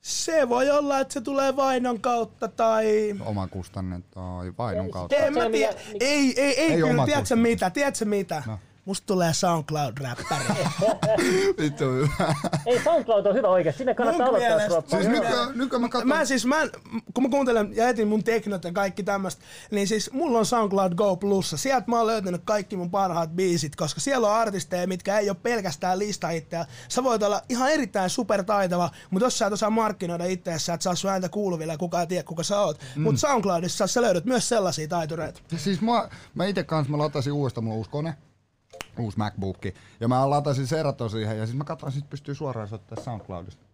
Se 0.00 0.48
voi 0.48 0.70
olla, 0.70 1.00
että 1.00 1.14
se 1.14 1.20
tulee 1.20 1.56
vainon 1.56 2.00
kautta 2.00 2.48
tai... 2.48 3.16
Oma 3.20 3.48
kustanne 3.48 4.00
tai 4.10 4.52
vainon 4.58 4.90
kautta. 4.90 5.16
En 5.16 5.34
mä 5.34 5.50
tiedä. 5.50 5.74
Ei, 6.00 6.00
ei, 6.00 6.60
ei, 6.60 6.72
Ei 6.72 6.82
kyllä. 6.82 7.04
Tiedätkö 7.04 7.36
mitä? 7.36 7.70
Tiedätkö 7.70 8.04
mitä? 8.04 8.42
No. 8.46 8.58
Musta 8.88 9.06
tulee 9.06 9.32
SoundCloud-räppäri. 9.34 10.44
Vittu. 11.62 11.84
Ei, 12.66 12.80
SoundCloud 12.84 13.26
on 13.26 13.34
hyvä 13.34 13.48
oikeesti. 13.48 13.78
Sinne 13.78 13.94
kannattaa 13.94 14.26
Mun 14.26 14.36
aloittaa 14.36 14.56
mielestä- 14.56 14.72
droppaa. 14.74 15.00
siis 15.00 15.12
nyt, 15.12 15.56
nyt 15.56 15.70
kun 15.70 15.80
mä 15.80 15.88
katson... 15.88 16.08
Mä 16.08 16.24
siis, 16.24 16.46
mä 16.46 16.56
kun 17.14 17.22
mä 17.22 17.28
kuuntelen 17.28 17.76
ja 17.76 17.88
etin 17.88 18.08
mun 18.08 18.24
teknot 18.24 18.64
ja 18.64 18.72
kaikki 18.72 19.02
tämmöstä, 19.02 19.42
niin 19.70 19.88
siis 19.88 20.12
mulla 20.12 20.38
on 20.38 20.46
SoundCloud 20.46 20.94
Go 20.94 21.16
Plussa. 21.16 21.56
Sieltä 21.56 21.84
mä 21.90 21.98
oon 21.98 22.06
löytänyt 22.06 22.42
kaikki 22.44 22.76
mun 22.76 22.90
parhaat 22.90 23.30
biisit, 23.30 23.76
koska 23.76 24.00
siellä 24.00 24.28
on 24.28 24.34
artisteja, 24.34 24.86
mitkä 24.86 25.18
ei 25.18 25.30
ole 25.30 25.36
pelkästään 25.42 25.98
listahitteä. 25.98 26.66
Sä 26.88 27.04
voit 27.04 27.22
olla 27.22 27.42
ihan 27.48 27.70
erittäin 27.70 28.10
supertaitava, 28.10 28.90
mutta 29.10 29.26
jos 29.26 29.38
sä 29.38 29.46
et 29.46 29.52
osaa 29.52 29.70
markkinoida 29.70 30.24
itseäsi, 30.24 30.72
et 30.72 30.82
saa 30.82 30.94
sun 30.94 31.10
ääntä 31.10 31.28
kuuluville 31.28 31.72
ja 31.72 31.78
kukaan 31.78 32.00
ei 32.00 32.06
tiedä, 32.06 32.22
kuka 32.22 32.42
sä 32.42 32.60
oot. 32.60 32.80
Mm. 32.96 33.02
Mutta 33.02 33.20
SoundCloudissa 33.20 33.86
sä 33.86 34.02
löydät 34.02 34.24
myös 34.24 34.48
sellaisia 34.48 34.88
taitureita. 34.88 35.40
Siis 35.56 35.80
mä, 35.80 36.08
mä 36.34 36.46
ite 36.46 36.64
kanssa 36.64 36.90
mä 36.90 36.98
latasin 36.98 37.32
uudestaan 37.32 37.64
mulla 37.64 37.74
on 37.74 37.78
uusi 37.78 37.90
kone, 37.90 38.14
uusi 38.98 39.18
MacBook, 39.18 39.58
ja 40.00 40.08
mä 40.08 40.30
latasin 40.30 40.66
Serato 40.66 41.08
siihen, 41.08 41.38
ja 41.38 41.46
siis 41.46 41.58
mä 41.58 41.64
katsoin, 41.64 41.92
sit 41.92 42.10
pystyy 42.10 42.34
suoraan 42.34 42.68
soittamaan 42.68 43.04
SoundCloudista. 43.04 43.67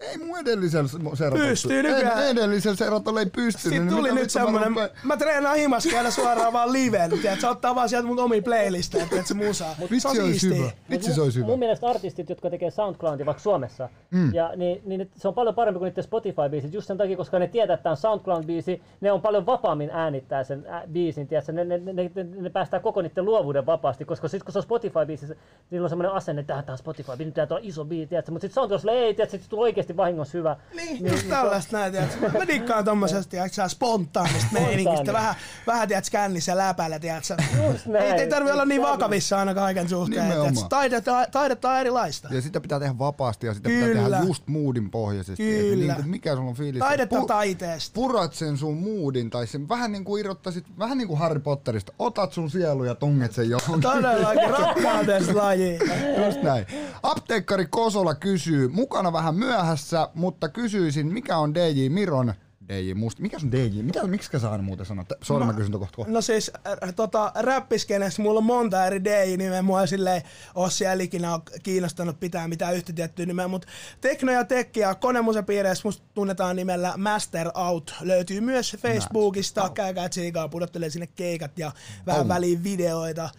Ei 0.00 0.18
mun 0.18 0.38
edellisellä 0.38 0.88
serotolla. 1.14 1.46
Pystyy 1.48 1.82
nykyään. 1.82 2.22
Ed- 2.24 2.30
edellisellä 2.30 2.76
serotolla 2.76 3.20
ei 3.20 3.26
pystynyt. 3.26 3.60
Sitten 3.62 3.86
niin 3.86 3.96
tuli 3.96 4.08
mitä 4.12 4.14
nyt 4.14 4.34
mä 4.34 4.40
semmonen, 4.40 4.68
rupean- 4.68 4.90
mä 5.02 5.16
treenaan 5.16 5.56
himas 5.56 5.86
käydä 5.86 6.10
suoraan 6.10 6.52
vaan 6.52 6.72
liveen, 6.72 7.10
tiedät, 7.10 7.40
sä 7.40 7.50
ottaa 7.50 7.74
vaan 7.74 7.88
sieltä 7.88 8.06
mun 8.06 8.18
omia 8.20 8.42
playlisteja, 8.42 9.06
tiedät 9.06 9.26
se 9.26 9.34
musaa. 9.34 9.74
Se 9.74 9.90
Vitsi 9.90 10.08
on 10.08 10.20
olisi 10.24 10.38
siistiä. 10.38 10.58
hyvä. 10.58 10.70
Vitsi 10.90 11.14
se 11.14 11.20
olisi 11.22 11.38
hyvä. 11.38 11.46
Mun 11.46 11.58
mielestä 11.58 11.86
artistit, 11.86 12.28
jotka 12.28 12.50
tekee 12.50 12.70
SoundCloudin 12.70 13.26
vaikka 13.26 13.42
Suomessa, 13.42 13.88
mm. 14.10 14.34
ja, 14.34 14.52
niin, 14.56 14.82
niin 14.84 15.10
se 15.16 15.28
on 15.28 15.34
paljon 15.34 15.54
parempi 15.54 15.78
kuin 15.78 15.88
niiden 15.88 16.04
Spotify-biisit, 16.04 16.72
just 16.74 16.86
sen 16.88 16.98
takia, 16.98 17.16
koska 17.16 17.38
ne 17.38 17.46
tietää, 17.48 17.74
että 17.74 17.82
tämä 17.82 17.90
on 17.90 17.96
SoundCloud-biisi, 17.96 18.82
ne 19.00 19.12
on 19.12 19.22
paljon 19.22 19.46
vapaammin 19.46 19.90
äänittää 19.90 20.44
sen 20.44 20.66
ä, 20.66 20.82
biisin, 20.92 21.26
tiedätkö? 21.28 21.52
Ne, 21.52 21.64
ne, 21.64 21.78
ne, 21.78 21.92
ne, 21.92 22.10
ne, 22.40 22.50
päästää 22.50 22.80
koko 22.80 23.02
niiden 23.02 23.24
luovuuden 23.24 23.66
vapaasti, 23.66 24.04
koska 24.04 24.28
sitten 24.28 24.44
kun 24.44 24.52
se 24.52 24.58
on 24.58 24.62
Spotify-biisi, 24.80 25.26
se- 25.26 25.36
niillä 25.70 25.84
on 25.84 25.88
semmoinen 25.90 26.12
asenne, 26.12 26.40
että 26.40 26.62
tämä 26.62 26.74
on 26.74 26.78
Spotify, 26.78 27.12
nyt 27.18 27.34
tämä 27.34 27.46
on 27.50 27.60
iso 27.62 27.84
biisi, 27.84 28.14
mutta 28.14 28.30
sitten 28.30 28.50
SoundCloud 28.54 28.96
ei, 28.96 29.14
tiedätkö, 29.14 29.38
se 29.38 29.48
tulee 29.48 29.62
oikeasti 29.62 29.87
vahingossa 29.96 30.38
hyvä. 30.38 30.56
Niin, 30.74 31.06
just 31.06 31.28
tällaista 31.28 31.78
näin, 31.78 31.92
tiedät. 31.92 32.20
Mä 32.38 32.46
dikkaan 32.48 32.84
tommosesta, 32.84 33.30
tiedät, 33.30 33.52
sä 33.52 33.68
spontaanista 33.68 34.48
meiningistä, 34.52 35.12
vähän, 35.12 35.34
vähän 35.66 35.88
tiedät, 35.88 36.10
kännissä 36.10 36.56
läpällä, 36.56 36.98
tiedät 36.98 37.24
sä. 37.24 37.36
Just 37.72 37.86
näin. 37.86 38.04
Ei, 38.04 38.12
ei 38.12 38.28
tarvi 38.28 38.50
olla 38.50 38.64
niin 38.64 38.82
vakavissa 38.82 39.38
aina 39.38 39.54
kaiken 39.54 39.88
suhteen, 39.88 40.32
taidetta, 40.68 41.26
taidetta 41.32 41.70
on 41.70 41.76
erilaista. 41.78 42.28
Ja 42.30 42.42
sitä 42.42 42.60
pitää 42.60 42.80
tehdä 42.80 42.98
vapaasti 42.98 43.46
ja 43.46 43.54
sitä 43.54 43.68
pitää 43.68 43.88
Kyllä. 43.88 44.02
tehdä 44.02 44.24
just 44.26 44.42
moodin 44.46 44.90
pohjaisesti. 44.90 45.42
Kyllä. 45.42 45.72
Että 45.72 45.76
niin 45.76 45.94
kuin 45.94 46.08
mikä 46.08 46.34
sulla 46.34 46.48
on 46.48 46.54
fiilis. 46.56 46.78
Taidetta 46.78 47.16
Pu- 47.16 47.26
taiteesta. 47.26 47.94
Purat 47.94 48.34
sen 48.34 48.56
sun 48.56 48.76
moodin 48.76 49.30
tai 49.30 49.46
sen 49.46 49.68
vähän 49.68 49.92
niin 49.92 50.04
kuin 50.04 50.20
irrottaisit, 50.20 50.64
vähän 50.78 50.98
niin 50.98 51.08
kuin 51.08 51.18
Harry 51.18 51.40
Potterista. 51.40 51.92
Otat 51.98 52.32
sun 52.32 52.50
sielu 52.50 52.84
ja 52.84 52.94
tunget 52.94 53.32
sen 53.32 53.50
johonkin. 53.50 53.90
Todellakin 53.90 54.50
rakkaudes 54.50 55.28
laji. 55.34 55.78
Just 56.26 56.42
näin. 56.42 56.66
Apteekkari 57.02 57.66
Kosola 57.66 58.14
kysyy, 58.14 58.68
mukana 58.68 59.12
vähän 59.12 59.34
myöhässä, 59.34 59.77
mutta 60.14 60.48
kysyisin, 60.48 61.06
mikä 61.12 61.38
on 61.38 61.54
DJ 61.54 61.88
Miron 61.88 62.34
DJ 62.68 62.94
Musta. 62.94 63.22
Mikä 63.22 63.38
sun 63.38 63.52
DJ? 63.52 63.82
Mitä, 63.82 64.06
miksi 64.06 64.40
sä 64.40 64.50
aina 64.50 64.62
muuten 64.62 64.86
sanot? 64.86 65.06
Sori, 65.22 65.44
mä 65.44 65.52
kysyn 65.52 65.72
kohta. 65.72 66.04
No 66.06 66.20
siis 66.20 66.50
äh, 66.66 66.94
tota, 66.94 67.32
räppiskenessä 67.34 68.22
mulla 68.22 68.38
on 68.38 68.44
monta 68.44 68.86
eri 68.86 69.04
DJ-nimeä, 69.04 69.62
mua 69.62 69.80
ei 69.80 69.88
silleen 69.88 70.22
oo 70.54 70.70
siellä 70.70 71.04
ikinä 71.04 71.40
kiinnostanut 71.62 72.20
pitää 72.20 72.48
mitään 72.48 72.74
yhtä 72.74 72.92
tiettyä 72.92 73.26
nimeä, 73.26 73.48
mutta 73.48 73.68
Tekno 74.00 74.32
ja 74.32 74.44
Tekki 74.44 74.80
ja 74.80 74.94
konemusapiireissä 74.94 75.88
musta 75.88 76.04
tunnetaan 76.14 76.56
nimellä 76.56 76.94
Master 76.96 77.48
Out. 77.54 77.94
Löytyy 78.00 78.40
myös 78.40 78.76
Facebookista, 78.80 79.70
käykää 79.74 80.08
tsiikaa, 80.08 80.48
pudottelee 80.48 80.90
sinne 80.90 81.06
keikat 81.06 81.58
ja 81.58 81.72
vähän 82.06 82.22
Au. 82.22 82.28
väliin 82.28 82.64
videoita. 82.64 83.30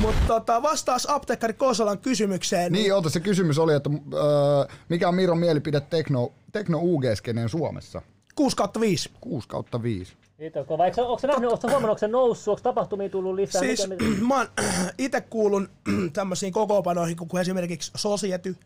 Mutta 0.00 0.22
tota, 0.26 0.62
vastaus 0.62 1.10
apteekkari 1.10 1.52
Kosolan 1.52 1.98
kysymykseen. 1.98 2.72
Niin, 2.72 2.94
oota, 2.94 3.10
se 3.10 3.20
kysymys 3.20 3.58
oli, 3.58 3.74
että 3.74 3.90
äh, 3.90 4.78
mikä 4.88 5.08
on 5.08 5.14
Miron 5.14 5.38
mielipide 5.38 5.80
tekno, 5.80 6.32
tekno 6.52 6.78
UG-skeneen 6.78 7.48
Suomessa? 7.48 8.02
6 8.34 8.56
kautta 8.56 8.80
5. 8.80 9.10
6 9.20 9.48
kautta 9.48 9.82
5. 9.82 10.16
Itse 10.38 10.64
kova. 10.64 10.84
Eikö, 10.84 10.94
sä- 10.94 11.02
onko 11.02 11.26
nähnyt, 11.26 11.52
onko 11.52 11.68
huomannut, 11.68 11.90
onko 11.90 11.98
se 11.98 12.08
noussut, 12.08 12.48
onko 12.52 12.60
tapahtumia 12.62 13.08
tullut 13.08 13.34
lisää? 13.34 13.60
Siis 13.60 13.88
Mikä, 13.88 14.04
mitä? 14.04 14.24
mä 14.24 14.36
oon 14.36 14.46
itse 14.98 15.20
kuulun 15.20 15.68
tämmöisiin 16.12 16.52
kokoopanoihin 16.52 17.16
kuin 17.16 17.40
esimerkiksi 17.40 17.92
Society, 17.96 18.56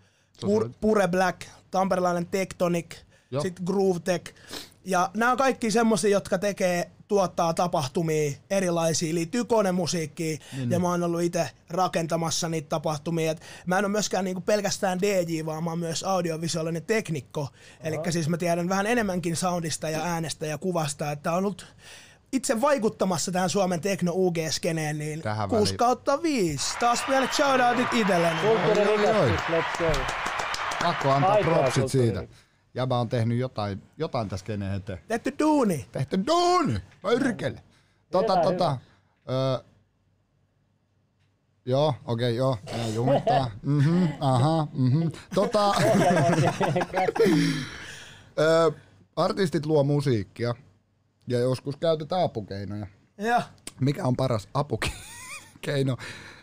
Pur, 0.41 0.71
Pure 0.81 1.09
Black, 1.09 1.41
Tamperelainen 1.71 2.27
Tectonic, 2.27 2.97
sitten 3.43 3.64
Groove 3.64 4.01
Tech. 4.01 4.35
Ja 4.85 5.11
nämä 5.17 5.31
on 5.33 5.39
kaikki 5.39 5.71
semmoisia, 5.71 6.11
jotka 6.11 6.39
tekee, 6.39 6.91
tuottaa 7.09 7.55
tapahtumia 7.55 8.33
erilaisia, 8.51 9.15
liittyy 9.15 9.45
konemusiikkiin. 9.45 10.41
Niin, 10.57 10.71
ja 10.71 10.79
mä 10.79 10.89
oon 10.89 11.03
ollut 11.03 11.23
itse 11.23 11.51
rakentamassa 11.71 12.49
niitä 12.49 12.69
tapahtumia. 12.69 13.31
Et 13.31 13.43
mä 13.67 13.79
en 13.79 13.85
ole 13.85 13.93
myöskään 13.93 14.25
niinku 14.25 14.41
pelkästään 14.41 15.01
DJ, 15.01 15.45
vaan 15.47 15.65
mä 15.65 15.71
oon 15.71 15.79
myös 15.79 16.03
audiovisuaalinen 16.03 16.83
teknikko. 16.83 17.49
Eli 17.81 17.99
siis 18.11 18.29
mä 18.29 18.37
tiedän 18.37 18.69
vähän 18.69 18.87
enemmänkin 18.87 19.37
soundista 19.37 19.91
ja 19.91 20.03
äänestä 20.03 20.47
ja 20.47 20.59
kuvasta. 20.59 21.11
Että 21.13 21.33
on 21.33 21.39
ollut 21.39 21.67
itse 22.33 22.61
vaikuttamassa 22.61 23.33
tähän 23.33 23.51
Suomen 23.51 23.81
tekno 23.81 24.13
UG-skeneen, 24.15 24.99
niin 24.99 25.23
Tähän 25.23 25.49
6 25.49 25.63
väliin. 25.63 25.79
kautta 25.79 26.23
5. 26.23 26.79
Taas 26.81 27.01
vielä 27.09 27.29
shoutoutit 27.37 27.93
itselleni. 27.93 28.41
Kulttuuririkastus, 28.41 29.41
let's 29.41 29.79
go. 29.79 30.01
Pakko 30.83 31.11
antaa 31.11 31.37
propsit 31.45 31.89
siitä. 31.89 32.25
Jäbä 32.77 32.99
on 32.99 33.09
tehnyt 33.09 33.39
jotain, 33.39 33.83
jotain 33.99 34.29
tässä 34.29 34.45
skeneen 34.45 34.74
eteen. 34.74 34.99
Tehty 35.09 35.35
duuni. 35.39 35.87
Tehty 35.93 36.27
duuni! 36.27 36.83
Pörkele! 37.03 37.62
Tota, 38.11 38.33
Hyvä, 38.33 38.45
tota. 38.45 38.79
Öö, 39.31 39.59
joo, 41.64 41.95
okei, 42.05 42.31
okay, 42.31 42.33
joo. 42.33 42.59
Ja 42.79 42.89
jumittaa. 42.95 43.51
Mhm, 43.62 44.05
aha, 44.20 44.68
mhm. 44.72 45.09
Tota, 45.35 45.74
öö, 48.39 48.70
artistit 49.16 49.66
luo 49.66 49.85
musiikkia 49.85 50.55
ja 51.27 51.39
joskus 51.39 51.77
käytetään 51.77 52.22
apukeinoja. 52.22 52.87
Ja. 53.18 53.43
Mikä 53.81 54.05
on 54.05 54.16
paras 54.16 54.49
apukeino? 54.55 55.97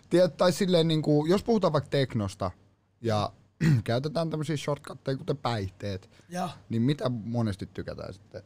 Tiedät, 0.09 0.37
tai 0.37 0.51
silleen, 0.51 0.87
niin 0.87 1.01
kuin, 1.01 1.29
jos 1.29 1.43
puhutaan 1.43 1.73
vaikka 1.73 1.89
teknosta 1.89 2.51
ja 3.01 3.31
käytetään 3.83 4.29
tämmöisiä 4.29 4.57
shortcutteja 4.57 5.17
kuten 5.17 5.37
päihteet, 5.37 6.09
Ja. 6.29 6.49
niin 6.69 6.81
mitä 6.81 7.09
monesti 7.09 7.69
tykätään 7.73 8.13
sitten? 8.13 8.41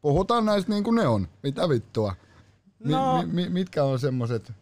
Puhutaan 0.00 0.44
näistä 0.46 0.72
niin 0.72 0.84
kuin 0.84 0.94
ne 0.96 1.06
on. 1.06 1.28
Mitä 1.42 1.68
vittua? 1.68 2.14
Mi- 2.84 2.92
No. 2.92 3.22
mi- 3.22 3.32
mi- 3.32 3.48
mitkä 3.48 3.84
on 3.84 3.98
semmoset? 3.98 4.52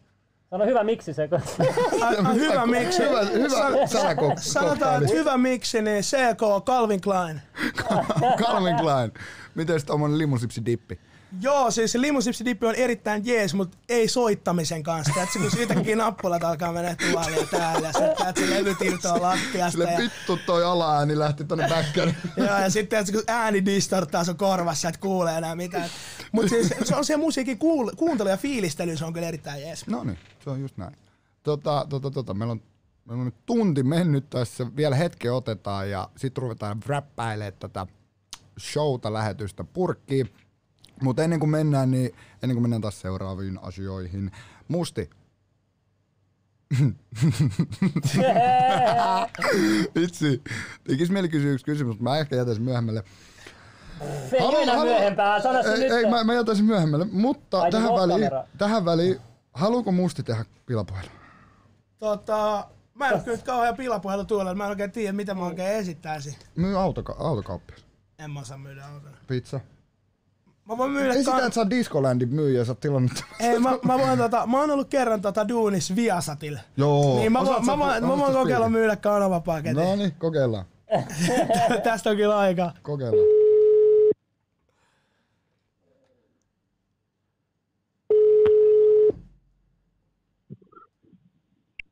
Sano 0.49 0.65
hyvä 0.65 0.83
miksi 0.83 1.13
se. 1.13 1.29
Hyvä 2.33 2.65
miksi. 2.67 3.03
Hyvä, 3.03 3.21
hyvä 3.25 3.85
sanako- 3.87 4.33
Sanotaan, 4.37 5.03
että 5.03 5.15
hyvä 5.17 5.37
miksi, 5.37 5.81
niin 5.81 6.03
CK 6.03 6.65
Calvin 6.65 7.01
Klein. 7.01 7.41
Calvin 8.43 8.75
Klein. 8.77 9.11
Miten 9.55 9.85
tommonen 9.85 10.17
limusipsi 10.17 10.65
dippi? 10.65 10.99
Joo, 11.41 11.71
siis 11.71 11.91
se 11.91 12.01
limusipsidippi 12.01 12.65
on 12.65 12.75
erittäin 12.75 13.25
jees, 13.25 13.53
mutta 13.53 13.77
ei 13.89 14.07
soittamisen 14.07 14.83
kanssa. 14.83 15.13
Tiedätkö, 15.13 15.39
kun 15.39 15.59
yhtäkkiä 15.59 15.95
nappulat 15.95 16.43
alkaa 16.43 16.71
mennä 16.71 16.95
tuolla 16.95 17.29
ja 17.29 17.47
täällä, 17.51 17.87
ja 17.87 17.93
sitten 17.93 18.15
tiedätkö, 18.17 18.41
se 18.41 18.49
levyt 18.49 18.81
irtoaa 18.81 19.21
lattiasta. 19.21 19.71
Sille 19.71 19.91
Ja, 19.91 19.97
vittu 19.97 20.39
toi 20.45 20.63
alaääni 20.63 21.19
lähti 21.19 21.43
tonne 21.43 21.69
bäkkäriin. 21.69 22.15
joo, 22.37 22.59
ja 22.59 22.69
sitten 22.69 22.89
tiedätkö, 22.89 23.13
kun 23.13 23.23
ääni 23.35 23.65
distorttaa 23.65 24.23
sun 24.23 24.37
korvassa, 24.37 24.89
et 24.89 24.97
kuulee 24.97 25.37
enää 25.37 25.55
mitään. 25.55 25.89
Mutta 26.31 26.49
siis 26.49 26.73
se 26.83 26.95
on 26.95 27.05
se 27.05 27.17
musiikin 27.17 27.57
kuul- 27.57 27.95
kuuntelu 27.95 28.29
ja 28.29 28.37
fiilistely, 28.37 28.97
se 28.97 29.05
on 29.05 29.13
kyllä 29.13 29.27
erittäin 29.27 29.61
jees. 29.61 29.87
No 29.87 30.03
niin, 30.03 30.17
se 30.43 30.49
on 30.49 30.61
just 30.61 30.77
näin. 30.77 30.95
Tota, 31.43 31.85
tota, 31.89 32.11
tota, 32.11 32.33
meillä, 32.33 32.51
on, 32.51 32.61
meillä 33.05 33.21
on 33.21 33.25
nyt 33.25 33.45
tunti 33.45 33.83
mennyt 33.83 34.29
tässä, 34.29 34.65
vielä 34.75 34.95
hetki 34.95 35.29
otetaan 35.29 35.89
ja 35.89 36.09
sitten 36.17 36.41
ruvetaan 36.41 36.79
räppäilemään 36.85 37.53
tätä 37.59 37.87
showta, 38.59 39.13
lähetystä 39.13 39.63
purkkiin. 39.63 40.33
Mutta 41.01 41.23
ennen 41.23 41.39
kuin 41.39 41.49
mennään, 41.49 41.91
niin 41.91 42.15
ennen 42.43 42.55
kuin 42.55 42.61
mennään 42.61 42.81
taas 42.81 43.01
seuraaviin 43.01 43.59
asioihin. 43.61 44.31
Musti. 44.67 45.09
Vitsi. 49.95 50.41
Tekis 50.83 51.09
mieli 51.11 51.29
kysyä 51.29 51.51
yksi 51.51 51.65
kysymys, 51.65 51.89
mutta 51.91 52.03
mä 52.03 52.17
ehkä 52.17 52.35
jätäisin 52.35 52.63
myöhemmälle. 52.63 53.03
Se 54.29 54.37
ei 54.37 54.51
mennä 54.51 54.83
myöhempään, 54.83 55.41
sano 55.41 55.63
se 55.63 55.73
ei, 55.73 55.79
nyt. 55.79 55.91
ei, 55.91 56.09
mä, 56.09 56.23
mä 56.23 56.33
jätäisin 56.33 56.65
myöhemmälle, 56.65 57.05
mutta 57.11 57.61
Ai, 57.61 57.71
tähän 57.71 57.89
väliin, 57.93 58.09
kamera. 58.29 58.43
tähän 58.57 58.85
väliin, 58.85 59.19
haluuko 59.53 59.91
Musti 59.91 60.23
tehdä 60.23 60.45
pilapuhelun? 60.65 61.11
Tota, 61.99 62.67
mä 62.93 63.07
en 63.07 63.13
ole 63.13 63.21
kyllä 63.23 63.37
kauhean 63.37 63.75
pilapuhelu 63.75 64.25
tuolla, 64.25 64.55
mä 64.55 64.63
en 64.63 64.69
oikein 64.69 64.91
tiedä, 64.91 65.13
mitä 65.13 65.33
mä 65.33 65.45
oikein 65.45 65.69
esittäisin. 65.73 66.35
Myy 66.55 66.75
autoka- 66.75 67.15
autokauppias. 67.19 67.85
En 68.19 68.31
mä 68.31 68.39
osaa 68.39 68.57
myydä 68.57 68.85
autona. 68.85 69.17
Pizza. 69.27 69.59
Mä 70.71 70.77
voin 70.77 70.91
myydä 70.91 71.13
Ei 71.13 71.23
sitä, 71.23 71.37
että 71.37 71.51
sä 71.51 71.61
oot 71.61 71.69
Discolandin 71.69 72.29
myyjä 72.29 72.65
sä 72.65 72.71
oot 72.71 72.79
tilannut. 72.79 73.23
Ei, 73.39 73.59
mä, 73.59 73.69
mä, 73.85 73.99
voin, 73.99 74.17
tota, 74.17 74.47
mä 74.47 74.59
oon 74.59 74.71
ollut 74.71 74.87
kerran 74.89 75.21
tota 75.21 75.47
duunis 75.47 75.95
Viasatil. 75.95 76.57
Joo. 76.77 77.15
Niin 77.19 77.31
mä, 77.31 77.45
voin, 77.45 77.65
mä, 77.65 77.77
voin, 77.77 78.05
mä 78.05 78.17
voin 78.17 78.33
kokeilla 78.33 78.69
myydä 78.69 78.95
kanavapaketin. 78.95 79.75
No 79.75 79.95
niin, 79.95 80.11
kokeillaan. 80.11 80.65
Tästä 81.83 82.09
on 82.09 82.15
kyllä 82.15 82.37
aikaa. 82.37 82.73
Kokeillaan. 82.81 83.27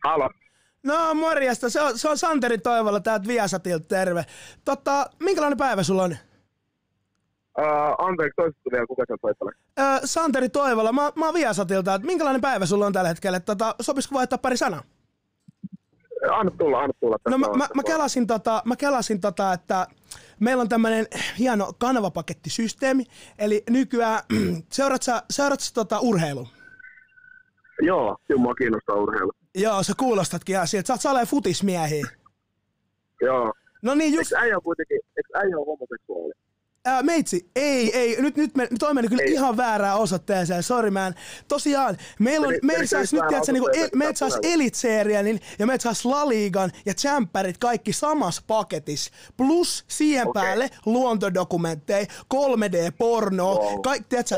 Halo. 0.04 0.30
No 0.84 1.14
morjesta, 1.14 1.70
se 1.70 1.82
on, 1.82 1.98
se 1.98 2.10
on 2.10 2.18
Santeri 2.18 2.58
Toivola 2.58 3.00
täältä 3.00 3.28
Viasatilta, 3.28 3.86
terve. 3.88 4.26
Tota, 4.66 5.10
minkälainen 5.20 5.58
päivä 5.58 5.84
sulla 5.84 6.04
on? 6.04 6.16
Uh, 7.60 8.06
anteeksi, 8.06 8.36
toistettu 8.36 8.70
vielä, 8.72 8.88
kuka 8.88 9.04
sieltä 9.08 9.22
soittelee? 9.22 9.54
Öö, 9.80 10.00
Santeri 10.06 10.50
Toivola, 10.50 10.92
mä, 10.92 11.12
mä 11.16 11.26
oon 11.26 11.34
Viasatilta, 11.34 11.96
että 11.96 12.06
minkälainen 12.06 12.42
päivä 12.42 12.66
sulla 12.66 12.86
on 12.86 12.94
tällä 12.94 13.10
hetkellä? 13.10 13.40
Tota, 13.40 13.76
sopisiko 13.82 14.16
vaihtaa 14.16 14.38
pari 14.38 14.58
sanaa? 14.58 14.84
Anna 16.32 16.52
tulla, 16.58 16.80
anna 16.80 16.94
tulla. 17.00 17.18
No 17.30 17.38
mä, 17.38 17.48
mä, 17.48 17.68
mä, 17.76 17.84
kelasin 17.84 18.28
tota, 18.28 18.62
mä 18.66 18.76
kelasin 18.76 19.22
tota, 19.22 19.54
että 19.54 19.88
meillä 20.40 20.62
on 20.62 20.70
tämmönen 20.70 21.08
hieno 21.40 21.72
kanavapakettisysteemi, 21.78 23.04
eli 23.40 23.64
nykyään 23.70 24.20
seuraat 24.72 25.04
sä, 25.04 25.24
seuraat 25.30 25.60
sä 25.60 25.74
tota 25.74 26.00
urheilu? 26.00 26.48
Joo, 27.82 28.18
kyllä 28.28 28.42
mua 28.42 28.56
kiinnostaa 28.56 28.96
urheilu. 28.96 29.32
Joo, 29.56 29.84
sä 29.84 29.94
kuulostatkin 29.98 30.54
ihan 30.54 30.68
siltä, 30.68 30.88
sä 30.88 30.94
oot 30.94 31.02
saleen 31.02 31.28
futismiehiä. 31.28 32.08
Joo. 33.22 33.54
No 33.82 33.96
niin, 33.96 34.14
just 34.14 34.32
Eikö 34.32 34.44
äijä 34.44 34.58
kuitenkin, 34.64 35.00
eikö 35.18 35.38
äijä 35.38 35.58
ole 35.58 35.66
homoseksuaali? 35.66 36.34
Ää, 36.86 37.04
meitsi, 37.04 37.50
ei, 37.56 37.98
ei, 37.98 38.22
nyt, 38.22 38.38
nyt 38.38 38.56
me, 38.56 38.68
toi 38.80 38.94
meni 38.94 39.08
kyllä 39.08 39.24
Ei. 39.24 39.32
ihan 39.34 39.58
väärään 39.58 39.98
osoitteeseen, 39.98 40.64
sori 40.64 40.92
man. 40.92 41.16
Tosiaan, 41.48 41.98
meillä 42.20 42.48
on, 42.48 42.54
meillä 42.54 42.78
meni 42.78 42.88
sais 42.88 43.10
kyllä 43.10 43.24
nyt, 43.24 43.30
tiedätkö, 43.30 43.52
niinku, 43.52 43.70
el, 43.74 43.90
meillä 43.96 44.16
sais 44.16 44.36
pitää 44.36 44.52
Elitserienin 44.54 45.40
ja 45.60 45.66
meillä 45.68 45.82
sais 45.82 46.06
La 46.06 46.30
Ligan 46.30 46.72
ja 46.86 46.94
Champerit 46.94 47.58
kaikki 47.58 47.94
samassa 47.94 48.42
paketissa. 48.48 49.12
Plus 49.38 49.84
siihen 49.88 50.28
Okei. 50.28 50.42
päälle 50.44 50.70
luontodokumentteja, 50.86 52.06
3D-porno, 52.34 53.56
Wow. 53.56 53.82
kaikki, 53.82 54.06
tiedätkö, 54.10 54.36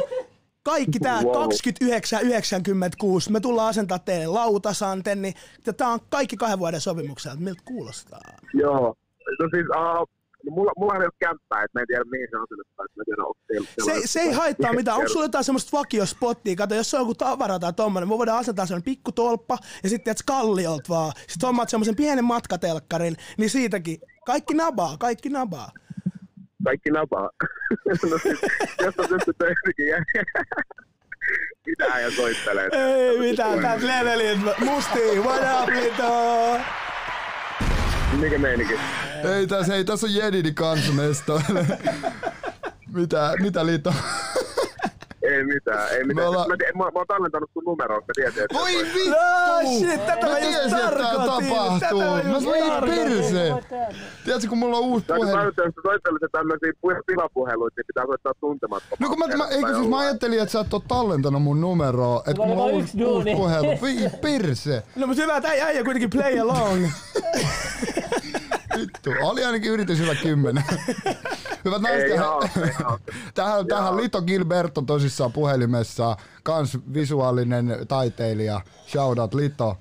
kaikki 0.63 0.99
tää 0.99 1.21
Wow. 1.21 1.33
29,96. 1.33 3.31
Me 3.31 3.39
tullaan 3.39 3.69
asentaa 3.69 3.99
teille 3.99 4.27
lautasanten, 4.27 5.21
niin 5.21 5.33
tää 5.77 5.87
on 5.87 5.99
kaikki 6.09 6.37
kahden 6.37 6.59
vuoden 6.59 6.81
sopimuksia. 6.81 7.35
Miltä 7.35 7.61
kuulostaa? 7.65 8.21
Joo. 8.53 8.95
No 9.39 9.49
siis, 9.55 9.65
uh, 9.67 10.07
no 10.45 10.51
mulla, 10.55 10.71
mulla 10.77 10.93
ei 10.93 10.99
ole 10.99 11.11
kämppää, 11.19 11.63
että 11.63 11.79
mä 11.79 11.81
en 11.81 11.87
tiedä 11.87 12.03
mihin 12.03 12.27
se 12.31 12.37
asennettaan, 12.43 12.85
että 12.85 12.99
mä 12.99 13.03
tiedä, 13.05 13.23
onko 13.23 13.39
teillä... 13.47 13.67
Se, 13.85 14.07
se 14.07 14.19
ei 14.19 14.31
haittaa 14.31 14.73
mitään. 14.73 14.97
Onko 14.97 15.09
sulla 15.09 15.25
jotain 15.25 15.43
semmoista 15.43 15.77
vakiospottia? 15.77 16.55
Kato, 16.55 16.75
jos 16.75 16.91
se 16.91 16.97
on 16.97 17.01
joku 17.01 17.15
tavara 17.15 17.59
tai 17.59 17.73
tommonen, 17.73 18.09
me 18.09 18.17
voidaan 18.17 18.39
asentaa 18.39 18.65
semmonen 18.65 18.83
pikku 18.83 19.11
tolppa 19.11 19.57
ja 19.83 19.89
sitten 19.89 20.11
et 20.11 20.17
kalliolta 20.25 20.89
vaan. 20.89 21.11
Sitten 21.27 21.47
hommaat 21.47 21.69
semmoisen 21.69 21.95
pienen 21.95 22.25
matkatelkkarin, 22.25 23.15
niin 23.37 23.49
siitäkin. 23.49 23.97
Kaikki 24.25 24.53
nabaa, 24.53 24.97
kaikki 24.97 25.29
nabaa. 25.29 25.71
Kaikki 26.63 26.89
napaa. 26.89 27.29
no 28.11 28.17
siis, 28.17 28.39
jos 28.81 28.95
on 28.97 29.07
pystyt 29.09 29.37
töihinkin. 29.37 30.05
Mitä 31.67 31.85
äijä 31.93 32.11
soittelee? 32.11 32.69
Ei 32.71 33.19
mitään, 33.19 33.59
täältä 33.59 33.87
levelit. 33.87 34.39
Musti, 34.59 35.19
what 35.19 35.41
up, 35.61 35.69
Lito? 35.69 36.59
Mikä 38.19 38.37
meininki? 38.37 38.73
Ei 39.37 39.47
tässä, 39.47 39.75
ei 39.75 39.85
tässä 39.85 40.07
on 40.07 40.13
Jedidi 40.15 40.51
kanssa 40.53 40.91
mestoille. 40.93 41.67
mitä, 42.93 43.33
mitä 43.41 43.65
liitto? 43.65 43.93
Ei 45.21 45.43
mitään, 45.43 45.89
ei 45.91 45.99
Me 46.03 46.07
mitään. 46.07 46.27
ollaan- 46.27 46.49
Mä, 46.49 46.57
tiedän- 46.57 46.77
mä, 46.77 46.83
mä 46.83 46.89
oon 46.95 47.07
tallentanut 47.07 47.49
sun 47.53 47.63
numeroon, 47.63 48.01
mä 48.07 48.13
tiesin, 48.15 48.43
että... 48.43 48.55
Voi 48.57 48.75
vittu! 48.75 49.09
No 49.09 49.69
shit, 49.79 50.05
tätä 50.05 50.25
mä 50.25 50.31
mä 50.31 50.39
just 50.39 50.49
tiesin, 50.51 50.77
että 50.77 50.97
tää 50.97 51.13
tarkoitin. 51.15 51.49
tapahtuu. 51.49 51.79
Tätä 51.79 52.29
mä 52.29 52.33
Mä 52.33 52.69
tarkoitin. 52.69 53.03
perse. 53.03 53.53
Tiedätkö, 54.25 54.47
kun 54.49 54.57
mulla 54.57 54.77
on 54.77 54.83
uusi 54.83 55.05
Täytyy 55.05 55.25
puhelin. 55.25 55.39
tajuta, 55.41 55.61
jos 55.63 55.73
soittelee 55.83 56.29
tämmöisiä 56.31 56.71
pu- 56.71 57.03
pilapuheluita, 57.07 57.73
niin 57.77 57.87
pitää 57.87 58.05
soittaa 58.05 58.33
tuntemattomaan. 58.39 58.97
No 58.99 59.07
kun 59.09 59.19
mä, 59.19 59.37
mä, 59.37 59.47
eikö 59.47 59.75
siis 59.75 59.87
mä 59.89 59.99
ajattelin, 59.99 60.39
että 60.39 60.51
sä 60.51 60.59
et 60.59 60.73
oo 60.73 60.83
tallentanut 60.87 61.41
mun 61.43 61.61
numeroa, 61.61 62.17
että 62.19 62.33
kun 62.33 62.47
mulla 62.47 62.63
on 62.63 62.71
uusi, 62.71 63.03
uusi 63.05 63.35
puhelu. 63.35 63.67
Voi 63.81 63.95
perse. 64.21 64.83
No 64.95 65.07
mutta 65.07 65.21
hyvä, 65.21 65.37
että 65.37 65.49
äijä 65.49 65.65
äijä 65.65 65.83
kuitenkin 65.83 66.09
play 66.09 66.39
along. 66.39 66.85
Vittu, 68.79 69.11
oli 69.21 69.43
ainakin 69.45 69.71
yritys 69.71 69.99
hyvä 69.99 70.15
kymmenen. 70.15 70.63
Hyvät 71.65 71.81
naiset 71.81 72.03
Ei 72.11 72.15
ja 72.15 72.31
oo, 72.31 72.41
ei 72.65 72.71
oo. 72.85 72.99
Tähän, 73.33 73.67
tähän 73.67 73.97
Lito 73.97 74.21
Gilberto 74.21 74.81
tosissaan 74.81 75.31
puhelimessa, 75.33 76.17
kans 76.43 76.77
visuaalinen 76.93 77.77
taiteilija. 77.87 78.61
Shoutout 78.87 79.33
Lito. 79.33 79.77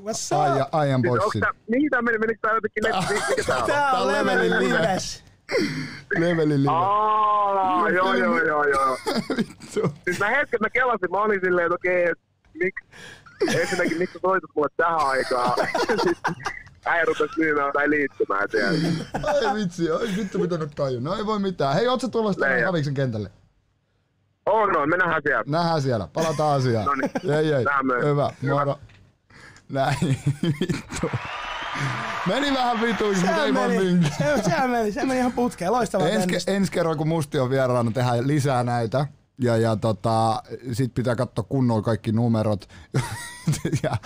What's 0.00 0.08
up? 0.08 0.14
Siis 0.14 0.94
onks 0.94 1.08
Boyssin. 1.08 1.40
tää, 1.40 1.50
mihin 1.68 1.90
tää 1.90 2.02
meni? 2.02 2.18
Menikö 2.18 2.38
tää 2.42 2.54
jotenkin 2.54 2.82
netti? 2.82 3.14
Mikä 3.28 3.42
tää 3.46 3.56
on? 3.58 3.66
Tää 3.66 3.76
Tää 3.76 3.92
on 3.92 4.02
on 4.02 4.12
levelin 4.12 4.50
levelin 4.50 4.68
live. 4.68 4.82
lives. 4.82 5.24
Levelin 6.18 6.62
live. 6.62 6.72
Aa, 6.72 7.88
joo, 7.90 8.14
joo, 8.14 8.38
joo, 8.44 8.64
joo. 8.64 8.96
Vittu. 9.36 9.94
Siis 10.04 10.18
mä 10.18 10.28
hetken 10.28 10.60
mä 10.60 10.70
kelasin, 10.70 11.10
mä 11.10 11.18
olin 11.22 11.40
silleen, 11.44 11.66
että 11.66 11.74
okei, 11.74 12.04
että 12.04 12.24
miksi, 12.54 12.84
ensinnäkin 13.60 13.98
miksi 13.98 14.12
sä 14.12 14.18
soitat 14.22 14.50
mulle 14.56 14.68
tähän 14.76 14.98
aikaan. 14.98 15.52
Äijä 16.88 17.04
rupes 17.04 17.36
myymään 17.36 17.72
tai 17.72 17.90
liittymään 17.90 18.48
siellä. 18.50 18.78
Ai 19.48 19.54
vitsi, 19.54 19.90
ai 19.90 20.08
vittu 20.16 20.38
mitä 20.38 20.58
nyt 20.58 20.72
tajun. 20.76 21.04
No 21.04 21.14
ei 21.14 21.26
voi 21.26 21.38
mitään. 21.38 21.74
Hei, 21.74 21.88
oot 21.88 22.00
sä 22.00 22.08
tulossa 22.08 22.40
tänne 22.40 22.54
Leija. 22.54 22.66
Haviksen 22.68 22.94
kentälle? 22.94 23.30
On, 24.46 24.76
on, 24.76 24.88
me 24.88 24.96
nähdään 24.96 25.22
siellä. 25.22 25.44
Nähdään 25.46 25.82
siellä. 25.82 26.08
Palataan 26.12 26.56
asiaan. 26.56 26.86
Noniin. 26.86 27.10
Ei, 27.24 27.52
ei. 27.52 27.64
Nähdään 27.64 27.86
myös. 27.86 28.04
Hyvä. 28.04 28.30
Hyvä. 28.42 28.54
Moro. 28.54 28.78
Näin. 29.68 29.96
Vittu. 30.42 31.10
Meni 32.26 32.54
vähän 32.54 32.80
vituiksi, 32.80 33.24
mutta 33.26 33.44
ei 33.44 33.52
Se 33.52 33.58
voi 33.58 33.68
meni, 33.68 33.84
minkään. 33.84 34.12
se, 34.42 34.50
se 34.50 34.66
meni, 34.66 34.92
se 34.92 35.04
meni 35.04 35.18
ihan 35.18 35.32
putkeen. 35.32 35.72
Loistava 35.72 36.08
Ensi, 36.08 36.50
ensi 36.50 36.72
kerran 36.72 36.96
kun 36.96 37.08
Musti 37.08 37.38
on 37.38 37.50
vieraana, 37.50 37.90
tehdään 37.90 38.26
lisää 38.26 38.64
näitä. 38.64 39.06
Ja, 39.40 39.56
ja 39.56 39.76
tota, 39.76 40.42
sit 40.72 40.94
pitää 40.94 41.16
katsoa 41.16 41.44
kunnolla 41.48 41.82
kaikki 41.82 42.12
numerot. 42.12 42.68
ja 43.82 43.96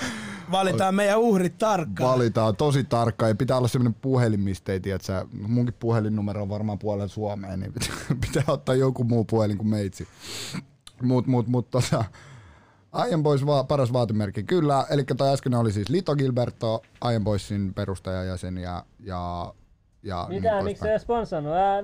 Valitaan 0.51 0.95
meidän 0.95 1.19
uhrit 1.21 1.59
tarkkaan. 1.59 2.11
valitaan 2.15 2.57
tosi 2.57 2.85
tarkkaan. 2.85 3.31
Ja 3.31 3.35
pitää 3.35 3.57
olla 3.59 3.69
semmoinen 3.69 4.01
puhelin, 4.03 4.41
mistä 4.41 4.73
ei 4.73 4.81
tiedä, 4.81 5.27
munkin 5.49 5.75
puhelinnumero 5.79 6.43
on 6.43 6.49
varmaan 6.49 6.79
puolen 6.79 7.09
Suomeen, 7.09 7.61
niin 7.61 7.73
pitää, 7.73 7.97
pitää 8.27 8.45
ottaa 8.47 8.75
joku 8.75 9.05
muu 9.05 9.25
puhelin 9.25 9.59
kuin 9.59 9.69
meitsi. 9.69 10.09
Mut, 11.03 11.27
mut, 11.27 11.47
mut 11.47 11.71
tota, 11.71 12.05
Iron 13.09 13.23
Boys 13.23 13.47
va- 13.47 13.65
paras 13.65 13.93
vaatimerkki, 13.93 14.43
kyllä. 14.43 14.87
Eli 14.91 15.05
toi 15.05 15.33
äsken 15.33 15.55
oli 15.55 15.73
siis 15.73 15.89
Lito 15.89 16.17
Gilberto, 16.17 16.83
Iron 17.11 17.25
Boysin 17.25 17.75
perustajajäsen 17.75 18.59
ja, 18.59 18.85
ja, 19.01 19.55
ja 20.03 20.27
Mitä, 20.29 20.55
niin 20.55 20.65
miksi 20.65 20.83
se 20.85 20.99
sponsannut? 20.99 21.53
Ää, 21.55 21.83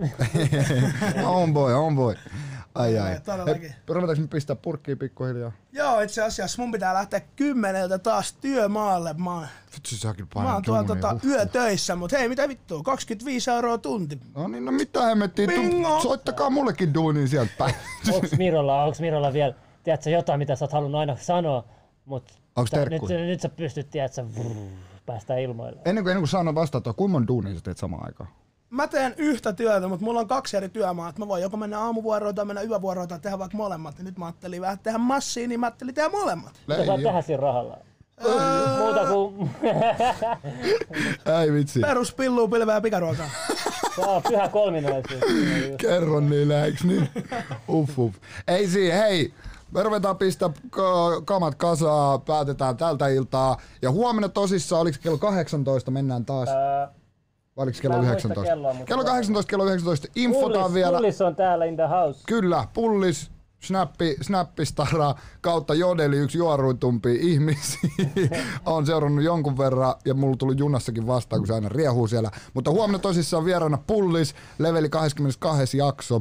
on 1.28 1.54
boy, 1.54 1.74
on 1.74 1.96
boy. 1.96 2.14
Ai 2.74 2.98
ai. 2.98 3.20
todellakin. 3.20 3.62
Hei, 3.62 3.72
ruvetaanko 3.88 4.22
me 4.22 4.28
pistää 4.28 4.56
purkkiin 4.56 4.98
pikkuhiljaa? 4.98 5.52
Joo, 5.72 6.00
itse 6.00 6.22
asiassa 6.22 6.62
mun 6.62 6.72
pitää 6.72 6.94
lähteä 6.94 7.20
kymmeneltä 7.36 7.98
taas 7.98 8.32
työmaalle. 8.32 9.14
Mä 9.18 9.34
oon, 9.34 9.46
Vittu 9.74 9.90
sä 9.90 10.14
mä 10.34 10.54
oon 10.54 10.62
tuolla 10.62 10.84
tota, 10.84 11.16
yötöissä, 11.24 11.96
mut 11.96 12.12
hei, 12.12 12.28
mitä 12.28 12.48
vittua, 12.48 12.82
25 12.82 13.50
euroa 13.50 13.78
tunti. 13.78 14.20
No 14.34 14.48
niin, 14.48 14.64
no 14.64 14.72
mitä 14.72 15.02
hemmettiä, 15.02 15.46
Bingo! 15.46 15.96
tu- 15.96 16.02
soittakaa 16.02 16.50
mullekin 16.50 16.94
duunia 16.94 17.26
sieltä 17.26 17.52
päin. 17.58 17.74
onks 18.14 18.32
Mirolla, 18.32 18.84
onks 18.84 19.00
Mirolla 19.00 19.32
vielä, 19.32 19.54
tiedätkö, 19.84 20.10
jotain, 20.10 20.38
mitä 20.38 20.56
sä 20.56 20.64
oot 20.64 20.72
halunnut 20.72 20.98
aina 20.98 21.16
sanoa, 21.16 21.64
mut 22.04 22.40
Onks 22.56 22.70
sä- 22.70 22.84
nyt, 22.84 23.02
nyt 23.08 23.40
sä 23.40 23.48
pystyt, 23.48 23.90
tiedätkö, 23.90 24.24
vrrr, 24.34 24.87
päästään 25.08 25.40
ilmoille. 25.40 25.80
Ennen 25.84 26.04
kuin, 26.04 26.10
ennen 26.10 26.20
kuin 26.22 26.28
sanon 26.28 26.54
vastata, 26.54 26.92
kuinka 26.92 27.12
monta 27.12 27.28
duunia 27.28 27.54
sä 27.54 27.60
teet 27.60 27.78
samaan 27.78 28.04
aikaan? 28.04 28.30
Mä 28.70 28.86
teen 28.86 29.14
yhtä 29.16 29.52
työtä, 29.52 29.88
mutta 29.88 30.04
mulla 30.04 30.20
on 30.20 30.28
kaksi 30.28 30.56
eri 30.56 30.68
työmaata. 30.68 31.18
Mä 31.18 31.28
voin 31.28 31.42
joko 31.42 31.56
mennä 31.56 31.78
aamuvuoroon 31.80 32.34
tai 32.34 32.44
mennä 32.44 32.62
yövuoroon 32.62 33.08
tai 33.08 33.18
tehdä 33.20 33.38
vaikka 33.38 33.56
molemmat. 33.56 33.98
Ja 33.98 34.04
nyt 34.04 34.18
mä 34.18 34.26
ajattelin 34.26 34.60
vähän 34.60 34.78
tehdä 34.78 34.98
massiin, 34.98 35.48
niin 35.48 35.60
mä 35.60 35.66
ajattelin 35.66 35.94
tehdä 35.94 36.08
molemmat. 36.08 36.52
Mitä 36.66 36.86
saat 36.86 37.02
tehdä 37.02 37.22
siinä 37.22 37.40
rahalla? 37.40 37.78
Muuta 38.78 39.06
kuin 39.06 39.50
Ei 41.42 41.52
vitsi. 41.52 41.80
Perus 41.80 42.14
pilluu, 42.14 42.48
pilveä 42.48 42.74
ja 42.74 42.80
pikaruokaa. 42.80 43.30
se 43.94 44.00
on 44.00 44.22
pyhä 44.28 44.48
kolminaisuus. 44.48 45.20
Kerro 45.78 46.20
niille, 46.20 46.64
eiks 46.64 46.84
niin? 46.84 47.08
Uff, 47.68 47.98
uff. 47.98 48.16
Ei 48.48 48.66
siinä, 48.68 48.96
hei. 48.96 49.32
Me 49.72 49.82
ruvetaan 49.82 50.16
pistää 50.16 50.50
ka- 50.70 51.20
kamat 51.24 51.54
kasaa, 51.54 52.18
päätetään 52.18 52.76
tältä 52.76 53.08
iltaa. 53.08 53.56
Ja 53.82 53.90
huomenna 53.90 54.28
tosissaan, 54.28 54.82
oliko 54.82 54.98
kello 55.02 55.18
18, 55.18 55.90
mennään 55.90 56.24
taas. 56.24 56.48
Ää, 56.48 56.92
Vai 57.56 57.62
oliko 57.62 57.78
kello 57.82 57.96
Mä 57.96 58.02
en 58.02 58.08
muista 58.08 58.28
19? 58.28 58.54
kelloa, 58.54 58.74
kello 58.86 59.04
18, 59.04 59.50
kello 59.50 59.64
19. 59.64 60.08
Infotaan 60.16 60.52
Pullis, 60.52 60.74
vielä. 60.74 60.96
Pullis 60.96 61.20
on 61.20 61.36
täällä 61.36 61.64
in 61.64 61.76
the 61.76 61.86
house. 61.86 62.20
Kyllä, 62.26 62.64
pullis, 62.74 63.30
snappi, 63.60 64.16
snappistara 64.22 65.14
kautta 65.40 65.74
jodeli 65.74 66.16
yksi 66.16 66.38
juoruitumpi 66.38 67.18
ihmisiä. 67.20 67.90
on 68.66 68.86
seurannut 68.86 69.24
jonkun 69.24 69.58
verran 69.58 69.94
ja 70.04 70.14
mulla 70.14 70.36
tuli 70.36 70.54
junassakin 70.58 71.06
vastaan, 71.06 71.40
kun 71.40 71.46
se 71.46 71.54
aina 71.54 71.68
riehuu 71.68 72.06
siellä. 72.08 72.30
Mutta 72.54 72.70
huomenna 72.70 72.98
tosissaan 72.98 73.44
vieraana 73.44 73.78
pullis, 73.86 74.34
leveli 74.58 74.88
22 74.88 75.78
jakso. 75.78 76.20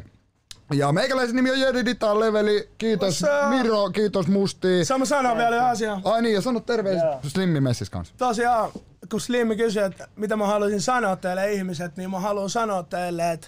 Ja 0.73 0.91
meikäläisen 0.91 1.35
nimi 1.35 1.51
on 1.51 1.59
Jedi 1.59 1.85
Ditan 1.85 2.19
leveli. 2.19 2.69
Kiitos 2.77 3.21
up? 3.23 3.49
Miro, 3.49 3.89
kiitos 3.89 4.27
Musti. 4.27 4.85
Sama 4.85 5.05
sanoa 5.05 5.35
vielä 5.37 5.55
yhden 5.55 5.69
asian. 5.69 6.01
Ai 6.03 6.21
niin, 6.21 6.35
ja 6.35 6.41
sano 6.41 6.59
terveiset 6.59 7.03
Slimmi 7.27 7.61
Messis 7.61 7.89
kanssa. 7.89 8.13
Tosiaan, 8.17 8.71
kun 9.11 9.21
Slimmi 9.21 9.55
kysyi, 9.55 9.83
että 9.83 10.07
mitä 10.15 10.35
mä 10.35 10.47
haluaisin 10.47 10.81
sanoa 10.81 11.15
teille 11.15 11.53
ihmiset, 11.53 11.97
niin 11.97 12.11
mä 12.11 12.19
haluan 12.19 12.49
sanoa 12.49 12.83
teille, 12.83 13.31
että 13.31 13.47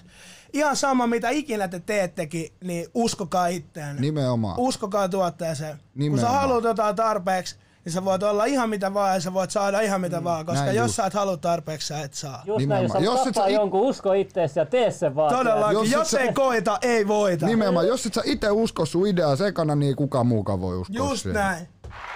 ihan 0.54 0.76
sama 0.76 1.08
mitä 1.08 1.30
ikinä 1.30 1.68
te 1.68 1.80
teettekin, 1.80 2.54
niin 2.64 2.88
uskokaa 2.94 3.48
itteen. 3.48 3.96
Nimenomaan. 4.00 4.56
Uskokaa 4.60 5.10
tuotteeseen. 5.10 5.78
Kun 5.78 5.86
Nimenomaan. 5.96 6.34
sä 6.34 6.40
haluat 6.40 6.64
jotain 6.64 6.96
tarpeeksi, 6.96 7.56
niin 7.86 7.94
sä 7.94 8.06
voit 8.06 8.24
olla 8.24 8.46
ihan 8.46 8.70
mitä 8.70 8.94
vaan 8.94 9.14
ja 9.14 9.20
sä 9.22 9.34
voit 9.34 9.52
saada 9.52 9.82
ihan 9.82 10.02
mitä 10.02 10.24
vaan, 10.24 10.46
koska 10.46 10.60
Mm, 10.62 10.66
näin 10.66 10.78
jos 10.78 10.86
just. 10.86 10.96
sä 10.96 11.06
et 11.06 11.14
halua 11.14 11.38
tarpeeksi, 11.38 11.88
sä 11.88 12.02
et 12.02 12.14
saa. 12.14 12.44
Just 12.46 12.66
näin, 12.68 12.84
jos 12.84 12.94
Jos 13.04 13.28
et 13.28 13.36
sä 13.36 13.48
it- 13.48 13.54
jonkun, 13.54 13.82
usko 13.82 14.14
itteesi 14.14 14.60
ja 14.60 14.66
tee 14.66 14.92
sen 14.92 15.16
vaan. 15.16 15.36
Todellakin, 15.36 15.78
Jos 15.78 15.92
jos, 15.92 16.12
sä- 16.12 16.20
ei 16.20 16.34
koita, 16.34 16.78
ei 16.82 17.08
voita. 17.08 17.46
Nimenomaan, 17.46 17.88
jos 17.88 18.06
et 18.06 18.14
sä 18.14 18.22
itse 18.26 18.52
usko 18.52 18.86
sun 18.86 19.08
ideaa 19.08 19.36
sekana, 19.36 19.76
niin 19.76 19.96
kuka 19.96 20.24
muukaan 20.24 20.62
voi 20.62 20.78
uskoa 20.78 20.96
Just 21.10 21.24
siihen. 21.24 21.34
näin. 21.42 21.68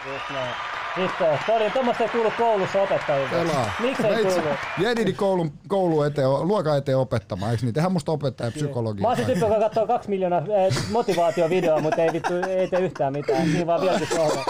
Just 0.05 0.29
näin. 0.33 0.55
Vittu, 0.97 1.23
toi, 1.47 1.71
tuommoista 1.71 2.03
ei 2.03 2.09
kuulu 2.09 2.31
koulussa 2.37 2.81
opettajilta. 2.81 3.35
Pelaa. 3.35 3.71
Miksi 3.79 4.07
ei 4.07 4.23
kuulu? 4.23 4.47
Jedidi 4.77 5.13
koulun, 5.13 5.51
koulu 5.67 6.03
eteen, 6.03 6.29
luokan 6.29 6.77
eteen 6.77 6.97
opettamaan, 6.97 7.51
eikö 7.51 7.65
niin? 7.65 7.73
Tehdään 7.73 7.91
musta 7.91 8.11
opettaja 8.11 8.51
psykologia. 8.51 9.07
Mä 9.07 9.15
se 9.15 9.25
tyyppi, 9.25 9.45
joka 9.45 9.59
katsoo 9.59 9.87
kaksi 9.87 10.09
miljoonaa 10.09 10.39
eh, 10.39 10.73
motivaatiovideoa, 10.91 11.81
mutta 11.81 12.01
ei, 12.01 12.13
vittu, 12.13 12.33
ei 12.49 12.67
tee 12.67 12.79
yhtään 12.79 13.13
mitään. 13.13 13.45
Siinä 13.45 13.67
vaan 13.67 13.81
vieläkin 13.81 14.07
sohva. 14.07 14.45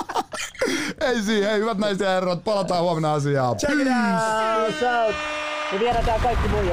Ei 1.00 1.22
siihen, 1.22 1.60
hyvät 1.60 1.78
naiset 1.78 2.00
ja 2.00 2.08
herrat, 2.10 2.44
palataan 2.44 2.82
huomenna 2.82 3.12
asiaan. 3.12 3.56
Check 3.56 3.72
it 3.72 3.88
out! 3.88 4.66
Peace 4.66 5.06
out. 5.06 5.14
Me 5.72 5.78
viedään 5.80 6.04
tää 6.04 6.18
kaikki 6.18 6.48
muijat. 6.48 6.66